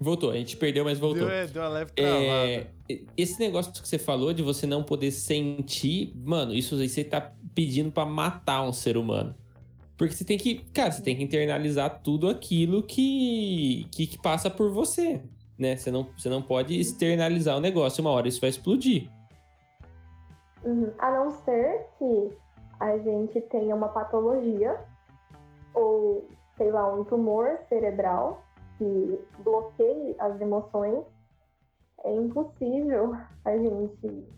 Voltou, 0.00 0.30
a 0.30 0.34
gente 0.34 0.56
perdeu, 0.56 0.84
mas 0.84 0.98
voltou. 0.98 1.26
Deu, 1.26 1.30
é, 1.30 1.46
deu 1.46 1.62
uma 1.62 1.68
leve 1.70 1.92
travada. 1.92 2.20
É, 2.20 2.70
esse 3.16 3.40
negócio 3.40 3.72
que 3.72 3.88
você 3.88 3.98
falou 3.98 4.32
de 4.32 4.42
você 4.42 4.66
não 4.66 4.84
poder 4.84 5.10
sentir, 5.10 6.12
mano, 6.14 6.54
isso 6.54 6.74
aí 6.76 6.88
você 6.88 7.02
tá 7.02 7.32
pedindo 7.54 7.90
pra 7.90 8.04
matar 8.04 8.62
um 8.62 8.72
ser 8.72 8.96
humano. 8.96 9.34
Porque 9.98 10.14
você 10.14 10.24
tem 10.24 10.38
que, 10.38 10.60
cara, 10.72 10.92
você 10.92 11.02
tem 11.02 11.16
que 11.16 11.24
internalizar 11.24 12.00
tudo 12.02 12.28
aquilo 12.28 12.84
que, 12.84 13.88
que, 13.90 14.06
que 14.06 14.22
passa 14.22 14.48
por 14.48 14.70
você, 14.70 15.20
né? 15.58 15.76
Você 15.76 15.90
não, 15.90 16.04
você 16.16 16.28
não 16.28 16.40
pode 16.40 16.78
externalizar 16.78 17.56
o 17.56 17.60
negócio, 17.60 18.00
uma 18.00 18.12
hora 18.12 18.28
isso 18.28 18.40
vai 18.40 18.48
explodir. 18.48 19.10
Uhum. 20.64 20.92
A 20.98 21.10
não 21.10 21.32
ser 21.44 21.84
que 21.98 22.30
a 22.78 22.96
gente 22.98 23.40
tenha 23.42 23.74
uma 23.74 23.88
patologia 23.88 24.78
ou, 25.74 26.28
sei 26.56 26.70
lá, 26.70 26.94
um 26.94 27.02
tumor 27.02 27.58
cerebral 27.68 28.44
que 28.78 29.18
bloqueie 29.42 30.14
as 30.20 30.40
emoções, 30.40 31.04
é 32.04 32.14
impossível 32.14 33.16
a 33.44 33.56
gente 33.56 34.28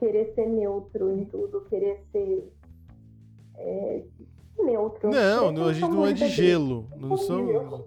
querer 0.00 0.34
ser 0.34 0.48
neutro 0.48 1.12
em 1.12 1.24
tudo, 1.26 1.64
querer 1.66 2.04
ser 2.10 2.52
é, 3.56 4.02
neutro. 4.64 5.10
Não, 5.10 5.52
não, 5.52 5.68
a 5.68 5.72
gente 5.72 5.88
não 5.90 6.06
é 6.06 6.12
de 6.12 6.28
gelo. 6.28 6.88
Não 6.96 7.16
somos. 7.16 7.80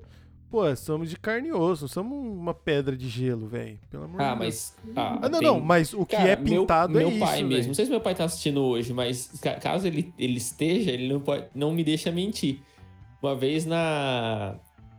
Pô, 0.50 0.76
somos 0.76 1.10
de 1.12 1.16
carne 1.18 1.50
e 1.50 1.54
osso. 1.54 1.84
Não 1.84 1.88
somos 1.90 2.18
uma 2.18 2.54
pedra 2.56 2.98
de 2.98 3.08
gelo, 3.08 3.48
velho. 3.48 3.78
Pelo 3.90 4.06
amor 4.06 4.20
Ah, 4.20 4.34
de 4.34 4.40
Deus. 4.40 4.76
mas. 4.84 4.94
ah, 4.98 5.20
Ah, 5.22 5.30
não, 5.30 5.40
tem- 5.40 5.48
não, 5.48 5.60
mas 5.60 5.94
o 5.94 6.06
que 6.06 6.16
Cara, 6.16 6.30
é 6.30 6.36
pintado 6.36 6.94
meu, 6.94 7.02
é 7.02 7.04
meu 7.06 7.12
isso. 7.18 7.20
pai 7.20 7.38
mesmo. 7.44 7.50
velho. 7.50 7.68
Não 7.68 7.74
sei 7.76 7.86
se 7.86 7.92
meu 7.92 8.02
pai 8.02 8.16
tá 8.16 8.24
assistindo 8.24 8.62
hoje, 8.62 8.92
mas 8.92 9.28
ca- 9.42 9.56
caso 9.60 9.86
ele, 9.86 10.12
ele 10.18 10.38
esteja, 10.38 10.90
ele 10.92 11.08
não, 11.14 11.20
pode, 11.20 11.46
não 11.54 11.72
me 11.72 11.84
deixa 11.84 12.12
mentir. 12.12 12.62
Uma 13.22 13.36
vez 13.36 13.66
na, 13.66 14.56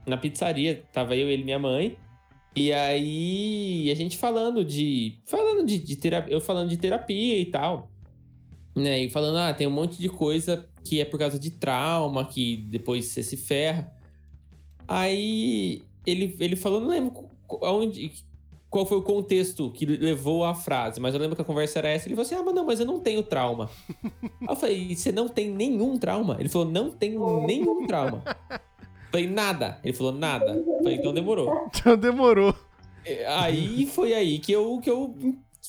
na 0.07 0.16
pizzaria, 0.16 0.85
tava 0.93 1.16
eu, 1.16 1.29
ele 1.29 1.43
e 1.43 1.45
minha 1.45 1.59
mãe. 1.59 1.97
E 2.55 2.73
aí 2.73 3.91
a 3.91 3.95
gente 3.97 4.16
falando 4.18 4.64
de. 4.64 5.18
Falando 5.27 5.66
de, 5.66 5.79
de 5.79 5.97
terapia. 5.97 6.33
Eu 6.33 6.41
falando 6.41 6.68
de 6.68 6.77
terapia 6.77 7.39
e 7.41 7.47
tal. 7.47 7.91
Né? 8.77 9.01
E 9.05 9.11
falando, 9.11 9.37
ah, 9.39 9.53
tem 9.53 9.66
um 9.66 9.71
monte 9.71 9.99
de 10.01 10.09
coisa 10.09 10.68
que 10.85 11.01
é 11.01 11.05
por 11.05 11.18
causa 11.18 11.39
de 11.39 11.51
trauma, 11.51 12.24
que 12.24 12.57
depois 12.68 13.07
você 13.07 13.22
se 13.22 13.37
ferra. 13.37 13.93
Aí 14.87 15.83
ele, 16.07 16.37
ele 16.41 16.57
falou, 16.57 16.81
não 16.81 16.89
lembro 16.89 17.28
aonde, 17.62 18.12
qual 18.70 18.87
foi 18.87 18.99
o 18.99 19.03
contexto 19.03 19.70
que 19.72 19.85
levou 19.85 20.45
à 20.45 20.55
frase, 20.55 21.01
mas 21.01 21.12
eu 21.12 21.20
lembro 21.20 21.35
que 21.35 21.43
a 21.43 21.45
conversa 21.45 21.81
era 21.81 21.89
essa. 21.89 22.07
Ele 22.07 22.14
falou 22.14 22.26
assim: 22.26 22.37
Ah, 22.37 22.43
mas 22.45 22.55
não, 22.55 22.64
mas 22.64 22.81
eu 22.81 22.87
não 22.87 23.01
tenho 23.01 23.20
trauma. 23.22 23.68
Aí 24.22 24.49
eu 24.49 24.57
falei: 24.57 24.95
Você 24.95 25.11
não 25.11 25.28
tem 25.28 25.51
nenhum 25.51 25.99
trauma? 25.99 26.37
Ele 26.39 26.49
falou: 26.49 26.70
Não 26.70 26.91
tenho 26.91 27.45
nenhum 27.45 27.85
trauma. 27.87 28.22
Eu 28.49 28.59
falei: 29.11 29.26
Nada. 29.26 29.81
Ele 29.83 29.93
falou: 29.93 30.12
Nada. 30.12 30.53
Eu 30.53 30.78
falei: 30.78 30.95
Então 30.95 31.12
demorou. 31.12 31.68
Então 31.74 31.97
demorou. 31.97 32.55
É, 33.05 33.26
Aí 33.26 33.86
foi 33.86 34.15
aí 34.15 34.39
que 34.39 34.52
eu, 34.52 34.78
que 34.78 34.89
eu, 34.89 35.16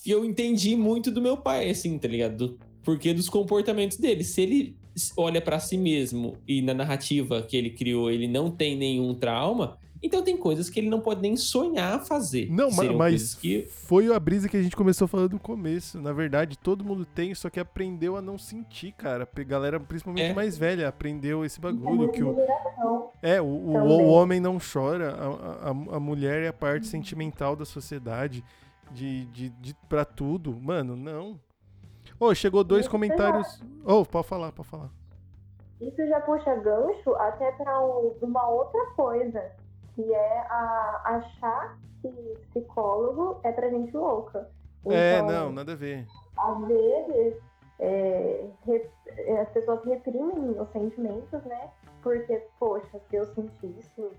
que 0.04 0.12
eu 0.12 0.24
entendi 0.24 0.76
muito 0.76 1.10
do 1.10 1.22
meu 1.22 1.36
pai, 1.38 1.72
assim, 1.72 1.98
tá 1.98 2.08
ligado? 2.08 2.38
Do 2.38 2.60
porquê 2.84 3.16
dos 3.16 3.30
comportamentos 3.30 3.98
dele. 3.98 4.24
Se 4.24 4.42
ele 4.42 4.78
olha 5.18 5.42
pra 5.42 5.60
si 5.60 5.78
mesmo 5.78 6.38
e 6.48 6.62
na 6.62 6.74
narrativa 6.74 7.42
que 7.42 7.56
ele 7.56 7.70
criou 7.70 8.10
ele 8.12 8.28
não 8.28 8.50
tem 8.52 8.76
nenhum 8.76 9.14
trauma, 9.14 9.78
então 10.04 10.24
tem 10.24 10.36
coisas 10.36 10.68
que 10.68 10.80
ele 10.80 10.90
não 10.90 11.00
pode 11.00 11.22
nem 11.22 11.38
sonhar 11.38 12.04
fazer. 12.04 12.50
Não, 12.52 12.72
seriam 12.72 12.98
mas 12.98 13.36
que 13.36 13.68
foi 13.70 14.12
a 14.12 14.20
brisa 14.20 14.50
que 14.50 14.58
a 14.58 14.62
gente 14.64 14.76
começou 14.76 15.08
falando 15.08 15.34
no 15.34 15.40
começo. 15.40 16.02
Na 16.02 16.12
verdade, 16.12 16.58
todo 16.58 16.84
mundo 16.84 17.06
tem, 17.06 17.36
só 17.36 17.52
que 17.52 17.60
aprendeu 17.60 18.18
a 18.18 18.22
não 18.22 18.36
sentir, 18.36 18.94
cara. 18.94 19.30
A 19.32 19.44
galera, 19.44 19.80
principalmente 19.80 20.32
É. 20.32 20.34
mais 20.34 20.58
velha, 20.58 20.88
aprendeu 20.88 21.46
esse 21.46 21.60
É 21.60 21.62
bagulho. 21.62 21.96
muito 21.98 22.14
Que 22.14 22.24
o, 22.24 22.36
é, 23.22 23.40
o, 23.40 23.46
o, 23.46 23.78
o 23.78 24.08
homem 24.08 24.40
não 24.40 24.58
chora, 24.60 25.12
a, 25.14 25.68
a, 25.68 25.98
a 25.98 26.00
mulher 26.00 26.42
é 26.42 26.48
a 26.48 26.54
parte 26.54 26.88
sentimental 26.88 27.56
da 27.56 27.64
sociedade, 27.64 28.44
de, 28.92 29.26
de, 29.28 29.50
de, 29.50 29.76
pra 29.88 30.04
tudo. 30.04 30.58
Mano, 30.60 30.96
não. 30.96 31.40
Ô, 32.22 32.36
chegou 32.36 32.64
dois 32.64 32.82
Isso 32.82 32.92
comentários. 32.92 33.60
Ô, 33.84 34.06
pode 34.06 34.28
falar, 34.28 34.52
pode 34.52 34.70
falar. 34.70 34.90
Isso 35.82 36.08
já 36.08 36.22
puxa 36.22 36.54
gancho 36.58 37.16
até 37.16 37.52
para 37.54 37.80
uma 38.22 38.48
outra 38.48 38.86
coisa, 38.96 39.44
que 39.96 40.14
é 40.14 40.40
a, 40.42 41.02
achar 41.04 41.80
que 42.00 42.10
psicólogo 42.52 43.40
é 43.44 43.52
pra 43.52 43.68
gente 43.70 43.92
louca. 43.98 44.48
é, 44.86 45.18
Então, 45.18 45.28
não, 45.28 45.52
nada 45.52 45.72
a 45.72 45.76
ver. 45.76 46.06
às 46.38 46.68
vezes 46.68 47.38
é, 47.80 48.46
re- 48.68 48.90
é, 49.08 49.42
as 49.42 49.50
pessoas 49.50 49.84
reprimem 49.84 50.60
os 50.62 50.70
sentimentos, 50.72 51.44
né? 51.46 51.72
Porque, 52.04 52.38
poxa, 52.60 53.00
se 53.10 53.16
eu 53.16 53.26
sentir 53.34 53.76
isso, 53.80 54.12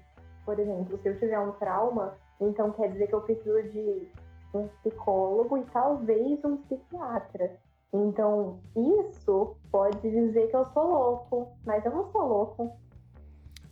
por 0.44 0.58
exemplo, 0.58 0.98
se 1.00 1.08
eu 1.08 1.18
tiver 1.20 1.38
um 1.38 1.52
trauma, 1.52 2.14
então 2.40 2.72
quer 2.72 2.90
dizer 2.90 3.06
que 3.06 3.14
eu 3.14 3.20
preciso 3.20 3.62
de 3.70 4.08
um 4.52 4.66
psicólogo 4.82 5.56
e 5.58 5.64
talvez 5.66 6.44
um 6.44 6.56
psiquiatra. 6.56 7.56
Então, 7.92 8.58
isso 8.74 9.56
pode 9.70 10.00
dizer 10.00 10.48
que 10.48 10.56
eu 10.56 10.64
sou 10.72 10.90
louco, 10.90 11.48
mas 11.64 11.84
eu 11.84 11.92
não 11.92 12.10
sou 12.10 12.26
louco. 12.26 12.72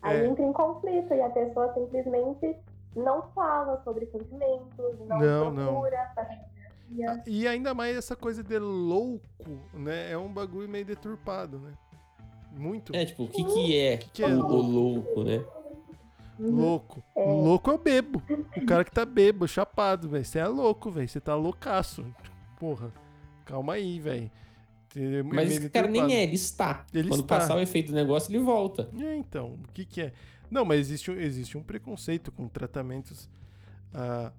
Aí 0.02 0.18
É. 0.18 0.26
entra 0.26 0.44
em 0.44 0.52
conflito 0.52 1.12
e 1.14 1.20
a 1.22 1.30
pessoa 1.30 1.72
simplesmente 1.72 2.56
não 2.94 3.22
fala 3.34 3.80
sobre 3.82 4.06
sentimentos, 4.06 4.98
não, 5.06 5.18
Não, 5.18 5.50
não. 5.52 5.66
procura 5.72 6.12
fazer 6.14 6.38
terapia. 6.54 7.22
E 7.26 7.46
ainda 7.48 7.72
mais 7.72 7.96
essa 7.96 8.14
coisa 8.16 8.42
de 8.42 8.58
louco, 8.58 9.22
né? 9.72 10.10
É 10.12 10.18
um 10.18 10.28
bagulho 10.32 10.68
meio 10.68 10.84
deturpado, 10.84 11.58
né? 11.58 11.72
Muito 12.52 12.94
É, 12.94 13.04
tipo, 13.06 13.24
o 13.24 13.28
que 13.28 13.44
que 13.44 13.78
é, 13.78 13.96
que 13.98 14.22
é 14.24 14.26
o, 14.28 14.40
o 14.44 14.60
louco, 14.62 15.22
né? 15.22 15.44
louco. 16.38 17.02
O 17.14 17.42
louco 17.44 17.70
é 17.70 17.74
o 17.74 17.78
bebo. 17.78 18.22
O 18.56 18.66
cara 18.66 18.84
que 18.84 18.90
tá 18.90 19.04
bebo, 19.04 19.46
chapado, 19.46 20.08
velho. 20.08 20.24
Você 20.24 20.38
é 20.38 20.46
louco, 20.48 20.90
velho. 20.90 21.08
Você 21.08 21.20
tá 21.20 21.34
loucaço. 21.34 22.04
Porra, 22.58 22.90
calma 23.50 23.74
aí, 23.74 23.98
velho. 24.00 24.30
Mas 25.32 25.52
esse 25.52 25.70
cara 25.70 25.86
nem 25.88 26.14
é, 26.14 26.22
ele 26.24 26.34
está. 26.34 26.84
Ele 26.92 27.08
Quando 27.08 27.20
está. 27.22 27.38
passar 27.38 27.56
o 27.56 27.60
efeito 27.60 27.88
do 27.88 27.94
negócio, 27.94 28.30
ele 28.30 28.42
volta. 28.42 28.88
É, 28.98 29.16
então, 29.16 29.58
o 29.68 29.72
que 29.72 29.84
que 29.84 30.00
é? 30.02 30.12
Não, 30.50 30.64
mas 30.64 30.80
existe, 30.80 31.10
um- 31.10 31.16
existe 31.20 31.56
um 31.56 31.62
preconceito 31.62 32.32
com 32.32 32.48
tratamentos 32.48 33.28
ah, 33.94 34.32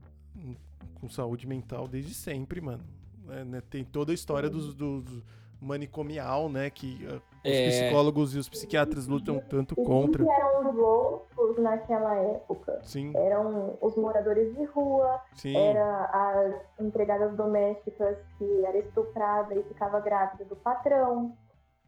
com 0.96 1.10
saúde 1.10 1.48
mental 1.48 1.88
desde 1.88 2.14
sempre, 2.14 2.60
mano. 2.60 2.84
É, 3.30 3.46
né, 3.46 3.62
Tem 3.70 3.84
toda 3.84 4.12
a 4.12 4.16
história 4.16 4.50
dos, 4.50 4.74
dos 4.76 5.24
manicomial, 5.62 6.50
né? 6.50 6.70
Que 6.70 7.08
ah, 7.08 7.16
os 7.46 7.52
É. 7.52 7.68
psicólogos 7.70 8.36
e 8.36 8.40
os 8.40 8.50
psiquiatras 8.50 9.08
lutam 9.08 9.40
tanto 9.40 9.74
E 9.80 9.84
contra. 9.86 10.24
quem 10.24 10.34
que 10.34 10.42
eram 10.42 10.70
os 10.70 10.76
loucos 10.76 11.58
naquela 11.60 12.16
época? 12.16 12.80
Sim, 12.84 13.14
Eram 13.16 13.78
os 13.82 13.96
moradores 13.96 14.54
de 14.56 14.64
rua, 14.66 15.20
sim. 15.36 15.56
era 15.56 16.06
as 16.06 16.56
empregadas 16.86 17.36
domésticas 17.36 18.18
que 18.38 18.66
era 18.66 18.78
estuprada 18.78 19.54
e 19.56 19.64
ficava 19.64 20.00
grávida 20.00 20.46
do 20.46 20.56
patrão. 20.56 21.36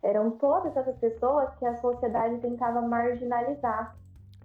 Eram 0.01 0.31
todas 0.31 0.75
essas 0.75 0.97
pessoas 0.97 1.49
que 1.55 1.65
a 1.65 1.75
sociedade 1.77 2.37
tentava 2.39 2.81
marginalizar. 2.81 3.95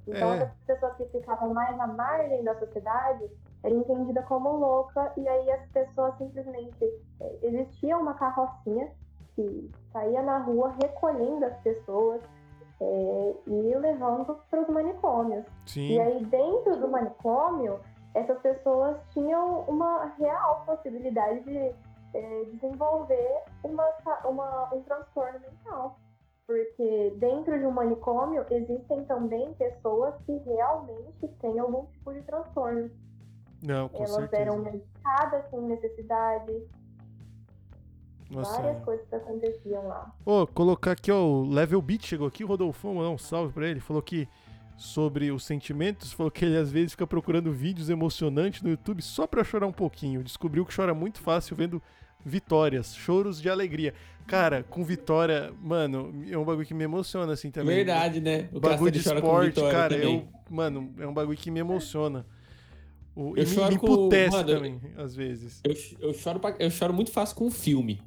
Então, 0.06 0.32
É. 0.34 0.42
as 0.44 0.50
pessoas 0.66 0.94
que 0.96 1.04
ficavam 1.06 1.52
mais 1.52 1.78
à 1.78 1.86
margem 1.86 2.42
da 2.44 2.58
sociedade 2.58 3.28
era 3.62 3.74
entendida 3.74 4.22
como 4.22 4.56
louca 4.56 5.12
e 5.16 5.26
aí 5.28 5.50
as 5.50 5.68
pessoas 5.70 6.16
simplesmente 6.16 6.84
eh, 7.20 7.38
existia 7.42 7.98
uma 7.98 8.14
carrocinha 8.14 8.88
que 9.38 9.70
saía 9.92 10.20
na 10.22 10.38
rua 10.38 10.74
recolhendo 10.82 11.44
as 11.46 11.56
pessoas 11.58 12.20
eh, 12.80 13.34
e 13.46 13.74
levando 13.76 14.36
para 14.50 14.62
os 14.62 14.68
manicômios. 14.68 15.44
Sim. 15.66 15.92
E 15.92 16.00
aí, 16.00 16.24
dentro 16.24 16.76
do 16.80 16.88
manicômio, 16.88 17.78
essas 18.14 18.38
pessoas 18.40 18.96
tinham 19.10 19.60
uma 19.68 20.06
real 20.18 20.64
possibilidade 20.66 21.40
de 21.44 21.56
eh, 22.14 22.44
desenvolver 22.52 23.42
uma, 23.62 23.84
uma- 24.24 24.74
um 24.74 24.82
transtorno 24.82 25.38
mental. 25.38 25.96
Porque 26.46 27.14
dentro 27.18 27.58
de 27.58 27.66
um 27.66 27.70
manicômio 27.70 28.44
existem 28.50 29.04
também 29.04 29.52
pessoas 29.54 30.14
que 30.24 30.32
realmente 30.38 31.28
têm 31.40 31.60
algum 31.60 31.84
tipo 31.86 32.12
de 32.12 32.22
transtorno. 32.22 32.90
Não, 33.62 33.88
com 33.88 33.98
Elas 33.98 34.10
certeza. 34.12 34.42
eram 34.42 34.58
medicadas 34.58 35.44
sem 35.50 35.60
necessidade, 35.60 36.66
Nossa. 38.30 38.60
várias 38.60 38.84
coisas 38.84 39.12
aconteciam 39.12 39.86
lá. 39.88 40.12
Ô, 40.24 40.46
colocar 40.46 40.92
aqui, 40.92 41.10
ó, 41.10 41.22
o 41.24 41.48
Level 41.48 41.80
Beat 41.80 42.04
chegou 42.06 42.26
aqui, 42.26 42.44
o 42.44 42.46
Rodolfão, 42.46 42.94
mandar 42.94 43.10
um 43.10 43.18
salve 43.18 43.52
pra 43.52 43.66
ele. 43.68 43.80
Falou 43.80 44.02
que 44.02 44.28
sobre 44.76 45.30
os 45.32 45.44
sentimentos, 45.44 46.12
falou 46.12 46.30
que 46.30 46.44
ele 46.44 46.56
às 46.56 46.70
vezes 46.70 46.92
fica 46.92 47.06
procurando 47.06 47.50
vídeos 47.52 47.88
emocionantes 47.90 48.62
no 48.62 48.70
YouTube 48.70 49.02
só 49.02 49.26
pra 49.26 49.42
chorar 49.42 49.66
um 49.66 49.72
pouquinho. 49.72 50.22
Descobriu 50.22 50.64
que 50.64 50.74
chora 50.74 50.94
muito 50.94 51.20
fácil 51.20 51.56
vendo 51.56 51.82
vitórias, 52.24 52.94
choros 52.94 53.40
de 53.40 53.48
alegria. 53.48 53.94
Cara, 54.26 54.62
com 54.62 54.84
vitória, 54.84 55.52
mano, 55.62 56.12
é 56.30 56.36
um 56.36 56.44
bagulho 56.44 56.66
que 56.66 56.74
me 56.74 56.84
emociona 56.84 57.32
assim 57.32 57.50
também. 57.50 57.76
Verdade, 57.76 58.20
né? 58.20 58.48
O 58.52 58.60
bagulho 58.60 58.92
de 58.92 59.02
com 59.02 59.14
esporte, 59.16 59.60
cara, 59.62 59.94
também. 59.94 60.16
eu, 60.16 60.28
mano, 60.54 60.92
é 60.98 61.06
um 61.06 61.14
bagulho 61.14 61.38
que 61.38 61.50
me 61.50 61.60
emociona. 61.60 62.26
O, 63.16 63.30
Eu 63.36 63.42
e 63.42 63.46
me, 63.46 63.54
choro 63.54 63.72
me 63.72 63.78
com- 63.78 63.86
emputece 63.86 64.36
mano, 64.36 64.48
também, 64.54 64.80
às 64.96 65.14
vezes. 65.14 65.60
Eu, 65.64 65.74
eu, 66.08 66.14
choro 66.14 66.38
pra- 66.38 66.54
eu 66.58 66.70
choro 66.70 66.92
muito 66.94 67.10
fácil 67.10 67.34
com 67.36 67.50
filme. 67.50 68.00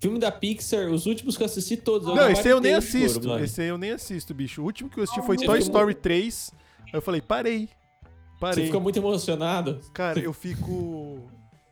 Filme 0.00 0.18
da 0.18 0.32
Pixar, 0.32 0.88
os 0.90 1.04
últimos 1.06 1.36
que 1.36 1.42
eu 1.42 1.46
assisti 1.46 1.76
todos. 1.76 2.08
Não, 2.08 2.30
esse 2.30 2.48
aí 2.48 2.54
eu 2.54 2.60
nem 2.60 2.74
assisto. 2.74 3.38
Esse 3.38 3.60
aí 3.60 3.68
eu 3.68 3.76
nem 3.78 3.90
assisto, 3.92 4.32
bicho. 4.32 4.62
O 4.62 4.64
último 4.64 4.88
que 4.88 4.98
eu 4.98 5.04
assisti 5.04 5.20
foi 5.26 5.36
Você 5.36 5.44
Toy 5.46 5.58
Story 5.58 5.94
3. 5.94 6.52
Aí 6.86 6.90
eu 6.94 7.02
falei, 7.02 7.20
parei. 7.20 7.68
Você 7.68 8.40
Parei. 8.40 8.66
fica 8.66 8.80
muito 8.80 8.98
emocionado. 8.98 9.78
Cara, 9.92 10.18
eu 10.18 10.32
fico. 10.32 11.28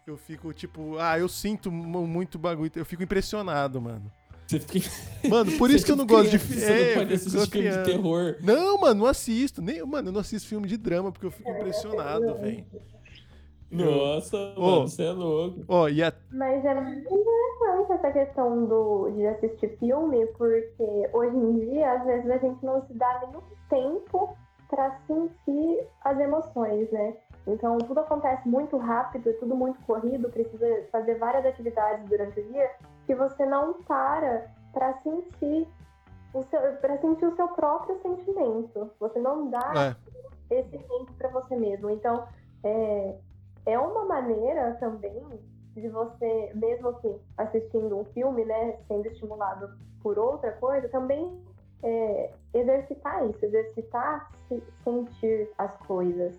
Eu 0.06 0.16
fico 0.18 0.52
tipo, 0.52 0.96
ah, 0.98 1.18
eu 1.18 1.28
sinto 1.28 1.70
mu- 1.72 2.06
muito 2.06 2.38
bagulho. 2.38 2.70
Eu 2.74 2.84
fico 2.84 3.02
impressionado, 3.02 3.80
mano. 3.80 4.10
Você 4.46 4.58
fica... 4.60 4.88
Mano, 5.28 5.52
por 5.58 5.68
Você 5.68 5.76
isso 5.76 5.84
que 5.84 5.92
eu 5.92 5.96
não 5.96 6.04
fica 6.06 6.16
gosto 6.22 6.30
de 6.30 6.38
criança, 6.38 6.54
filme. 6.54 6.66
Você 6.66 6.72
É, 6.72 6.84
não 6.84 6.88
eu 6.88 6.94
pode 6.98 7.12
assistir 7.14 7.30
filme 7.30 7.44
de 7.46 7.50
criança. 7.50 7.82
terror. 7.84 8.36
Não, 8.42 8.78
mano, 8.78 8.94
não 9.00 9.06
assisto. 9.06 9.60
Nem, 9.60 9.84
mano, 9.84 10.08
eu 10.08 10.12
não 10.12 10.20
assisto 10.22 10.48
filme 10.48 10.66
de 10.66 10.78
drama 10.78 11.12
porque 11.12 11.26
eu 11.26 11.30
fico 11.30 11.50
impressionado, 11.50 12.34
velho. 12.40 12.64
Nossa, 13.70 14.36
Ô. 14.56 14.60
mano, 14.60 14.88
você 14.88 15.04
é 15.04 15.12
louco. 15.12 15.64
Ó, 15.68 15.88
e 15.88 16.02
a. 16.02 16.12
Mas 16.32 16.64
é 16.64 16.74
muito 16.74 17.14
interessante 17.14 17.92
essa 17.92 18.12
questão 18.12 18.66
do, 18.66 19.10
de 19.10 19.26
assistir 19.26 19.76
filme, 19.78 20.26
porque 20.38 21.10
hoje 21.12 21.36
em 21.36 21.58
dia, 21.60 21.92
às 21.92 22.04
vezes, 22.04 22.30
a 22.30 22.38
gente 22.38 22.64
não 22.64 22.86
se 22.86 22.94
dá 22.94 23.20
nenhum 23.26 23.42
tempo 23.68 24.36
para 24.68 24.98
sentir 25.06 25.86
as 26.02 26.18
emoções, 26.18 26.90
né? 26.90 27.14
Então, 27.46 27.78
tudo 27.78 28.00
acontece 28.00 28.46
muito 28.46 28.76
rápido, 28.76 29.30
é 29.30 29.32
tudo 29.34 29.56
muito 29.56 29.80
corrido, 29.86 30.28
precisa 30.28 30.66
fazer 30.92 31.14
várias 31.16 31.46
atividades 31.46 32.06
durante 32.08 32.40
o 32.40 32.52
dia, 32.52 32.70
que 33.06 33.14
você 33.14 33.44
não 33.46 33.74
para 33.84 34.50
para 34.72 34.92
sentir 35.02 35.66
o 36.34 36.44
seu, 36.44 36.60
para 36.80 36.98
sentir 36.98 37.26
o 37.26 37.34
seu 37.36 37.48
próprio 37.48 37.98
sentimento. 38.02 38.90
Você 39.00 39.18
não 39.18 39.48
dá 39.48 39.96
É, 40.50 40.54
esse 40.54 40.78
tempo 40.78 41.12
para 41.16 41.28
você 41.30 41.56
mesmo. 41.56 41.90
Então, 41.90 42.26
é, 42.62 43.14
é 43.70 43.78
uma 43.78 44.04
maneira 44.04 44.74
também 44.80 45.22
de 45.74 45.88
você, 45.88 46.50
mesmo 46.54 46.94
que 47.00 47.14
assistindo 47.36 47.96
um 47.98 48.04
filme, 48.06 48.44
né, 48.44 48.78
sendo 48.88 49.06
estimulado 49.06 49.70
por 50.02 50.18
outra 50.18 50.52
coisa, 50.52 50.88
também 50.88 51.38
é, 51.82 52.32
exercitar 52.54 53.28
isso, 53.28 53.44
exercitar 53.44 54.30
se 54.48 54.60
sentir 54.82 55.48
as 55.56 55.76
coisas. 55.86 56.36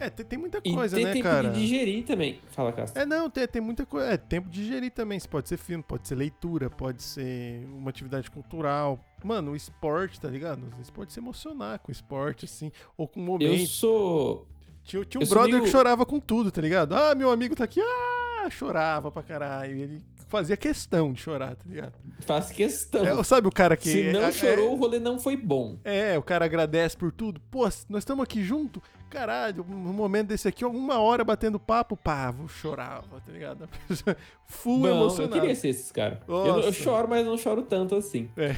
é 0.00 0.10
tem, 0.10 0.26
tem 0.26 0.38
muita 0.38 0.60
E 0.64 0.74
coisa, 0.74 0.96
ter 0.96 1.04
né, 1.04 1.12
tempo 1.12 1.22
cara? 1.24 1.50
de 1.50 1.60
digerir 1.60 2.04
também. 2.04 2.40
Fala, 2.48 2.72
Castro. 2.72 3.00
É, 3.00 3.06
não, 3.06 3.30
tem, 3.30 3.46
tem 3.46 3.62
muita 3.62 3.86
coisa. 3.86 4.08
É, 4.12 4.16
tempo 4.16 4.48
de 4.48 4.62
digerir 4.64 4.90
também. 4.92 5.16
Isso 5.18 5.28
pode 5.28 5.48
ser 5.48 5.56
filme, 5.58 5.84
pode 5.86 6.08
ser 6.08 6.14
leitura, 6.16 6.68
pode 6.68 7.02
ser 7.02 7.64
uma 7.66 7.90
atividade 7.90 8.30
cultural. 8.30 8.98
Mano, 9.24 9.52
o 9.52 9.56
esporte, 9.56 10.20
tá 10.20 10.28
ligado? 10.28 10.64
Às 10.66 10.74
vezes 10.74 10.90
pode 10.90 11.12
se 11.12 11.20
emocionar 11.20 11.78
com 11.78 11.88
o 11.88 11.92
esporte, 11.92 12.44
assim, 12.46 12.72
ou 12.96 13.06
com 13.06 13.20
um 13.20 13.24
Eu 13.24 13.28
momento. 13.32 13.66
sou... 13.68 14.46
Tinha, 14.86 15.04
tinha 15.04 15.20
um 15.20 15.24
eu 15.24 15.28
brother 15.28 15.52
meio- 15.52 15.64
que 15.64 15.70
chorava 15.70 16.06
com 16.06 16.18
tudo, 16.20 16.50
tá 16.50 16.60
ligado? 16.60 16.94
Ah, 16.94 17.14
meu 17.14 17.30
amigo 17.30 17.54
tá 17.56 17.64
aqui, 17.64 17.80
ah, 17.80 18.48
chorava 18.50 19.10
pra 19.10 19.22
caralho. 19.22 19.76
Ele 19.76 20.00
fazia 20.28 20.56
questão 20.56 21.12
de 21.12 21.20
chorar, 21.20 21.54
tá 21.56 21.64
ligado? 21.66 21.92
Faço 22.20 22.54
questão. 22.54 23.04
É, 23.04 23.22
sabe 23.24 23.46
o 23.48 23.52
cara 23.52 23.76
que. 23.76 23.88
Se 23.90 24.12
não 24.12 24.22
é, 24.22 24.32
chorou, 24.32 24.72
o 24.72 24.76
rolê 24.76 24.98
não 24.98 25.18
foi 25.18 25.36
bom. 25.36 25.76
É, 25.84 26.14
é, 26.14 26.18
o 26.18 26.22
cara 26.22 26.44
agradece 26.44 26.96
por 26.96 27.12
tudo. 27.12 27.40
Pô, 27.50 27.64
nós 27.88 27.98
estamos 27.98 28.22
aqui 28.22 28.42
junto. 28.42 28.80
Caralho, 29.08 29.64
um 29.68 29.92
momento 29.92 30.28
desse 30.28 30.48
aqui, 30.48 30.64
uma 30.64 30.98
hora 30.98 31.22
batendo 31.24 31.60
papo, 31.60 31.96
pá, 31.96 32.30
vou 32.32 32.48
chorava, 32.48 33.20
tá 33.24 33.32
ligado? 33.32 33.64
A 33.64 33.68
pessoa 33.88 34.16
Full 34.46 34.80
Bom, 34.80 34.86
eu 34.88 34.94
emocionado. 34.96 35.32
queria 35.40 35.54
ser 35.54 35.68
esses 35.68 35.92
caras. 35.92 36.18
Eu, 36.26 36.60
eu 36.60 36.72
choro, 36.72 37.08
mas 37.08 37.24
não 37.24 37.38
choro 37.38 37.62
tanto 37.62 37.94
assim. 37.94 38.28
É. 38.36 38.54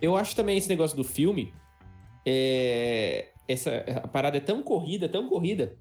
Eu 0.00 0.16
acho 0.16 0.34
também 0.34 0.56
esse 0.56 0.68
negócio 0.68 0.96
do 0.96 1.04
filme. 1.04 1.52
é, 2.26 3.28
Essa 3.48 3.84
a 4.02 4.08
parada 4.08 4.36
é 4.36 4.40
tão 4.40 4.62
corrida, 4.62 5.08
tão 5.08 5.28
corrida, 5.28 5.76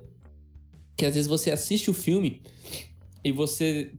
que 0.96 1.06
às 1.06 1.16
vezes 1.16 1.28
você 1.28 1.52
assiste 1.52 1.90
o 1.90 1.94
filme 1.94 2.42
e 3.24 3.32
você, 3.32 3.92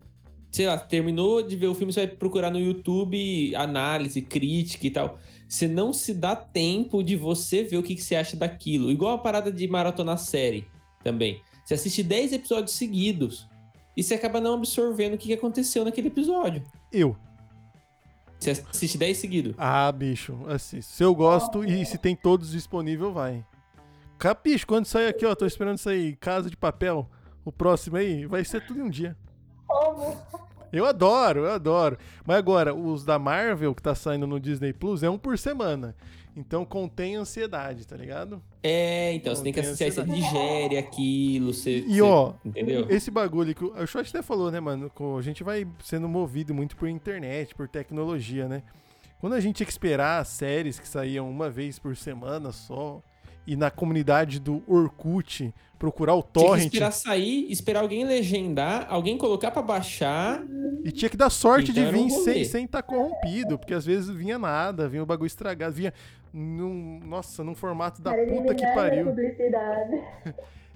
sei 0.50 0.66
lá, 0.66 0.76
terminou 0.76 1.42
de 1.42 1.56
ver 1.56 1.68
o 1.68 1.74
filme, 1.74 1.92
você 1.92 2.06
vai 2.06 2.16
procurar 2.16 2.50
no 2.50 2.58
YouTube 2.58 3.54
análise, 3.54 4.20
crítica 4.22 4.86
e 4.86 4.90
tal. 4.90 5.18
Você 5.48 5.68
não 5.68 5.92
se 5.92 6.14
dá 6.14 6.34
tempo 6.34 7.02
de 7.02 7.14
você 7.14 7.62
ver 7.62 7.76
o 7.76 7.82
que, 7.82 7.94
que 7.94 8.02
você 8.02 8.16
acha 8.16 8.36
daquilo. 8.36 8.90
Igual 8.90 9.14
a 9.14 9.18
parada 9.18 9.52
de 9.52 9.68
maratona 9.68 10.16
série 10.16 10.66
também. 11.04 11.40
Você 11.64 11.74
assiste 11.74 12.02
10 12.02 12.32
episódios 12.32 12.74
seguidos 12.74 13.46
e 13.96 14.02
você 14.02 14.14
acaba 14.14 14.40
não 14.40 14.54
absorvendo 14.54 15.14
o 15.14 15.18
que 15.18 15.28
que 15.28 15.34
aconteceu 15.34 15.84
naquele 15.84 16.08
episódio. 16.08 16.62
Eu. 16.92 17.16
Você 18.38 18.50
assiste 18.50 18.98
10 18.98 19.16
seguidos. 19.16 19.54
Ah, 19.56 19.92
bicho, 19.92 20.36
assisto. 20.48 20.92
Se 20.92 21.04
eu 21.04 21.14
gosto 21.14 21.62
e 21.64 21.84
se 21.86 21.96
tem 21.98 22.16
todos 22.16 22.50
disponível, 22.50 23.12
vai. 23.12 23.44
Capicho, 24.22 24.68
quando 24.68 24.86
sair 24.86 25.08
aqui, 25.08 25.26
ó, 25.26 25.34
tô 25.34 25.44
esperando 25.44 25.78
sair 25.78 26.14
Casa 26.14 26.48
de 26.48 26.56
Papel, 26.56 27.10
o 27.44 27.50
próximo 27.50 27.96
aí, 27.96 28.24
vai 28.24 28.44
ser 28.44 28.64
tudo 28.64 28.78
em 28.78 28.84
um 28.84 28.88
dia. 28.88 29.16
Como? 29.66 30.16
Eu 30.72 30.86
adoro, 30.86 31.40
eu 31.40 31.50
adoro. 31.50 31.98
Mas 32.24 32.36
agora, 32.36 32.72
os 32.72 33.04
da 33.04 33.18
Marvel 33.18 33.74
que 33.74 33.82
tá 33.82 33.96
saindo 33.96 34.24
no 34.24 34.38
Disney 34.38 34.72
Plus 34.72 35.02
é 35.02 35.10
um 35.10 35.18
por 35.18 35.36
semana. 35.36 35.96
Então 36.36 36.64
contém 36.64 37.16
ansiedade, 37.16 37.84
tá 37.84 37.96
ligado? 37.96 38.40
É, 38.62 39.12
então, 39.12 39.34
você 39.34 39.42
tem 39.42 39.52
que 39.52 39.60
Contém 39.60 39.88
associar, 39.88 40.06
você 40.06 40.12
digere 40.14 40.78
aquilo, 40.78 41.52
você... 41.52 41.78
E 41.80 41.84
você- 41.96 42.02
ó, 42.02 42.34
Entendeu? 42.44 42.86
esse 42.90 43.10
bagulho 43.10 43.52
que 43.56 43.64
o 43.64 43.72
o 43.76 43.86
Shot 43.88 44.08
até 44.08 44.22
falou, 44.22 44.52
né, 44.52 44.60
mano? 44.60 44.88
A 45.18 45.20
gente 45.20 45.42
vai 45.42 45.66
sendo 45.82 46.08
movido 46.08 46.54
muito 46.54 46.76
por 46.76 46.88
internet, 46.88 47.56
por 47.56 47.66
tecnologia, 47.66 48.46
né? 48.46 48.62
Quando 49.20 49.32
a 49.32 49.40
gente 49.40 49.56
tinha 49.56 49.66
que 49.66 49.72
esperar 49.72 50.24
séries 50.24 50.78
que 50.78 50.86
saíam 50.86 51.28
uma 51.28 51.50
vez 51.50 51.80
por 51.80 51.96
semana 51.96 52.52
só, 52.52 53.02
e 53.46 53.56
na 53.56 53.70
comunidade 53.70 54.38
do 54.38 54.62
Orkut 54.66 55.52
procurar 55.78 56.14
o 56.14 56.22
Tinha 56.22 56.32
que 56.32 56.46
torrent, 56.48 56.64
esperar 56.66 56.92
sair, 56.92 57.50
esperar 57.50 57.80
alguém 57.80 58.04
legendar, 58.04 58.86
alguém 58.88 59.18
colocar 59.18 59.50
pra 59.50 59.60
baixar. 59.62 60.40
e 60.84 60.92
tinha 60.92 61.08
que 61.08 61.16
dar 61.16 61.28
sorte 61.30 61.72
Então 61.72 61.84
de 61.84 61.90
vir 61.90 62.10
sem 62.10 62.44
sem 62.44 62.64
estar 62.66 62.82
corrompido, 62.82 63.58
porque 63.58 63.74
às 63.74 63.84
vezes 63.84 64.08
vinha 64.08 64.38
nada, 64.38 64.88
vinha 64.88 65.02
o 65.02 65.06
bagulho 65.06 65.26
estragado, 65.26 65.74
vinha 65.74 65.92
num, 66.32 67.00
nossa, 67.04 67.42
num 67.42 67.54
formato 67.54 68.00
da 68.00 68.12
Para 68.12 68.26
puta 68.26 68.54
que 68.54 68.66
pariu. 68.74 69.06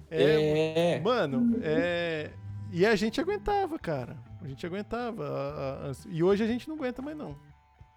É, 0.09 0.93
É. 0.95 0.99
Mano, 1.01 1.59
é. 1.61 2.29
E 2.71 2.85
a 2.85 2.95
gente 2.95 3.19
aguentava, 3.19 3.77
cara. 3.79 4.17
A 4.41 4.47
gente 4.47 4.65
aguentava. 4.65 5.23
a- 5.25 5.87
a- 5.87 5.91
a- 5.91 5.93
E 6.09 6.23
hoje 6.23 6.43
a 6.43 6.47
gente 6.47 6.67
não 6.67 6.75
aguenta 6.75 7.01
mais, 7.01 7.17
não. 7.17 7.35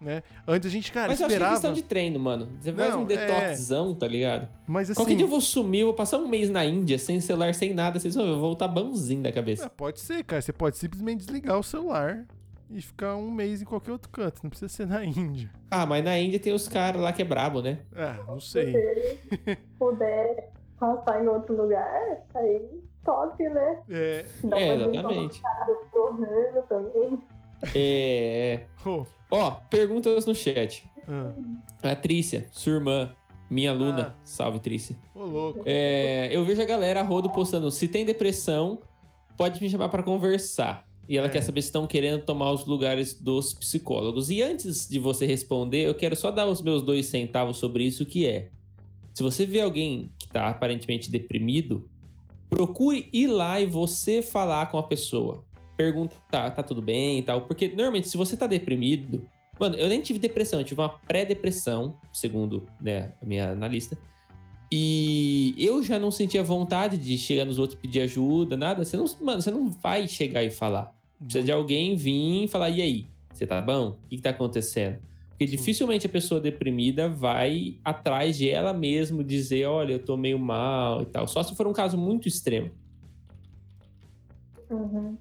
Né? 0.01 0.23
Antes 0.47 0.67
a 0.67 0.71
gente, 0.71 0.91
cara, 0.91 1.09
Mas 1.09 1.19
eu 1.19 1.27
acho 1.27 1.29
que 1.29 1.33
é 1.33 1.37
esperava. 1.37 1.53
questão 1.53 1.73
de 1.73 1.83
treino, 1.83 2.19
mano. 2.19 2.49
Você 2.59 2.73
faz 2.73 2.95
um 2.95 3.05
detoxzão, 3.05 3.93
tá 3.93 4.07
ligado? 4.07 4.47
Mas 4.67 4.89
assim. 4.89 4.95
Qualquer 4.97 5.15
dia 5.15 5.25
eu 5.25 5.29
vou 5.29 5.39
sumir, 5.39 5.81
eu 5.81 5.87
vou 5.87 5.93
passar 5.93 6.17
um 6.17 6.27
mês 6.27 6.49
na 6.49 6.65
Índia, 6.65 6.97
sem 6.97 7.21
celular, 7.21 7.53
sem 7.53 7.71
nada, 7.73 7.99
vocês 7.99 8.15
vão 8.15 8.23
ver, 8.25 8.31
eu 8.31 8.33
vou 8.35 8.41
voltar 8.47 8.67
bonzinho 8.67 9.21
da 9.21 9.31
cabeça. 9.31 9.65
é, 9.65 9.69
pode 9.69 9.99
ser, 9.99 10.23
cara. 10.23 10.41
Você 10.41 10.51
pode 10.51 10.77
simplesmente 10.77 11.19
desligar 11.19 11.59
o 11.59 11.61
celular 11.63 12.25
e 12.69 12.81
ficar 12.81 13.15
um 13.15 13.29
mês 13.29 13.61
em 13.61 13.65
qualquer 13.65 13.91
outro 13.91 14.09
canto. 14.09 14.39
Não 14.41 14.49
precisa 14.49 14.69
ser 14.73 14.87
na 14.87 15.05
Índia. 15.05 15.51
Ah, 15.69 15.85
mas 15.85 16.03
na 16.03 16.17
Índia 16.17 16.39
tem 16.39 16.51
os 16.53 16.67
caras 16.67 16.99
lá 16.99 17.13
que 17.13 17.21
é 17.21 17.25
brabo, 17.25 17.61
né? 17.61 17.79
Ah, 17.95 18.17
não 18.27 18.39
Se 18.39 18.53
sei. 18.53 18.75
ele 18.75 19.19
puder 19.77 20.51
passar 20.79 21.23
em 21.23 21.27
outro 21.27 21.55
lugar, 21.55 22.23
aí 22.33 22.61
top, 23.05 23.43
né? 23.49 23.79
É. 23.87 24.25
Dá 24.43 24.59
É, 24.59 24.75
exatamente. 24.75 25.41
governo 25.91 26.61
também. 26.67 27.19
É. 27.75 28.61
é. 28.63 28.67
Oh, 28.85 29.05
Ó, 29.29 29.51
perguntas 29.69 30.25
no 30.25 30.35
chat. 30.35 30.83
ah, 31.07 31.31
A 31.91 31.95
Trícia, 31.95 32.47
sua 32.51 32.73
irmã, 32.73 33.11
minha 33.49 33.71
aluna, 33.71 34.15
Ah. 34.17 34.21
salve 34.23 34.59
Trícia. 34.59 34.95
ô, 35.15 35.23
louco. 35.23 35.61
É, 35.65 36.29
eu 36.31 36.43
vejo 36.43 36.61
a 36.61 36.65
galera 36.65 36.99
a 36.99 37.03
rodo 37.03 37.29
postando, 37.29 37.69
se 37.71 37.87
tem 37.87 38.03
depressão, 38.05 38.79
pode 39.37 39.61
me 39.61 39.69
chamar 39.69 39.89
pra 39.89 40.03
conversar. 40.03 40.85
E 41.09 41.17
ela 41.17 41.27
É. 41.27 41.29
quer 41.29 41.41
saber 41.41 41.61
se 41.61 41.67
estão 41.69 41.87
querendo 41.87 42.23
tomar 42.23 42.51
os 42.51 42.65
lugares 42.65 43.13
dos 43.13 43.53
psicólogos. 43.53 44.29
E 44.29 44.41
antes 44.41 44.87
de 44.87 44.99
você 44.99 45.25
responder, 45.25 45.87
eu 45.87 45.95
quero 45.95 46.15
só 46.15 46.31
dar 46.31 46.45
os 46.47 46.61
meus 46.61 46.81
dois 46.83 47.05
centavos 47.07 47.57
sobre 47.57 47.83
isso, 47.83 48.05
que 48.05 48.25
é... 48.25 48.49
Se 49.13 49.21
você 49.23 49.45
vê 49.45 49.59
alguém 49.59 50.11
que 50.17 50.27
tá 50.29 50.47
aparentemente 50.47 51.11
deprimido, 51.11 51.89
procure 52.49 53.09
ir 53.11 53.27
lá 53.27 53.59
e 53.59 53.65
você 53.65 54.21
falar 54.21 54.67
com 54.71 54.77
a 54.77 54.83
pessoa. 54.83 55.43
Perguntar, 55.81 56.51
tá 56.51 56.61
tudo 56.61 56.81
bem 56.81 57.19
e 57.19 57.23
tal. 57.23 57.41
Porque, 57.41 57.67
normalmente, 57.69 58.07
se 58.07 58.17
você 58.17 58.37
tá 58.37 58.45
deprimido... 58.45 59.27
Mano, 59.59 59.75
eu 59.75 59.89
nem 59.89 60.01
tive 60.01 60.17
depressão, 60.17 60.59
eu 60.59 60.65
tive 60.65 60.81
uma 60.81 60.89
pré-depressão, 60.89 61.95
segundo 62.11 62.67
né, 62.79 63.13
a 63.21 63.25
minha 63.25 63.51
analista. 63.51 63.97
E 64.71 65.53
eu 65.57 65.83
já 65.83 65.99
não 65.99 66.09
sentia 66.09 66.41
vontade 66.41 66.97
de 66.97 67.17
chegar 67.17 67.45
nos 67.45 67.59
outros 67.59 67.77
e 67.77 67.81
pedir 67.81 68.01
ajuda, 68.01 68.55
nada. 68.55 68.85
Você 68.85 68.95
não, 68.95 69.05
mano, 69.21 69.41
você 69.41 69.51
não 69.51 69.69
vai 69.69 70.07
chegar 70.07 70.43
e 70.43 70.49
falar. 70.49 70.95
Precisa 71.19 71.43
de 71.43 71.51
alguém 71.51 71.95
vir 71.95 72.45
e 72.45 72.47
falar, 72.47 72.69
e 72.69 72.81
aí? 72.81 73.07
Você 73.33 73.45
tá 73.45 73.61
bom? 73.61 73.89
O 73.89 74.07
que, 74.07 74.15
que 74.15 74.21
tá 74.21 74.29
acontecendo? 74.29 74.99
Porque 75.29 75.45
dificilmente 75.45 76.05
a 76.05 76.09
pessoa 76.09 76.39
deprimida 76.39 77.09
vai 77.09 77.79
atrás 77.83 78.37
de 78.37 78.49
ela 78.49 78.73
mesmo 78.73 79.23
dizer, 79.23 79.65
olha, 79.65 79.93
eu 79.93 79.99
tô 79.99 80.15
meio 80.15 80.39
mal 80.39 81.01
e 81.01 81.05
tal. 81.05 81.27
Só 81.27 81.43
se 81.43 81.55
for 81.55 81.67
um 81.67 81.73
caso 81.73 81.97
muito 81.97 82.27
extremo. 82.27 82.71
Uhum. 84.69 85.17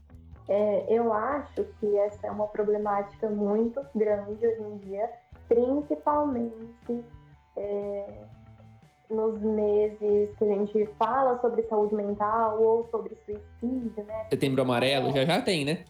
É, 0.51 0.85
eu 0.89 1.13
acho 1.13 1.65
que 1.79 1.97
essa 1.97 2.27
é 2.27 2.31
uma 2.31 2.49
problemática 2.49 3.31
muito 3.31 3.81
grande 3.95 4.45
hoje 4.45 4.61
em 4.61 4.79
dia, 4.79 5.09
principalmente 5.49 7.05
é, 7.57 8.25
nos 9.09 9.41
meses 9.41 10.37
que 10.37 10.45
a 10.45 10.49
gente 10.49 10.87
fala 10.99 11.41
sobre 11.41 11.63
saúde 11.63 11.95
mental 11.95 12.61
ou 12.61 12.89
sobre 12.91 13.17
suicídio, 13.25 14.05
né? 14.05 14.27
Setembro 14.29 14.63
amarelo 14.63 15.13
já 15.13 15.25
já 15.25 15.41
tem, 15.41 15.65
né? 15.65 15.85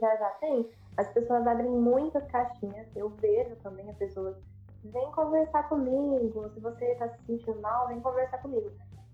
já 0.00 0.16
já 0.16 0.28
tem, 0.40 0.66
as 0.96 1.08
pessoas 1.08 1.46
abrem 1.46 1.70
muitas 1.70 2.24
caixinhas. 2.28 2.86
Eu 2.96 3.10
vejo 3.20 3.56
também 3.56 3.90
as 3.90 3.96
pessoas, 3.96 4.36
vem 4.84 5.10
conversar 5.12 5.68
comigo, 5.68 6.48
se 6.54 6.60
você 6.60 6.92
está 6.92 7.10
se 7.10 7.22
sentindo 7.26 7.60
mal, 7.60 7.88
vem 7.88 8.00
conversar 8.00 8.38
comigo. 8.38 8.70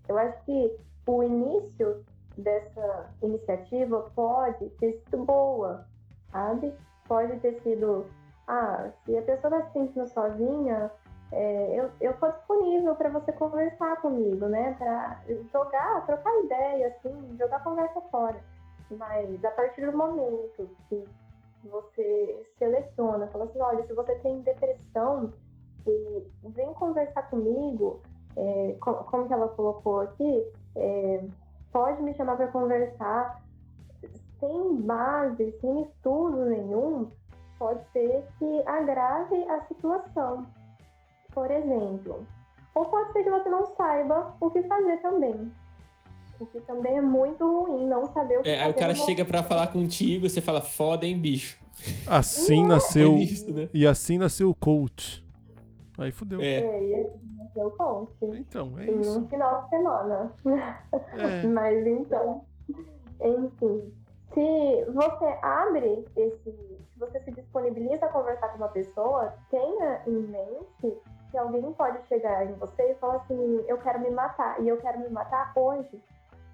Eu 0.07 0.17
acho 0.17 0.41
que 0.45 0.73
o 1.05 1.23
início 1.23 2.05
dessa 2.37 3.09
iniciativa 3.21 4.01
pode 4.15 4.69
ter 4.79 4.93
sido 5.03 5.25
boa, 5.25 5.85
sabe? 6.31 6.73
Pode 7.07 7.39
ter 7.39 7.59
sido, 7.61 8.05
ah, 8.47 8.89
se 9.05 9.17
a 9.17 9.21
pessoa 9.21 9.57
está 9.57 9.67
se 9.67 9.73
sentindo 9.73 10.07
sozinha, 10.07 10.91
é, 11.31 11.79
eu, 11.79 11.89
eu 11.99 12.13
disponível 12.13 12.95
para 12.95 13.09
você 13.09 13.31
conversar 13.33 14.01
comigo, 14.01 14.45
né? 14.47 14.75
Para 14.77 15.21
jogar, 15.51 16.05
trocar 16.05 16.43
ideia, 16.43 16.87
assim, 16.87 17.35
jogar 17.37 17.63
conversa 17.63 17.99
fora. 18.11 18.39
Mas 18.91 19.43
a 19.43 19.51
partir 19.51 19.85
do 19.85 19.97
momento 19.97 20.69
que 20.87 21.03
você 21.63 22.45
seleciona, 22.57 23.27
fala 23.27 23.45
assim, 23.45 23.59
olha, 23.59 23.85
se 23.85 23.93
você 23.93 24.15
tem 24.19 24.39
depressão, 24.41 25.33
vem 26.43 26.73
conversar 26.73 27.23
comigo, 27.29 28.01
é, 28.35 28.75
co- 28.79 29.03
como 29.05 29.27
que 29.27 29.33
ela 29.33 29.47
colocou 29.49 30.01
aqui, 30.01 30.45
é, 30.75 31.23
pode 31.71 32.01
me 32.01 32.13
chamar 32.15 32.37
para 32.37 32.47
conversar, 32.47 33.41
sem 34.39 34.75
base, 34.81 35.53
sem 35.59 35.83
estudo 35.83 36.45
nenhum, 36.45 37.11
pode 37.57 37.81
ser 37.91 38.25
que 38.37 38.63
agrave 38.65 39.43
a 39.49 39.61
situação. 39.67 40.45
Por 41.33 41.49
exemplo, 41.51 42.25
ou 42.73 42.85
pode 42.85 43.11
ser 43.13 43.23
que 43.23 43.29
você 43.29 43.49
não 43.49 43.65
saiba 43.75 44.35
o 44.39 44.49
que 44.49 44.61
fazer 44.63 44.97
também. 44.97 45.51
O 46.39 46.45
que 46.45 46.61
também 46.61 46.97
é 46.97 47.01
muito 47.01 47.43
ruim, 47.43 47.87
não 47.87 48.05
saber 48.13 48.39
o 48.39 48.43
que 48.43 48.49
É, 48.49 48.61
aí 48.61 48.69
o 48.69 48.73
fazer 48.73 48.79
cara 48.79 48.95
chega 48.95 49.25
pra 49.25 49.43
falar 49.43 49.67
contigo, 49.67 50.29
você 50.29 50.39
fala, 50.39 50.61
foda, 50.61 51.05
hein, 51.05 51.17
bicho. 51.17 51.57
Assim 52.05 52.65
nasceu. 52.65 53.13
É 53.17 53.19
isso, 53.19 53.51
né? 53.51 53.69
E 53.73 53.87
assim 53.87 54.17
nasceu 54.17 54.49
o 54.49 54.55
coach. 54.55 55.26
Aí 55.97 56.11
fudeu. 56.11 56.39
É. 56.41 56.59
É, 56.59 57.01
esse 57.01 57.27
o 57.59 57.71
ponto. 57.71 58.35
Então, 58.35 58.77
é 58.77 58.85
Em 58.85 59.01
isso. 59.01 59.19
um 59.19 59.27
final 59.27 59.63
de 59.63 59.69
semana. 59.69 60.31
É. 61.17 61.47
Mas 61.47 61.87
então, 61.87 62.45
enfim, 63.19 63.93
se 64.33 64.85
você 64.91 65.25
abre 65.41 66.05
esse, 66.15 66.51
se 66.51 66.99
você 66.99 67.19
se 67.21 67.31
disponibiliza 67.31 68.05
a 68.05 68.09
conversar 68.09 68.49
com 68.49 68.57
uma 68.57 68.67
pessoa, 68.67 69.33
tenha 69.49 70.01
em 70.05 70.21
mente 70.27 71.01
que 71.31 71.37
alguém 71.37 71.73
pode 71.73 72.05
chegar 72.07 72.45
em 72.45 72.53
você 72.53 72.91
e 72.91 72.95
falar 72.95 73.17
assim, 73.17 73.65
eu 73.67 73.77
quero 73.79 73.99
me 73.99 74.11
matar, 74.11 74.61
e 74.61 74.67
eu 74.67 74.77
quero 74.77 74.99
me 74.99 75.09
matar 75.09 75.51
hoje. 75.55 76.01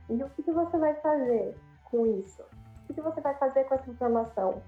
E 0.09 0.23
o 0.23 0.29
que, 0.29 0.43
que 0.43 0.51
você 0.51 0.77
vai 0.77 0.93
fazer 0.95 1.55
com 1.85 2.05
isso? 2.05 2.41
O 2.41 2.87
que, 2.87 2.93
que 2.93 3.01
você 3.01 3.21
vai 3.21 3.33
fazer 3.35 3.63
com 3.65 3.75
essa 3.75 3.89
informação? 3.89 4.61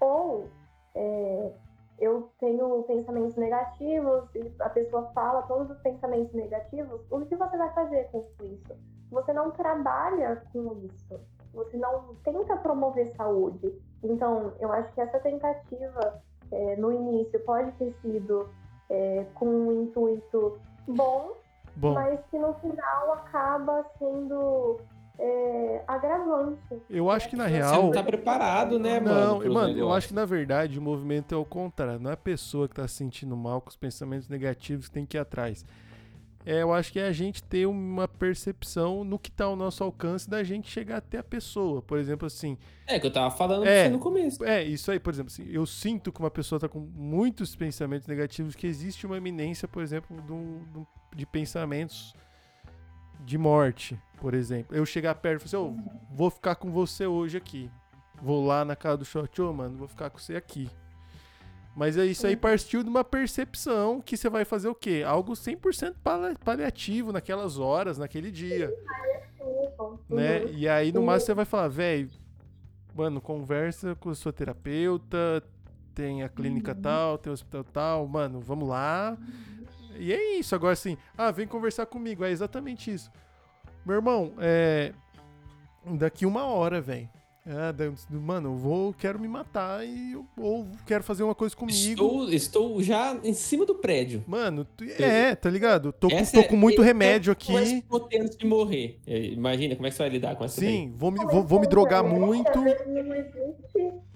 Ou 0.00 0.48
é, 0.94 1.52
eu 1.98 2.30
tenho 2.38 2.82
pensamentos 2.84 3.36
negativos 3.36 4.24
e 4.34 4.52
a 4.60 4.68
pessoa 4.68 5.10
fala 5.14 5.42
todos 5.42 5.70
os 5.70 5.82
pensamentos 5.82 6.32
negativos, 6.34 7.00
o 7.10 7.20
que 7.26 7.36
você 7.36 7.56
vai 7.56 7.72
fazer 7.74 8.08
com 8.10 8.26
isso? 8.42 8.76
Você 9.10 9.32
não 9.32 9.50
trabalha 9.50 10.42
com 10.52 10.74
isso, 10.84 11.20
você 11.52 11.76
não 11.76 12.14
tenta 12.24 12.56
promover 12.56 13.14
saúde. 13.14 13.72
Então, 14.02 14.52
eu 14.58 14.72
acho 14.72 14.92
que 14.94 15.00
essa 15.00 15.20
tentativa 15.20 16.22
é, 16.50 16.76
no 16.76 16.92
início 16.92 17.38
pode 17.40 17.70
ter 17.72 17.94
sido 18.02 18.48
é, 18.90 19.24
com 19.34 19.46
um 19.46 19.82
intuito 19.82 20.58
bom, 20.86 21.32
Bom, 21.76 21.94
mas 21.94 22.20
que 22.30 22.38
no 22.38 22.52
final 22.54 23.12
acaba 23.12 23.84
sendo 23.98 24.78
é, 25.18 25.84
agravante. 25.86 26.58
eu 26.90 27.10
acho 27.10 27.28
que 27.28 27.36
na 27.36 27.44
Você 27.44 27.50
real. 27.54 27.82
não 27.84 27.90
tá 27.90 28.02
preparado, 28.02 28.78
né, 28.78 28.98
mano? 29.00 29.20
Não, 29.20 29.38
pros 29.40 29.52
mano, 29.54 29.78
eu 29.78 29.92
acho 29.92 30.08
que 30.08 30.14
na 30.14 30.24
verdade 30.24 30.78
o 30.78 30.82
movimento 30.82 31.34
é 31.34 31.38
o 31.38 31.44
contrário. 31.44 32.00
Não 32.00 32.10
é 32.10 32.14
a 32.14 32.16
pessoa 32.16 32.68
que 32.68 32.74
tá 32.74 32.86
se 32.88 32.94
sentindo 32.94 33.36
mal 33.36 33.60
com 33.60 33.68
os 33.70 33.76
pensamentos 33.76 34.28
negativos 34.28 34.88
que 34.88 34.94
tem 34.94 35.06
que 35.06 35.16
ir 35.16 35.20
atrás. 35.20 35.64
É, 36.44 36.60
eu 36.60 36.72
acho 36.72 36.92
que 36.92 36.98
é 36.98 37.06
a 37.06 37.12
gente 37.12 37.40
ter 37.40 37.66
uma 37.66 38.08
percepção 38.08 39.04
no 39.04 39.16
que 39.16 39.30
tá 39.30 39.44
ao 39.44 39.54
nosso 39.54 39.84
alcance 39.84 40.28
da 40.28 40.42
gente 40.42 40.68
chegar 40.68 40.96
até 40.96 41.18
a 41.18 41.22
pessoa. 41.22 41.80
Por 41.80 41.98
exemplo, 41.98 42.26
assim, 42.26 42.58
É, 42.84 42.98
que 42.98 43.06
eu 43.06 43.12
tava 43.12 43.30
falando 43.30 43.64
É. 43.64 43.84
você 43.84 43.90
no 43.90 44.00
começo. 44.00 44.44
é 44.44 44.60
isso 44.64 44.90
aí, 44.90 44.98
por 44.98 45.12
exemplo, 45.12 45.30
assim, 45.32 45.46
eu 45.48 45.64
sinto 45.64 46.10
que 46.10 46.18
uma 46.18 46.32
pessoa 46.32 46.58
tá 46.58 46.68
com 46.68 46.80
muitos 46.80 47.54
pensamentos 47.54 48.08
negativos, 48.08 48.56
que 48.56 48.66
existe 48.66 49.06
uma 49.06 49.16
eminência, 49.16 49.68
por 49.68 49.84
exemplo, 49.84 50.16
de, 50.20 50.26
de 50.26 50.32
um- 50.32 50.86
de 51.14 51.24
pensamentos 51.24 52.12
de 53.24 53.38
morte, 53.38 53.98
por 54.20 54.34
exemplo. 54.34 54.76
Eu 54.76 54.84
chegar 54.86 55.14
perto 55.16 55.44
e 55.44 55.48
falar 55.48 55.64
assim, 55.64 55.78
ô, 55.78 56.14
vou 56.14 56.30
ficar 56.30 56.54
com 56.56 56.70
você 56.70 57.06
hoje 57.06 57.36
aqui. 57.36 57.70
Vou 58.22 58.44
lá 58.46 58.64
na 58.64 58.76
casa 58.76 58.98
do 58.98 59.04
shot, 59.04 59.40
ô, 59.42 59.52
mano, 59.52 59.76
vou 59.76 59.88
ficar 59.88 60.10
com 60.10 60.18
você 60.18 60.36
aqui. 60.36 60.70
Mas 61.74 61.96
é 61.96 62.04
isso 62.04 62.26
aí 62.26 62.36
partiu 62.36 62.82
de 62.82 62.88
uma 62.90 63.02
percepção 63.02 64.00
que 64.00 64.16
você 64.16 64.28
vai 64.28 64.44
fazer 64.44 64.68
o 64.68 64.74
quê? 64.74 65.02
Algo 65.06 65.32
100% 65.32 65.94
pali- 66.04 66.36
paliativo 66.44 67.12
naquelas 67.12 67.58
horas, 67.58 67.96
naquele 67.96 68.30
dia, 68.30 68.66
Isso. 68.66 69.98
né? 70.10 70.40
Uhum. 70.40 70.48
E 70.52 70.68
aí 70.68 70.92
no 70.92 71.02
máximo 71.02 71.26
você 71.26 71.34
vai 71.34 71.44
falar, 71.46 71.68
velho, 71.68 72.10
mano, 72.94 73.22
conversa 73.22 73.94
com 73.94 74.10
a 74.10 74.14
sua 74.14 74.34
terapeuta, 74.34 75.42
tem 75.94 76.22
a 76.22 76.28
clínica 76.28 76.74
tal, 76.74 77.16
tem 77.16 77.30
o 77.30 77.34
hospital 77.34 77.64
tal, 77.64 78.06
mano, 78.06 78.38
vamos 78.40 78.68
lá. 78.68 79.16
E 79.98 80.12
é 80.12 80.38
isso, 80.38 80.54
agora 80.54 80.72
assim, 80.72 80.96
ah, 81.16 81.30
vem 81.30 81.46
conversar 81.46 81.86
comigo, 81.86 82.24
é 82.24 82.30
exatamente 82.30 82.92
isso. 82.92 83.10
Meu 83.84 83.96
irmão, 83.96 84.32
é. 84.38 84.92
Daqui 85.84 86.24
uma 86.24 86.44
hora, 86.44 86.80
velho. 86.80 87.08
É, 87.44 88.14
mano, 88.16 88.50
eu 88.50 88.56
vou, 88.56 88.92
quero 88.94 89.18
me 89.18 89.26
matar 89.26 89.84
e 89.84 90.12
eu- 90.12 90.24
ou 90.38 90.64
quero 90.86 91.02
fazer 91.02 91.24
uma 91.24 91.34
coisa 91.34 91.56
comigo. 91.56 91.76
Estou, 91.76 92.30
estou 92.32 92.80
já 92.80 93.18
em 93.24 93.34
cima 93.34 93.66
do 93.66 93.74
prédio. 93.74 94.22
Mano, 94.28 94.64
tu- 94.64 94.84
é, 94.84 95.34
tá 95.34 95.50
ligado? 95.50 95.92
Tô, 95.92 96.06
Essa 96.08 96.34
tô 96.34 96.40
é- 96.40 96.44
com 96.44 96.54
muito 96.56 96.80
é 96.82 96.84
remédio 96.84 97.34
o 97.48 97.52
mais 97.52 97.68
aqui. 97.72 97.82
potente 97.82 98.38
de 98.38 98.46
morrer. 98.46 99.00
É, 99.04 99.18
Imagina 99.26 99.74
como 99.74 99.88
é 99.88 99.90
que 99.90 99.96
você 99.96 100.02
vai 100.04 100.10
lidar 100.10 100.36
com 100.36 100.44
essa 100.44 100.60
daí. 100.60 100.70
Sim, 100.70 100.94
vou 100.96 101.10
me, 101.10 101.18
vou, 101.24 101.42
vou 101.42 101.58
me 101.60 101.66
drogar 101.66 102.04
muito. 102.04 102.48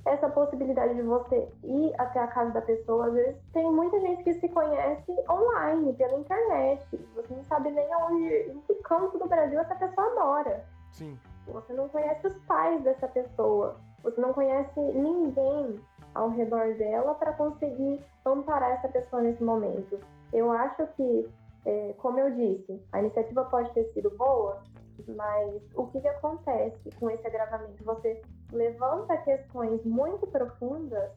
Essa 0.06 0.28
possibilidade 0.28 0.94
de 0.94 1.02
você 1.02 1.48
ir 1.64 1.92
até 1.98 2.20
a 2.20 2.28
casa 2.28 2.52
da 2.52 2.62
pessoa. 2.62 3.08
Às 3.08 3.14
vezes 3.14 3.36
tem 3.52 3.70
muita 3.70 4.00
gente 4.00 4.22
que 4.22 4.34
se 4.34 4.48
conhece 4.48 5.12
online, 5.28 5.92
pela 5.94 6.18
internet. 6.18 6.86
Você 7.14 7.34
não 7.34 7.44
sabe 7.44 7.70
nem 7.72 7.92
aonde, 7.92 8.50
em 8.50 8.60
que 8.60 8.74
canto 8.76 9.18
do 9.18 9.26
Brasil 9.26 9.58
essa 9.58 9.74
pessoa 9.74 10.14
mora. 10.14 10.64
Sim. 10.92 11.18
Você 11.48 11.72
não 11.72 11.88
conhece 11.88 12.26
os 12.26 12.36
pais 12.44 12.82
dessa 12.82 13.08
pessoa. 13.08 13.76
Você 14.02 14.20
não 14.20 14.32
conhece 14.32 14.80
ninguém 14.80 15.80
ao 16.14 16.30
redor 16.30 16.74
dela 16.74 17.14
para 17.14 17.32
conseguir 17.32 18.00
amparar 18.24 18.70
essa 18.72 18.88
pessoa 18.88 19.22
nesse 19.22 19.42
momento. 19.42 20.00
Eu 20.32 20.50
acho 20.50 20.86
que, 20.96 21.28
é, 21.64 21.94
como 21.98 22.18
eu 22.18 22.30
disse, 22.30 22.80
a 22.92 23.00
iniciativa 23.00 23.44
pode 23.44 23.72
ter 23.74 23.84
sido 23.92 24.10
boa, 24.10 24.62
mas 25.08 25.62
o 25.74 25.86
que, 25.88 26.00
que 26.00 26.08
acontece 26.08 26.90
com 26.98 27.10
esse 27.10 27.26
agravamento? 27.26 27.84
Você 27.84 28.22
levanta 28.52 29.16
questões 29.18 29.84
muito 29.84 30.26
profundas 30.26 31.10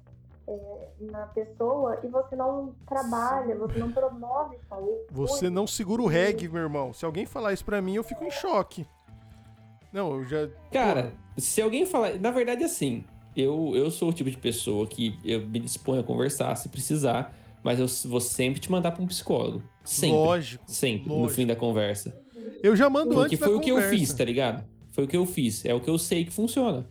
é, 0.47 0.87
na 1.11 1.27
pessoa 1.27 1.99
e 2.03 2.07
você 2.07 2.35
não 2.35 2.73
trabalha, 2.87 3.55
você 3.55 3.79
não 3.79 3.91
promove 3.91 4.57
saúde. 4.67 5.05
Você 5.11 5.49
não 5.49 5.67
segura 5.67 6.01
o 6.01 6.07
reggae, 6.07 6.47
meu 6.49 6.61
irmão. 6.63 6.93
Se 6.93 7.05
alguém 7.05 7.25
falar 7.25 7.53
isso 7.53 7.63
pra 7.65 7.81
mim, 7.81 7.95
eu 7.95 8.03
fico 8.03 8.23
em 8.23 8.31
choque. 8.31 8.85
Não, 9.93 10.15
eu 10.15 10.25
já. 10.25 10.49
Cara, 10.71 11.13
se 11.37 11.61
alguém 11.61 11.85
falar. 11.85 12.19
Na 12.19 12.31
verdade, 12.31 12.63
assim, 12.63 13.03
eu, 13.35 13.71
eu 13.75 13.89
sou 13.91 14.09
o 14.09 14.13
tipo 14.13 14.29
de 14.29 14.37
pessoa 14.37 14.85
que 14.87 15.17
eu 15.23 15.41
me 15.47 15.59
disponho 15.59 16.01
a 16.01 16.03
conversar 16.03 16.55
se 16.55 16.69
precisar, 16.69 17.33
mas 17.63 17.79
eu 17.79 18.09
vou 18.09 18.21
sempre 18.21 18.59
te 18.59 18.71
mandar 18.71 18.91
pra 18.91 19.03
um 19.03 19.07
psicólogo. 19.07 19.63
Sempre. 19.83 20.15
Lógico. 20.15 20.63
Sempre, 20.67 21.09
no 21.09 21.15
lógico. 21.15 21.33
fim 21.35 21.47
da 21.47 21.55
conversa. 21.55 22.15
Eu 22.61 22.75
já 22.75 22.89
mando 22.89 23.15
Porque 23.15 23.35
antes 23.35 23.39
foi 23.39 23.49
da 23.49 23.55
o 23.55 23.59
que 23.59 23.71
eu 23.71 23.75
conversa. 23.75 23.97
fiz, 23.97 24.13
tá 24.13 24.23
ligado? 24.25 24.63
Foi 24.91 25.03
o 25.05 25.07
que 25.07 25.17
eu 25.17 25.25
fiz. 25.25 25.65
É 25.65 25.73
o 25.73 25.79
que 25.79 25.89
eu 25.89 25.97
sei 25.97 26.25
que 26.25 26.31
funciona. 26.31 26.85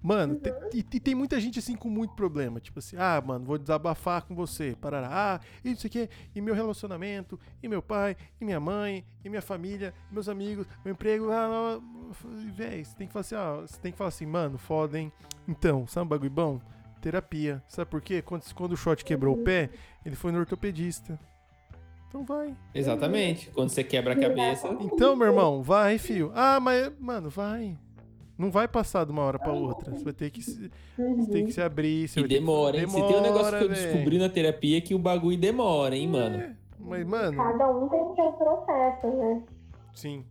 Mano, 0.00 0.36
te- 0.36 0.52
e, 0.72 0.78
e 0.78 1.00
tem 1.00 1.14
muita 1.14 1.40
gente 1.40 1.58
assim 1.58 1.74
com 1.74 1.88
muito 1.88 2.14
problema. 2.14 2.60
Tipo 2.60 2.78
assim, 2.78 2.96
ah, 2.96 3.20
mano, 3.24 3.44
vou 3.44 3.58
desabafar 3.58 4.22
com 4.22 4.34
você. 4.34 4.76
Parará. 4.80 5.08
Ah, 5.10 5.40
e 5.64 5.72
isso 5.72 5.86
aqui, 5.86 6.08
e 6.34 6.40
meu 6.40 6.54
relacionamento, 6.54 7.38
e 7.62 7.68
meu 7.68 7.82
pai, 7.82 8.16
e 8.40 8.44
minha 8.44 8.60
mãe, 8.60 9.04
e 9.24 9.28
minha 9.28 9.42
família, 9.42 9.92
e 10.10 10.14
meus 10.14 10.28
amigos, 10.28 10.66
meu 10.84 10.92
emprego. 10.92 11.30
Ah, 11.32 11.80
Véi, 12.54 12.84
você 12.84 12.94
tem 12.96 13.06
que 13.06 13.12
falar 13.12 13.20
assim, 13.20 13.34
ó, 13.34 13.60
você 13.62 13.78
tem 13.80 13.90
que 13.92 13.98
falar 13.98 14.08
assim, 14.08 14.24
mano, 14.26 14.56
foda, 14.56 14.98
hein? 14.98 15.12
Então, 15.48 15.86
sabe 15.86 16.06
um 16.06 16.08
bagulho 16.08 16.30
bom? 16.30 16.60
Terapia. 17.00 17.62
Sabe 17.68 17.90
por 17.90 18.00
quê? 18.00 18.22
Quando, 18.22 18.42
quando 18.54 18.72
o 18.72 18.76
shot 18.76 19.04
quebrou 19.04 19.34
o 19.34 19.42
pé, 19.44 19.70
ele 20.04 20.16
foi 20.16 20.32
no 20.32 20.38
ortopedista. 20.38 21.18
Então 22.08 22.24
vai. 22.24 22.56
Exatamente. 22.74 23.50
Quando 23.50 23.68
você 23.68 23.84
quebra 23.84 24.14
a 24.14 24.16
cabeça. 24.20 24.68
Então, 24.80 25.14
meu 25.14 25.26
irmão, 25.28 25.62
vai, 25.62 25.98
filho. 25.98 26.32
Ah, 26.34 26.58
mas, 26.58 26.90
mano, 26.98 27.28
vai. 27.28 27.76
Não 28.38 28.50
vai 28.52 28.68
passar 28.68 29.04
de 29.04 29.10
uma 29.10 29.22
hora 29.22 29.38
pra 29.38 29.52
outra. 29.52 29.90
Você 29.90 30.04
vai 30.04 30.12
ter 30.12 30.30
que 30.30 30.40
se, 30.40 30.70
você 30.96 31.30
tem 31.32 31.44
que 31.46 31.52
se 31.52 31.60
abrir. 31.60 32.06
Você 32.08 32.20
E 32.20 32.22
vai 32.22 32.28
ter 32.28 32.34
que- 32.36 32.40
demora, 32.40 32.76
hein? 32.80 32.88
Se 32.88 32.94
tem 32.94 33.16
um 33.16 33.20
negócio 33.20 33.48
que 33.50 33.64
eu 33.64 33.68
Demora, 33.68 33.74
descobri 33.74 34.18
na 34.18 34.28
terapia 34.28 34.78
é 34.78 34.80
que 34.80 34.94
o 34.94 34.98
bagulho 34.98 35.36
demora, 35.36 35.96
hein, 35.96 36.06
mano? 36.06 36.36
É, 36.38 36.54
mas, 36.78 37.04
mano, 37.06 37.36
Cada 37.36 37.70
um 37.70 37.88
tem 37.88 38.14
seu 38.14 38.32
processo, 38.32 39.06
né? 39.08 39.42
sim. 39.92 40.24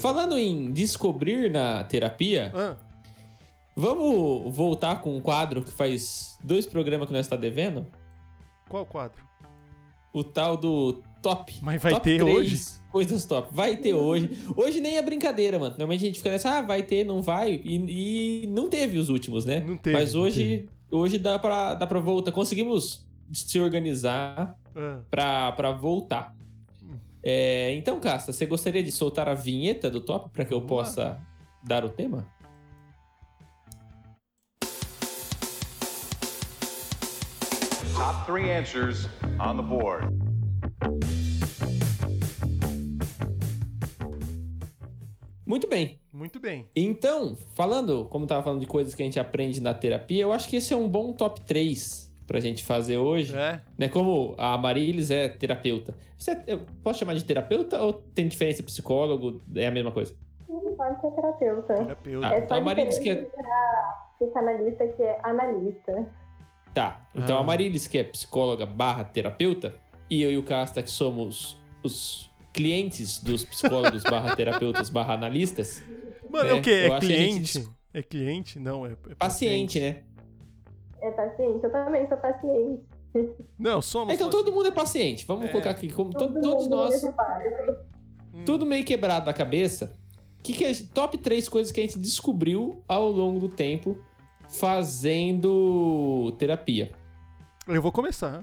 Falando 0.00 0.38
em 0.38 0.70
descobrir 0.70 1.50
na 1.50 1.82
terapia, 1.82 2.52
Ah, 2.54 2.76
vamos 3.76 4.54
voltar 4.54 5.00
com 5.02 5.16
um 5.16 5.20
quadro 5.20 5.62
que 5.62 5.70
faz 5.70 6.38
dois 6.44 6.66
programas 6.66 7.06
que 7.08 7.12
nós 7.12 7.26
está 7.26 7.36
devendo? 7.36 7.86
qual 8.68 8.84
quadro? 8.84 9.22
O 10.12 10.22
tal 10.22 10.56
do 10.56 11.02
top. 11.22 11.54
Mas 11.62 11.82
vai 11.82 11.92
top 11.92 12.04
ter 12.04 12.20
três 12.20 12.36
hoje? 12.36 12.78
Coisas 12.90 13.24
top. 13.26 13.48
Vai 13.54 13.76
ter 13.76 13.92
hoje. 13.94 14.30
Hoje 14.56 14.80
nem 14.80 14.96
é 14.96 15.02
brincadeira, 15.02 15.58
mano. 15.58 15.70
Normalmente 15.72 16.02
a 16.04 16.06
gente 16.06 16.18
fica 16.18 16.30
nessa, 16.30 16.58
ah, 16.58 16.62
vai 16.62 16.82
ter, 16.82 17.04
não 17.04 17.20
vai. 17.22 17.60
E, 17.62 18.42
e 18.44 18.46
não 18.46 18.68
teve 18.68 18.98
os 18.98 19.08
últimos, 19.10 19.44
né? 19.44 19.60
Não 19.60 19.76
teve, 19.76 19.96
Mas 19.96 20.14
hoje, 20.14 20.66
hoje 20.90 21.18
dá 21.18 21.38
pra, 21.38 21.74
dá 21.74 21.86
pra 21.86 22.00
voltar. 22.00 22.32
Conseguimos 22.32 23.06
se 23.32 23.60
organizar 23.60 24.56
Ah, 24.74 25.00
pra, 25.10 25.52
pra 25.52 25.70
voltar. 25.72 26.34
É, 27.22 27.74
então, 27.74 28.00
Casta, 28.00 28.32
você 28.32 28.46
gostaria 28.46 28.82
de 28.82 28.90
soltar 28.90 29.28
a 29.28 29.34
vinheta 29.34 29.90
do 29.90 30.00
top 30.00 30.30
para 30.30 30.44
que 30.46 30.54
eu 30.54 30.60
Vamos 30.60 30.70
lá. 30.76 30.84
possa 30.84 31.20
dar 31.62 31.84
o 31.84 31.90
tema? 31.90 32.26
Top 37.96 38.24
three 38.26 38.50
answers 38.50 39.08
on 39.40 39.56
the 39.56 39.62
board. 39.62 40.06
Muito 45.48 45.66
bem. 45.66 45.98
muito 46.12 46.38
bem. 46.38 46.68
Então, 46.76 47.36
falando, 47.54 48.04
como 48.10 48.26
tava 48.26 48.42
falando 48.42 48.60
de 48.60 48.66
coisas 48.66 48.94
que 48.94 49.02
a 49.02 49.04
gente 49.06 49.18
aprende 49.18 49.60
na 49.60 49.72
terapia, 49.72 50.22
eu 50.22 50.32
acho 50.32 50.48
que 50.48 50.56
esse 50.56 50.74
é 50.74 50.76
um 50.76 50.88
bom 50.88 51.12
top 51.12 51.40
3 51.40 52.06
pra 52.26 52.38
gente 52.38 52.62
fazer 52.62 52.98
hoje. 52.98 53.34
É. 53.34 53.60
Né? 53.78 53.88
Como 53.88 54.34
a 54.36 54.58
Marilis 54.58 55.10
é 55.10 55.28
terapeuta. 55.28 55.94
Você 56.18 56.32
é- 56.32 56.44
eu 56.46 56.60
posso 56.82 56.98
chamar 56.98 57.14
de 57.14 57.24
terapeuta 57.24 57.80
ou 57.82 57.92
tem 57.94 58.28
diferença 58.28 58.62
psicólogo? 58.62 59.40
É 59.56 59.66
a 59.66 59.70
mesma 59.70 59.90
coisa? 59.90 60.14
Não 60.48 60.74
pode 60.76 61.00
ser 61.00 61.10
terapeuta. 61.12 61.74
Terapeuta. 61.74 62.26
Ah, 62.26 62.34
É 62.34 62.38
então 62.40 62.56
a 62.58 62.60
Marilis 62.60 62.98
que 62.98 63.10
é... 63.10 63.26
psicanalista 64.18 64.86
que 64.88 65.02
é 65.02 65.18
analista. 65.22 66.06
Tá. 66.74 67.08
Então 67.14 67.38
Ah. 67.38 67.40
a 67.40 67.42
Marilis 67.42 67.86
que 67.86 67.98
é 67.98 68.04
psicóloga 68.04 68.66
barra 68.66 69.04
terapeuta 69.04 69.74
e 70.10 70.22
eu 70.22 70.30
e 70.30 70.36
o 70.36 70.42
Casta 70.42 70.82
que 70.82 70.90
somos 70.90 71.58
os 71.82 72.27
clientes 72.52 73.22
dos 73.22 73.44
psicólogos 73.44 74.02
barra 74.02 74.34
terapeutas 74.36 74.90
barra 74.90 75.14
analistas, 75.14 75.82
Mano, 76.30 76.50
é, 76.50 76.52
É, 76.56 76.60
o 76.60 76.62
quê? 76.62 76.70
eu 76.70 76.94
É 76.94 77.00
gente 77.00 77.06
cliente? 77.06 77.40
dis- 77.58 77.70
É 77.94 78.02
cliente? 78.02 78.58
Não, 78.58 78.84
é, 78.86 78.92
é 79.08 79.14
paciente, 79.14 79.80
né? 79.80 80.02
É 81.00 81.10
paciente, 81.10 81.64
eu 81.64 81.70
também 81.72 82.06
sou 82.08 82.16
paciente. 82.18 82.82
Não, 83.58 83.80
somos. 83.80 84.12
Então 84.14 84.28
todo 84.28 84.52
mundo 84.52 84.68
é 84.68 84.70
paciente. 84.70 85.24
Vamos 85.26 85.46
É. 85.46 85.48
colocar 85.48 85.70
aqui 85.70 85.90
como 85.90 86.10
to- 86.10 86.18
Todo 86.18 86.40
todos 86.40 86.64
mundo 86.64 86.76
nós. 86.76 87.02
Hum. 88.34 88.44
tudo 88.44 88.66
meio 88.66 88.84
quebrado 88.84 89.24
da 89.26 89.32
cabeça. 89.32 89.96
Que 90.42 90.52
que 90.52 90.64
é 90.64 90.72
top 90.94 91.16
três 91.18 91.48
coisas 91.48 91.72
que 91.72 91.80
a 91.80 91.82
gente 91.82 91.98
descobriu 91.98 92.82
ao 92.86 93.10
longo 93.10 93.40
do 93.40 93.48
tempo 93.48 93.98
fazendo 94.50 96.32
terapia? 96.38 96.92
Eu 97.66 97.80
vou 97.82 97.90
começar. 97.90 98.42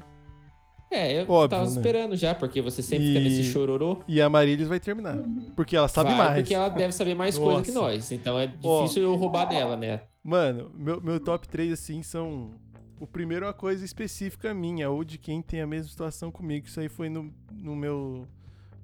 É, 0.92 1.22
eu 1.22 1.30
Óbvio, 1.30 1.50
tava 1.50 1.66
né? 1.66 1.72
esperando 1.72 2.16
já, 2.16 2.34
porque 2.36 2.62
você 2.62 2.82
sempre 2.82 3.08
fica 3.08 3.20
E- 3.20 3.24
nesse 3.24 3.44
chororô. 3.52 4.02
E 4.08 4.22
a 4.22 4.30
Marilis 4.30 4.68
vai 4.68 4.80
terminar. 4.80 5.18
Porque 5.56 5.76
ela 5.76 5.88
sabe 5.88 6.10
Vai, 6.12 6.18
mais. 6.18 6.36
Porque 6.42 6.54
ela 6.54 6.70
deve 6.70 6.94
saber 6.94 7.16
mais 7.16 7.38
coisa 7.38 7.62
que 7.64 7.72
nós. 7.72 8.12
Então 8.12 8.38
é 8.40 8.48
difícil 8.48 9.04
eu 9.04 9.16
roubar 9.16 9.46
dela, 9.46 9.76
né? 9.76 10.02
Mano, 10.24 10.72
meu, 10.76 11.02
meu 11.02 11.20
top 11.20 11.48
3, 11.48 11.74
assim, 11.74 12.02
são. 12.04 12.52
O 13.00 13.06
primeiro 13.06 13.44
é 13.46 13.48
uma 13.50 13.54
coisa 13.54 13.84
específica 13.84 14.54
minha, 14.54 14.90
ou 14.90 15.04
de 15.04 15.18
quem 15.18 15.42
tem 15.42 15.62
a 15.62 15.68
mesma 15.68 15.90
situação 15.90 16.32
comigo. 16.32 16.66
Isso 16.68 16.80
aí 16.80 16.88
foi 16.88 17.10
no, 17.10 17.34
no 17.52 17.76
meu 17.76 18.26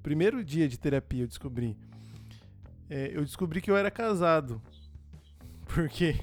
primeiro 0.03 0.44
dia 0.44 0.68
de 0.68 0.78
terapia, 0.78 1.23
eu 1.23 1.28
descobri. 1.28 1.78
É, 2.90 3.11
eu 3.14 3.22
descobri 3.23 3.61
que 3.61 3.72
eu 3.72 3.78
era 3.78 3.90
casado. 3.90 4.61
Porque 5.73 6.15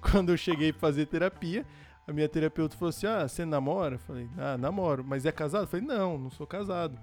quando 0.00 0.30
eu 0.30 0.36
cheguei 0.36 0.72
pra 0.72 0.80
fazer 0.80 1.06
terapia, 1.06 1.64
a 2.06 2.12
minha 2.12 2.28
terapeuta 2.28 2.76
falou 2.76 2.90
assim: 2.90 3.06
Ah, 3.06 3.26
você 3.28 3.44
namora? 3.44 3.96
Eu 3.96 4.00
falei: 4.00 4.28
Ah, 4.36 4.56
namoro. 4.58 5.04
Mas 5.04 5.26
é 5.26 5.32
casado? 5.32 5.64
Eu 5.64 5.68
falei: 5.68 5.86
Não, 5.86 6.18
não 6.18 6.30
sou 6.30 6.46
casado. 6.46 6.98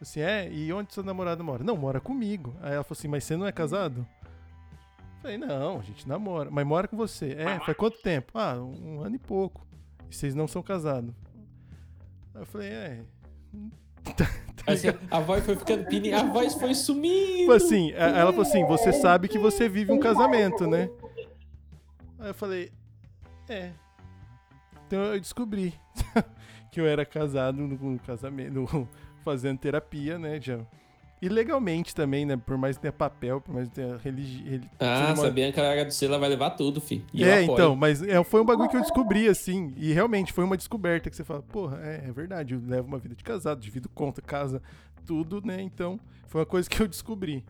Assim, 0.00 0.20
é? 0.20 0.50
E 0.50 0.72
onde 0.72 0.94
seu 0.94 1.02
namorado 1.02 1.44
mora? 1.44 1.62
Não, 1.62 1.76
mora 1.76 2.00
comigo. 2.00 2.54
Aí 2.62 2.74
ela 2.74 2.84
falou 2.84 2.98
assim: 2.98 3.08
Mas 3.08 3.24
você 3.24 3.36
não 3.36 3.46
é 3.46 3.52
casado? 3.52 4.06
Falei, 5.20 5.36
não, 5.36 5.78
a 5.78 5.82
gente 5.82 6.08
namora. 6.08 6.50
Mas 6.50 6.66
mora 6.66 6.88
com 6.88 6.96
você. 6.96 7.32
É, 7.32 7.60
faz 7.60 7.76
quanto 7.76 8.00
tempo? 8.00 8.32
Ah, 8.34 8.54
um, 8.54 9.02
ano 9.02 9.16
e 9.16 9.18
pouco. 9.18 9.66
E 10.08 10.14
vocês 10.14 10.34
não 10.34 10.48
são 10.48 10.62
casados. 10.62 11.14
Aí 12.34 12.42
eu 12.42 12.46
falei, 12.46 12.68
é. 12.70 13.00
Ligado? 14.68 15.00
a 15.10 15.20
voz 15.20 15.44
foi 15.44 15.56
ficando 15.56 15.84
pini, 15.86 16.12
a 16.12 16.22
voz 16.22 16.54
foi 16.54 16.74
sumindo. 16.74 17.52
Assim, 17.52 17.92
ela 17.92 18.30
falou 18.30 18.42
assim: 18.42 18.64
você 18.66 18.92
sabe 18.92 19.26
que 19.26 19.38
você 19.38 19.68
vive 19.68 19.90
um 19.90 19.98
casamento, 19.98 20.66
né? 20.66 20.88
Aí 22.18 22.28
eu 22.28 22.34
falei, 22.34 22.70
é. 23.48 23.72
Então 24.90 25.14
eu 25.14 25.20
descobri 25.20 25.72
que 26.72 26.80
eu 26.80 26.84
era 26.86 27.06
casado 27.06 27.58
no 27.62 27.96
casamento, 28.00 28.52
no- 28.52 28.88
fazendo 29.24 29.56
terapia, 29.56 30.18
né, 30.18 30.40
já. 30.40 30.58
E 31.22 31.28
legalmente 31.28 31.94
também, 31.94 32.24
né? 32.26 32.36
Por 32.36 32.56
mais 32.58 32.76
que 32.76 32.82
tenha 32.82 32.92
papel, 32.92 33.40
por 33.40 33.54
mais 33.54 33.68
que 33.68 33.74
tenha 33.76 33.96
religi... 33.98 34.60
Ah, 34.80 34.96
cerimônia- 34.96 35.14
se 35.14 35.26
a 35.60 35.62
larga 35.62 35.84
do 35.84 35.92
vai 36.18 36.28
levar 36.28 36.50
tudo, 36.50 36.80
fi. 36.80 37.04
É, 37.14 37.42
então, 37.44 37.76
mas 37.76 38.02
é, 38.02 38.24
foi 38.24 38.40
um 38.40 38.44
bagulho 38.44 38.68
que 38.68 38.76
eu 38.76 38.80
descobri, 38.80 39.28
assim, 39.28 39.72
e 39.76 39.92
realmente 39.92 40.32
foi 40.32 40.42
uma 40.42 40.56
descoberta 40.56 41.08
que 41.08 41.14
você 41.14 41.22
fala, 41.22 41.42
porra, 41.42 41.78
é, 41.84 42.06
é 42.08 42.10
verdade, 42.12 42.54
eu 42.54 42.60
levo 42.66 42.88
uma 42.88 42.98
vida 42.98 43.14
de 43.14 43.22
casado, 43.22 43.60
divido 43.60 43.88
conta, 43.90 44.20
casa, 44.20 44.60
tudo, 45.06 45.40
né? 45.44 45.60
Então, 45.62 46.00
foi 46.26 46.40
uma 46.40 46.46
coisa 46.46 46.68
que 46.68 46.80
eu 46.82 46.88
descobri. 46.88 47.44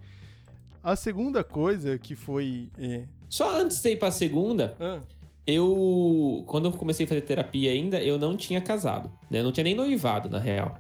A 0.83 0.95
segunda 0.97 1.43
coisa 1.45 1.97
que 1.97 2.15
foi. 2.17 2.69
É... 2.77 3.05
Só 3.31 3.57
antes 3.61 3.81
de 3.81 3.91
ir 3.91 3.97
pra 3.97 4.11
segunda, 4.11 4.75
Ah, 4.81 4.99
eu. 5.47 6.45
Quando 6.47 6.67
eu 6.67 6.73
comecei 6.73 7.05
a 7.07 7.09
fazer 7.09 7.23
terapia 7.23 7.71
ainda, 7.73 8.03
eu 8.03 8.19
não 8.19 8.37
tinha 8.37 8.61
casado. 8.61 9.11
Né? 9.31 9.41
Eu 9.41 9.45
não 9.45 9.53
tinha 9.53 9.65
nem 9.65 9.75
noivado, 9.75 10.29
na 10.29 10.39
real. 10.39 10.79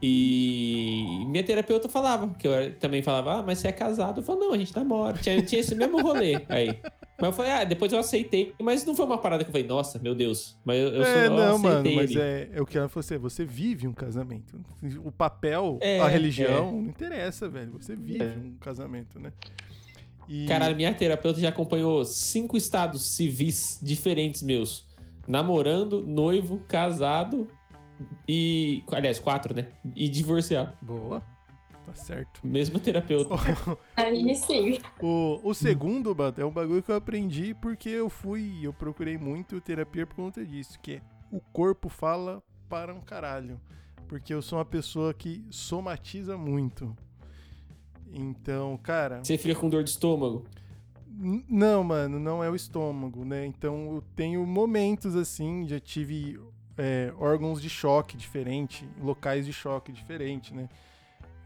E 0.00 1.24
minha 1.26 1.42
terapeuta 1.42 1.88
falava, 1.88 2.28
que 2.38 2.46
eu 2.46 2.72
também 2.78 3.02
falava, 3.02 3.40
ah, 3.40 3.42
mas 3.42 3.58
você 3.58 3.68
é 3.68 3.72
casado? 3.72 4.20
Eu 4.20 4.22
falei, 4.24 4.42
não, 4.42 4.52
a 4.52 4.58
gente 4.58 4.74
namora. 4.76 5.18
Tinha, 5.18 5.42
tinha 5.42 5.60
esse 5.60 5.74
mesmo 5.74 6.00
rolê 6.00 6.40
aí. 6.48 6.78
Mas 7.20 7.30
eu 7.30 7.32
falei, 7.32 7.50
ah, 7.50 7.64
depois 7.64 7.92
eu 7.92 7.98
aceitei. 7.98 8.54
Mas 8.62 8.84
não 8.84 8.94
foi 8.94 9.04
uma 9.06 9.18
parada 9.18 9.42
que 9.42 9.48
eu 9.50 9.52
falei, 9.52 9.66
nossa, 9.66 9.98
meu 9.98 10.14
Deus. 10.14 10.56
Mas 10.64 10.78
eu, 10.78 10.88
eu 10.90 11.04
sou, 11.04 11.14
é, 11.14 11.26
eu 11.26 11.30
não, 11.30 11.58
mano, 11.58 11.78
aceitei 11.80 11.96
mas 11.96 12.10
ele. 12.12 12.20
é, 12.20 12.48
é 12.52 12.62
o 12.62 12.66
que 12.66 12.78
ela 12.78 12.88
falou 12.88 13.00
assim, 13.00 13.18
você 13.18 13.44
vive 13.44 13.88
um 13.88 13.92
casamento. 13.92 14.60
O 15.02 15.10
papel, 15.10 15.78
É, 15.80 15.98
a 15.98 16.06
religião, 16.06 16.70
não 16.70 16.82
interessa, 16.82 17.48
velho. 17.48 17.72
Você 17.72 17.96
vive 17.96 18.22
É. 18.22 18.36
um 18.36 18.54
casamento, 18.60 19.18
né? 19.18 19.32
E... 20.28 20.46
Caralho, 20.46 20.76
minha 20.76 20.92
terapeuta 20.92 21.40
já 21.40 21.48
acompanhou 21.48 22.04
cinco 22.04 22.56
estados 22.56 23.02
civis 23.02 23.78
diferentes 23.82 24.42
meus. 24.42 24.86
Namorando, 25.26 26.06
noivo, 26.06 26.58
casado 26.68 27.48
e. 28.28 28.82
Aliás, 28.92 29.18
quatro, 29.18 29.54
né? 29.54 29.68
E 29.96 30.08
divorciado. 30.08 30.72
Boa, 30.82 31.22
tá 31.86 31.94
certo. 31.94 32.40
Mesmo 32.44 32.78
terapeuta. 32.78 33.34
Aí 33.96 34.34
sim. 34.34 34.78
O, 35.00 35.40
o 35.42 35.54
segundo, 35.54 36.14
Bato, 36.14 36.40
é 36.40 36.44
um 36.44 36.50
bagulho 36.50 36.82
que 36.82 36.90
eu 36.90 36.96
aprendi 36.96 37.54
porque 37.54 37.88
eu 37.88 38.10
fui, 38.10 38.60
eu 38.62 38.72
procurei 38.72 39.16
muito 39.16 39.60
terapia 39.60 40.06
por 40.06 40.16
conta 40.16 40.44
disso, 40.44 40.78
que 40.80 40.96
é 40.96 41.02
o 41.30 41.40
corpo 41.40 41.88
fala 41.88 42.42
para 42.68 42.94
um 42.94 43.00
caralho. 43.00 43.60
Porque 44.06 44.32
eu 44.32 44.40
sou 44.40 44.58
uma 44.58 44.64
pessoa 44.64 45.12
que 45.12 45.44
somatiza 45.50 46.36
muito. 46.36 46.96
Então, 48.12 48.76
cara. 48.78 49.22
Você 49.22 49.36
fica 49.38 49.54
com 49.54 49.68
dor 49.68 49.84
de 49.84 49.90
estômago. 49.90 50.44
Não, 51.20 51.82
mano, 51.82 52.20
não 52.20 52.44
é 52.44 52.48
o 52.48 52.54
estômago, 52.54 53.24
né? 53.24 53.44
Então 53.44 53.94
eu 53.96 54.04
tenho 54.14 54.46
momentos 54.46 55.16
assim, 55.16 55.66
já 55.66 55.80
tive 55.80 56.38
é, 56.76 57.12
órgãos 57.18 57.60
de 57.60 57.68
choque 57.68 58.16
diferente, 58.16 58.88
locais 59.00 59.44
de 59.44 59.52
choque 59.52 59.90
diferente, 59.90 60.54
né? 60.54 60.68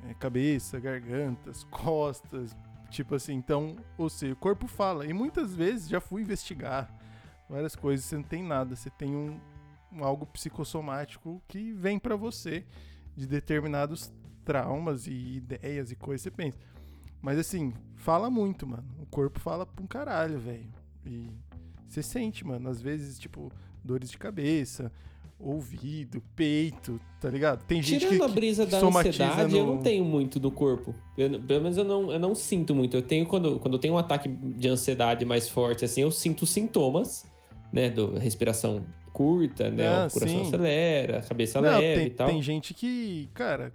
É, 0.06 0.14
cabeça, 0.14 0.78
gargantas, 0.78 1.64
costas, 1.72 2.54
tipo 2.90 3.14
assim. 3.14 3.32
Então, 3.32 3.76
ou 3.96 4.10
seja, 4.10 4.34
o 4.34 4.36
corpo 4.36 4.66
fala. 4.66 5.06
E 5.06 5.14
muitas 5.14 5.54
vezes 5.54 5.88
já 5.88 6.00
fui 6.00 6.20
investigar 6.20 6.94
várias 7.48 7.74
coisas, 7.74 8.04
você 8.04 8.16
não 8.16 8.22
tem 8.22 8.42
nada, 8.42 8.76
você 8.76 8.90
tem 8.90 9.16
um, 9.16 9.40
um 9.90 10.04
algo 10.04 10.26
psicossomático 10.26 11.42
que 11.48 11.72
vem 11.72 11.98
pra 11.98 12.14
você 12.14 12.66
de 13.16 13.26
determinados 13.26 14.12
traumas 14.44 15.06
e 15.06 15.12
ideias 15.36 15.90
e 15.90 15.96
coisas 15.96 16.22
você 16.22 16.30
pensa. 16.30 16.58
Mas 17.20 17.38
assim, 17.38 17.72
fala 17.94 18.30
muito, 18.30 18.66
mano. 18.66 18.84
O 19.00 19.06
corpo 19.06 19.38
fala 19.38 19.64
pra 19.64 19.82
um 19.82 19.86
caralho, 19.86 20.38
velho. 20.38 20.68
E 21.06 21.28
você 21.88 22.02
sente, 22.02 22.44
mano, 22.46 22.68
às 22.68 22.80
vezes, 22.80 23.18
tipo, 23.18 23.50
dores 23.84 24.10
de 24.10 24.18
cabeça, 24.18 24.90
ouvido, 25.38 26.22
peito, 26.36 27.00
tá 27.20 27.28
ligado? 27.28 27.64
Tem 27.64 27.82
gente 27.82 28.00
Tirando 28.06 28.18
que, 28.18 28.24
a 28.24 28.28
brisa 28.28 28.64
que 28.64 28.70
da 28.72 28.78
ansiedade, 28.78 29.56
eu 29.56 29.66
no- 29.66 29.74
não 29.74 29.82
tenho 29.82 30.04
muito 30.04 30.38
no 30.38 30.50
corpo. 30.50 30.94
Eu- 31.18 31.40
pelo 31.40 31.62
menos 31.62 31.76
eu 31.76 31.84
não, 31.84 32.12
eu 32.12 32.18
não 32.18 32.34
sinto 32.34 32.74
muito. 32.74 32.96
Eu 32.96 33.02
tenho, 33.02 33.26
quando, 33.26 33.58
quando 33.58 33.74
eu 33.74 33.78
tenho 33.80 33.94
um 33.94 33.98
ataque 33.98 34.28
de 34.28 34.68
ansiedade 34.68 35.24
mais 35.24 35.48
forte, 35.48 35.84
assim, 35.84 36.02
eu 36.02 36.10
sinto 36.10 36.46
sintomas, 36.46 37.26
né? 37.72 37.90
Do 37.90 38.16
respiração 38.18 38.84
curta, 39.12 39.70
né? 39.70 39.88
Ah, 39.88 40.06
o 40.08 40.12
coração 40.12 40.40
sim. 40.40 40.46
acelera, 40.46 41.18
a 41.18 41.22
cabeça 41.22 41.60
Não, 41.60 41.68
leve 41.78 41.94
tem, 42.00 42.06
e 42.06 42.10
tal. 42.10 42.26
tem 42.28 42.40
gente 42.42 42.72
que, 42.72 43.28
cara, 43.34 43.72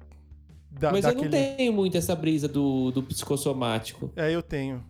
dá, 0.72 0.92
Mas 0.92 1.04
dá 1.04 1.12
eu 1.12 1.16
não 1.16 1.30
tenho 1.30 1.74
muito 1.74 1.98
essa 1.98 2.16
brisa 2.16 2.48
do, 2.48 2.92
do 2.92 3.04
psicossomático. 3.04 4.12
É, 4.16 4.34
eu 4.34 4.42
tenho. 4.42 4.84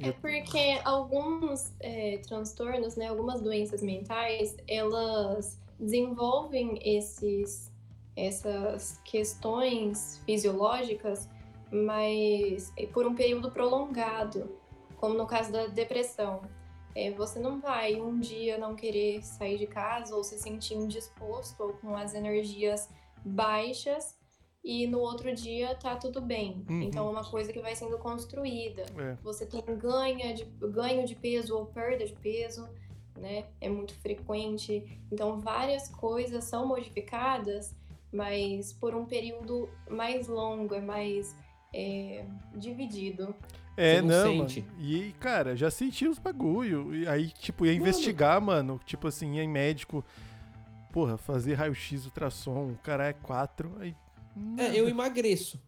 É 0.00 0.12
porque 0.12 0.78
alguns 0.84 1.72
é, 1.80 2.18
transtornos, 2.18 2.96
né, 2.96 3.08
algumas 3.08 3.40
doenças 3.40 3.82
mentais, 3.82 4.56
elas 4.68 5.60
desenvolvem 5.78 6.78
esses, 6.84 7.72
essas 8.14 9.00
questões 9.04 10.22
fisiológicas, 10.24 11.28
mas 11.70 12.72
é 12.76 12.86
por 12.86 13.06
um 13.06 13.14
período 13.14 13.50
prolongado, 13.50 14.56
como 14.96 15.14
no 15.14 15.26
caso 15.26 15.50
da 15.50 15.66
depressão. 15.66 16.42
É, 16.94 17.10
você 17.10 17.38
não 17.38 17.60
vai 17.60 18.00
um 18.00 18.18
dia 18.18 18.56
não 18.56 18.74
querer 18.74 19.22
sair 19.22 19.58
de 19.58 19.66
casa 19.66 20.14
ou 20.14 20.24
se 20.24 20.38
sentir 20.38 20.74
indisposto 20.74 21.62
ou 21.62 21.72
com 21.74 21.96
as 21.96 22.14
energias 22.14 22.88
baixas 23.24 24.17
e 24.64 24.86
no 24.86 24.98
outro 24.98 25.34
dia 25.34 25.74
tá 25.74 25.96
tudo 25.96 26.20
bem. 26.20 26.64
Uhum. 26.68 26.82
Então 26.82 27.06
é 27.06 27.10
uma 27.10 27.24
coisa 27.24 27.52
que 27.52 27.60
vai 27.60 27.74
sendo 27.74 27.96
construída 27.98 28.82
É. 28.98 29.16
você 29.22 29.46
tem 29.46 29.62
ganha 29.76 30.34
de, 30.34 30.44
ganho 30.44 31.06
de 31.06 31.14
peso 31.14 31.56
ou 31.56 31.66
perda 31.66 32.04
de 32.04 32.12
peso, 32.14 32.68
né? 33.16 33.44
É 33.60 33.68
muito 33.68 33.94
frequente. 33.94 35.00
Então, 35.10 35.40
várias 35.40 35.88
coisas 35.88 36.44
são 36.44 36.66
modificadas, 36.66 37.74
mas 38.12 38.72
por 38.72 38.94
um 38.94 39.04
período 39.04 39.68
mais 39.90 40.28
longo, 40.28 40.74
é 40.74 40.80
mais 40.80 41.34
é, 41.74 42.24
dividido. 42.54 43.34
É, 43.76 43.96
Você 43.96 44.02
não 44.02 44.08
não, 44.08 44.48
sente. 44.48 44.60
mano. 44.62 44.72
E, 44.80 45.12
cara, 45.20 45.56
já 45.56 45.70
senti 45.70 46.06
os 46.06 46.18
bagulho. 46.18 46.94
E 46.94 47.06
aí, 47.08 47.28
tipo, 47.30 47.64
ia 47.64 47.72
investigar, 47.72 48.40
mano. 48.40 48.80
Tipo 48.84 49.06
assim, 49.08 49.36
ia 49.36 49.42
em 49.44 49.48
médico. 49.48 50.04
Porra, 50.92 51.16
fazer 51.16 51.54
raio-x, 51.54 52.04
ultrassom, 52.06 52.72
o 52.72 52.78
cara 52.82 53.06
é 53.08 53.12
4. 53.12 53.72
Aí. 53.80 53.94
É, 54.56 54.78
eu 54.78 54.88
emagreço. 54.88 55.60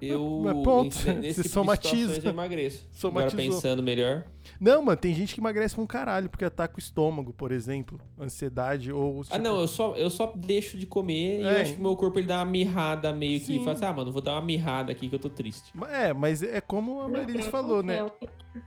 Eu, 0.00 0.40
Mas 0.42 0.64
ponto, 0.64 0.88
nesse, 0.88 1.04
você 1.04 1.28
tipo 1.28 1.42
de 1.44 1.48
somatiza. 1.48 2.20
eu 2.24 2.30
emagreço. 2.30 2.88
Somatizou. 2.92 3.38
Agora 3.38 3.54
pensando 3.54 3.82
melhor. 3.84 4.24
Não, 4.58 4.82
mano, 4.82 4.96
tem 4.96 5.14
gente 5.14 5.32
que 5.32 5.40
emagrece 5.40 5.76
pra 5.76 5.84
um 5.84 5.86
caralho 5.86 6.28
porque 6.28 6.44
ataca 6.44 6.74
o 6.74 6.80
estômago, 6.80 7.32
por 7.32 7.52
exemplo. 7.52 8.00
Ansiedade 8.18 8.92
ou. 8.92 9.20
Ah, 9.20 9.24
tipo, 9.24 9.38
não, 9.38 9.60
eu 9.60 9.68
só, 9.68 9.94
eu 9.94 10.10
só 10.10 10.32
deixo 10.34 10.76
de 10.76 10.86
comer 10.86 11.38
e 11.38 11.42
eu 11.42 11.48
É. 11.48 11.60
acho 11.62 11.74
que 11.74 11.80
meu 11.80 11.94
corpo 11.94 12.18
ele 12.18 12.26
dá 12.26 12.38
uma 12.38 12.46
mirrada 12.50 13.12
meio 13.12 13.38
Sim. 13.38 13.46
que. 13.46 13.58
Fala 13.60 13.72
assim, 13.74 13.84
ah, 13.84 13.92
mano, 13.92 14.10
vou 14.10 14.20
dar 14.20 14.32
uma 14.32 14.42
mirrada 14.42 14.90
aqui 14.90 15.08
que 15.08 15.14
eu 15.14 15.20
tô 15.20 15.30
triste. 15.30 15.72
É, 15.88 16.12
mas 16.12 16.42
é 16.42 16.60
como 16.60 17.00
a 17.00 17.08
Marilis 17.08 17.46
falou, 17.46 17.80
né? 17.80 18.04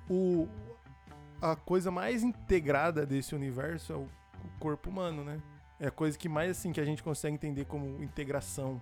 O, 0.09 0.47
a 1.41 1.53
coisa 1.57 1.91
mais 1.91 2.23
integrada 2.23 3.05
desse 3.05 3.35
universo 3.35 3.91
é 3.91 3.95
o, 3.97 4.03
o 4.03 4.59
corpo 4.59 4.89
humano, 4.89 5.25
né? 5.25 5.41
É 5.81 5.87
a 5.87 5.91
coisa 5.91 6.17
que 6.17 6.29
mais, 6.29 6.51
assim, 6.51 6.71
que 6.71 6.79
a 6.79 6.85
gente 6.85 7.03
consegue 7.03 7.35
entender 7.35 7.65
como 7.65 8.01
integração. 8.01 8.81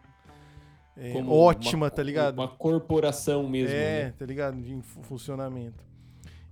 É, 0.95 1.13
ótima, 1.27 1.85
uma- 1.85 1.91
tá 1.91 2.03
ligado? 2.03 2.35
Uma 2.37 2.47
corporação 2.47 3.47
mesmo. 3.47 3.75
É, 3.75 4.05
né? 4.05 4.13
tá 4.17 4.25
ligado? 4.25 4.61
De 4.61 4.81
fu- 4.81 5.01
funcionamento. 5.03 5.83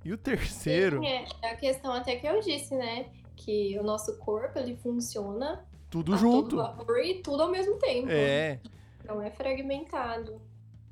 E 0.03 0.11
o 0.11 0.17
terceiro, 0.17 0.99
sim, 0.99 1.07
é 1.07 1.25
a 1.51 1.55
questão 1.55 1.93
até 1.93 2.15
que 2.15 2.25
eu 2.27 2.39
disse, 2.41 2.73
né? 2.75 3.05
Que 3.35 3.77
o 3.79 3.83
nosso 3.83 4.17
corpo, 4.17 4.57
ele 4.57 4.75
funciona 4.77 5.63
tudo 5.91 6.13
a 6.15 6.17
junto. 6.17 6.49
todo 6.49 6.57
vapor 6.57 6.99
e 6.99 7.21
tudo 7.21 7.43
ao 7.43 7.51
mesmo 7.51 7.77
tempo. 7.77 8.07
É. 8.09 8.59
Não 9.05 9.21
é 9.21 9.29
fragmentado. 9.29 10.41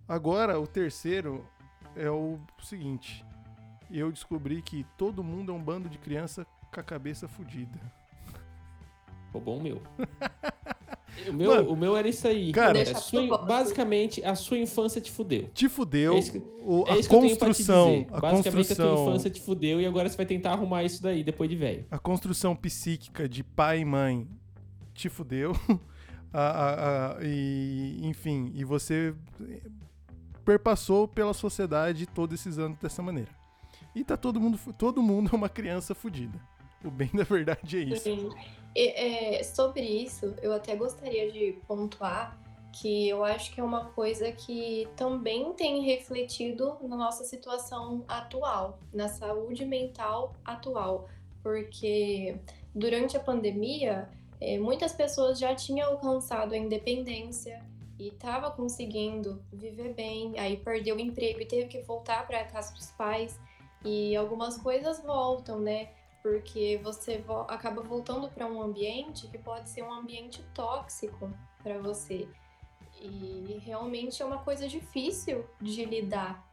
Agora, 0.07 0.59
o 0.59 0.67
terceiro 0.67 1.43
é 1.95 2.09
o 2.09 2.39
seguinte. 2.61 3.26
Eu 3.89 4.11
descobri 4.11 4.61
que 4.61 4.85
todo 4.97 5.23
mundo 5.23 5.51
é 5.51 5.55
um 5.55 5.61
bando 5.63 5.89
de 5.89 5.97
criança 5.97 6.45
com 6.71 6.80
a 6.80 6.84
cabeça 6.84 7.27
fudida. 7.27 7.80
Roubou 9.34 9.57
o 9.57 9.61
meu. 9.61 9.81
o, 11.30 11.34
meu 11.34 11.49
Mano, 11.51 11.72
o 11.72 11.76
meu 11.76 11.95
era 11.97 12.07
isso 12.07 12.27
aí. 12.27 12.51
cara- 12.51 12.73
Deixa 12.73 12.95
sua- 12.99 13.38
basicamente, 13.39 14.23
a 14.23 14.35
sua 14.35 14.57
infância 14.57 14.99
te 15.01 15.11
fudeu. 15.11 15.49
Te 15.53 15.69
fudeu. 15.69 16.18
É 16.18 16.22
que- 16.22 16.38
o- 16.61 16.84
É 16.88 16.91
a 16.93 16.97
isso 16.97 17.10
que 17.10 17.15
eu 17.15 17.19
tenho 17.22 17.38
pra 17.38 17.47
te 17.47 17.49
construção, 17.49 17.91
dizer. 17.91 18.07
a 18.11 18.19
Basicamente, 18.19 18.72
a 18.73 18.76
tua 18.76 18.85
construção, 18.85 19.07
infância 19.10 19.30
te 19.30 19.41
fudeu 19.41 19.81
e 19.81 19.85
agora 19.85 20.10
você 20.10 20.18
vai 20.18 20.26
tentar 20.26 20.51
arrumar 20.53 20.84
isso 20.84 21.01
daí 21.01 21.23
depois 21.23 21.49
de 21.49 21.56
velho. 21.56 21.85
a 21.91 21.97
construção 21.99 22.56
psíquica 22.56 23.27
de 23.30 23.43
pai 23.43 23.80
e 23.81 23.85
mãe 23.85 24.27
te 24.93 25.10
fudeu. 25.10 25.53
A- 26.31 26.39
a- 26.41 27.18
a- 27.18 27.23
e, 27.23 28.01
enfim, 28.03 28.51
e 28.53 28.64
você 28.64 29.15
perpassou 30.45 31.07
pela 31.07 31.34
sociedade 31.34 32.06
todos 32.06 32.39
esses 32.39 32.57
anos 32.57 32.77
dessa 32.77 33.01
maneira. 33.01 33.30
E 33.95 34.03
tá 34.03 34.15
todo 34.15 34.39
mundo, 34.39 34.60
todo 34.77 35.01
mundo 35.01 35.30
é 35.34 35.35
uma 35.35 35.49
criança 35.49 35.93
fudida. 35.95 36.39
O 36.84 36.89
bem 36.89 37.10
da 37.14 37.23
verdade 37.23 37.77
é 37.77 37.81
isso. 37.81 38.03
Sim. 38.03 38.30
É, 38.76 39.44
sobre 39.44 39.82
isso, 39.82 40.36
eu 40.41 40.54
até 40.54 40.76
gostaria 40.76 41.32
de 41.32 41.54
pontuar 41.68 42.38
que 42.72 43.10
eu 43.10 43.24
acho 43.24 43.52
que 43.52 43.60
é 43.60 43.64
uma 43.64 43.86
coisa 43.86 44.32
que 44.32 44.88
também 44.96 45.54
tem 45.54 45.84
refletido 45.84 46.78
na 46.82 46.96
nossa 46.96 47.24
situação 47.24 48.04
atual, 48.08 48.80
na 48.94 49.08
saúde 49.08 49.66
mental 49.66 50.36
atual, 50.46 51.10
porque 51.41 52.38
durante 52.74 53.18
a 53.18 53.20
pandemia, 53.20 54.08
é, 54.40 54.58
muitas 54.60 54.94
pessoas 54.94 55.40
já 55.40 55.56
tinham 55.56 55.90
alcançado 55.90 56.54
a 56.54 56.58
independência 56.58 57.66
e 57.98 58.08
estava 58.08 58.50
conseguindo 58.52 59.44
viver 59.52 59.94
bem, 59.94 60.40
aí 60.40 60.56
perdeu 60.56 60.96
o 60.96 61.00
emprego 61.00 61.41
e 61.41 61.46
teve 61.46 61.68
que 61.68 61.82
voltar 61.82 62.26
para 62.26 62.46
casa 62.46 62.74
dos 62.74 62.91
pais. 62.91 63.38
E 63.84 64.16
algumas 64.16 64.58
coisas 64.58 65.02
voltam, 65.02 65.60
né? 65.60 65.90
Porque 66.22 66.80
você 66.84 67.20
vo 67.20 67.41
acaba 67.41 67.82
voltando 67.82 68.30
para 68.30 68.46
um 68.46 68.62
ambiente 68.62 69.28
que 69.28 69.38
pode 69.38 69.70
ser 69.70 69.84
um 69.84 69.94
ambiente 69.94 70.44
tóxico 70.54 71.32
para 71.64 71.80
você. 71.80 72.28
E 73.02 73.58
realmente 73.64 74.22
é 74.22 74.26
uma 74.26 74.40
coisa 74.40 74.68
difícil 74.68 75.46
de 75.62 75.86
lidar. 75.86 76.46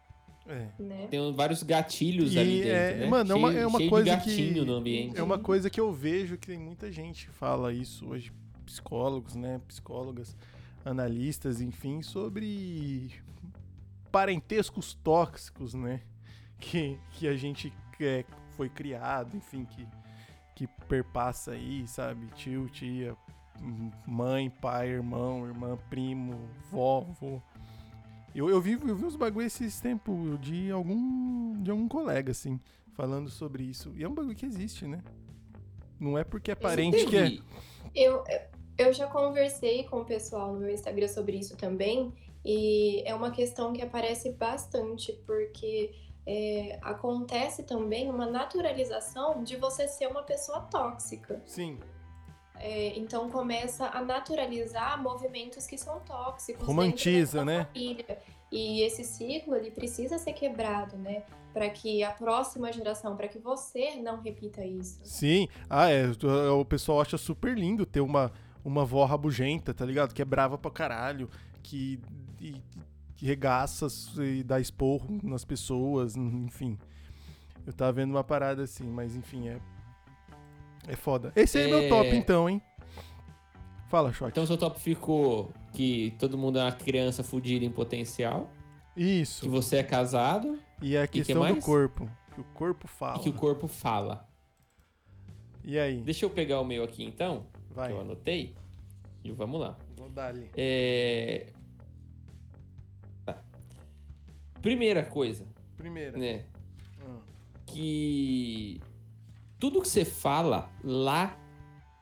É. 0.49 0.69
Né? 0.79 1.09
Tem 1.11 1.33
vários 1.35 1.65
gatilhos 1.65 2.33
E 2.33 2.39
ali 2.39 2.63
dentro, 2.63 2.71
é- 2.71 2.95
né? 2.99 3.07
mano, 3.09 3.33
é 3.33 3.35
uma- 3.35 3.51
cheio, 3.51 3.61
é 3.63 3.67
uma 3.67 3.79
cheio 3.79 3.91
coisa 3.91 4.05
de 4.05 4.17
gatinho 4.17 4.55
que- 4.55 4.61
no 4.61 4.75
ambiente. 4.75 5.19
É 5.19 5.23
uma 5.23 5.39
coisa 5.41 5.69
que 5.69 5.81
eu 5.81 5.93
vejo 5.93 6.39
que 6.39 6.47
tem 6.47 6.59
muita 6.59 6.93
gente 6.93 7.27
que 7.27 7.33
fala 7.33 7.73
isso 7.73 8.07
hoje, 8.09 8.33
psicólogos, 8.65 9.35
né, 9.35 9.61
psicólogas, 9.67 10.37
analistas, 10.85 11.61
enfim, 11.61 12.01
sobre 12.01 13.11
parentescos 14.13 14.95
tóxicos, 14.95 15.75
né, 15.75 16.01
que, 16.61 16.97
que 17.11 17.27
a 17.27 17.37
gente 17.37 17.73
é, 18.01 18.25
foi 18.57 18.69
criado, 18.69 19.37
enfim, 19.37 19.65
que, 19.65 19.87
que 20.55 20.67
perpassa 20.89 21.53
aí, 21.53 21.87
sabe, 21.87 22.27
tio, 22.35 22.69
tia, 22.69 23.17
mãe, 24.07 24.51
pai, 24.51 24.89
irmão, 24.89 25.47
irmã, 25.47 25.79
primo, 25.89 26.35
vó, 26.71 27.01
vô. 27.21 27.41
Eu, 28.35 28.51
eu, 28.51 28.61
vi, 28.61 28.73
eu 28.73 28.97
vi 28.97 29.05
uns 29.05 29.17
bagulho 29.17 29.47
esses 29.47 29.81
tempos 29.81 30.39
de 30.41 30.71
algum, 30.71 31.63
de 31.63 31.71
algum 31.71 31.89
colega, 31.89 32.33
assim, 32.33 32.61
falando 32.93 33.31
sobre 33.31 33.63
isso. 33.63 33.93
E 33.97 34.05
é 34.05 34.09
um 34.09 34.15
bagulho 34.15 34.37
que 34.37 34.45
existe, 34.45 34.87
né? 34.87 35.03
Não 35.99 36.19
é 36.19 36.25
porque 36.25 36.51
é 36.51 36.55
parente 36.55 37.07
que 37.07 37.17
é. 37.17 37.39
Eu, 37.95 38.23
eu 38.77 38.93
já 38.93 39.07
conversei 39.07 39.85
com 39.85 40.01
o 40.01 40.05
pessoal 40.05 40.53
no 40.53 40.61
meu 40.61 40.71
Instagram 40.71 41.09
sobre 41.09 41.39
isso 41.39 41.57
também, 41.57 42.13
e 42.45 43.03
é 43.07 43.15
uma 43.15 43.31
questão 43.31 43.73
que 43.73 43.81
aparece 43.81 44.31
bastante, 44.33 45.13
porque 45.27 45.95
é, 46.27 46.79
acontece 46.83 47.63
também 47.63 48.11
uma 48.11 48.27
naturalização 48.27 49.45
de 49.45 49.57
você 49.57 49.87
ser 49.87 50.09
uma 50.09 50.23
pessoa 50.23 50.61
tóxica. 50.63 51.41
Sim. 51.47 51.79
É, 52.59 52.99
então 52.99 53.31
começa 53.31 53.87
a 53.87 54.03
naturalizar 54.03 55.01
movimentos 55.01 55.67
que 55.67 55.79
são 55.79 56.01
tóxicos. 56.01 56.67
Romantiza, 56.67 57.45
né? 57.45 57.67
Família. 57.67 58.19
E 58.51 58.83
esse 58.83 59.05
ciclo 59.05 59.55
ele 59.55 59.71
precisa 59.71 60.19
ser 60.19 60.33
quebrado, 60.33 60.97
né? 60.97 61.23
Para 61.53 61.69
que 61.69 62.03
a 62.03 62.11
próxima 62.11 62.73
geração, 62.73 63.17
para 63.17 63.29
que 63.29 63.39
você 63.39 63.97
não 63.97 64.21
repita 64.21 64.65
isso. 64.65 65.01
Sim. 65.05 65.49
Ah, 65.69 65.91
é. 65.91 66.05
O 66.51 66.65
pessoal 66.65 67.01
acha 67.01 67.19
super 67.19 67.57
lindo 67.57 67.85
ter 67.85 68.01
uma, 68.01 68.33
uma 68.65 68.83
avó 68.83 69.05
rabugenta, 69.05 69.73
tá 69.75 69.85
ligado? 69.85 70.15
Que 70.15 70.23
é 70.23 70.25
brava 70.25 70.57
pra 70.59 70.71
caralho, 70.71 71.31
que 71.63 72.01
regaça 73.27 73.87
e 74.23 74.43
dá 74.43 74.59
esporro 74.61 75.19
nas 75.23 75.45
pessoas, 75.45 76.17
enfim. 76.17 76.79
Eu 77.67 77.73
tava 77.73 77.93
vendo 77.93 78.11
uma 78.13 78.23
parada 78.25 78.63
assim, 78.63 78.85
mas 78.85 79.15
enfim, 79.17 79.49
é. 79.49 79.59
É 80.89 80.95
foda. 80.95 81.33
Esse 81.35 81.59
aí 81.59 81.65
é, 81.65 81.69
meu 81.69 81.79
É. 81.81 81.89
top, 81.89 82.15
então, 82.15 82.49
hein? 82.49 82.63
Fala, 83.89 84.13
Shot. 84.13 84.29
Então 84.31 84.47
seu 84.47 84.57
top 84.57 84.81
ficou 84.81 85.53
que 85.73 86.15
todo 86.19 86.39
mundo 86.39 86.59
é 86.59 86.63
uma 86.65 86.73
criança 86.73 87.23
fudida 87.23 87.65
em 87.65 87.71
potencial, 87.71 88.49
que 88.95 89.03
Isso. 89.03 89.49
você 89.51 89.77
é 89.77 89.83
casado 89.83 90.59
E 90.81 90.97
a 90.97 91.07
que 91.07 91.19
questão 91.19 91.37
do 91.45 91.53
mais? 91.53 91.65
corpo. 91.65 92.09
Que 92.35 92.41
o 92.41 92.45
corpo 92.45 92.87
e 92.87 92.89
fala. 92.89 93.19
que 93.21 93.29
o 93.29 93.33
corpo 93.33 93.67
fala. 93.69 94.29
E 95.65 95.79
aí? 95.79 96.01
Deixa 96.01 96.25
eu 96.25 96.31
pegar 96.31 96.61
o 96.61 96.65
meu 96.65 96.85
aqui 96.85 97.05
então, 97.05 97.47
Vai. 97.71 97.89
que 97.89 97.95
eu 97.95 98.01
anotei, 98.01 98.55
e 99.25 99.33
vamos 99.33 99.61
lá. 99.61 99.77
Vou 99.97 100.09
dar 100.09 100.29
ali. 100.29 100.49
É... 100.57 101.47
Primeira 104.67 105.05
coisa, 105.05 105.47
Primeira. 105.77 106.19
né? 106.19 106.45
Hum. 107.01 107.21
que 107.67 108.81
tudo 109.61 109.81
que 109.81 109.89
você 109.89 110.05
fala 110.05 110.69
lá 110.83 111.39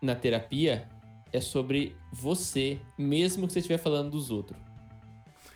na 0.00 0.14
terapia 0.14 0.88
é 1.30 1.42
sobre 1.42 1.94
você, 2.10 2.80
mesmo 2.96 3.46
que 3.46 3.52
você 3.52 3.58
estiver 3.58 3.76
falando 3.76 4.12
dos 4.12 4.30
outros. 4.30 4.58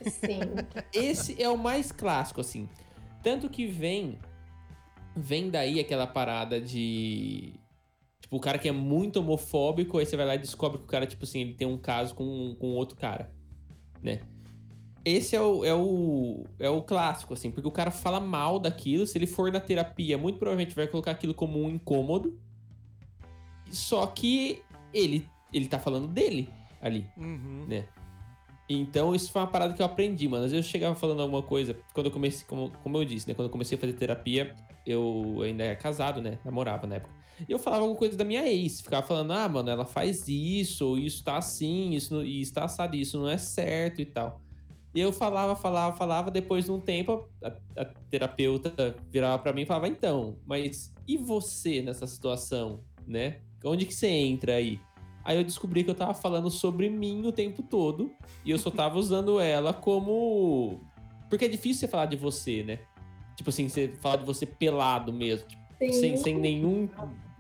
Sim. 0.03 0.41
Esse 0.93 1.43
é 1.43 1.49
o 1.49 1.57
mais 1.57 1.91
clássico, 1.91 2.43
assim. 2.43 2.69
Tanto 3.23 3.49
que 3.49 3.67
vem. 3.67 4.19
Vem 5.17 5.49
daí 5.49 5.81
aquela 5.81 6.07
parada 6.07 6.61
de. 6.61 7.55
Tipo, 8.21 8.37
o 8.37 8.41
cara 8.41 8.59
que 8.59 8.69
é 8.69 8.73
muito 8.73 9.19
homofóbico, 9.21 9.97
aí 9.97 10.05
você 10.05 10.15
vai 10.15 10.27
lá 10.27 10.35
e 10.35 10.39
descobre 10.39 10.77
que 10.77 10.85
o 10.85 10.89
cara, 10.89 11.07
tipo 11.07 11.25
assim, 11.25 11.41
ele 11.41 11.55
tem 11.55 11.67
um 11.67 11.79
caso 11.79 12.15
com, 12.15 12.55
com 12.61 12.67
outro 12.75 12.97
cara, 12.99 13.33
né? 14.03 14.21
Esse 15.05 15.37
é 15.37 15.41
o, 15.41 15.65
é, 15.65 15.75
o, 15.75 16.45
é 16.59 16.69
o 16.69 16.83
clássico, 16.83 17.35
assim, 17.35 17.51
porque 17.51 17.69
o 17.69 17.73
cara 17.73 17.91
fala 17.91 18.21
mal 18.21 18.59
daquilo. 18.59 19.07
Se 19.07 19.17
ele 19.17 19.27
for 19.27 19.51
na 19.51 19.61
terapia, 19.61 20.19
muito 20.19 20.39
provavelmente 20.39 20.75
vai 20.75 20.87
colocar 20.87 21.13
aquilo 21.13 21.35
como 21.35 21.63
um 21.63 21.71
incômodo. 21.71 22.39
Só 23.71 24.07
que 24.07 24.63
ele, 24.93 25.29
ele 25.53 25.69
tá 25.69 25.79
falando 25.79 26.09
dele 26.09 26.49
ali. 26.81 27.07
Uhum. 27.17 27.67
né? 27.69 27.87
Então, 28.69 29.15
isso 29.15 29.33
foi 29.33 29.41
uma 29.41 29.49
parada 29.49 29.73
que 29.73 29.81
eu 29.81 29.87
aprendi, 29.87 30.29
mano. 30.29 30.45
Às 30.45 30.53
vezes 30.53 30.67
eu 30.67 30.71
chegava 30.71 30.95
falando 30.95 31.23
alguma 31.23 31.43
coisa, 31.43 31.75
quando 31.95 32.07
eu 32.07 32.13
comecei, 32.13 32.47
como, 32.47 32.71
como 32.83 32.99
eu 32.99 33.05
disse, 33.05 33.27
né? 33.27 33.35
Quando 33.35 33.47
eu 33.47 33.53
comecei 33.53 33.79
a 33.79 33.81
fazer 33.81 33.95
terapia, 33.95 34.55
eu 34.85 35.41
ainda 35.43 35.65
era 35.65 35.77
casado, 35.77 36.21
né? 36.21 36.39
Namorava 36.45 36.87
na 36.87 36.97
época. 36.97 37.15
E 37.49 37.53
eu 37.53 37.59
falava 37.59 37.83
alguma 37.83 37.99
coisa 37.99 38.17
da 38.17 38.25
minha 38.25 38.47
ex. 38.47 38.81
Ficava 38.83 39.07
falando, 39.07 39.33
ah, 39.33 39.49
mano, 39.49 39.71
ela 39.71 39.87
faz 39.87 40.29
isso, 40.29 40.87
ou 40.87 40.99
isso 40.99 41.25
tá 41.25 41.39
assim, 41.39 41.91
isso, 41.91 42.13
não, 42.13 42.23
isso 42.23 42.53
tá 42.53 42.65
assado, 42.65 42.95
isso 42.95 43.19
não 43.19 43.29
é 43.29 43.39
certo 43.39 44.03
e 44.03 44.05
tal. 44.07 44.41
E 44.95 45.01
eu 45.01 45.13
falava, 45.13 45.55
falava, 45.55 45.97
falava. 45.97 46.31
Depois 46.31 46.65
de 46.65 46.73
um 46.73 46.81
tempo, 46.81 47.29
a, 47.43 47.53
a 47.77 47.85
terapeuta 47.85 48.97
virava 49.11 49.43
pra 49.43 49.53
mim 49.53 49.63
e 49.63 49.67
falava, 49.67 49.89
então, 49.89 50.39
mas 50.47 50.93
e 51.07 51.17
você 51.17 51.83
nessa 51.83 52.07
situação, 52.07 52.81
né? 53.07 53.41
Onde 53.65 53.85
que 53.87 53.95
você 53.95 54.09
entra 54.09 54.55
aí? 54.55 54.81
Aí 55.25 55.37
eu 55.37 55.45
descobri 55.45 55.85
que 55.85 55.91
eu 55.91 55.95
tava 55.95 56.15
falando 56.15 56.51
sobre 56.51 56.89
mim 56.89 57.27
o 57.27 57.33
tempo 57.33 57.63
todo. 57.63 58.13
E 58.45 58.51
eu 58.51 58.59
só 58.59 58.71
tava 58.71 58.97
usando 58.99 59.39
ela 59.41 59.73
como. 59.75 60.81
Porque 61.29 61.45
é 61.45 61.49
difícil 61.49 61.81
você 61.81 61.89
falar 61.89 62.07
de 62.07 62.17
você, 62.17 62.63
né? 62.63 62.79
Tipo 63.37 63.51
assim, 63.51 63.69
você 63.69 63.89
falar 64.01 64.17
de 64.17 64.25
você 64.25 64.47
pelado 64.47 65.13
mesmo. 65.13 65.47
tipo, 65.47 65.63
sem, 65.93 66.17
sem 66.17 66.35
nenhum, 66.39 66.89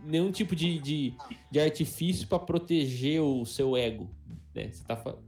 nenhum 0.04 0.30
tipo 0.30 0.54
de, 0.54 0.78
de, 0.78 1.14
de 1.50 1.58
artifício 1.60 2.28
pra 2.28 2.38
proteger 2.38 3.22
o 3.22 3.44
seu 3.46 3.76
ego. 3.76 4.08
Né? 4.54 4.70
Você 4.70 4.84
tá 4.84 4.96
fa- 4.96 5.12
fa- 5.12 5.18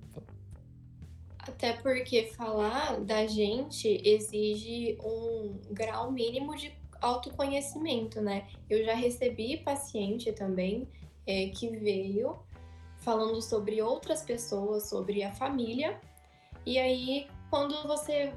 Até 1.61 1.75
porque 1.75 2.29
falar 2.29 3.01
da 3.01 3.27
gente 3.27 4.01
exige 4.03 4.97
um 5.05 5.61
grau 5.71 6.11
mínimo 6.11 6.57
de 6.57 6.75
autoconhecimento, 7.03 8.19
né? 8.19 8.49
Eu 8.71 8.83
já 8.83 8.95
recebi 8.95 9.59
paciente 9.59 10.33
também 10.33 10.89
é, 11.27 11.51
que 11.51 11.69
veio 11.69 12.39
falando 12.97 13.43
sobre 13.43 13.83
outras 13.83 14.23
pessoas, 14.23 14.89
sobre 14.89 15.23
a 15.23 15.35
família, 15.35 16.01
e 16.65 16.79
aí 16.79 17.29
quando 17.51 17.87
você 17.87 18.33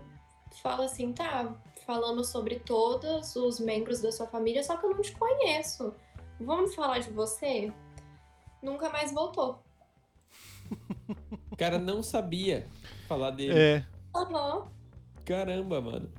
fala 0.61 0.83
assim, 0.83 1.13
tá, 1.13 1.55
falando 1.85 2.25
sobre 2.25 2.59
todos 2.59 3.37
os 3.37 3.57
membros 3.57 4.01
da 4.01 4.11
sua 4.11 4.27
família, 4.27 4.61
só 4.65 4.75
que 4.75 4.85
eu 4.85 4.89
não 4.89 5.01
te 5.01 5.13
conheço. 5.13 5.95
Vamos 6.41 6.75
falar 6.75 6.99
de 6.99 7.09
você? 7.09 7.71
Nunca 8.61 8.89
mais 8.89 9.13
voltou. 9.13 9.63
O 11.49 11.55
cara 11.55 11.77
não 11.77 12.01
sabia 12.03 12.67
falar 13.13 13.31
dele. 13.31 13.57
É. 13.57 13.85
Aham. 14.15 14.67
Caramba, 15.25 15.79
mano. 15.81 16.09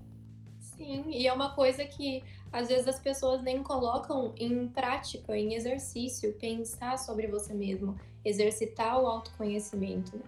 Sim, 0.60 1.04
e 1.10 1.26
é 1.26 1.32
uma 1.32 1.54
coisa 1.54 1.84
que 1.84 2.22
às 2.52 2.68
vezes 2.68 2.86
as 2.88 3.00
pessoas 3.00 3.42
nem 3.42 3.62
colocam 3.62 4.32
em 4.38 4.68
prática, 4.68 5.36
em 5.36 5.54
exercício, 5.54 6.32
pensar 6.34 6.98
sobre 6.98 7.26
você 7.26 7.52
mesmo, 7.52 7.96
exercitar 8.24 9.00
o 9.00 9.06
autoconhecimento. 9.06 10.16
né? 10.16 10.24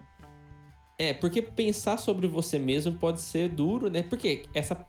É, 0.99 1.13
porque 1.13 1.41
pensar 1.41 1.97
sobre 1.97 2.27
você 2.27 2.57
mesmo 2.59 2.93
pode 2.93 3.21
ser 3.21 3.49
duro, 3.49 3.89
né? 3.89 4.03
Porque 4.03 4.45
essa, 4.53 4.85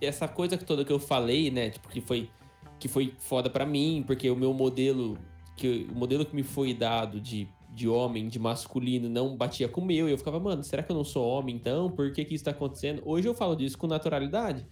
essa 0.00 0.28
coisa 0.28 0.56
toda 0.58 0.84
que 0.84 0.92
eu 0.92 1.00
falei, 1.00 1.50
né? 1.50 1.70
Tipo, 1.70 1.88
que 1.88 2.00
foi, 2.00 2.30
que 2.78 2.88
foi 2.88 3.14
foda 3.18 3.48
pra 3.50 3.64
mim, 3.66 4.04
porque 4.06 4.30
o 4.30 4.36
meu 4.36 4.52
modelo, 4.52 5.18
que 5.56 5.88
o 5.90 5.94
modelo 5.94 6.24
que 6.24 6.36
me 6.36 6.42
foi 6.42 6.74
dado 6.74 7.20
de, 7.20 7.48
de 7.80 7.88
homem, 7.88 8.28
de 8.28 8.38
masculino, 8.38 9.08
não 9.08 9.34
batia 9.34 9.66
com 9.66 9.80
o 9.80 9.84
meu. 9.84 10.06
E 10.06 10.12
eu 10.12 10.18
ficava, 10.18 10.38
mano, 10.38 10.62
será 10.62 10.82
que 10.82 10.92
eu 10.92 10.96
não 10.96 11.04
sou 11.04 11.26
homem 11.26 11.56
então? 11.56 11.90
Por 11.90 12.12
que 12.12 12.26
que 12.26 12.34
isso 12.34 12.44
tá 12.44 12.50
acontecendo? 12.50 13.00
Hoje 13.06 13.26
eu 13.26 13.32
falo 13.32 13.56
disso 13.56 13.78
com 13.78 13.86
naturalidade. 13.86 14.66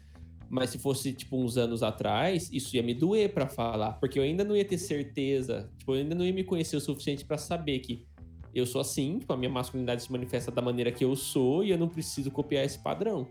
Mas 0.51 0.71
se 0.71 0.79
fosse, 0.79 1.13
tipo, 1.15 1.39
uns 1.39 1.57
anos 1.57 1.83
atrás, 1.83 2.51
isso 2.53 2.77
ia 2.77 2.83
me 2.83 2.93
doer 2.93 3.33
pra 3.33 3.47
falar. 3.47 3.95
Porque 3.95 4.19
eu 4.19 4.23
ainda 4.23 4.45
não 4.45 4.55
ia 4.55 4.65
ter 4.65 4.77
certeza. 4.77 5.71
Tipo, 5.79 5.95
eu 5.95 6.01
ainda 6.01 6.15
não 6.15 6.25
ia 6.25 6.33
me 6.33 6.45
conhecer 6.45 6.77
o 6.77 6.81
suficiente 6.81 7.25
pra 7.25 7.39
saber 7.39 7.79
que 7.79 8.07
eu 8.55 8.67
sou 8.67 8.81
assim, 8.81 9.19
tipo, 9.19 9.33
a 9.33 9.37
minha 9.37 9.51
masculinidade 9.51 10.03
se 10.03 10.13
manifesta 10.13 10.51
da 10.51 10.61
maneira 10.61 10.93
que 10.93 11.05
eu 11.05 11.17
sou 11.17 11.65
e 11.65 11.71
eu 11.71 11.79
não 11.79 11.89
preciso 11.89 12.31
copiar 12.31 12.65
esse 12.65 12.79
padrão. 12.79 13.27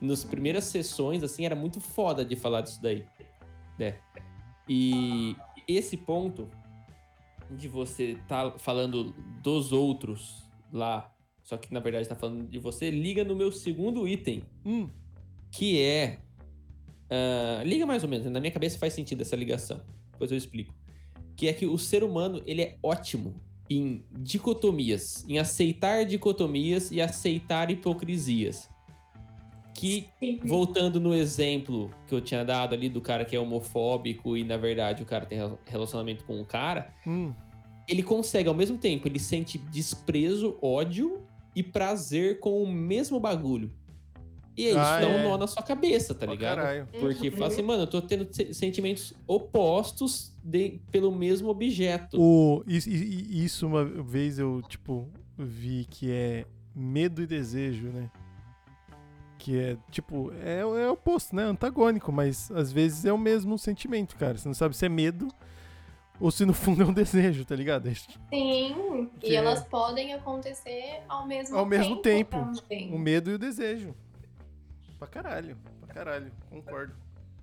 Nas 0.00 0.24
primeiras 0.24 0.64
sessões, 0.64 1.22
assim, 1.22 1.46
era 1.46 1.54
muito 1.54 1.80
foda 1.80 2.24
de 2.24 2.34
falar 2.34 2.62
disso 2.62 2.82
daí, 2.82 3.04
né? 3.78 3.98
E 4.68 5.36
esse 5.68 5.96
ponto 5.96 6.48
de 7.50 7.68
você 7.68 8.18
tá 8.26 8.52
falando 8.58 9.14
dos 9.42 9.72
outros 9.72 10.42
lá, 10.72 11.12
só 11.42 11.56
que 11.56 11.72
na 11.72 11.80
verdade 11.80 12.08
tá 12.08 12.16
falando 12.16 12.48
de 12.48 12.58
você, 12.58 12.90
liga 12.90 13.24
no 13.24 13.36
meu 13.36 13.52
segundo 13.52 14.06
item, 14.08 14.42
Hum, 14.64 14.88
que 15.50 15.80
é. 15.80 16.20
ah, 17.08 17.62
liga 17.64 17.86
mais 17.86 18.02
ou 18.02 18.08
menos, 18.08 18.26
na 18.26 18.40
minha 18.40 18.52
cabeça 18.52 18.78
faz 18.78 18.92
sentido 18.92 19.22
essa 19.22 19.36
ligação. 19.36 19.80
Depois 20.12 20.30
eu 20.30 20.36
explico. 20.36 20.74
Que 21.36 21.48
é 21.48 21.52
que 21.52 21.66
o 21.66 21.78
ser 21.78 22.02
humano 22.02 22.42
ele 22.46 22.62
é 22.62 22.78
ótimo 22.82 23.40
em 23.68 24.04
dicotomias, 24.10 25.24
em 25.28 25.38
aceitar 25.38 26.04
dicotomias 26.04 26.90
e 26.90 27.00
aceitar 27.00 27.70
hipocrisias. 27.70 28.68
Que 29.76 30.08
voltando 30.44 30.98
no 31.00 31.14
exemplo 31.14 31.90
que 32.06 32.14
eu 32.14 32.20
tinha 32.20 32.44
dado 32.44 32.74
ali 32.74 32.88
do 32.88 33.00
cara 33.00 33.24
que 33.24 33.36
é 33.36 33.40
homofóbico 33.40 34.36
e 34.36 34.42
na 34.44 34.56
verdade 34.56 35.02
o 35.02 35.06
cara 35.06 35.26
tem 35.26 35.38
rela- 35.38 35.58
relacionamento 35.66 36.24
com 36.24 36.40
um 36.40 36.44
cara, 36.44 36.92
hum. 37.06 37.32
ele 37.88 38.02
consegue 38.02 38.48
ao 38.48 38.54
mesmo 38.54 38.78
tempo, 38.78 39.06
ele 39.06 39.18
sente 39.18 39.58
desprezo, 39.58 40.56
ódio 40.62 41.22
e 41.54 41.62
prazer 41.62 42.40
com 42.40 42.62
o 42.62 42.66
mesmo 42.70 43.18
bagulho. 43.20 43.70
E 44.56 44.68
é 44.68 44.70
isso 44.70 44.78
Ah, 44.78 45.00
dá 45.00 45.06
um 45.08 45.10
é. 45.18 45.22
nó 45.24 45.36
na 45.36 45.46
sua 45.46 45.62
cabeça, 45.62 46.14
tá 46.14 46.24
Ó, 46.26 46.30
ligado? 46.30 46.56
caralho. 46.56 46.88
Porque 46.98 47.30
fala 47.30 47.48
assim, 47.48 47.60
mano, 47.62 47.82
eu 47.82 47.86
tô 47.86 48.00
tendo 48.00 48.26
se- 48.34 48.54
sentimentos 48.54 49.12
opostos 49.26 50.32
de- 50.42 50.80
pelo 50.90 51.12
mesmo 51.14 51.48
objeto. 51.50 52.18
O, 52.18 52.64
is- 52.66 52.86
i- 52.86 52.90
i- 52.94 53.44
isso 53.44 53.66
uma 53.66 53.84
vez 53.84 54.38
eu, 54.38 54.62
tipo, 54.66 55.10
vi 55.36 55.86
que 55.90 56.10
é 56.10 56.46
medo 56.74 57.22
e 57.22 57.26
desejo, 57.26 57.88
né? 57.88 58.10
Que 59.38 59.58
é, 59.58 59.76
tipo, 59.90 60.32
é, 60.42 60.60
é 60.60 60.90
oposto, 60.90 61.34
né? 61.36 61.42
Antagônico, 61.44 62.10
mas 62.10 62.50
às 62.52 62.72
vezes 62.72 63.04
é 63.04 63.12
o 63.12 63.18
mesmo 63.18 63.58
sentimento, 63.58 64.16
cara. 64.16 64.36
Você 64.38 64.48
não 64.48 64.54
sabe 64.54 64.76
se 64.76 64.84
é 64.86 64.88
medo 64.88 65.28
ou 66.18 66.30
se 66.30 66.44
no 66.46 66.54
fundo 66.54 66.82
é 66.82 66.86
um 66.86 66.92
desejo, 66.92 67.44
tá 67.44 67.54
ligado? 67.54 67.88
Sim, 67.94 69.08
Que 69.20 69.28
e 69.28 69.32
é- 69.32 69.34
elas 69.34 69.62
podem 69.64 70.14
acontecer 70.14 71.02
ao 71.08 71.26
mesmo 71.26 71.56
Ao 71.56 71.66
mesmo 71.66 71.96
tempo. 71.96 72.36
também. 72.56 72.92
O 72.92 72.98
medo 72.98 73.30
e 73.30 73.34
o 73.34 73.38
desejo. 73.38 73.94
Pra 74.98 75.06
caralho, 75.06 75.56
pra 75.84 75.94
caralho, 75.94 76.32
concordo. 76.50 76.94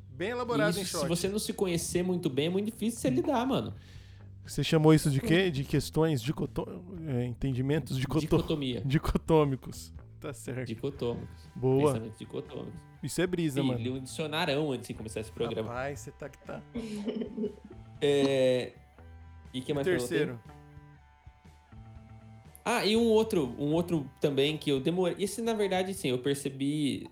Bem 0.10 0.30
elaborado 0.30 0.72
isso, 0.72 0.80
em 0.82 0.86
se 0.86 0.91
short. 0.91 1.07
você 1.07 1.28
não 1.28 1.40
se 1.40 1.53
conhecer 1.53 2.03
muito 2.03 2.30
bem, 2.30 2.48
é 2.48 2.49
muito 2.49 2.65
difícil 2.72 2.99
você 2.99 3.10
lidar, 3.10 3.45
mano. 3.45 3.74
Você 4.45 4.64
chamou 4.64 4.94
isso 4.94 5.10
de 5.10 5.22
quê? 5.22 5.49
De 5.49 5.64
questões 5.64 6.22
dicotô... 6.22 6.68
é, 7.07 7.26
entendimentos 7.26 7.98
dicotô... 7.98 8.20
Dicotomia. 8.20 8.82
dicotômicos. 8.86 9.94
Tá 10.24 10.34
certo. 10.34 10.66
Dicotômicos. 10.66 11.50
Boa. 11.54 11.91
Pensamentos 11.91 12.18
dicotômicos. 12.18 12.80
Isso 13.04 13.22
é 13.22 13.28
brisa, 13.28 13.60
Ih, 13.60 13.64
mano. 13.64 13.78
li 13.78 13.90
um 13.90 14.00
dicionarão 14.00 14.72
antes 14.72 14.88
de 14.88 14.94
começar 14.94 15.20
esse 15.20 15.32
programa. 15.34 15.68
Rapaz, 15.68 16.00
você 16.00 16.12
tá 16.12 16.30
que 16.30 16.38
tá. 16.38 16.64
É... 18.00 18.74
E 19.54 19.62
que 19.62 19.74
mais 19.74 19.86
eu 19.86 19.98
Terceiro. 19.98 20.40
Ah, 22.66 22.86
e 22.86 22.95
um 22.95 23.06
outro, 23.06 23.54
um 23.60 23.74
outro 23.74 24.10
também 24.22 24.58
que 24.58 24.70
eu 24.70 24.80
demorei. 24.80 25.16
Esse, 25.20 25.41
na 25.41 25.54
verdade, 25.54 25.94
sim, 25.94 26.10
eu 26.10 26.20
percebi 26.20 27.10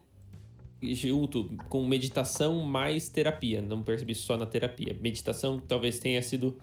junto 0.82 1.50
com 1.68 1.86
meditação 1.86 2.60
mais 2.66 3.10
terapia. 3.10 3.62
Não 3.62 3.84
percebi 3.84 4.16
só 4.16 4.38
na 4.38 4.46
terapia. 4.46 4.98
Meditação 5.02 5.60
talvez 5.60 6.00
tenha 6.00 6.22
sido 6.22 6.58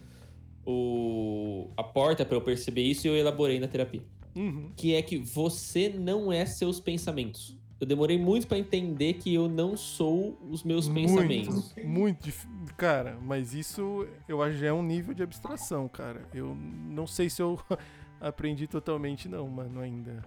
o... 0.65 1.70
a 1.77 1.83
porta 1.85 2.25
para 2.25 2.37
eu 2.37 2.41
perceber 2.41 2.83
isso 2.83 3.07
e 3.07 3.11
eu 3.11 3.16
elaborei 3.16 3.61
na 3.61 3.69
terapia. 3.69 4.03
Uhum. 4.39 4.70
Que 4.77 4.94
é 4.94 5.02
que 5.02 5.19
você 5.19 5.89
não 5.89 6.32
é 6.32 6.47
seus 6.47 6.78
pensamentos. 6.78 7.56
Eu 7.81 7.86
demorei 7.86 8.19
muito 8.19 8.47
para 8.47 8.59
entender 8.59 9.15
que 9.15 9.32
eu 9.32 9.48
não 9.48 9.77
sou 9.77 10.36
os 10.51 10.62
meus 10.65 10.89
pensamentos. 10.89 11.73
Muito, 11.77 11.89
muito 11.89 12.23
dif... 12.24 12.47
Cara, 12.77 13.19
mas 13.23 13.55
isso 13.55 14.06
eu 14.28 14.43
acho 14.43 14.55
que 14.55 14.60
já 14.60 14.66
é 14.69 14.73
um 14.73 14.82
nível 14.82 15.15
de 15.15 15.23
abstração, 15.23 15.89
cara. 15.89 16.28
Eu 16.35 16.55
não 16.55 17.06
sei 17.06 17.31
se 17.31 17.40
eu 17.43 17.59
aprendi 18.20 18.66
totalmente, 18.66 19.28
não, 19.28 19.48
mano, 19.48 19.81
ainda. 19.81 20.24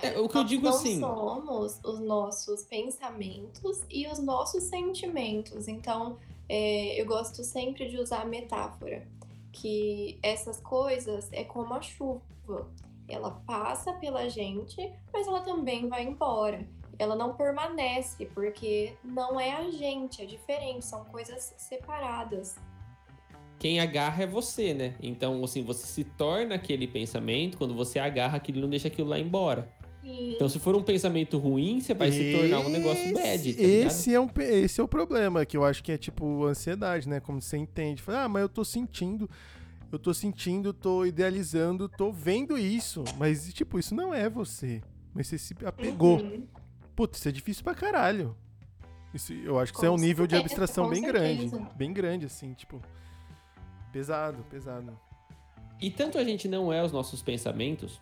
É, 0.00 0.18
o 0.18 0.28
que 0.28 0.36
eu 0.36 0.42
Nós 0.42 0.48
digo 0.50 0.62
não 0.64 0.70
assim- 0.70 1.00
somos 1.00 1.80
os 1.84 1.98
nossos 2.00 2.62
pensamentos 2.64 3.82
e 3.90 4.06
os 4.06 4.20
nossos 4.20 4.62
sentimentos. 4.64 5.66
Então, 5.66 6.18
é, 6.48 7.00
eu 7.00 7.04
gosto 7.06 7.42
sempre 7.42 7.88
de 7.88 7.96
usar 7.98 8.22
a 8.22 8.24
metáfora 8.24 9.06
que 9.52 10.18
essas 10.22 10.60
coisas 10.60 11.28
é 11.32 11.42
como 11.42 11.74
a 11.74 11.80
chuva. 11.80 12.22
Ela 13.08 13.30
passa 13.46 13.92
pela 13.94 14.28
gente, 14.28 14.92
mas 15.12 15.26
ela 15.26 15.40
também 15.40 15.88
vai 15.88 16.04
embora. 16.04 16.66
Ela 16.98 17.14
não 17.14 17.34
permanece, 17.34 18.26
porque 18.26 18.94
não 19.04 19.40
é 19.40 19.52
a 19.52 19.70
gente, 19.70 20.20
é 20.20 20.26
diferente, 20.26 20.84
são 20.84 21.04
coisas 21.04 21.54
separadas. 21.56 22.56
quem 23.58 23.80
agarra 23.80 24.22
é 24.24 24.26
você, 24.26 24.74
né? 24.74 24.94
Então, 25.00 25.42
assim, 25.42 25.62
você 25.62 25.86
se 25.86 26.04
torna 26.04 26.56
aquele 26.56 26.86
pensamento 26.86 27.56
quando 27.56 27.74
você 27.74 27.98
agarra 27.98 28.36
aquilo 28.36 28.58
e 28.58 28.60
não 28.60 28.68
deixa 28.68 28.88
aquilo 28.88 29.08
lá 29.08 29.18
embora. 29.18 29.68
E 30.02 30.34
Então, 30.34 30.48
se 30.48 30.58
for 30.58 30.74
um 30.76 30.82
pensamento 30.82 31.38
ruim, 31.38 31.80
você 31.80 31.92
vai 31.92 32.10
se 32.10 32.32
tornar 32.32 32.60
um 32.60 32.68
negócio 32.68 33.12
bad, 33.12 33.54
tá 33.54 33.62
esse 33.62 34.14
é 34.14 34.20
um 34.20 34.28
esse 34.38 34.80
é 34.80 34.84
o 34.84 34.88
problema, 34.88 35.44
que 35.44 35.56
eu 35.56 35.64
acho 35.64 35.82
que 35.82 35.92
é 35.92 35.98
tipo 35.98 36.44
ansiedade, 36.44 37.08
né? 37.08 37.20
Como 37.20 37.40
você 37.40 37.56
entende. 37.56 38.00
Fala, 38.00 38.24
ah, 38.24 38.28
mas 38.28 38.42
eu 38.42 38.48
tô 38.48 38.64
sentindo, 38.64 39.28
eu 39.90 39.98
tô 39.98 40.12
sentindo, 40.12 40.72
tô 40.72 41.04
idealizando, 41.06 41.88
tô 41.88 42.12
vendo 42.12 42.58
isso. 42.58 43.04
Mas, 43.16 43.52
tipo, 43.52 43.78
isso 43.78 43.94
não 43.94 44.12
é 44.12 44.28
você. 44.28 44.82
Mas 45.14 45.26
você 45.28 45.38
se 45.38 45.54
apegou. 45.64 46.20
Uhum. 46.20 46.46
Putz, 46.94 47.18
isso 47.18 47.28
é 47.28 47.32
difícil 47.32 47.64
pra 47.64 47.74
caralho. 47.74 48.36
Isso, 49.14 49.32
eu 49.32 49.58
acho 49.58 49.72
que 49.72 49.78
Com 49.78 49.84
isso 49.86 49.92
é 49.92 49.94
um 49.96 49.98
nível 50.00 50.26
de 50.26 50.36
abstração 50.36 50.88
bem 50.88 51.02
grande. 51.02 51.48
certeza. 51.48 51.70
Bem 51.76 51.92
grande, 51.92 52.26
assim, 52.26 52.52
tipo. 52.52 52.82
Pesado, 53.92 54.44
pesado. 54.50 54.98
E 55.80 55.90
tanto 55.90 56.18
a 56.18 56.24
gente 56.24 56.46
não 56.48 56.72
é 56.72 56.82
os 56.84 56.92
nossos 56.92 57.22
pensamentos, 57.22 58.00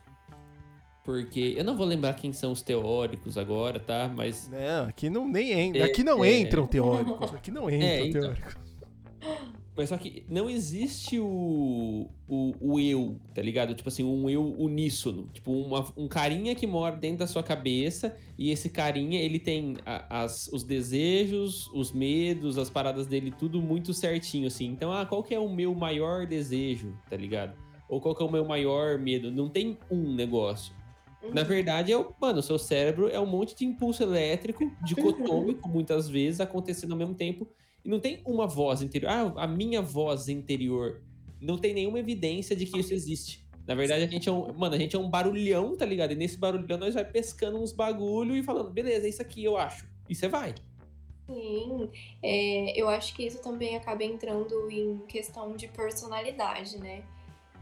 porque 1.05 1.55
eu 1.57 1.63
não 1.63 1.77
vou 1.77 1.87
lembrar 1.87 2.15
quem 2.15 2.33
são 2.33 2.51
os 2.51 2.63
teóricos 2.63 3.39
agora, 3.39 3.79
tá? 3.79 4.09
Mas 4.13 4.49
Não, 4.49 4.89
aqui 4.89 5.09
não 5.09 5.29
nem 5.29 5.53
entra. 5.53 5.83
É, 5.83 5.85
Aqui 5.85 6.03
não 6.03 6.25
é. 6.25 6.41
entram 6.41 6.67
teóricos. 6.67 7.33
Aqui 7.35 7.51
não 7.53 7.69
entram 7.71 7.87
É, 7.89 8.07
então. 8.07 8.21
teóricos. 8.23 8.57
Mas 9.77 9.91
só 9.91 9.99
que 9.99 10.25
não 10.29 10.49
existe 10.49 11.19
o, 11.21 12.09
o, 12.27 12.55
o 12.61 12.81
eu, 12.81 13.21
tá 13.35 13.43
ligado? 13.43 13.75
Tipo 13.75 13.89
assim, 13.91 14.03
um 14.03 14.29
eu 14.31 14.43
uníssono. 14.59 15.29
Tipo, 15.35 15.53
uma- 15.53 15.93
um 15.97 16.09
carinha 16.09 16.55
que 16.55 16.67
mora 16.67 16.97
dentro 16.97 17.19
da 17.19 17.27
sua 17.27 17.43
cabeça 17.43 18.17
e 18.39 18.51
esse 18.51 18.71
carinha, 18.71 19.21
ele 19.21 19.39
tem 19.39 19.77
a- 19.85 20.23
as, 20.23 20.49
os 20.49 20.65
desejos, 20.65 21.69
os 21.75 21.93
medos, 21.93 22.57
as 22.57 22.71
paradas 22.71 23.07
dele, 23.07 23.31
tudo 23.31 23.61
muito 23.61 23.93
certinho, 23.93 24.47
assim. 24.47 24.65
Então, 24.67 24.91
ah, 24.93 25.05
qual 25.05 25.23
que 25.23 25.35
é 25.35 25.39
o 25.39 25.49
meu 25.49 25.75
maior 25.75 26.27
desejo, 26.27 26.97
tá 27.11 27.17
ligado? 27.17 27.55
Ou 27.89 28.01
qual 28.01 28.15
que 28.15 28.23
é 28.23 28.27
o 28.27 28.33
meu 28.33 28.45
maior 28.47 28.99
medo? 28.99 29.31
Não 29.31 29.49
tem 29.49 29.77
um 29.91 30.15
negócio. 30.15 30.75
Na 31.33 31.43
verdade, 31.43 31.93
é 31.93 31.99
o, 31.99 32.13
mano, 32.21 32.39
o 32.39 32.43
seu 32.43 32.59
cérebro 32.59 33.09
é 33.09 33.19
um 33.21 33.27
monte 33.27 33.55
de 33.55 33.65
impulso 33.65 34.03
elétrico, 34.03 34.71
dicotômico, 34.85 35.69
muitas 35.69 36.09
vezes, 36.09 36.41
acontecendo 36.41 36.93
ao 36.93 36.99
mesmo 36.99 37.15
tempo. 37.15 37.47
E 37.87 37.89
não 37.89 38.01
tem 38.01 38.21
uma 38.25 38.49
voz 38.49 38.83
interior. 38.83 39.09
Ah, 39.09 39.45
a 39.45 39.47
minha 39.47 39.81
voz 39.81 40.29
interior. 40.29 41.01
Não 41.41 41.57
tem 41.57 41.73
nenhuma 41.73 42.01
evidência 42.01 42.57
de 42.57 42.67
que 42.67 42.81
isso 42.81 42.93
existe. 42.93 43.47
Na 43.65 43.77
verdade, 43.77 44.03
a 44.03 44.09
gente 44.09 44.29
é 44.29 44.33
um. 44.33 44.53
Mano, 44.53 44.75
a 44.75 44.79
gente 44.79 44.97
é 44.97 44.99
um 44.99 45.09
barulhão, 45.09 45.77
tá 45.77 45.87
ligado? 45.87 46.11
E 46.11 46.17
nesse 46.17 46.37
barulhão 46.37 46.79
nós 46.79 46.95
vai 46.95 47.05
pescando 47.05 47.63
uns 47.63 47.71
bagulho 47.71 48.37
e 48.37 48.43
falando, 48.43 48.71
beleza, 48.71 49.07
é 49.07 49.09
isso 49.09 49.23
aqui 49.23 49.45
eu 49.45 49.57
acho. 49.57 49.87
E 50.09 50.17
você 50.17 50.27
vai. 50.27 50.53
Sim, 51.29 51.89
é, 52.23 52.81
eu 52.81 52.89
acho 52.89 53.15
que 53.15 53.25
isso 53.25 53.41
também 53.41 53.77
acaba 53.77 54.03
entrando 54.03 54.69
em 54.69 54.99
questão 55.07 55.55
de 55.55 55.69
personalidade, 55.69 56.79
né? 56.79 57.05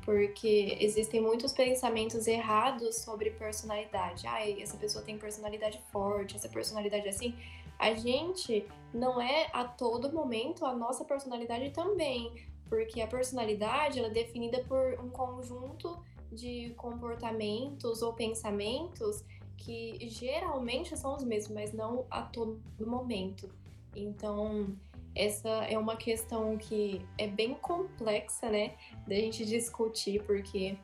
Porque 0.06 0.78
existem 0.80 1.20
muitos 1.20 1.52
pensamentos 1.52 2.26
errados 2.26 2.96
sobre 2.96 3.30
personalidade. 3.30 4.26
Ah, 4.26 4.48
essa 4.58 4.78
pessoa 4.78 5.04
tem 5.04 5.18
personalidade 5.18 5.78
forte, 5.92 6.36
essa 6.36 6.48
personalidade 6.48 7.08
assim. 7.08 7.34
A 7.78 7.94
gente 7.94 8.66
não 8.92 9.20
é 9.20 9.48
a 9.52 9.64
todo 9.64 10.12
momento 10.12 10.64
a 10.64 10.74
nossa 10.74 11.04
personalidade 11.04 11.70
também, 11.70 12.32
porque 12.68 13.00
a 13.00 13.06
personalidade 13.06 13.98
ela 13.98 14.08
é 14.08 14.10
definida 14.10 14.62
por 14.64 14.98
um 15.00 15.10
conjunto 15.10 15.98
de 16.32 16.74
comportamentos 16.76 18.02
ou 18.02 18.12
pensamentos 18.12 19.24
que 19.56 19.98
geralmente 20.08 20.96
são 20.96 21.16
os 21.16 21.24
mesmos, 21.24 21.54
mas 21.54 21.72
não 21.72 22.06
a 22.10 22.22
todo 22.22 22.60
momento. 22.80 23.48
Então, 23.94 24.76
essa 25.14 25.48
é 25.48 25.78
uma 25.78 25.96
questão 25.96 26.56
que 26.58 27.00
é 27.16 27.26
bem 27.26 27.54
complexa, 27.54 28.50
né, 28.50 28.74
da 29.06 29.14
gente 29.14 29.44
discutir, 29.44 30.22
porque 30.24 30.76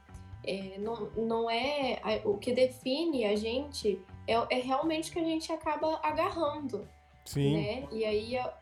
é, 0.44 0.78
não, 0.78 1.10
não 1.16 1.50
é 1.50 2.00
o 2.24 2.38
que 2.38 2.52
define 2.52 3.24
a 3.24 3.36
gente 3.36 4.00
é, 4.26 4.34
é 4.58 4.60
realmente 4.60 5.10
o 5.10 5.12
que 5.12 5.18
a 5.18 5.24
gente 5.24 5.50
acaba 5.52 5.98
agarrando, 6.02 6.86
Sim. 7.24 7.56
né? 7.56 7.88
E 7.92 8.04
aí 8.04 8.36
a- 8.38 8.54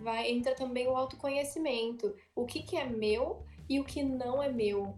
vai 0.00 0.30
entra 0.30 0.54
também 0.54 0.86
o 0.88 0.96
autoconhecimento, 0.96 2.14
o 2.34 2.44
que 2.46 2.62
que 2.62 2.76
é 2.76 2.86
meu 2.86 3.42
e 3.68 3.78
o 3.78 3.84
que 3.84 4.02
não 4.02 4.42
é 4.42 4.48
meu, 4.50 4.94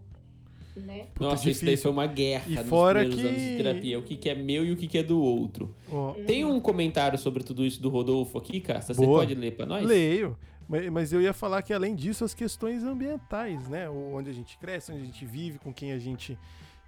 né? 0.75 1.07
Nossa, 1.19 1.49
isso 1.49 1.65
daí 1.65 1.75
foi 1.75 1.91
uma 1.91 2.07
guerra 2.07 2.45
E 2.47 2.55
nos 2.55 2.67
fora 2.67 2.99
primeiros 2.99 3.25
anos 3.25 3.41
de 3.41 3.49
que- 3.49 3.57
terapia. 3.57 3.99
O 3.99 4.03
que, 4.03 4.15
que 4.15 4.29
é 4.29 4.35
meu 4.35 4.65
e 4.65 4.71
o 4.71 4.77
que, 4.77 4.87
que 4.87 4.97
é 4.97 5.03
do 5.03 5.21
outro. 5.21 5.75
Ó, 5.91 6.13
Tem 6.25 6.45
um 6.45 6.59
comentário 6.61 7.17
sobre 7.19 7.43
tudo 7.43 7.65
isso 7.65 7.81
do 7.81 7.89
Rodolfo 7.89 8.37
aqui, 8.37 8.59
Casta? 8.61 8.93
Você 8.93 9.05
pode 9.05 9.35
ler 9.35 9.55
pra 9.55 9.65
nós? 9.65 9.85
Leio. 9.85 10.37
Mas, 10.67 10.87
mas 10.91 11.11
eu 11.11 11.19
ia 11.21 11.33
falar 11.33 11.61
que 11.63 11.73
além 11.73 11.95
disso, 11.95 12.23
as 12.23 12.33
questões 12.33 12.83
ambientais, 12.83 13.67
né? 13.67 13.89
Onde 13.89 14.29
a 14.29 14.33
gente 14.33 14.55
cresce, 14.59 14.91
onde 14.91 15.01
a 15.01 15.05
gente 15.05 15.25
vive, 15.25 15.57
com 15.59 15.73
quem 15.73 15.91
a 15.91 15.97
gente 15.99 16.37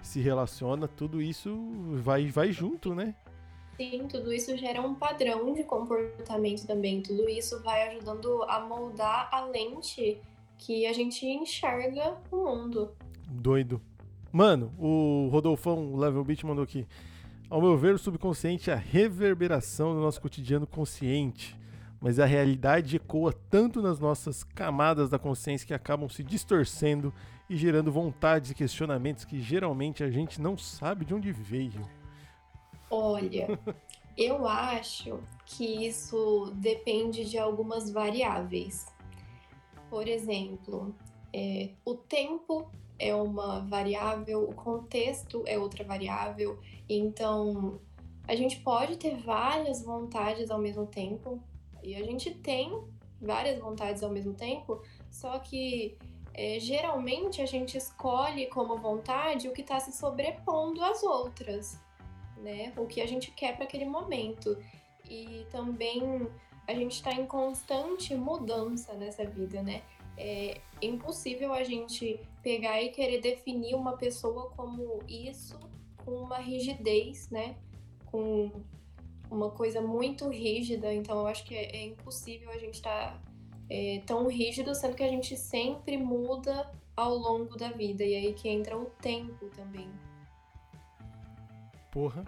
se 0.01 0.19
relaciona, 0.19 0.87
tudo 0.87 1.21
isso 1.21 1.55
vai, 1.93 2.27
vai 2.27 2.51
junto, 2.51 2.93
né? 2.95 3.15
Sim, 3.77 4.07
tudo 4.07 4.31
isso 4.31 4.55
gera 4.57 4.81
um 4.81 4.93
padrão 4.93 5.53
de 5.53 5.63
comportamento 5.63 6.67
também. 6.67 7.01
Tudo 7.01 7.27
isso 7.27 7.61
vai 7.63 7.89
ajudando 7.89 8.43
a 8.43 8.59
moldar 8.59 9.29
a 9.31 9.45
lente 9.45 10.19
que 10.57 10.85
a 10.85 10.93
gente 10.93 11.25
enxerga 11.25 12.17
o 12.31 12.37
mundo. 12.37 12.91
Doido. 13.27 13.81
Mano, 14.31 14.71
o 14.77 15.29
Rodolfão, 15.31 15.93
o 15.93 15.97
Level 15.97 16.23
Beat, 16.23 16.43
mandou 16.43 16.63
aqui. 16.63 16.85
Ao 17.49 17.59
meu 17.59 17.75
ver, 17.77 17.95
o 17.95 17.99
subconsciente 17.99 18.69
é 18.69 18.73
a 18.73 18.77
reverberação 18.77 19.93
do 19.93 19.99
nosso 19.99 20.21
cotidiano 20.21 20.65
consciente, 20.65 21.57
mas 21.99 22.17
a 22.17 22.25
realidade 22.25 22.95
ecoa 22.95 23.33
tanto 23.49 23.81
nas 23.81 23.99
nossas 23.99 24.43
camadas 24.43 25.09
da 25.09 25.19
consciência 25.19 25.67
que 25.67 25.73
acabam 25.73 26.07
se 26.07 26.23
distorcendo 26.23 27.13
e 27.51 27.57
gerando 27.57 27.91
vontades 27.91 28.49
e 28.49 28.55
questionamentos 28.55 29.25
que 29.25 29.41
geralmente 29.41 30.05
a 30.05 30.09
gente 30.09 30.39
não 30.39 30.57
sabe 30.57 31.03
de 31.03 31.13
onde 31.13 31.33
veio. 31.33 31.85
Olha, 32.89 33.59
eu 34.17 34.47
acho 34.47 35.19
que 35.45 35.85
isso 35.85 36.53
depende 36.55 37.25
de 37.25 37.37
algumas 37.37 37.91
variáveis. 37.91 38.85
Por 39.89 40.07
exemplo, 40.07 40.95
é, 41.33 41.71
o 41.83 41.93
tempo 41.93 42.71
é 42.97 43.13
uma 43.13 43.59
variável, 43.59 44.47
o 44.47 44.55
contexto 44.55 45.43
é 45.45 45.59
outra 45.59 45.83
variável. 45.83 46.57
Então, 46.87 47.81
a 48.29 48.33
gente 48.33 48.61
pode 48.61 48.95
ter 48.95 49.17
várias 49.17 49.83
vontades 49.83 50.49
ao 50.49 50.57
mesmo 50.57 50.85
tempo, 50.85 51.43
e 51.83 51.95
a 51.95 52.03
gente 52.03 52.33
tem 52.33 52.81
várias 53.19 53.59
vontades 53.59 54.03
ao 54.03 54.09
mesmo 54.09 54.33
tempo, 54.33 54.81
só 55.09 55.37
que 55.39 55.97
é, 56.33 56.59
geralmente 56.59 57.41
a 57.41 57.45
gente 57.45 57.77
escolhe 57.77 58.47
como 58.47 58.77
vontade 58.77 59.47
o 59.47 59.53
que 59.53 59.61
está 59.61 59.79
se 59.79 59.91
sobrepondo 59.91 60.83
às 60.83 61.03
outras, 61.03 61.79
né? 62.37 62.73
O 62.77 62.85
que 62.85 63.01
a 63.01 63.05
gente 63.05 63.31
quer 63.31 63.55
para 63.55 63.65
aquele 63.65 63.85
momento. 63.85 64.57
E 65.09 65.45
também 65.51 66.27
a 66.67 66.73
gente 66.73 66.93
está 66.93 67.11
em 67.11 67.25
constante 67.25 68.15
mudança 68.15 68.93
nessa 68.93 69.25
vida, 69.25 69.61
né? 69.61 69.81
É 70.17 70.61
impossível 70.81 71.53
a 71.53 71.63
gente 71.63 72.19
pegar 72.41 72.81
e 72.81 72.89
querer 72.89 73.19
definir 73.19 73.75
uma 73.75 73.97
pessoa 73.97 74.49
como 74.51 74.99
isso 75.07 75.59
com 76.05 76.11
uma 76.11 76.37
rigidez, 76.37 77.29
né? 77.29 77.57
Com 78.05 78.51
uma 79.29 79.51
coisa 79.51 79.81
muito 79.81 80.29
rígida. 80.29 80.93
Então 80.93 81.19
eu 81.19 81.27
acho 81.27 81.43
que 81.43 81.55
é, 81.55 81.75
é 81.75 81.85
impossível 81.85 82.49
a 82.51 82.57
gente 82.57 82.75
estar 82.75 83.13
tá 83.13 83.30
é, 83.73 84.01
tão 84.05 84.27
rígido, 84.27 84.75
sendo 84.75 84.95
que 84.95 85.03
a 85.03 85.07
gente 85.07 85.37
sempre 85.37 85.95
muda 85.97 86.69
ao 86.97 87.15
longo 87.15 87.55
da 87.57 87.69
vida. 87.69 88.03
E 88.03 88.13
aí 88.13 88.33
que 88.33 88.49
entra 88.49 88.77
o 88.77 88.85
tempo 89.01 89.45
também. 89.55 89.87
Porra. 91.91 92.25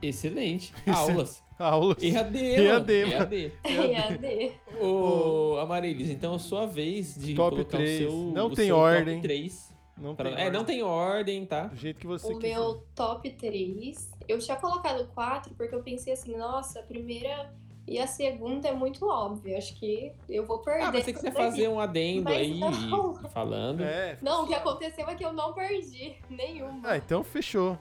Excelente. 0.00 0.72
Aulas. 0.86 1.42
Aulas. 1.58 2.02
EAD, 2.02 2.38
EAD. 2.38 2.92
EAD. 2.92 3.52
EAD. 3.64 4.52
Ô, 4.80 5.56
Amarilis, 5.60 6.08
então 6.10 6.34
é 6.34 6.38
sua 6.38 6.66
vez 6.66 7.14
de 7.18 7.34
Top 7.34 7.50
colocar 7.56 7.78
3. 7.78 8.00
o 8.06 8.10
seu 8.10 8.12
Não 8.32 8.46
o 8.46 8.54
tem 8.54 8.66
seu 8.66 8.76
ordem. 8.76 9.16
Top 9.16 9.22
3. 9.28 9.74
Não 9.96 10.14
Pra- 10.14 10.30
tem 10.30 10.34
É, 10.34 10.50
não 10.50 10.60
ordem. 10.60 10.76
tem 10.76 10.82
ordem, 10.84 11.46
tá? 11.46 11.64
Do 11.66 11.76
jeito 11.76 11.98
que 11.98 12.06
você 12.06 12.32
O 12.32 12.38
quiser. 12.38 12.54
meu 12.54 12.84
top 12.94 13.28
3, 13.30 14.12
eu 14.28 14.38
tinha 14.38 14.56
colocado 14.56 15.08
4 15.12 15.52
porque 15.56 15.74
eu 15.74 15.82
pensei 15.82 16.12
assim, 16.12 16.36
nossa, 16.36 16.78
a 16.78 16.82
primeira 16.84 17.52
e 17.88 17.98
a 17.98 18.06
segunda 18.06 18.68
é 18.68 18.72
muito 18.72 19.08
óbvia. 19.08 19.56
Acho 19.56 19.74
que 19.76 20.12
eu 20.28 20.44
vou 20.44 20.58
perder. 20.58 20.82
Ah, 20.82 20.92
mas 20.92 21.04
você 21.04 21.12
quiser 21.12 21.28
essa 21.28 21.38
daí. 21.38 21.50
fazer 21.50 21.68
um 21.68 21.80
adendo 21.80 22.24
Mas 22.24 22.36
aí, 22.36 22.60
não. 22.60 23.14
falando. 23.30 23.82
É. 23.82 24.18
Não, 24.20 24.44
o 24.44 24.46
que 24.46 24.54
aconteceu 24.54 25.08
é 25.08 25.14
que 25.14 25.24
eu 25.24 25.32
não 25.32 25.54
perdi 25.54 26.16
nenhuma. 26.28 26.90
Ah, 26.90 26.96
então 26.98 27.24
fechou. 27.24 27.78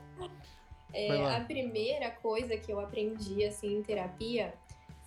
É, 0.94 1.36
a 1.36 1.42
primeira 1.42 2.10
coisa 2.10 2.56
que 2.56 2.72
eu 2.72 2.80
aprendi 2.80 3.44
assim 3.44 3.78
em 3.78 3.84
terapia 3.84 4.54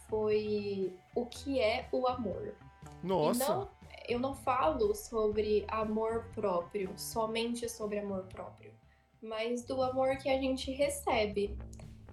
foi 0.09 0.93
o 1.15 1.25
que 1.25 1.59
é 1.59 1.89
o 1.91 2.07
amor. 2.07 2.55
Nossa. 3.03 3.49
Não, 3.49 3.69
eu 4.07 4.19
não 4.19 4.35
falo 4.35 4.95
sobre 4.95 5.65
amor 5.69 6.27
próprio, 6.35 6.93
somente 6.97 7.69
sobre 7.69 7.99
amor 7.99 8.25
próprio, 8.25 8.73
mas 9.23 9.65
do 9.65 9.83
amor 9.83 10.19
que 10.19 10.29
a 10.29 10.39
gente 10.39 10.71
recebe. 10.73 11.57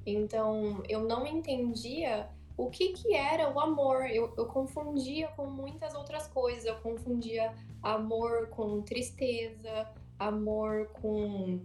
Então, 0.05 0.81
eu 0.87 1.01
não 1.01 1.27
entendia 1.27 2.29
o 2.57 2.69
que, 2.69 2.89
que 2.93 3.13
era 3.13 3.49
o 3.49 3.59
amor. 3.59 4.09
Eu, 4.09 4.33
eu 4.35 4.47
confundia 4.47 5.27
com 5.29 5.45
muitas 5.45 5.93
outras 5.93 6.27
coisas. 6.27 6.65
Eu 6.65 6.75
confundia 6.77 7.53
amor 7.83 8.49
com 8.49 8.81
tristeza, 8.81 9.87
amor 10.17 10.87
com, 10.99 11.61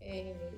é, 0.00 0.52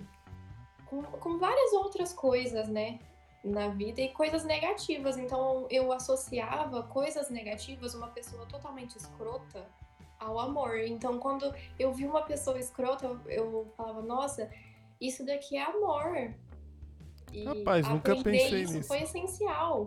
com, 0.87 1.03
com 1.03 1.39
várias 1.39 1.73
outras 1.73 2.13
coisas, 2.13 2.69
né? 2.69 2.99
Na 3.43 3.69
vida 3.69 4.03
e 4.03 4.11
coisas 4.11 4.45
negativas. 4.45 5.17
Então 5.17 5.67
eu 5.71 5.91
associava 5.91 6.83
coisas 6.83 7.31
negativas, 7.31 7.95
uma 7.95 8.09
pessoa 8.09 8.45
totalmente 8.45 8.97
escrota, 8.97 9.67
ao 10.21 10.39
amor. 10.39 10.79
Então 10.81 11.19
quando 11.19 11.55
eu 11.79 11.93
vi 11.95 12.05
uma 12.05 12.23
pessoa 12.23 12.59
escrota, 12.59 13.07
eu, 13.07 13.21
eu 13.27 13.73
falava, 13.77 14.03
nossa, 14.03 14.51
isso 15.01 15.25
daqui 15.25 15.57
é 15.57 15.63
amor. 15.63 16.35
E 17.33 17.45
Rapaz, 17.45 17.89
nunca 17.89 18.17
pensei 18.17 18.63
isso 18.63 18.73
nisso. 18.75 18.89
foi 18.89 19.03
essencial. 19.03 19.87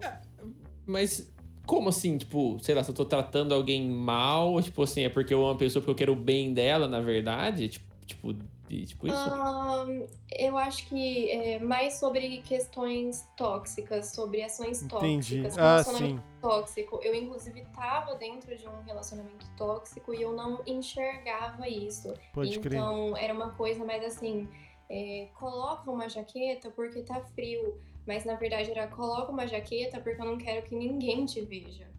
Mas 0.85 1.31
como 1.65 1.89
assim? 1.89 2.18
Tipo, 2.18 2.57
sei 2.61 2.76
lá, 2.76 2.84
se 2.84 2.91
eu 2.91 2.95
tô 2.95 3.05
tratando 3.05 3.53
alguém 3.53 3.89
mal, 3.89 4.61
tipo 4.61 4.84
assim, 4.84 5.03
é 5.03 5.09
porque 5.09 5.34
eu 5.34 5.39
amo 5.39 5.49
uma 5.51 5.57
pessoa 5.57 5.81
porque 5.81 5.91
eu 5.91 5.95
quero 5.95 6.13
o 6.13 6.15
bem 6.15 6.53
dela, 6.53 6.88
na 6.88 6.99
verdade? 6.99 7.69
Tipo, 7.69 7.85
tipo, 8.05 8.34
tipo 8.68 9.07
isso? 9.07 9.15
Ahn, 9.15 10.05
eu 10.38 10.57
acho 10.57 10.85
que 10.88 11.30
é 11.31 11.59
mais 11.59 11.93
sobre 11.99 12.41
questões 12.41 13.26
tóxicas, 13.38 14.07
sobre 14.07 14.43
ações 14.43 14.81
Entendi. 14.84 15.43
tóxicas, 15.43 15.57
Ah, 15.57 15.72
relacionamento 15.73 16.22
sim. 16.22 16.27
tóxico. 16.41 16.99
Eu, 17.03 17.13
inclusive, 17.15 17.61
estava 17.61 18.15
dentro 18.15 18.57
de 18.57 18.68
um 18.68 18.81
relacionamento 18.85 19.45
tóxico 19.55 20.13
e 20.13 20.22
eu 20.22 20.34
não 20.34 20.61
enxergava 20.65 21.69
isso. 21.69 22.13
Pode 22.34 22.59
crer. 22.59 22.80
então, 22.80 23.15
era 23.15 23.34
uma 23.34 23.51
coisa 23.51 23.85
mais 23.85 24.03
assim: 24.03 24.49
é, 24.91 25.30
coloca 25.39 25.89
uma 25.89 26.09
jaqueta 26.09 26.69
porque 26.72 27.01
tá 27.01 27.22
frio. 27.34 27.80
Mas 28.05 28.26
na 28.26 28.35
verdade 28.35 28.72
era 28.72 28.88
coloca 28.88 29.31
uma 29.31 29.47
jaqueta 29.47 29.99
porque 30.01 30.22
eu 30.22 30.26
não 30.26 30.38
quero 30.38 30.63
que 30.63 30.76
ninguém 30.76 31.26
te 31.26 31.39
veja. 31.41 31.89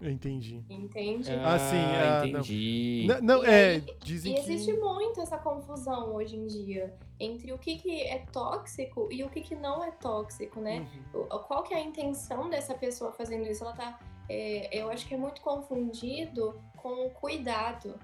Eu 0.00 0.10
entendi. 0.10 0.60
Entende? 0.68 1.30
Ah, 1.30 1.56
sim, 1.56 1.76
ah, 1.76 2.18
não. 2.18 2.26
entendi. 2.28 3.04
Não, 3.06 3.20
não, 3.22 3.44
E 3.44 3.46
é, 3.46 3.64
aí- 3.76 3.96
dizem 4.02 4.34
E 4.34 4.38
existe 4.38 4.72
que. 4.72 4.80
muito 4.80 5.20
essa 5.20 5.38
confusão 5.38 6.12
hoje 6.16 6.34
em 6.36 6.46
dia 6.48 6.92
entre 7.20 7.52
o 7.52 7.58
que, 7.58 7.76
que 7.78 8.00
é 8.02 8.18
tóxico 8.32 9.08
e 9.12 9.22
o 9.22 9.30
que, 9.30 9.40
que 9.40 9.54
não 9.54 9.84
é 9.84 9.92
tóxico, 9.92 10.60
né? 10.60 10.88
Uhum. 11.14 11.20
O- 11.30 11.38
Qual 11.38 11.62
que 11.62 11.72
é 11.72 11.76
a 11.76 11.80
intenção 11.80 12.50
dessa 12.50 12.74
pessoa 12.74 13.12
fazendo 13.12 13.46
isso? 13.48 13.62
Ela 13.62 13.74
tá. 13.74 14.00
é, 14.28 14.68
eu 14.76 14.90
acho 14.90 15.06
que 15.06 15.14
é 15.14 15.16
muito 15.16 15.40
confundido 15.40 16.60
com 16.76 17.06
o 17.06 17.10
cuidado. 17.10 17.98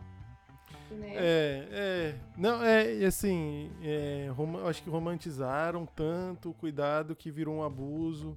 Né? 0.91 1.13
É, 1.15 1.69
é. 1.71 2.15
Não, 2.37 2.63
é, 2.65 2.95
e 2.97 3.05
assim, 3.05 3.71
é, 3.83 4.31
rom- 4.35 4.67
acho 4.67 4.83
que 4.83 4.91
romantizaram 4.91 5.85
tanto 5.87 6.51
o 6.51 6.55
cuidado 6.55 7.15
que 7.15 7.31
virou 7.31 7.57
um 7.57 7.63
abuso. 7.63 8.37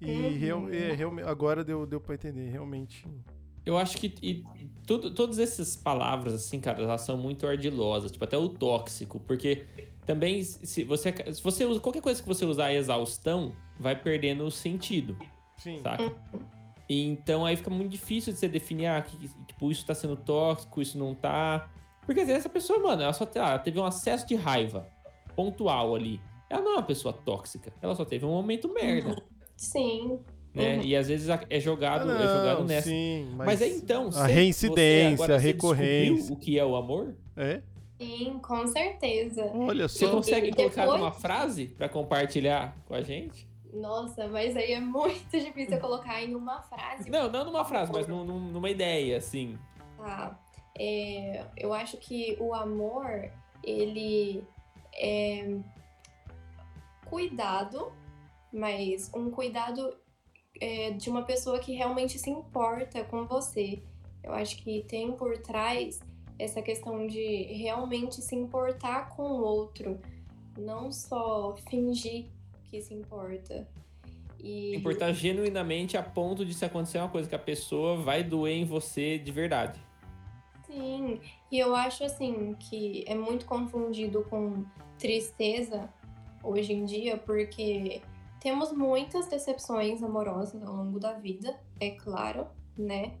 E 0.00 0.10
Uhum. 0.10 0.38
real- 0.38 0.68
é, 0.70 0.92
realme- 0.92 1.22
agora 1.22 1.62
deu, 1.64 1.86
deu 1.86 2.00
pra 2.00 2.14
entender, 2.14 2.50
realmente. 2.50 3.06
Eu 3.64 3.78
acho 3.78 3.96
que 3.96 4.12
e, 4.22 4.44
tudo, 4.86 5.10
todas 5.14 5.38
essas 5.38 5.74
palavras, 5.76 6.34
assim, 6.34 6.60
cara, 6.60 6.82
elas 6.82 7.00
são 7.00 7.16
muito 7.16 7.46
ardilosas, 7.46 8.10
tipo, 8.12 8.22
até 8.24 8.36
o 8.36 8.48
tóxico, 8.48 9.18
porque 9.20 9.64
também 10.04 10.42
se 10.42 10.84
você, 10.84 11.14
se 11.32 11.42
você 11.42 11.64
usa 11.64 11.80
qualquer 11.80 12.02
coisa 12.02 12.20
que 12.20 12.28
você 12.28 12.44
usar 12.44 12.74
exaustão, 12.74 13.54
vai 13.80 13.96
perdendo 13.98 14.44
o 14.44 14.50
sentido, 14.50 15.16
Sim. 15.56 15.78
saca? 15.80 16.12
E 16.88 17.02
Então 17.08 17.44
aí 17.46 17.56
fica 17.56 17.70
muito 17.70 17.90
difícil 17.90 18.32
de 18.32 18.38
você 18.38 18.48
definir, 18.48 18.86
ah, 18.86 19.00
que, 19.00 19.16
tipo, 19.46 19.70
isso 19.70 19.86
tá 19.86 19.94
sendo 19.94 20.16
tóxico, 20.16 20.82
isso 20.82 20.98
não 20.98 21.14
tá. 21.14 21.68
Porque 22.04 22.20
às 22.20 22.26
vezes 22.26 22.40
essa 22.40 22.48
pessoa, 22.50 22.78
mano, 22.78 23.02
ela 23.02 23.12
só 23.12 23.24
te- 23.24 23.38
ah, 23.38 23.58
teve 23.58 23.78
um 23.80 23.84
acesso 23.84 24.26
de 24.26 24.34
raiva 24.34 24.86
pontual 25.34 25.94
ali. 25.94 26.20
Ela 26.50 26.60
não 26.62 26.72
é 26.72 26.74
uma 26.76 26.82
pessoa 26.82 27.12
tóxica, 27.12 27.72
ela 27.80 27.94
só 27.94 28.04
teve 28.04 28.24
um 28.26 28.30
momento 28.30 28.72
merda, 28.72 29.16
Sim. 29.56 30.20
né? 30.54 30.76
Uhum. 30.76 30.82
E 30.82 30.94
às 30.94 31.08
vezes 31.08 31.30
a- 31.30 31.40
é 31.48 31.56
Ah, 31.56 31.60
jogado, 31.60 32.10
é 32.10 32.14
jogado 32.22 32.58
não, 32.60 32.66
nessa. 32.66 32.88
sim, 32.88 33.26
mas, 33.34 33.46
Mas, 33.46 33.62
aí 33.62 33.76
então, 33.76 34.08
a 34.08 34.10
você- 34.10 34.32
reincidência, 34.32 35.16
você 35.16 35.22
agora 35.22 35.36
a 35.36 35.38
você 35.40 35.46
recorrência. 35.46 36.32
o 36.34 36.36
que 36.36 36.58
é 36.58 36.64
o 36.64 36.76
amor? 36.76 37.14
É? 37.36 37.62
Sim, 37.98 38.38
com 38.42 38.66
certeza. 38.66 39.50
Olha 39.54 39.88
Você 39.88 40.04
só. 40.04 40.10
consegue 40.12 40.48
E 40.48 40.52
colocar 40.52 40.82
depois- 40.82 41.00
uma 41.00 41.12
frase 41.12 41.66
pra 41.68 41.88
compartilhar 41.88 42.76
com 42.86 42.94
a 42.94 43.00
gente? 43.00 43.48
Nossa, 43.74 44.28
mas 44.28 44.56
aí 44.56 44.72
é 44.72 44.80
muito 44.80 45.28
difícil 45.36 45.80
colocar 45.80 46.22
em 46.22 46.34
uma 46.34 46.62
frase. 46.62 47.10
Não, 47.10 47.30
não 47.30 47.44
numa 47.44 47.64
frase, 47.64 47.92
mas 47.92 48.06
num- 48.06 48.24
numa 48.24 48.70
ideia, 48.70 49.18
assim. 49.18 49.58
Tá. 49.98 50.38
É, 50.78 51.44
eu 51.56 51.72
acho 51.74 51.96
que 51.96 52.36
o 52.40 52.54
amor, 52.54 53.30
ele 53.62 54.44
é 54.94 55.58
cuidado, 57.06 57.92
mas 58.52 59.10
um 59.14 59.30
cuidado 59.30 59.96
é, 60.60 60.90
de 60.90 61.10
uma 61.10 61.22
pessoa 61.22 61.58
que 61.58 61.74
realmente 61.74 62.18
se 62.18 62.30
importa 62.30 63.04
com 63.04 63.26
você. 63.26 63.82
Eu 64.22 64.32
acho 64.32 64.56
que 64.62 64.82
tem 64.84 65.12
por 65.12 65.36
trás 65.38 66.00
essa 66.38 66.62
questão 66.62 67.06
de 67.06 67.42
realmente 67.52 68.20
se 68.22 68.34
importar 68.34 69.10
com 69.10 69.22
o 69.22 69.42
outro, 69.42 70.00
não 70.58 70.90
só 70.90 71.54
fingir 71.68 72.26
que 72.74 72.82
se 72.82 72.92
importa. 72.92 73.68
E... 74.40 74.74
Importar 74.74 75.12
genuinamente 75.12 75.96
a 75.96 76.02
ponto 76.02 76.44
de 76.44 76.52
se 76.52 76.64
acontecer 76.64 76.98
uma 76.98 77.08
coisa 77.08 77.28
que 77.28 77.34
a 77.34 77.38
pessoa 77.38 77.96
vai 77.96 78.22
doer 78.24 78.56
em 78.56 78.64
você 78.64 79.16
de 79.16 79.30
verdade. 79.30 79.80
Sim, 80.66 81.20
e 81.52 81.58
eu 81.58 81.74
acho 81.76 82.02
assim 82.02 82.54
que 82.58 83.04
é 83.06 83.14
muito 83.14 83.46
confundido 83.46 84.22
com 84.24 84.64
tristeza 84.98 85.88
hoje 86.42 86.72
em 86.72 86.84
dia, 86.84 87.16
porque 87.16 88.02
temos 88.40 88.72
muitas 88.72 89.28
decepções 89.28 90.02
amorosas 90.02 90.60
ao 90.62 90.74
longo 90.74 90.98
da 90.98 91.12
vida, 91.12 91.56
é 91.78 91.90
claro, 91.90 92.48
né? 92.76 93.12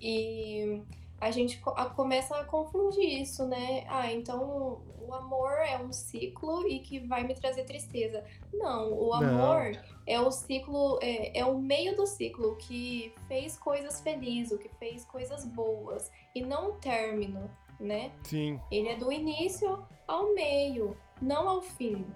E 0.00 0.80
a 1.20 1.30
gente 1.30 1.60
começa 1.96 2.36
a 2.36 2.44
confundir 2.44 3.20
isso, 3.22 3.46
né? 3.46 3.84
Ah, 3.88 4.12
então 4.12 4.80
o 5.00 5.12
amor 5.12 5.50
é 5.66 5.78
um 5.78 5.92
ciclo 5.92 6.68
e 6.68 6.80
que 6.80 7.00
vai 7.00 7.24
me 7.24 7.34
trazer 7.34 7.64
tristeza. 7.64 8.24
Não, 8.52 8.92
o 8.92 9.12
amor 9.12 9.72
Não. 9.72 9.82
é 10.06 10.20
o 10.20 10.30
ciclo, 10.30 10.98
é, 11.02 11.38
é, 11.38 11.44
o 11.44 11.58
meio 11.58 11.96
do 11.96 12.06
ciclo 12.06 12.56
que 12.56 13.12
fez 13.26 13.58
coisas 13.58 14.00
felizes, 14.00 14.52
o 14.52 14.58
que 14.58 14.68
fez 14.68 15.04
coisas 15.06 15.44
boas, 15.44 16.10
e 16.34 16.42
não 16.42 16.70
o 16.70 16.72
término, 16.74 17.50
né? 17.80 18.12
Sim. 18.22 18.60
Ele 18.70 18.88
é 18.88 18.96
do 18.96 19.10
início 19.10 19.82
ao 20.06 20.34
meio, 20.34 20.96
não 21.20 21.48
ao 21.48 21.62
fim. 21.62 22.06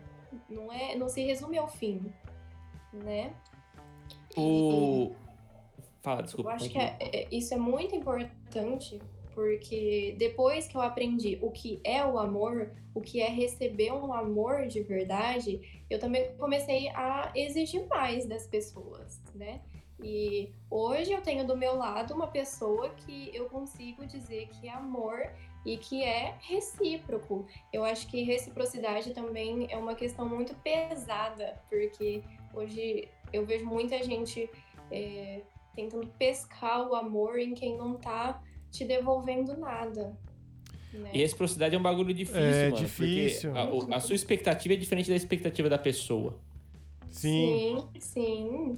Não, 0.48 0.72
é, 0.72 0.94
não 0.94 1.08
se 1.08 1.24
resume 1.24 1.58
ao 1.58 1.68
fim, 1.68 2.12
né? 2.92 3.34
O... 4.36 5.10
E, 5.10 5.22
Fala, 6.02 6.22
desculpa. 6.22 6.50
Eu 6.50 6.54
acho 6.56 6.68
que 6.68 6.78
é, 6.78 6.96
é, 7.00 7.28
isso 7.30 7.54
é 7.54 7.56
muito 7.56 7.94
importante, 7.94 8.32
porque 9.34 10.14
depois 10.18 10.66
que 10.68 10.76
eu 10.76 10.82
aprendi 10.82 11.38
o 11.40 11.50
que 11.50 11.80
é 11.84 12.04
o 12.04 12.18
amor, 12.18 12.70
o 12.94 13.00
que 13.00 13.20
é 13.20 13.28
receber 13.28 13.92
um 13.92 14.12
amor 14.12 14.66
de 14.66 14.82
verdade, 14.82 15.84
eu 15.88 15.98
também 15.98 16.34
comecei 16.36 16.88
a 16.90 17.32
exigir 17.34 17.86
mais 17.88 18.26
das 18.26 18.46
pessoas, 18.46 19.20
né? 19.34 19.60
E 20.02 20.52
hoje 20.68 21.12
eu 21.12 21.22
tenho 21.22 21.46
do 21.46 21.56
meu 21.56 21.76
lado 21.76 22.12
uma 22.12 22.26
pessoa 22.26 22.90
que 22.90 23.30
eu 23.32 23.46
consigo 23.46 24.04
dizer 24.04 24.48
que 24.48 24.68
é 24.68 24.72
amor 24.72 25.30
e 25.64 25.76
que 25.76 26.02
é 26.02 26.34
recíproco. 26.40 27.46
Eu 27.72 27.84
acho 27.84 28.08
que 28.08 28.22
reciprocidade 28.22 29.14
também 29.14 29.68
é 29.70 29.76
uma 29.76 29.94
questão 29.94 30.28
muito 30.28 30.54
pesada, 30.56 31.60
porque 31.68 32.22
hoje 32.52 33.08
eu 33.32 33.46
vejo 33.46 33.64
muita 33.64 34.02
gente 34.02 34.50
é, 34.90 35.42
tentando 35.74 36.06
pescar 36.18 36.88
o 36.88 36.94
amor 36.94 37.38
em 37.38 37.54
quem 37.54 37.76
não 37.76 37.94
tá 37.94 38.42
te 38.70 38.84
devolvendo 38.84 39.56
nada. 39.56 40.16
Né? 40.92 41.10
E 41.14 41.18
reciprocidade 41.18 41.74
é 41.74 41.78
um 41.78 41.82
bagulho 41.82 42.12
difícil, 42.12 42.42
é 42.42 42.70
mano. 42.70 42.76
Difícil. 42.76 43.56
A, 43.56 43.96
a, 43.96 44.00
sua 44.00 44.14
expectativa 44.14 44.74
é 44.74 44.76
diferente 44.76 45.08
da 45.08 45.16
expectativa 45.16 45.68
da 45.68 45.78
pessoa. 45.78 46.38
Sim. 47.10 47.86
Sim, 48.00 48.00
sim. 48.00 48.76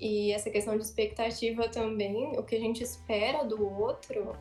E 0.00 0.32
essa 0.32 0.50
questão 0.50 0.76
de 0.76 0.82
expectativa 0.82 1.68
também, 1.68 2.38
o 2.38 2.42
que 2.42 2.54
a 2.54 2.60
gente 2.60 2.82
espera 2.82 3.44
do 3.44 3.66
outro 3.66 4.32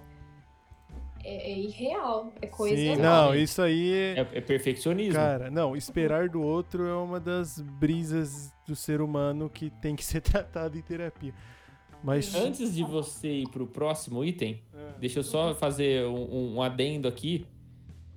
é, 1.24 1.52
é 1.52 1.58
irreal, 1.58 2.32
é 2.42 2.48
coisa. 2.48 2.76
Sim, 2.76 2.96
não, 2.98 3.34
isso 3.34 3.62
aí 3.62 3.94
é, 3.94 4.20
é, 4.20 4.42
perfeccionismo. 4.42 5.14
Cara, 5.14 5.50
não, 5.50 5.76
esperar 5.76 6.30
do 6.30 6.42
outro 6.42 6.86
é 6.86 6.94
uma 6.94 7.20
das 7.20 7.60
brisas 7.60 8.54
do 8.66 8.76
ser 8.76 9.02
humano 9.02 9.50
que 9.50 9.70
tem 9.70 9.96
que 9.96 10.04
ser 10.06 10.22
tratado 10.22 10.78
em 10.78 10.82
terapia. 10.82 11.34
Mas 12.04 12.34
antes 12.36 12.74
de 12.74 12.84
você 12.84 13.42
ir 13.42 13.50
pro 13.50 13.68
próximo 13.68 14.24
item, 14.24 14.62
é. 14.74 15.00
deixa 15.00 15.20
eu 15.20 15.24
só 15.24 15.54
fazer 15.56 16.06
um, 16.06 16.56
um 16.56 16.62
adendo 16.62 17.08
aqui 17.08 17.46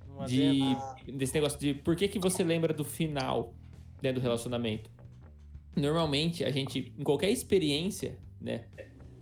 um 0.09 0.25
de 0.25 0.61
adendo. 0.61 1.17
desse 1.17 1.33
negócio 1.33 1.59
de 1.59 1.73
por 1.73 1.95
que 1.95 2.07
que 2.07 2.19
você 2.19 2.43
lembra 2.43 2.73
do 2.73 2.85
final 2.85 3.53
né, 4.01 4.11
do 4.11 4.19
relacionamento. 4.19 4.89
Normalmente 5.75 6.43
a 6.43 6.51
gente 6.51 6.93
em 6.97 7.03
qualquer 7.03 7.29
experiência, 7.29 8.17
né, 8.39 8.65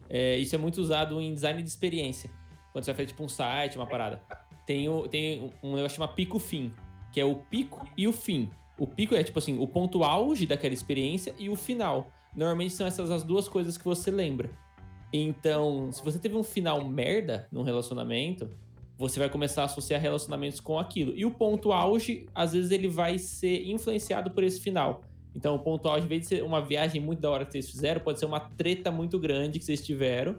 é, 0.10 0.38
isso 0.38 0.56
é 0.56 0.58
muito 0.58 0.80
usado 0.80 1.20
em 1.22 1.34
design 1.34 1.62
de 1.62 1.70
experiência. 1.70 2.32
Quando 2.72 2.86
você 2.86 2.92
vai 2.92 2.98
fazer 2.98 3.08
tipo 3.08 3.24
um 3.24 3.30
site, 3.30 3.76
uma 3.76 3.88
parada, 3.88 4.22
tem, 4.66 4.88
o, 4.90 5.08
tem 5.08 5.52
um 5.62 5.76
negócio 5.76 5.96
chamado 5.98 6.16
pico-fim, 6.16 6.74
que 7.12 7.20
é 7.20 7.26
o 7.26 7.36
pico 7.36 7.88
e 7.98 8.08
o 8.08 8.14
fim. 8.14 8.50
O 8.78 8.88
pico 8.88 9.14
é 9.14 9.24
tipo 9.24 9.38
assim 9.38 9.60
o 9.60 9.68
ponto 9.68 10.04
auge 10.04 10.46
daquela 10.46 10.74
experiência 10.74 11.36
e 11.38 11.50
o 11.50 11.56
final. 11.56 12.12
Normalmente 12.36 12.74
são 12.74 12.86
essas 12.86 13.10
as 13.12 13.24
duas 13.24 13.48
coisas 13.48 13.78
que 13.78 13.86
você 13.86 14.12
lembra. 14.12 14.50
Então, 15.12 15.92
se 15.92 16.04
você 16.04 16.20
teve 16.20 16.36
um 16.36 16.44
final 16.44 16.84
merda 16.86 17.48
num 17.52 17.64
relacionamento, 17.64 18.50
você 18.98 19.20
vai 19.20 19.30
começar 19.30 19.64
a 19.64 19.66
associar 19.66 20.00
relacionamentos 20.00 20.60
com 20.60 20.78
aquilo. 20.78 21.14
E 21.16 21.26
o 21.26 21.32
ponto 21.32 21.72
auge, 21.72 22.28
às 22.36 22.54
vezes, 22.54 22.70
ele 22.72 22.88
vai 22.88 23.18
ser 23.18 23.66
influenciado 23.68 24.30
por 24.32 24.44
esse 24.44 24.60
final. 24.60 25.02
Então, 25.34 25.56
o 25.56 25.60
ponto 25.60 25.88
auge, 25.88 26.06
em 26.06 26.10
vez 26.10 26.22
de 26.22 26.28
ser 26.28 26.44
uma 26.44 26.62
viagem 26.62 27.02
muito 27.02 27.20
da 27.20 27.30
hora 27.30 27.46
que 27.46 27.54
vocês 27.54 27.70
fizeram, 27.70 28.02
pode 28.02 28.20
ser 28.20 28.26
uma 28.26 28.40
treta 28.40 28.92
muito 28.92 29.18
grande 29.18 29.58
que 29.58 29.66
vocês 29.66 29.84
tiveram. 29.84 30.38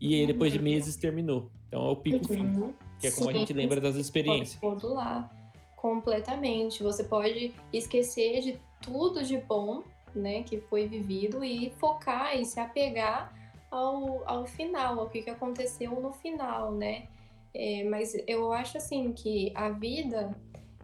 E 0.00 0.14
aí, 0.14 0.26
depois 0.26 0.52
de 0.52 0.58
meses, 0.58 0.96
terminou. 0.96 1.50
Então, 1.68 1.86
é 1.86 1.90
o 1.90 1.96
pico 1.96 2.26
fim. 2.26 2.44
Uhum. 2.44 2.74
Que 2.98 3.06
é 3.06 3.10
como 3.12 3.30
Sim. 3.30 3.36
a 3.36 3.38
gente 3.38 3.52
lembra 3.52 3.80
das 3.80 3.96
experiências. 3.96 4.60
Pode 4.60 4.84
lá. 4.84 5.30
Completamente. 5.76 6.82
Você 6.82 7.04
pode 7.04 7.52
esquecer 7.72 8.40
de 8.40 8.58
tudo 8.80 9.22
de 9.22 9.38
bom 9.38 9.82
né, 10.14 10.42
que 10.42 10.58
foi 10.60 10.86
vivido 10.86 11.44
e 11.44 11.70
focar 11.78 12.36
e 12.36 12.44
se 12.44 12.60
apegar 12.60 13.32
ao, 13.70 14.22
ao 14.28 14.46
final, 14.46 15.00
ao 15.00 15.08
que, 15.08 15.22
que 15.22 15.30
aconteceu 15.30 15.98
no 16.00 16.12
final, 16.12 16.72
né? 16.72 17.08
É, 17.54 17.84
mas 17.84 18.14
eu 18.26 18.52
acho 18.52 18.78
assim 18.78 19.12
que 19.12 19.52
a 19.54 19.70
vida, 19.70 20.30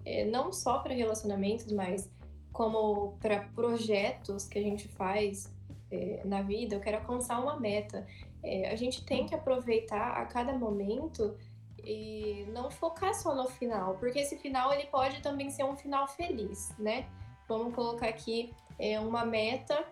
é, 0.05 0.25
não 0.25 0.53
só 0.53 0.79
para 0.79 0.95
relacionamentos, 0.95 1.71
mas 1.73 2.11
como 2.53 3.17
para 3.21 3.41
projetos 3.55 4.47
que 4.47 4.59
a 4.59 4.63
gente 4.63 4.89
faz 4.89 5.55
é, 5.91 6.23
na 6.25 6.43
vida, 6.43 6.75
eu 6.75 6.81
quero 6.81 6.99
alcançar 6.99 7.41
uma 7.41 7.59
meta. 7.59 8.07
É, 8.43 8.71
a 8.71 8.77
gente 8.77 9.05
tem 9.05 9.27
que 9.27 9.35
aproveitar 9.35 10.13
a 10.13 10.25
cada 10.27 10.53
momento 10.53 11.37
e 11.83 12.47
não 12.53 12.71
focar 12.71 13.15
só 13.15 13.35
no 13.35 13.49
final, 13.49 13.95
porque 13.95 14.19
esse 14.19 14.37
final 14.37 14.73
ele 14.73 14.87
pode 14.87 15.23
também 15.23 15.51
ser 15.51 15.65
um 15.65 15.77
final 15.77 16.07
feliz, 16.07 16.75
né? 16.79 17.07
Vamos 17.49 17.75
colocar 17.75 18.09
aqui 18.09 18.53
é, 18.79 18.99
uma 19.01 19.25
meta, 19.25 19.85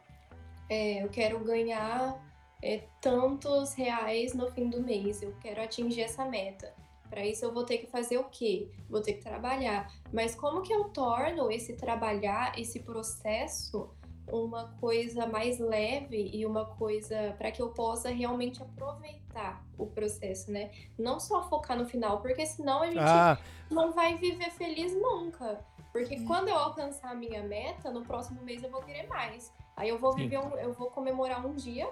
é, 0.69 1.03
eu 1.03 1.09
quero 1.09 1.39
ganhar 1.41 2.23
é, 2.63 2.85
tantos 3.01 3.75
reais 3.75 4.35
no 4.35 4.51
fim 4.51 4.69
do 4.69 4.83
mês, 4.83 5.23
eu 5.23 5.35
quero 5.41 5.63
atingir 5.63 6.03
essa 6.03 6.25
meta. 6.25 6.75
Para 7.09 7.25
isso 7.25 7.45
eu 7.45 7.53
vou 7.53 7.65
ter 7.65 7.79
que 7.79 7.87
fazer 7.87 8.19
o 8.19 8.25
quê? 8.25 8.69
Vou 8.91 9.01
ter 9.01 9.15
que 9.15 9.23
trabalhar. 9.23 9.93
Mas 10.13 10.35
como 10.35 10.63
que 10.63 10.73
eu 10.73 10.85
torno 10.85 11.51
esse 11.51 11.75
trabalhar, 11.75 12.59
esse 12.59 12.81
processo, 12.81 13.91
uma 14.29 14.75
coisa 14.81 15.27
mais 15.27 15.59
leve 15.59 16.31
e 16.33 16.45
uma 16.45 16.65
coisa 16.65 17.35
para 17.39 17.51
que 17.53 17.63
eu 17.63 17.69
possa 17.71 18.11
realmente 18.11 18.61
aproveitar 18.61 19.65
o 19.79 19.87
processo, 19.87 20.51
né? 20.51 20.73
Não 20.99 21.21
só 21.21 21.49
focar 21.49 21.79
no 21.79 21.87
final, 21.87 22.21
porque 22.21 22.45
senão 22.45 22.83
a 22.83 22.87
gente 22.87 22.99
ah. 22.99 23.39
não 23.71 23.93
vai 23.93 24.17
viver 24.17 24.51
feliz 24.51 24.93
nunca. 24.95 25.65
Porque 25.97 26.21
quando 26.25 26.49
eu 26.49 26.57
alcançar 26.57 27.13
a 27.13 27.15
minha 27.15 27.43
meta, 27.43 27.91
no 27.91 28.03
próximo 28.03 28.43
mês 28.43 28.63
eu 28.63 28.71
vou 28.71 28.83
querer 28.83 29.07
mais. 29.07 29.53
Aí 29.75 29.89
eu 29.89 29.99
vou 29.99 30.15
viver 30.15 30.39
um, 30.39 30.55
eu 30.57 30.73
vou 30.73 30.91
comemorar 30.91 31.45
um 31.47 31.55
dia 31.55 31.89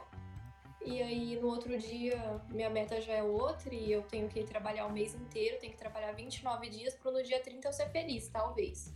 e 0.85 1.03
aí 1.03 1.39
no 1.41 1.47
outro 1.49 1.77
dia 1.79 2.41
minha 2.51 2.69
meta 2.69 3.01
já 3.01 3.15
é 3.15 3.23
outra 3.23 3.75
e 3.75 3.91
eu 3.91 4.03
tenho 4.03 4.29
que 4.29 4.45
trabalhar 4.45 4.87
o 4.87 4.93
mês 4.93 5.15
inteiro, 5.15 5.59
tenho 5.59 5.73
que 5.73 5.79
trabalhar 5.79 6.13
29 6.13 6.69
dias 6.69 6.95
para 6.95 7.13
no 7.13 7.23
dia 7.23 7.41
30 7.41 7.67
eu 7.67 7.73
ser 7.73 7.89
feliz, 7.91 8.29
talvez. 8.29 8.95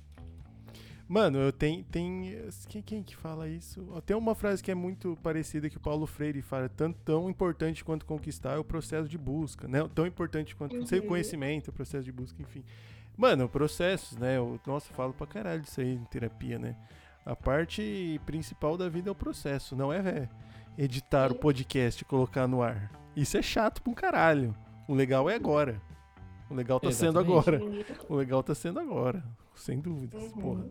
Mano, 1.08 1.38
eu 1.38 1.50
tenho. 1.50 1.82
Tem, 1.84 2.38
quem, 2.68 2.82
quem 2.82 3.02
que 3.02 3.16
fala 3.16 3.48
isso? 3.48 3.82
Tem 4.04 4.14
uma 4.14 4.34
frase 4.34 4.62
que 4.62 4.70
é 4.70 4.74
muito 4.74 5.18
parecida 5.22 5.70
que 5.70 5.78
o 5.78 5.80
Paulo 5.80 6.06
Freire 6.06 6.42
fala: 6.42 6.68
tanto 6.68 6.98
tão 7.02 7.30
importante 7.30 7.82
quanto 7.82 8.04
conquistar 8.04 8.56
é 8.56 8.58
o 8.58 8.64
processo 8.64 9.08
de 9.08 9.16
busca, 9.16 9.66
né? 9.66 9.88
Tão 9.94 10.06
importante 10.06 10.54
quanto 10.54 10.76
uhum. 10.76 10.84
sei 10.84 10.98
o 10.98 11.06
conhecimento, 11.06 11.68
o 11.68 11.72
processo 11.72 12.04
de 12.04 12.12
busca, 12.12 12.42
enfim. 12.42 12.62
Mano, 13.18 13.48
processos, 13.48 14.16
né? 14.16 14.36
Eu, 14.36 14.60
nossa, 14.64 14.94
falo 14.94 15.12
pra 15.12 15.26
caralho 15.26 15.60
disso 15.60 15.80
aí 15.80 15.92
em 15.92 16.04
terapia, 16.04 16.56
né? 16.56 16.76
A 17.26 17.34
parte 17.34 18.20
principal 18.24 18.76
da 18.76 18.88
vida 18.88 19.10
é 19.10 19.12
o 19.12 19.14
processo, 19.14 19.74
não 19.74 19.92
é, 19.92 19.98
é 19.98 20.28
editar 20.78 21.32
o 21.32 21.34
podcast 21.34 22.00
e 22.00 22.04
colocar 22.04 22.46
no 22.46 22.62
ar. 22.62 22.92
Isso 23.16 23.36
é 23.36 23.42
chato 23.42 23.82
pra 23.82 23.90
um 23.90 23.94
caralho. 23.94 24.54
O 24.86 24.94
legal 24.94 25.28
é 25.28 25.34
agora. 25.34 25.82
O 26.48 26.54
legal 26.54 26.78
tá 26.78 26.86
Exatamente. 26.86 27.18
sendo 27.18 27.18
agora. 27.18 27.60
O 28.08 28.14
legal 28.14 28.40
tá 28.40 28.54
sendo 28.54 28.78
agora. 28.78 29.24
Sem 29.56 29.80
dúvidas, 29.80 30.22
uhum. 30.22 30.30
porra. 30.30 30.64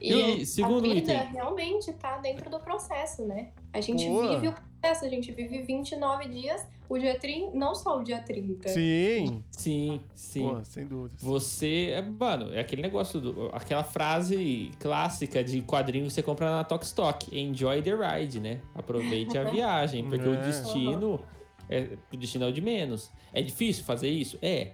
E, 0.00 0.42
e 0.42 0.46
segundo 0.46 0.90
a 0.90 0.94
vida 0.94 1.12
item. 1.12 1.32
realmente 1.32 1.92
tá 1.92 2.18
dentro 2.18 2.48
do 2.50 2.58
processo, 2.58 3.24
né? 3.26 3.48
A 3.72 3.80
gente 3.80 4.06
Boa. 4.06 4.34
vive 4.34 4.48
o 4.48 4.54
essa, 4.82 5.04
a 5.04 5.08
gente 5.10 5.30
vive 5.30 5.60
29 5.60 6.26
dias, 6.28 6.66
o 6.88 6.98
dia 6.98 7.18
30, 7.18 7.54
não 7.54 7.74
só 7.74 7.98
o 7.98 8.02
dia 8.02 8.18
30. 8.20 8.70
Sim. 8.70 9.44
Sim, 9.50 10.00
sim. 10.14 10.48
Pô, 10.48 10.64
sem 10.64 10.86
dúvidas. 10.86 11.22
Você, 11.22 11.90
é, 11.92 12.00
mano, 12.00 12.52
é 12.54 12.60
aquele 12.60 12.80
negócio, 12.80 13.20
do, 13.20 13.50
aquela 13.52 13.84
frase 13.84 14.70
clássica 14.80 15.44
de 15.44 15.60
quadrinho 15.60 16.06
que 16.06 16.12
você 16.12 16.22
compra 16.22 16.50
na 16.50 16.64
Tok 16.64 16.84
Stock. 16.86 17.38
Enjoy 17.38 17.82
the 17.82 17.94
ride, 17.94 18.40
né? 18.40 18.60
Aproveite 18.74 19.36
a 19.36 19.44
viagem, 19.50 20.02
porque 20.04 20.26
É. 20.26 20.30
o 20.30 20.36
destino 20.36 21.20
é, 21.68 21.96
o 22.12 22.16
destino 22.16 22.46
é 22.46 22.48
o 22.48 22.52
de 22.52 22.60
menos. 22.60 23.10
É 23.32 23.40
difícil 23.40 23.84
fazer 23.84 24.08
isso? 24.08 24.38
É. 24.42 24.72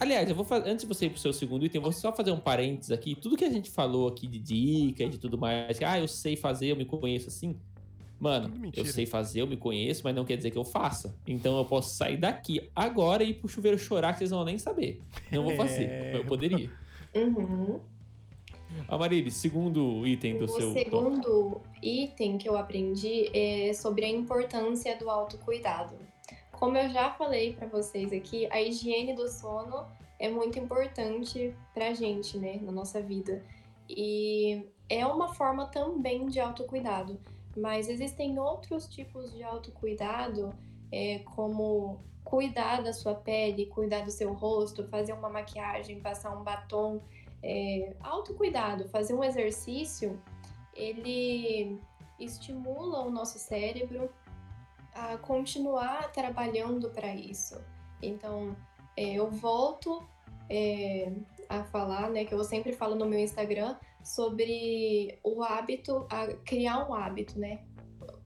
Aliás, 0.00 0.28
eu 0.28 0.34
vou 0.34 0.44
fazer, 0.44 0.70
antes 0.70 0.86
de 0.86 0.94
você 0.94 1.06
ir 1.06 1.10
pro 1.10 1.18
seu 1.18 1.32
segundo 1.32 1.66
item, 1.66 1.78
eu 1.78 1.82
vou 1.82 1.92
só 1.92 2.12
fazer 2.12 2.30
um 2.30 2.38
parênteses 2.38 2.92
aqui. 2.92 3.14
Tudo 3.16 3.36
que 3.36 3.44
a 3.44 3.50
gente 3.50 3.68
falou 3.70 4.06
aqui 4.08 4.26
de 4.28 4.38
dica 4.38 5.02
e 5.04 5.08
de 5.08 5.18
tudo 5.18 5.36
mais, 5.36 5.76
que, 5.76 5.84
ah, 5.84 5.98
eu 5.98 6.06
sei 6.06 6.36
fazer, 6.36 6.68
eu 6.70 6.76
me 6.76 6.84
conheço 6.84 7.28
assim. 7.28 7.56
Mano, 8.20 8.52
eu 8.76 8.84
sei 8.84 9.06
fazer, 9.06 9.40
eu 9.42 9.46
me 9.46 9.56
conheço, 9.56 10.02
mas 10.04 10.14
não 10.14 10.24
quer 10.24 10.36
dizer 10.36 10.50
que 10.50 10.58
eu 10.58 10.64
faça. 10.64 11.14
Então 11.26 11.56
eu 11.56 11.64
posso 11.64 11.94
sair 11.96 12.16
daqui 12.16 12.68
agora 12.74 13.22
e 13.22 13.30
ir 13.30 13.34
pro 13.34 13.48
chuveiro 13.48 13.78
chorar 13.78 14.12
que 14.12 14.18
vocês 14.18 14.30
não 14.30 14.38
vão 14.38 14.44
nem 14.46 14.58
saber. 14.58 15.00
Não 15.30 15.42
vou 15.44 15.54
fazer, 15.56 15.84
É. 15.90 16.16
eu 16.16 16.24
poderia. 16.24 16.70
Uhum. 17.14 17.80
Amarili, 18.88 19.30
segundo 19.30 20.06
item 20.06 20.38
do 20.38 20.44
O 20.44 20.48
seu 20.48 20.68
top. 20.72 20.78
segundo 20.84 21.60
item 21.82 22.38
que 22.38 22.48
eu 22.48 22.56
aprendi 22.56 23.30
é 23.36 23.72
sobre 23.72 24.04
a 24.04 24.08
importância 24.08 24.96
do 24.96 25.08
autocuidado. 25.08 25.94
Como 26.58 26.76
eu 26.76 26.90
já 26.90 27.12
falei 27.12 27.54
para 27.54 27.68
vocês 27.68 28.12
aqui, 28.12 28.48
a 28.50 28.60
higiene 28.60 29.14
do 29.14 29.28
sono 29.28 29.86
é 30.18 30.28
muito 30.28 30.58
importante 30.58 31.54
pra 31.72 31.94
gente, 31.94 32.36
né, 32.36 32.58
na 32.60 32.72
nossa 32.72 33.00
vida. 33.00 33.44
E 33.88 34.68
é 34.88 35.06
uma 35.06 35.32
forma 35.34 35.66
também 35.66 36.26
de 36.26 36.40
autocuidado. 36.40 37.20
Mas 37.56 37.88
existem 37.88 38.40
outros 38.40 38.88
tipos 38.88 39.32
de 39.32 39.44
autocuidado, 39.44 40.52
é, 40.90 41.20
como 41.20 42.00
cuidar 42.24 42.82
da 42.82 42.92
sua 42.92 43.14
pele, 43.14 43.66
cuidar 43.66 44.04
do 44.04 44.10
seu 44.10 44.32
rosto, 44.32 44.82
fazer 44.88 45.12
uma 45.12 45.30
maquiagem, 45.30 46.00
passar 46.00 46.36
um 46.36 46.42
batom. 46.42 47.00
É, 47.40 47.94
autocuidado, 48.00 48.88
fazer 48.88 49.14
um 49.14 49.22
exercício, 49.22 50.20
ele 50.74 51.80
estimula 52.18 53.06
o 53.06 53.10
nosso 53.12 53.38
cérebro 53.38 54.10
a 54.98 55.18
continuar 55.18 56.10
trabalhando 56.12 56.90
para 56.90 57.14
isso. 57.14 57.60
Então, 58.02 58.56
é, 58.96 59.14
eu 59.14 59.30
volto 59.30 60.02
é, 60.50 61.12
a 61.48 61.62
falar, 61.64 62.10
né, 62.10 62.24
que 62.24 62.34
eu 62.34 62.42
sempre 62.42 62.72
falo 62.72 62.94
no 62.94 63.06
meu 63.06 63.18
Instagram, 63.18 63.76
sobre 64.02 65.18
o 65.22 65.42
hábito, 65.42 66.06
a 66.10 66.28
criar 66.44 66.88
um 66.88 66.94
hábito, 66.94 67.38
né? 67.38 67.60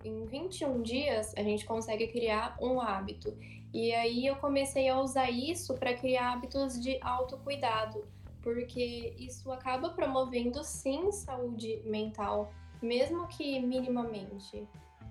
Em 0.05 0.25
21 0.27 0.83
dias, 0.83 1.35
a 1.37 1.43
gente 1.43 1.65
consegue 1.65 2.09
criar 2.09 2.57
um 2.61 2.81
hábito. 2.81 3.37
E 3.73 3.93
aí 3.93 4.27
eu 4.27 4.37
comecei 4.37 4.89
a 4.89 5.01
usar 5.01 5.31
isso 5.31 5.75
para 5.75 5.95
criar 5.95 6.33
hábitos 6.33 6.81
de 6.81 6.99
autocuidado, 7.01 8.05
porque 8.43 9.15
isso 9.19 9.51
acaba 9.51 9.91
promovendo 9.91 10.63
sim 10.63 11.11
saúde 11.11 11.81
mental, 11.85 12.53
mesmo 12.83 13.27
que 13.29 13.61
minimamente. 13.61 14.67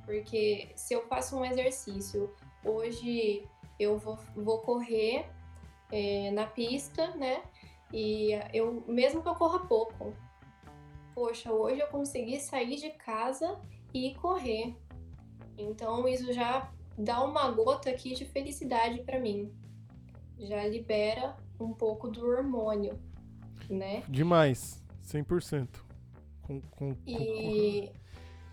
Porque 0.05 0.69
se 0.75 0.93
eu 0.93 1.07
faço 1.07 1.37
um 1.37 1.45
exercício, 1.45 2.33
hoje 2.63 3.47
eu 3.79 3.97
vou, 3.97 4.17
vou 4.35 4.59
correr 4.59 5.25
é, 5.91 6.31
na 6.31 6.45
pista, 6.45 7.15
né? 7.15 7.43
E 7.93 8.31
eu, 8.53 8.83
mesmo 8.87 9.21
que 9.21 9.27
eu 9.27 9.35
corra 9.35 9.59
pouco, 9.59 10.13
poxa, 11.13 11.51
hoje 11.51 11.81
eu 11.81 11.87
consegui 11.87 12.39
sair 12.39 12.77
de 12.77 12.89
casa 12.91 13.59
e 13.93 14.15
correr. 14.15 14.75
Então 15.57 16.07
isso 16.07 16.31
já 16.31 16.71
dá 16.97 17.23
uma 17.23 17.51
gota 17.51 17.89
aqui 17.89 18.13
de 18.13 18.25
felicidade 18.25 19.01
para 19.03 19.19
mim. 19.19 19.51
Já 20.39 20.65
libera 20.67 21.35
um 21.59 21.73
pouco 21.73 22.07
do 22.07 22.25
hormônio, 22.25 22.99
né? 23.69 24.03
Demais. 24.07 24.81
100%. 25.03 25.67
Com, 26.41 26.61
com, 26.61 26.95
com, 26.95 26.95
E 27.05 27.91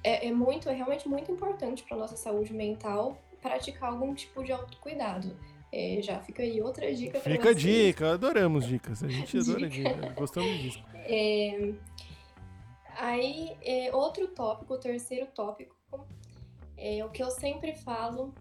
é, 0.08 0.28
é 0.28 0.32
muito, 0.32 0.70
é 0.70 0.72
realmente 0.72 1.06
muito 1.06 1.30
importante 1.30 1.82
para 1.82 1.96
nossa 1.96 2.16
saúde 2.16 2.54
mental 2.54 3.18
praticar 3.42 3.90
algum 3.90 4.14
tipo 4.14 4.42
de 4.42 4.50
autocuidado. 4.52 5.36
É, 5.70 6.00
já 6.00 6.18
fica 6.20 6.42
aí 6.42 6.62
outra 6.62 6.92
dica 6.94 7.20
para 7.20 7.30
Fica 7.30 7.50
a 7.50 7.52
dica, 7.52 8.12
adoramos 8.12 8.66
dicas. 8.66 9.02
A 9.02 9.08
gente 9.08 9.36
adora 9.36 9.68
Dica. 9.68 9.90
dicas. 9.94 10.14
Gostamos 10.14 10.58
disso. 10.58 10.82
É, 11.10 11.72
aí, 12.98 13.56
é, 13.62 13.96
outro 13.96 14.28
tópico, 14.28 14.74
o 14.74 14.78
terceiro 14.78 15.26
tópico, 15.34 15.74
é 16.76 17.02
o 17.02 17.08
que 17.08 17.22
eu 17.22 17.30
sempre 17.30 17.74
falo 17.74 18.34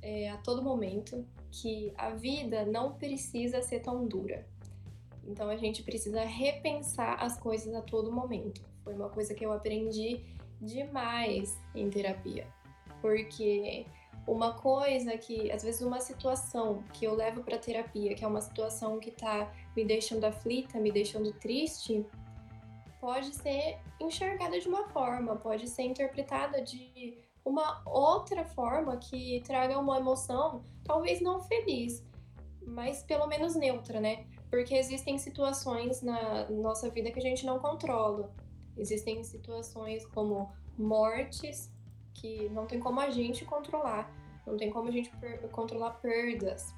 é, 0.00 0.30
a 0.30 0.38
todo 0.38 0.62
momento, 0.62 1.26
que 1.50 1.92
a 1.94 2.08
vida 2.10 2.64
não 2.64 2.94
precisa 2.94 3.60
ser 3.60 3.80
tão 3.80 4.06
dura. 4.06 4.46
Então 5.26 5.50
a 5.50 5.56
gente 5.56 5.82
precisa 5.82 6.22
repensar 6.22 7.22
as 7.22 7.38
coisas 7.38 7.74
a 7.74 7.82
todo 7.82 8.10
momento. 8.10 8.62
Foi 8.82 8.94
uma 8.94 9.10
coisa 9.10 9.34
que 9.34 9.44
eu 9.44 9.52
aprendi 9.52 10.22
demais 10.64 11.58
em 11.74 11.88
terapia. 11.90 12.46
Porque 13.00 13.86
uma 14.26 14.54
coisa 14.54 15.16
que, 15.18 15.50
às 15.52 15.62
vezes, 15.62 15.82
uma 15.82 16.00
situação 16.00 16.82
que 16.92 17.04
eu 17.04 17.14
levo 17.14 17.42
para 17.42 17.58
terapia, 17.58 18.14
que 18.14 18.24
é 18.24 18.28
uma 18.28 18.40
situação 18.40 18.98
que 18.98 19.10
tá 19.10 19.52
me 19.76 19.84
deixando 19.84 20.24
aflita, 20.24 20.78
me 20.78 20.90
deixando 20.90 21.32
triste, 21.34 22.06
pode 23.00 23.34
ser 23.34 23.78
enxergada 24.00 24.58
de 24.58 24.66
uma 24.66 24.88
forma, 24.88 25.36
pode 25.36 25.68
ser 25.68 25.82
interpretada 25.82 26.62
de 26.62 27.18
uma 27.44 27.82
outra 27.84 28.44
forma 28.44 28.96
que 28.96 29.42
traga 29.46 29.78
uma 29.78 29.98
emoção, 29.98 30.64
talvez 30.82 31.20
não 31.20 31.40
feliz, 31.40 32.02
mas 32.66 33.02
pelo 33.02 33.26
menos 33.26 33.54
neutra, 33.54 34.00
né? 34.00 34.24
Porque 34.50 34.74
existem 34.74 35.18
situações 35.18 36.00
na 36.00 36.48
nossa 36.48 36.88
vida 36.88 37.10
que 37.10 37.18
a 37.18 37.22
gente 37.22 37.44
não 37.44 37.58
controla. 37.58 38.32
Existem 38.76 39.22
situações 39.22 40.04
como 40.06 40.52
mortes 40.76 41.72
que 42.12 42.48
não 42.50 42.66
tem 42.66 42.80
como 42.80 43.00
a 43.00 43.10
gente 43.10 43.44
controlar, 43.44 44.10
não 44.46 44.56
tem 44.56 44.70
como 44.70 44.88
a 44.88 44.92
gente 44.92 45.10
controlar 45.52 45.90
perdas. 46.00 46.74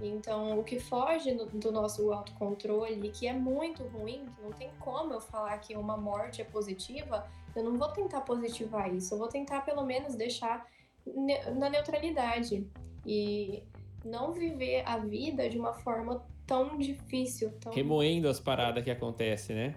Então, 0.00 0.58
o 0.58 0.64
que 0.64 0.78
foge 0.78 1.32
do, 1.32 1.46
do 1.46 1.72
nosso 1.72 2.12
autocontrole, 2.12 3.10
que 3.10 3.26
é 3.26 3.32
muito 3.32 3.82
ruim, 3.84 4.26
que 4.26 4.42
não 4.42 4.52
tem 4.52 4.70
como 4.78 5.14
eu 5.14 5.20
falar 5.20 5.56
que 5.58 5.74
uma 5.74 5.96
morte 5.96 6.42
é 6.42 6.44
positiva, 6.44 7.26
eu 7.54 7.64
não 7.64 7.78
vou 7.78 7.88
tentar 7.88 8.20
positivar 8.20 8.94
isso, 8.94 9.14
eu 9.14 9.18
vou 9.18 9.28
tentar 9.28 9.62
pelo 9.62 9.84
menos 9.84 10.14
deixar 10.14 10.66
ne 11.06 11.38
na 11.52 11.70
neutralidade 11.70 12.68
e 13.06 13.62
não 14.04 14.32
viver 14.32 14.82
a 14.84 14.98
vida 14.98 15.48
de 15.48 15.58
uma 15.58 15.72
forma 15.72 16.22
tão 16.46 16.76
difícil, 16.78 17.52
tão 17.58 17.72
Remoendo 17.72 18.28
as 18.28 18.38
paradas 18.38 18.84
que 18.84 18.90
acontecem, 18.90 19.56
né? 19.56 19.74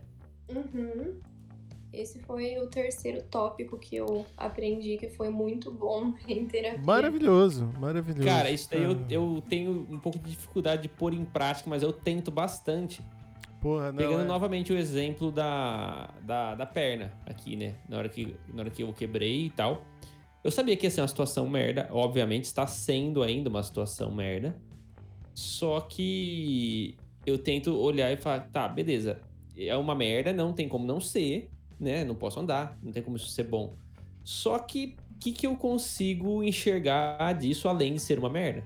Uhum. 0.50 1.20
Esse 1.92 2.20
foi 2.20 2.58
o 2.60 2.68
terceiro 2.68 3.24
tópico 3.24 3.78
que 3.78 3.96
eu 3.96 4.26
aprendi 4.38 4.98
que 4.98 5.10
foi 5.10 5.30
muito 5.30 5.72
bom 5.72 6.14
em 6.28 6.46
terapia. 6.46 6.82
Maravilhoso, 6.84 7.72
maravilhoso. 7.80 8.24
Cara, 8.24 8.52
isso 8.52 8.70
daí 8.70 8.84
eu, 8.84 8.98
eu 9.10 9.44
tenho 9.50 9.88
um 9.90 10.00
pouco 10.00 10.20
de 10.20 10.30
dificuldade 10.32 10.84
de 10.84 10.90
pôr 10.90 11.14
em 11.14 11.26
prática, 11.26 11.70
mas 11.70 11.82
eu 11.82 11.92
tento 11.92 12.30
bastante. 12.30 13.02
Porra, 13.60 13.92
não, 13.92 13.98
Pegando 13.98 14.22
é- 14.22 14.26
novamente 14.26 14.72
o 14.72 14.78
exemplo 14.78 15.32
da, 15.32 16.10
da, 16.22 16.56
da 16.56 16.66
perna 16.66 17.12
aqui, 17.26 17.56
né? 17.56 17.76
Na 17.90 17.98
hora, 17.98 18.08
que, 18.08 18.36
na 18.54 18.62
hora 18.62 18.70
que 18.70 18.84
eu 18.84 18.94
quebrei 18.94 19.48
e 19.48 19.50
tal. 19.50 19.84
Eu 20.42 20.52
sabia 20.52 20.78
que 20.78 20.86
ia 20.86 20.92
ser 20.92 21.02
uma 21.02 21.08
situação 21.08 21.50
merda. 21.50 21.90
Obviamente, 21.92 22.46
está 22.46 22.66
sendo 22.66 23.22
ainda 23.22 23.50
uma 23.50 23.62
situação 23.62 24.12
merda. 24.12 24.56
Só 25.34 25.82
que 25.82 26.96
eu 27.26 27.38
tento 27.38 27.76
olhar 27.78 28.12
e 28.12 28.16
falar, 28.18 28.48
tá, 28.52 28.68
beleza. 28.68 29.20
É 29.58 29.76
uma 29.76 29.94
merda, 29.94 30.32
não 30.32 30.54
tem 30.54 30.70
como 30.70 30.86
não 30.86 31.02
ser, 31.02 31.50
né? 31.80 32.04
Não 32.04 32.16
posso 32.16 32.40
andar, 32.40 32.78
não 32.84 32.92
tem 32.92 33.02
como 33.04 33.16
isso 33.18 33.30
ser 33.30 33.44
bom. 33.44 33.76
Só 34.24 34.60
que 34.60 34.96
o 35.16 35.20
que, 35.20 35.32
que 35.32 35.48
eu 35.48 35.56
consigo 35.56 36.44
enxergar 36.44 37.34
disso 37.34 37.68
além 37.68 37.94
de 37.94 38.00
ser 38.00 38.20
uma 38.20 38.30
merda? 38.30 38.64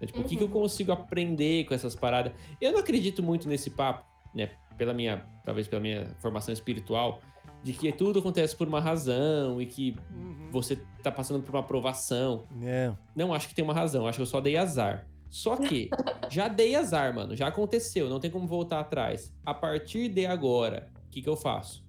É, 0.00 0.06
Tipo, 0.06 0.20
o 0.20 0.24
que, 0.24 0.36
que 0.36 0.42
eu 0.42 0.46
Uhum. 0.48 0.52
consigo 0.52 0.92
aprender 0.92 1.64
com 1.64 1.74
essas 1.74 1.94
paradas? 1.94 2.32
Eu 2.60 2.72
não 2.72 2.78
acredito 2.80 3.22
muito 3.22 3.48
nesse 3.48 3.70
papo, 3.70 4.04
né? 4.34 4.50
Pela 4.76 4.92
minha, 4.94 5.24
talvez 5.44 5.68
pela 5.68 5.80
minha 5.80 6.06
formação 6.18 6.52
espiritual, 6.52 7.20
de 7.62 7.72
que 7.72 7.92
tudo 7.92 8.18
acontece 8.18 8.56
por 8.56 8.66
uma 8.66 8.80
razão 8.80 9.60
e 9.62 9.66
que 9.66 9.94
Uhum. 10.10 10.48
você 10.50 10.76
tá 11.02 11.10
passando 11.12 11.42
por 11.42 11.54
uma 11.54 11.60
aprovação. 11.60 12.44
É. 12.62 12.92
Não 13.14 13.32
acho 13.32 13.48
que 13.48 13.54
tem 13.54 13.64
uma 13.64 13.74
razão, 13.74 14.06
acho 14.06 14.16
que 14.18 14.22
eu 14.22 14.26
só 14.26 14.40
dei 14.40 14.56
azar. 14.56 15.06
Só 15.30 15.56
que 15.56 15.88
já 16.30 16.48
dei 16.48 16.74
azar, 16.74 17.14
mano, 17.14 17.36
já 17.36 17.46
aconteceu, 17.46 18.08
não 18.08 18.18
tem 18.20 18.30
como 18.30 18.46
voltar 18.46 18.80
atrás. 18.80 19.32
A 19.46 19.54
partir 19.54 20.08
de 20.08 20.26
agora, 20.26 20.88
o 21.06 21.10
que, 21.10 21.22
que 21.22 21.28
eu 21.28 21.36
faço? 21.36 21.81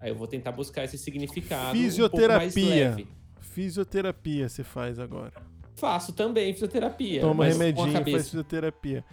Aí 0.00 0.10
eu 0.10 0.14
vou 0.14 0.26
tentar 0.26 0.52
buscar 0.52 0.84
esse 0.84 0.96
significado 0.98 1.62
um 1.62 1.64
pouco 1.72 1.76
mais 1.76 2.54
Fisioterapia. 2.54 2.88
leve. 2.90 3.08
Fisioterapia 3.40 4.48
você 4.48 4.62
faz 4.64 4.98
agora. 4.98 5.32
Faço 5.76 6.12
também 6.12 6.52
fisioterapia. 6.52 7.20
Toma 7.20 7.34
mas 7.34 7.56
com 7.56 7.62
a 7.62 7.66
remedinho, 7.66 8.04
faz 8.12 8.24
fisioterapia. 8.26 9.04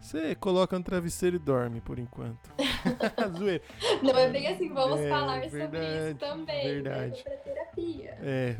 Você 0.00 0.34
coloca 0.34 0.76
no 0.78 0.84
travesseiro 0.84 1.36
e 1.36 1.38
dorme 1.38 1.80
por 1.80 1.98
enquanto. 1.98 2.50
Zoeira. 3.38 3.62
Não 4.02 4.10
é 4.18 4.28
bem 4.28 4.46
assim, 4.48 4.68
vamos 4.68 5.00
É, 5.00 5.08
falar 5.08 5.42
sobre 5.44 5.58
verdade, 5.66 6.08
isso 6.10 6.14
também. 6.18 6.64
verdade. 6.64 7.10
Leva 7.10 7.22
pra 7.24 7.36
terapia. 7.38 8.18
É, 8.20 8.56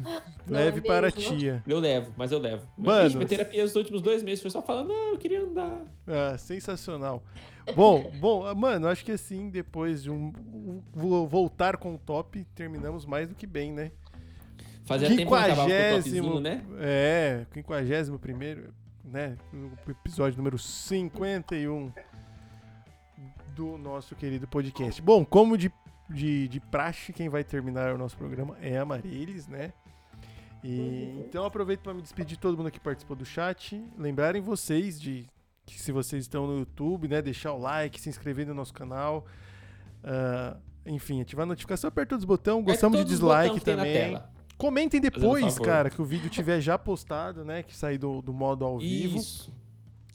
Não 0.47 0.59
é 0.59 0.65
leve 0.65 0.81
para 0.81 1.09
a 1.09 1.11
tia. 1.13 1.63
Eu 1.67 1.79
levo, 1.81 2.13
mas 2.17 2.33
eu 2.33 2.39
levo. 2.39 2.67
Mano. 2.79 3.03
Gente, 3.11 3.17
minha 3.19 3.29
terapia 3.29 3.63
nos 3.63 3.77
últimos 3.77 4.01
dois 4.01 4.23
meses 4.23 4.41
foi 4.41 4.51
só 4.51 4.63
falando, 4.63 4.89
não, 4.89 5.11
eu 5.11 5.19
queria 5.19 5.43
andar. 5.43 5.83
Ah, 6.07 6.39
sensacional. 6.39 7.23
Bom, 7.75 8.11
bom, 8.19 8.55
mano, 8.55 8.89
acho 8.89 9.05
que 9.05 9.13
assim, 9.13 9.49
depois 9.49 10.03
de 10.03 10.11
um, 10.11 10.33
um- 10.53 10.83
vou 10.93 11.27
voltar 11.27 11.77
com 11.77 11.95
o 11.95 11.99
top, 11.99 12.45
terminamos 12.55 13.07
mais 13.07 13.29
do 13.29 13.35
que 13.35 13.47
bem, 13.47 13.73
né? 13.73 13.91
Fazia 14.85 15.09
tempo 15.09 15.31
que 15.31 15.35
acabava 15.35 15.57
com 15.57 15.63
o 15.63 15.67
Quinquagésimo, 15.67 16.27
topzinho, 16.29 16.41
né? 16.41 16.65
É, 16.79 17.47
51 17.53 18.19
primeiro, 18.19 18.75
né? 19.03 19.37
O 19.53 19.91
episódio 19.91 20.37
número 20.37 20.59
51 20.59 21.91
do 23.57 23.79
nosso 23.79 24.15
querido 24.15 24.47
podcast. 24.47 25.01
Bom, 25.01 25.25
como 25.25 25.57
de, 25.57 25.73
de, 26.11 26.49
de 26.49 26.61
praxe, 26.61 27.13
quem 27.13 27.29
vai 27.29 27.43
terminar 27.45 27.95
o 27.95 27.99
nosso 27.99 28.17
programa 28.17 28.57
é 28.61 28.77
a 28.77 28.85
Marilis, 28.85 29.49
né? 29.49 29.73
E, 30.63 31.25
então 31.27 31.45
aproveito 31.45 31.81
para 31.81 31.95
me 31.95 32.01
despedir 32.03 32.37
de 32.37 32.41
todo 32.41 32.57
mundo 32.57 32.71
que 32.71 32.81
participou 32.81 33.17
do 33.17 33.25
chat. 33.25 33.83
Lembrarem 33.99 34.41
vocês 34.41 35.01
de 35.01 35.27
que 35.67 35.81
se 35.81 35.93
vocês 35.93 36.25
estão 36.25 36.47
no 36.47 36.59
YouTube, 36.59 37.09
né, 37.09 37.23
deixar 37.23 37.53
o 37.53 37.59
like, 37.59 38.01
se 38.01 38.09
inscrever 38.09 38.47
no 38.47 38.55
nosso 38.55 38.73
canal. 38.73 39.27
ah, 40.03 40.57
enfim, 40.87 41.21
ativar 41.23 41.45
a 41.45 41.47
notificação, 41.47 41.89
aperta 41.89 42.11
todos 42.11 42.25
os 42.25 42.27
botões. 42.27 42.65
Gostamos 42.65 42.99
de 42.99 43.05
dislike 43.05 43.61
também. 43.61 44.21
Comentem 44.57 45.01
depois, 45.01 45.59
cara, 45.59 45.91
que 45.91 46.01
o 46.01 46.05
vídeo 46.05 46.31
tiver 46.31 46.61
já 46.61 46.79
postado, 46.79 47.45
né? 47.45 47.63
Que 47.63 47.77
sair 47.77 47.99
do, 47.99 48.23
do 48.23 48.33
modo 48.33 48.65
ao 48.65 48.79
vivo, 48.79 49.19
Isso. 49.19 49.53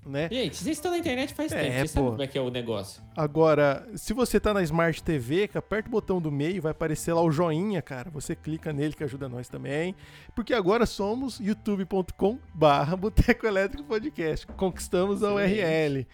Né? 0.05 0.29
Gente, 0.31 0.55
vocês 0.57 0.77
estão 0.77 0.91
na 0.91 0.97
internet 0.97 1.33
faz 1.33 1.51
É, 1.51 1.61
tempo, 1.63 1.73
vocês 1.77 1.91
pô. 1.91 1.95
sabem 1.99 2.09
como 2.11 2.23
é 2.23 2.27
que 2.27 2.37
é 2.37 2.41
o 2.41 2.49
negócio. 2.49 3.01
Agora, 3.15 3.87
se 3.95 4.13
você 4.13 4.39
tá 4.39 4.53
na 4.53 4.63
Smart 4.63 5.03
TV, 5.03 5.49
aperta 5.53 5.87
o 5.87 5.91
botão 5.91 6.21
do 6.21 6.31
meio, 6.31 6.61
vai 6.61 6.71
aparecer 6.71 7.13
lá 7.13 7.21
o 7.21 7.31
joinha, 7.31 7.81
cara. 7.81 8.09
Você 8.11 8.35
clica 8.35 8.71
nele 8.73 8.93
que 8.93 9.03
ajuda 9.03 9.27
nós 9.27 9.47
também. 9.49 9.95
Porque 10.33 10.53
agora 10.53 10.85
somos 10.85 11.39
youtube.com 11.39 12.39
barra 12.53 12.95
Boteco 12.95 13.45
Elétrico 13.45 13.83
Podcast. 13.83 14.47
Conquistamos 14.47 15.23
a. 15.23 15.33
URL. 15.33 16.07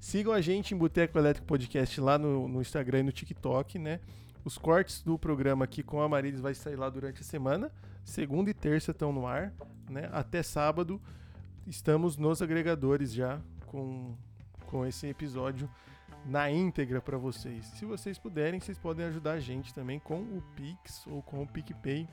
Sigam 0.00 0.32
a 0.32 0.40
gente 0.40 0.74
em 0.74 0.76
Boteco 0.76 1.18
Elétrico 1.18 1.46
Podcast 1.46 2.00
lá 2.00 2.18
no, 2.18 2.46
no 2.48 2.60
Instagram 2.60 3.00
e 3.00 3.02
no 3.04 3.12
TikTok, 3.12 3.78
né? 3.78 4.00
Os 4.44 4.56
cortes 4.58 5.02
do 5.02 5.18
programa 5.18 5.64
aqui 5.64 5.82
com 5.82 6.00
a 6.00 6.08
Marilis 6.08 6.40
vai 6.40 6.54
sair 6.54 6.76
lá 6.76 6.88
durante 6.88 7.20
a 7.20 7.24
semana. 7.24 7.72
Segunda 8.04 8.48
e 8.50 8.54
terça 8.54 8.92
estão 8.92 9.12
no 9.12 9.26
ar, 9.26 9.52
né? 9.90 10.08
Até 10.12 10.42
sábado 10.42 11.00
estamos 11.66 12.16
nos 12.16 12.40
agregadores 12.42 13.12
já 13.12 13.40
com, 13.66 14.14
com 14.66 14.86
esse 14.86 15.06
episódio 15.06 15.68
na 16.24 16.50
íntegra 16.50 17.00
para 17.00 17.16
vocês. 17.18 17.64
Se 17.66 17.84
vocês 17.84 18.18
puderem, 18.18 18.58
vocês 18.60 18.78
podem 18.78 19.06
ajudar 19.06 19.32
a 19.32 19.40
gente 19.40 19.72
também 19.74 19.98
com 19.98 20.20
o 20.20 20.42
Pix 20.54 21.06
ou 21.06 21.22
com 21.22 21.42
o 21.42 21.46
PicPay. 21.46 22.06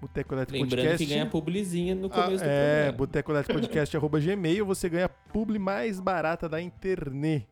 Boteco 0.00 0.34
Elétrico 0.34 0.62
Lembrando 0.62 0.80
Podcast. 0.82 1.06
que 1.06 1.12
ganha 1.14 1.26
publizinha 1.26 1.94
no 1.94 2.06
Ah, 2.08 2.10
começo 2.24 2.44
do 2.44 2.48
é, 2.50 2.74
programa. 2.74 2.98
boteco 2.98 3.32
Elétrico 3.32 3.60
Podcast 3.60 3.96
arroba 3.96 4.20
gmail, 4.20 4.66
você 4.66 4.88
ganha 4.88 5.06
a 5.06 5.08
publi 5.08 5.58
mais 5.58 5.98
barata 6.00 6.48
da 6.48 6.60
internet. 6.60 7.46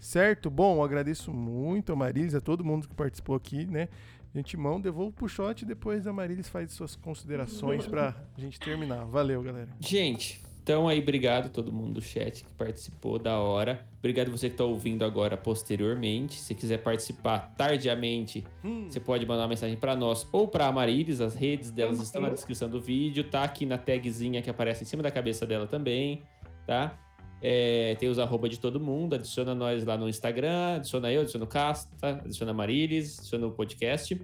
Certo? 0.00 0.48
Bom, 0.50 0.82
agradeço 0.82 1.32
muito 1.32 1.92
a 1.92 1.96
Marilis, 1.96 2.34
a 2.34 2.40
todo 2.40 2.64
mundo 2.64 2.88
que 2.88 2.94
participou 2.94 3.36
aqui, 3.36 3.66
né? 3.66 3.88
Antemão, 4.34 4.80
devolvo 4.80 5.12
pro 5.12 5.28
shot 5.28 5.62
e 5.62 5.66
depois 5.66 6.06
a 6.06 6.12
Marilis 6.12 6.48
faz 6.48 6.72
suas 6.72 6.94
considerações 6.94 7.86
pra 7.86 8.14
gente 8.38 8.60
terminar. 8.60 9.04
Valeu, 9.06 9.42
galera. 9.42 9.68
Gente, 9.80 10.40
então 10.62 10.86
aí, 10.86 11.00
obrigado 11.00 11.46
a 11.46 11.48
todo 11.48 11.72
mundo 11.72 11.94
do 11.94 12.00
chat 12.00 12.44
que 12.44 12.52
participou 12.52 13.18
da 13.18 13.38
hora. 13.40 13.84
Obrigado 13.98 14.30
você 14.30 14.48
que 14.48 14.54
está 14.54 14.64
ouvindo 14.64 15.04
agora 15.04 15.36
posteriormente. 15.36 16.38
Se 16.38 16.54
quiser 16.54 16.78
participar 16.78 17.54
tardiamente, 17.56 18.44
você 18.88 19.00
pode 19.00 19.26
mandar 19.26 19.42
uma 19.42 19.48
mensagem 19.48 19.76
para 19.76 19.96
nós 19.96 20.28
ou 20.30 20.46
para 20.46 20.66
a 20.66 20.72
Marilis. 20.72 21.20
As 21.20 21.34
redes 21.34 21.70
delas 21.72 22.00
estão 22.00 22.22
na 22.22 22.28
descrição 22.28 22.68
do 22.68 22.80
vídeo. 22.80 23.24
Tá 23.24 23.42
aqui 23.42 23.66
na 23.66 23.78
tagzinha 23.78 24.42
que 24.42 24.48
aparece 24.48 24.84
em 24.84 24.86
cima 24.86 25.02
da 25.02 25.10
cabeça 25.10 25.44
dela 25.44 25.66
também, 25.66 26.22
tá? 26.66 26.96
É, 27.42 27.94
tem 27.98 28.08
os 28.08 28.18
arroba 28.18 28.48
de 28.48 28.58
todo 28.58 28.78
mundo. 28.78 29.14
Adiciona 29.14 29.54
nós 29.54 29.84
lá 29.84 29.96
no 29.96 30.08
Instagram. 30.08 30.76
Adiciona 30.76 31.12
eu, 31.12 31.22
adiciona 31.22 31.44
o 31.44 31.48
Casta, 31.48 32.08
adiciona 32.24 32.52
a 32.52 32.54
Marilis, 32.54 33.18
adiciona 33.18 33.46
o 33.46 33.52
podcast. 33.52 34.20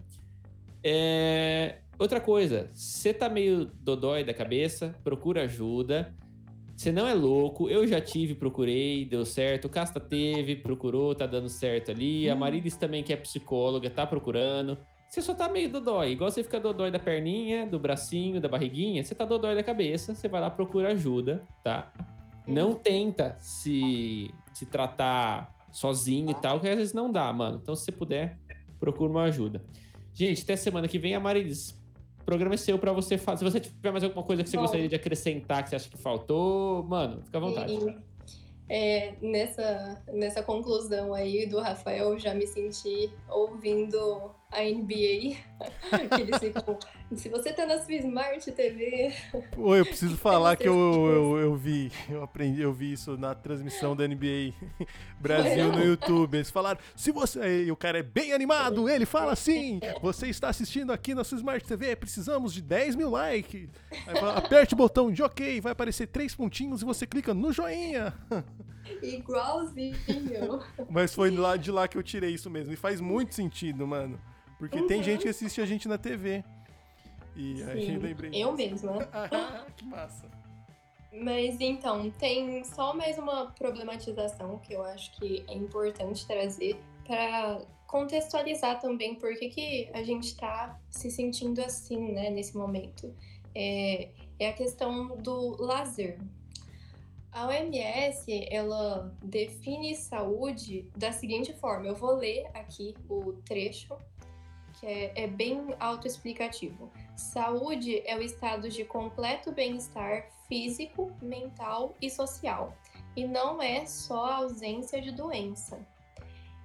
É, 0.84 1.76
Outra 1.98 2.20
coisa, 2.20 2.68
você 2.74 3.14
tá 3.14 3.26
meio 3.26 3.70
dodói 3.80 4.22
da 4.22 4.34
cabeça, 4.34 4.94
procura 5.02 5.44
ajuda. 5.44 6.14
Você 6.76 6.92
não 6.92 7.08
é 7.08 7.14
louco, 7.14 7.70
eu 7.70 7.86
já 7.86 7.98
tive, 8.02 8.34
procurei, 8.34 9.06
deu 9.06 9.24
certo. 9.24 9.64
O 9.64 9.70
Casta 9.70 9.98
teve, 9.98 10.56
procurou, 10.56 11.14
tá 11.14 11.24
dando 11.24 11.48
certo 11.48 11.90
ali. 11.90 12.28
A 12.28 12.36
Marilis 12.36 12.76
também, 12.76 13.02
que 13.02 13.14
é 13.14 13.16
psicóloga, 13.16 13.88
tá 13.88 14.06
procurando. 14.06 14.76
Você 15.08 15.22
só 15.22 15.32
tá 15.32 15.48
meio 15.48 15.70
dodói, 15.70 16.10
igual 16.10 16.30
você 16.30 16.42
fica 16.42 16.60
dodói 16.60 16.90
da 16.90 16.98
perninha, 16.98 17.66
do 17.66 17.78
bracinho, 17.78 18.42
da 18.42 18.48
barriguinha. 18.48 19.02
Você 19.02 19.14
tá 19.14 19.24
dodói 19.24 19.54
da 19.54 19.62
cabeça, 19.62 20.14
você 20.14 20.28
vai 20.28 20.42
lá, 20.42 20.50
procura 20.50 20.92
ajuda, 20.92 21.42
tá? 21.64 21.90
Não 22.46 22.74
tenta 22.74 23.36
se, 23.40 24.32
se 24.52 24.66
tratar 24.66 25.54
sozinho 25.72 26.30
e 26.30 26.34
tal, 26.34 26.60
que 26.60 26.68
às 26.68 26.76
vezes 26.76 26.94
não 26.94 27.10
dá, 27.10 27.32
mano. 27.32 27.60
Então, 27.62 27.74
se 27.74 27.84
você 27.84 27.92
puder, 27.92 28.38
procura 28.78 29.10
uma 29.10 29.24
ajuda. 29.24 29.62
Gente, 30.14 30.42
até 30.42 30.56
semana 30.56 30.88
que 30.88 30.98
vem, 30.98 31.14
a. 31.14 31.20
O 32.20 32.24
programa 32.24 32.54
é 32.54 32.56
seu 32.56 32.78
pra 32.78 32.92
você 32.92 33.18
fazer. 33.18 33.44
Se 33.44 33.52
você 33.52 33.60
tiver 33.60 33.90
mais 33.90 34.02
alguma 34.02 34.22
coisa 34.22 34.42
que 34.42 34.48
você 34.48 34.56
Bom. 34.56 34.62
gostaria 34.62 34.88
de 34.88 34.94
acrescentar, 34.94 35.62
que 35.62 35.70
você 35.70 35.76
acha 35.76 35.88
que 35.90 35.98
faltou, 35.98 36.82
mano, 36.84 37.22
fica 37.22 37.36
à 37.36 37.40
vontade. 37.40 37.72
E, 37.74 37.96
é, 38.68 39.14
nessa, 39.20 40.02
nessa 40.12 40.42
conclusão 40.42 41.14
aí 41.14 41.46
do 41.46 41.60
Rafael, 41.60 42.12
eu 42.12 42.18
já 42.18 42.34
me 42.34 42.46
senti 42.46 43.10
ouvindo 43.28 44.34
a 44.50 44.62
NBA. 44.62 45.36
que 46.16 46.20
eles 46.20 46.38
ficam. 46.38 46.78
Se 47.14 47.28
você 47.28 47.52
tá 47.52 47.64
na 47.64 47.78
sua 47.80 47.94
Smart 47.94 48.50
TV. 48.50 49.12
Oi, 49.56 49.80
eu 49.80 49.86
preciso 49.86 50.16
falar 50.18 50.56
que 50.56 50.66
eu, 50.66 50.74
eu, 50.74 51.38
eu 51.38 51.54
vi, 51.54 51.92
eu 52.10 52.20
aprendi, 52.24 52.60
eu 52.60 52.72
vi 52.72 52.92
isso 52.92 53.16
na 53.16 53.32
transmissão 53.32 53.94
da 53.94 54.06
NBA 54.08 54.52
Brasil 55.20 55.70
no 55.70 55.84
YouTube. 55.84 56.34
Eles 56.36 56.50
falaram, 56.50 56.80
se 56.96 57.12
você. 57.12 57.64
E 57.64 57.70
o 57.70 57.76
cara 57.76 58.00
é 58.00 58.02
bem 58.02 58.32
animado, 58.32 58.88
ele 58.88 59.06
fala 59.06 59.32
assim: 59.32 59.78
você 60.02 60.26
está 60.26 60.48
assistindo 60.48 60.92
aqui 60.92 61.14
na 61.14 61.22
sua 61.22 61.38
Smart 61.38 61.64
TV, 61.64 61.94
precisamos 61.94 62.52
de 62.52 62.60
10 62.60 62.96
mil 62.96 63.10
likes. 63.10 63.68
Fala, 64.18 64.38
aperte 64.38 64.74
o 64.74 64.76
botão 64.76 65.12
de 65.12 65.22
ok, 65.22 65.60
vai 65.60 65.70
aparecer 65.72 66.08
três 66.08 66.34
pontinhos 66.34 66.82
e 66.82 66.84
você 66.84 67.06
clica 67.06 67.32
no 67.32 67.52
joinha. 67.52 68.12
Igualzinho. 69.02 69.96
Mas 70.90 71.14
foi 71.14 71.30
lá 71.30 71.56
de 71.56 71.70
lá 71.70 71.86
que 71.86 71.96
eu 71.96 72.02
tirei 72.02 72.30
isso 72.30 72.50
mesmo. 72.50 72.72
E 72.72 72.76
faz 72.76 73.00
muito 73.00 73.32
sentido, 73.34 73.86
mano. 73.86 74.20
Porque 74.58 74.82
tem 74.82 74.98
Uhum. 74.98 75.02
gente 75.04 75.22
que 75.22 75.28
assiste 75.28 75.60
a 75.60 75.66
gente 75.66 75.86
na 75.86 75.98
TV. 75.98 76.42
E 77.36 77.62
aí 77.64 77.86
Sim, 77.86 77.98
lembrei. 77.98 78.30
eu 78.34 78.56
disso. 78.56 78.86
mesma. 78.86 79.08
Que 79.76 79.84
massa. 79.84 80.26
Mas 81.12 81.60
então, 81.60 82.10
tem 82.10 82.62
só 82.64 82.94
mais 82.94 83.18
uma 83.18 83.50
problematização 83.52 84.58
que 84.58 84.74
eu 84.74 84.82
acho 84.82 85.12
que 85.12 85.44
é 85.48 85.54
importante 85.54 86.26
trazer 86.26 86.76
para 87.06 87.60
contextualizar 87.86 88.80
também 88.80 89.14
por 89.14 89.34
que, 89.36 89.48
que 89.48 89.90
a 89.94 90.02
gente 90.02 90.24
está 90.24 90.78
se 90.90 91.10
sentindo 91.10 91.60
assim, 91.62 92.12
né, 92.12 92.30
nesse 92.30 92.56
momento. 92.56 93.14
É, 93.54 94.10
é 94.38 94.48
a 94.48 94.52
questão 94.52 95.16
do 95.16 95.56
lazer. 95.62 96.18
A 97.32 97.46
OMS, 97.46 98.48
ela 98.50 99.14
define 99.22 99.94
saúde 99.94 100.88
da 100.96 101.12
seguinte 101.12 101.52
forma. 101.52 101.86
Eu 101.86 101.94
vou 101.94 102.14
ler 102.14 102.46
aqui 102.54 102.94
o 103.08 103.34
trecho, 103.44 103.94
que 104.80 104.86
é, 104.86 105.12
é 105.14 105.26
bem 105.26 105.74
autoexplicativo. 105.78 106.90
Saúde 107.16 108.02
é 108.06 108.16
o 108.16 108.22
estado 108.22 108.68
de 108.68 108.84
completo 108.84 109.50
bem-estar 109.50 110.28
físico, 110.46 111.10
mental 111.20 111.94
e 112.00 112.10
social, 112.10 112.76
e 113.16 113.26
não 113.26 113.60
é 113.60 113.86
só 113.86 114.26
a 114.26 114.36
ausência 114.36 115.00
de 115.00 115.10
doença. 115.10 115.78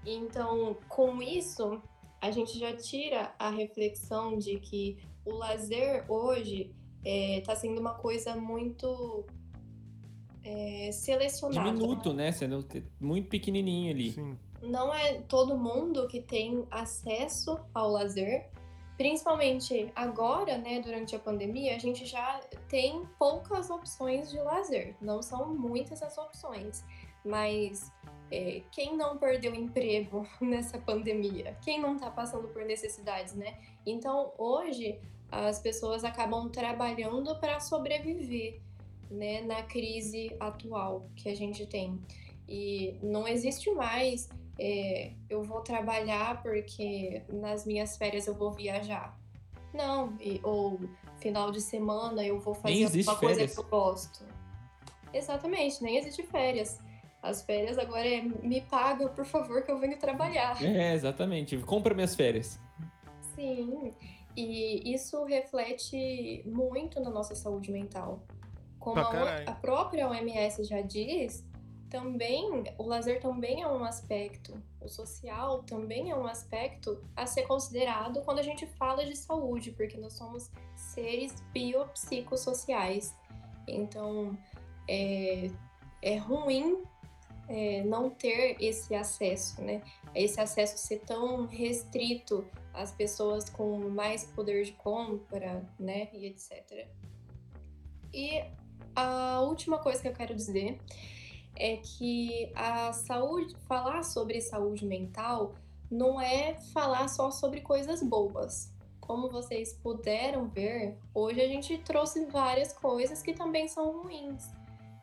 Então, 0.06 0.78
com 0.90 1.22
isso, 1.22 1.82
a 2.20 2.32
gente 2.32 2.60
já 2.60 2.76
tira 2.76 3.34
a 3.40 3.50
reflexão 3.50 4.38
de 4.38 4.60
que 4.60 4.98
o 5.26 5.34
lazer 5.34 6.06
hoje 6.12 6.76
está 7.04 7.56
sendo 7.56 7.80
uma 7.80 7.94
coisa 7.96 8.36
muito 8.36 9.26
é, 10.44 10.92
selecionada. 10.92 11.72
Diminuto, 11.72 12.14
né? 12.14 12.32
Sendo 12.32 12.66
muito 13.00 13.30
pequenininho 13.30 13.92
ali. 13.92 14.12
Sim. 14.12 14.38
não 14.62 14.94
é 14.94 15.22
todo 15.22 15.58
mundo 15.58 16.08
que 16.08 16.22
tem 16.22 16.66
acesso 16.70 17.60
ao 17.74 17.90
lazer. 17.90 18.50
Principalmente 18.98 19.92
agora, 19.96 20.58
né, 20.58 20.80
durante 20.80 21.16
a 21.16 21.20
pandemia, 21.20 21.76
a 21.76 21.80
gente 21.80 22.06
já 22.06 22.40
tem 22.70 23.04
poucas 23.18 23.70
opções 23.70 24.30
de 24.30 24.38
lazer. 24.38 24.96
Não 25.02 25.22
são 25.22 25.54
muitas 25.56 26.04
as 26.04 26.18
opções. 26.18 26.84
Mas 27.24 27.92
é, 28.32 28.62
quem 28.72 28.96
não 28.96 29.18
perdeu 29.18 29.54
emprego 29.54 30.28
nessa 30.40 30.78
pandemia? 30.78 31.58
Quem 31.64 31.80
não 31.80 31.96
está 31.96 32.10
passando 32.10 32.48
por 32.48 32.64
necessidades, 32.64 33.34
né? 33.34 33.58
Então, 33.86 34.34
hoje, 34.38 35.00
as 35.32 35.60
pessoas 35.60 36.04
acabam 36.04 36.50
trabalhando 36.50 37.40
para 37.40 37.60
sobreviver, 37.60 38.62
né, 39.10 39.42
na 39.42 39.64
crise 39.64 40.36
atual 40.40 41.10
que 41.16 41.30
a 41.30 41.36
gente 41.36 41.66
tem. 41.66 42.00
E 42.48 42.98
não 43.02 43.28
existe 43.28 43.72
mais 43.72 44.30
é, 44.60 45.12
eu 45.30 45.44
vou 45.44 45.62
trabalhar 45.62 46.42
porque 46.42 47.24
nas 47.30 47.66
minhas 47.66 47.98
férias 47.98 48.28
eu 48.28 48.34
vou 48.34 48.52
viajar. 48.52 49.18
Não, 49.74 50.16
e, 50.20 50.40
ou 50.44 50.80
final 51.18 51.52
de 51.52 51.62
semana 51.62 52.24
eu 52.26 52.40
vou 52.40 52.54
fazer 52.54 52.84
alguma 52.84 53.16
coisa 53.16 53.48
que 53.48 53.60
eu 53.60 53.64
gosto. 53.64 54.26
Exatamente, 55.14 55.82
nem 55.82 55.98
existe 55.98 56.24
férias. 56.24 56.80
As 57.22 57.44
férias 57.44 57.78
agora 57.78 58.08
é 58.08 58.22
me 58.22 58.62
paga, 58.62 59.08
por 59.08 59.26
favor, 59.26 59.64
que 59.64 59.72
eu 59.72 59.78
venho 59.78 59.98
trabalhar. 59.98 60.62
É, 60.64 60.94
exatamente. 60.94 61.56
Compra 61.60 61.94
minhas 61.94 62.16
férias. 62.16 62.60
Sim. 63.36 63.94
E 64.36 64.94
isso 64.94 65.24
reflete 65.26 66.42
muito 66.46 67.00
na 67.00 67.10
nossa 67.10 67.36
saúde 67.36 67.72
mental. 67.72 68.24
Como 68.80 69.00
a, 69.00 69.44
a 69.46 69.54
própria 69.54 70.10
OMS 70.10 70.64
já 70.64 70.82
diz, 70.82 71.46
também 71.92 72.64
o 72.78 72.84
lazer 72.84 73.20
também 73.20 73.62
é 73.62 73.68
um 73.68 73.84
aspecto, 73.84 74.60
o 74.80 74.88
social 74.88 75.62
também 75.64 76.10
é 76.10 76.16
um 76.16 76.26
aspecto 76.26 77.04
a 77.16 77.28
ser 77.28 77.44
considerado 77.44 78.22
quando 78.24 78.40
a 78.40 78.44
gente 78.44 78.66
fala 78.66 79.06
de 79.06 79.16
saúde, 79.16 79.72
porque 79.72 79.98
nós 79.98 80.14
somos 80.14 80.50
seres 80.74 81.44
biopsicossociais. 81.54 83.14
Então 83.68 84.38
é, 84.88 85.52
é 86.02 86.16
ruim 86.16 86.82
é, 87.50 87.84
não 87.84 88.10
ter 88.10 88.56
esse 88.62 88.96
acesso, 88.96 89.62
né? 89.62 89.82
Esse 90.16 90.40
acesso 90.40 90.78
ser 90.78 91.00
tão 91.00 91.46
restrito 91.46 92.48
às 92.74 92.92
pessoas 92.92 93.50
com 93.50 93.90
mais 93.90 94.24
poder 94.24 94.64
de 94.64 94.72
compra, 94.72 95.62
né? 95.78 96.08
E 96.14 96.26
etc. 96.26 96.88
E 98.14 98.42
a 98.96 99.42
última 99.42 99.78
coisa 99.80 100.02
que 100.02 100.08
eu 100.08 100.14
quero 100.14 100.34
dizer 100.34 100.80
é 101.56 101.78
que 101.78 102.52
a 102.56 102.94
saúde, 102.94 103.56
falar 103.68 104.04
sobre 104.04 104.42
saúde 104.42 104.86
mental 104.86 105.54
não 105.90 106.20
é 106.20 106.56
falar 106.74 107.08
só 107.08 107.30
sobre 107.30 107.62
coisas 107.62 108.02
bobas. 108.02 108.74
Como 109.00 109.30
vocês 109.30 109.74
puderam 109.74 110.48
ver, 110.48 110.98
hoje 111.14 111.42
a 111.42 111.48
gente 111.48 111.78
trouxe 111.80 112.26
várias 112.26 112.72
coisas 112.72 113.22
que 113.22 113.34
também 113.34 113.68
são 113.68 114.02
ruins. 114.02 114.50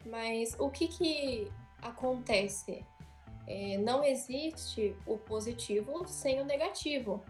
Mas 0.06 0.56
o 0.58 0.70
que, 0.70 0.88
que 0.88 1.52
acontece? 1.82 2.84
É, 3.46 3.76
não 3.78 4.02
existe 4.02 4.96
o 5.06 5.18
positivo 5.18 6.06
sem 6.06 6.40
o 6.40 6.44
negativo. 6.44 7.22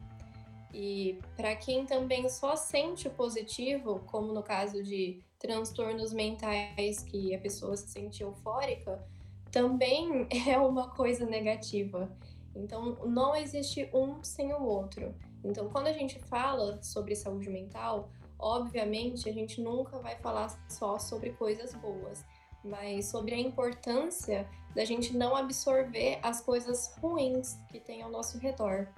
E 0.72 1.18
para 1.36 1.56
quem 1.56 1.86
também 1.86 2.28
só 2.28 2.54
sente 2.54 3.08
o 3.08 3.10
positivo, 3.10 4.00
como 4.06 4.32
no 4.32 4.42
caso 4.42 4.82
de 4.82 5.20
transtornos 5.38 6.12
mentais 6.12 7.02
que 7.02 7.34
a 7.34 7.38
pessoa 7.38 7.76
se 7.76 7.88
sente 7.88 8.22
eufórica, 8.22 9.02
também 9.50 10.26
é 10.48 10.58
uma 10.58 10.90
coisa 10.90 11.24
negativa. 11.24 12.10
Então, 12.54 12.96
não 13.06 13.36
existe 13.36 13.88
um 13.94 14.22
sem 14.22 14.52
o 14.52 14.62
outro. 14.62 15.14
Então, 15.44 15.68
quando 15.68 15.86
a 15.86 15.92
gente 15.92 16.18
fala 16.18 16.82
sobre 16.82 17.14
saúde 17.14 17.48
mental, 17.48 18.10
obviamente 18.38 19.28
a 19.28 19.32
gente 19.32 19.60
nunca 19.60 19.98
vai 19.98 20.16
falar 20.16 20.48
só 20.68 20.98
sobre 20.98 21.30
coisas 21.32 21.74
boas 21.74 22.24
mas 22.64 23.06
sobre 23.06 23.34
a 23.34 23.38
importância 23.38 24.48
da 24.74 24.84
gente 24.84 25.16
não 25.16 25.34
absorver 25.34 26.18
as 26.22 26.40
coisas 26.40 26.94
ruins 27.00 27.58
que 27.70 27.80
tem 27.80 28.02
ao 28.02 28.10
nosso 28.10 28.38
redor, 28.38 28.88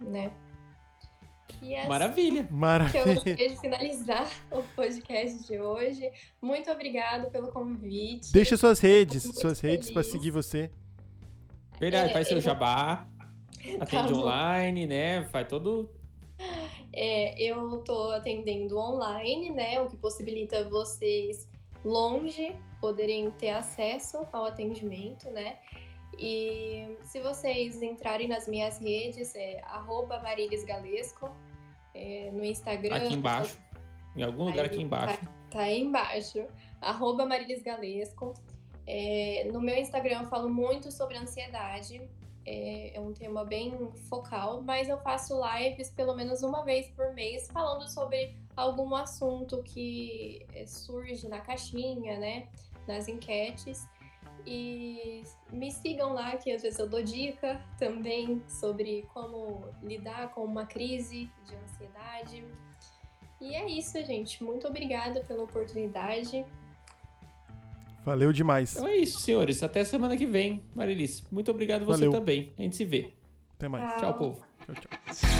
né? 0.00 0.32
E 1.62 1.74
é 1.74 1.86
Maravilha! 1.86 2.42
Assim 2.42 2.54
Maravilha! 2.54 3.02
Que 3.02 3.10
eu 3.10 3.14
gostaria 3.14 3.48
de 3.48 3.56
finalizar 3.60 4.30
o 4.50 4.62
podcast 4.74 5.46
de 5.46 5.58
hoje. 5.58 6.10
Muito 6.40 6.70
obrigado 6.70 7.30
pelo 7.30 7.48
convite. 7.52 8.32
Deixa 8.32 8.56
suas 8.56 8.80
redes, 8.80 9.22
suas 9.22 9.60
feliz. 9.60 9.76
redes 9.76 9.90
para 9.90 10.02
seguir 10.02 10.30
você. 10.30 10.70
Verdade, 11.78 12.10
é, 12.10 12.12
faz 12.12 12.28
seu 12.28 12.40
jabá, 12.40 13.06
tá 13.16 13.74
atende 13.80 14.12
tá 14.12 14.18
online, 14.18 14.86
né? 14.86 15.24
Faz 15.24 15.48
todo 15.48 15.90
é, 16.92 17.40
eu 17.40 17.78
estou 17.78 18.10
atendendo 18.12 18.78
online, 18.78 19.50
né? 19.50 19.80
O 19.80 19.88
que 19.88 19.96
possibilita 19.96 20.68
vocês 20.68 21.48
longe 21.84 22.54
poderem 22.80 23.30
ter 23.32 23.50
acesso 23.50 24.26
ao 24.32 24.44
atendimento, 24.46 25.30
né? 25.30 25.58
E 26.22 26.98
se 27.02 27.18
vocês 27.22 27.82
entrarem 27.82 28.28
nas 28.28 28.46
minhas 28.46 28.78
redes, 28.78 29.34
é 29.34 29.62
@marilesgalesco 30.22 31.34
é, 31.94 32.30
no 32.30 32.44
Instagram. 32.44 32.94
Aqui 32.94 33.14
embaixo. 33.14 33.58
Em 34.14 34.22
algum 34.22 34.44
lugar 34.44 34.66
aqui 34.66 34.82
embaixo. 34.82 35.18
Tá, 35.18 35.32
tá 35.50 35.60
aí 35.60 35.80
embaixo. 35.80 36.44
Arroba. 36.78 37.26
É, 38.86 39.48
no 39.50 39.62
meu 39.62 39.76
Instagram 39.76 40.22
eu 40.22 40.28
falo 40.28 40.50
muito 40.50 40.92
sobre 40.92 41.16
ansiedade. 41.16 42.02
É, 42.44 42.96
é 42.96 43.00
um 43.00 43.14
tema 43.14 43.44
bem 43.44 43.90
focal, 44.08 44.60
mas 44.60 44.88
eu 44.90 44.98
faço 44.98 45.40
lives 45.42 45.90
pelo 45.90 46.14
menos 46.14 46.42
uma 46.42 46.64
vez 46.64 46.88
por 46.90 47.14
mês 47.14 47.48
falando 47.50 47.88
sobre 47.88 48.36
algum 48.56 48.94
assunto 48.94 49.62
que 49.62 50.44
é, 50.54 50.66
surge 50.66 51.28
na 51.28 51.40
caixinha, 51.40 52.18
né? 52.18 52.48
Nas 52.86 53.08
enquetes. 53.08 53.88
E 54.46 55.22
me 55.52 55.70
sigam 55.70 56.12
lá, 56.12 56.36
que 56.36 56.52
às 56.52 56.62
vezes 56.62 56.78
eu 56.78 56.88
dou 56.88 57.02
dica 57.02 57.60
também 57.78 58.42
sobre 58.48 59.06
como 59.12 59.64
lidar 59.82 60.30
com 60.34 60.44
uma 60.44 60.66
crise 60.66 61.30
de 61.46 61.54
ansiedade. 61.54 62.44
E 63.40 63.54
é 63.54 63.66
isso, 63.68 64.02
gente. 64.04 64.42
Muito 64.44 64.66
obrigada 64.66 65.20
pela 65.24 65.42
oportunidade. 65.42 66.44
Valeu 68.04 68.32
demais. 68.32 68.74
Então 68.74 68.88
é 68.88 68.96
isso, 68.96 69.20
senhores. 69.20 69.62
Até 69.62 69.84
semana 69.84 70.16
que 70.16 70.26
vem, 70.26 70.62
Marilice. 70.74 71.24
Muito 71.30 71.50
obrigado 71.50 71.84
você 71.84 72.06
Valeu. 72.06 72.12
também. 72.12 72.52
A 72.58 72.62
gente 72.62 72.76
se 72.76 72.84
vê. 72.84 73.12
Até 73.54 73.68
mais. 73.68 73.90
Tchau, 73.92 74.00
tchau 74.00 74.14
povo. 74.14 74.46
Tchau, 74.66 74.74
tchau. 74.74 75.39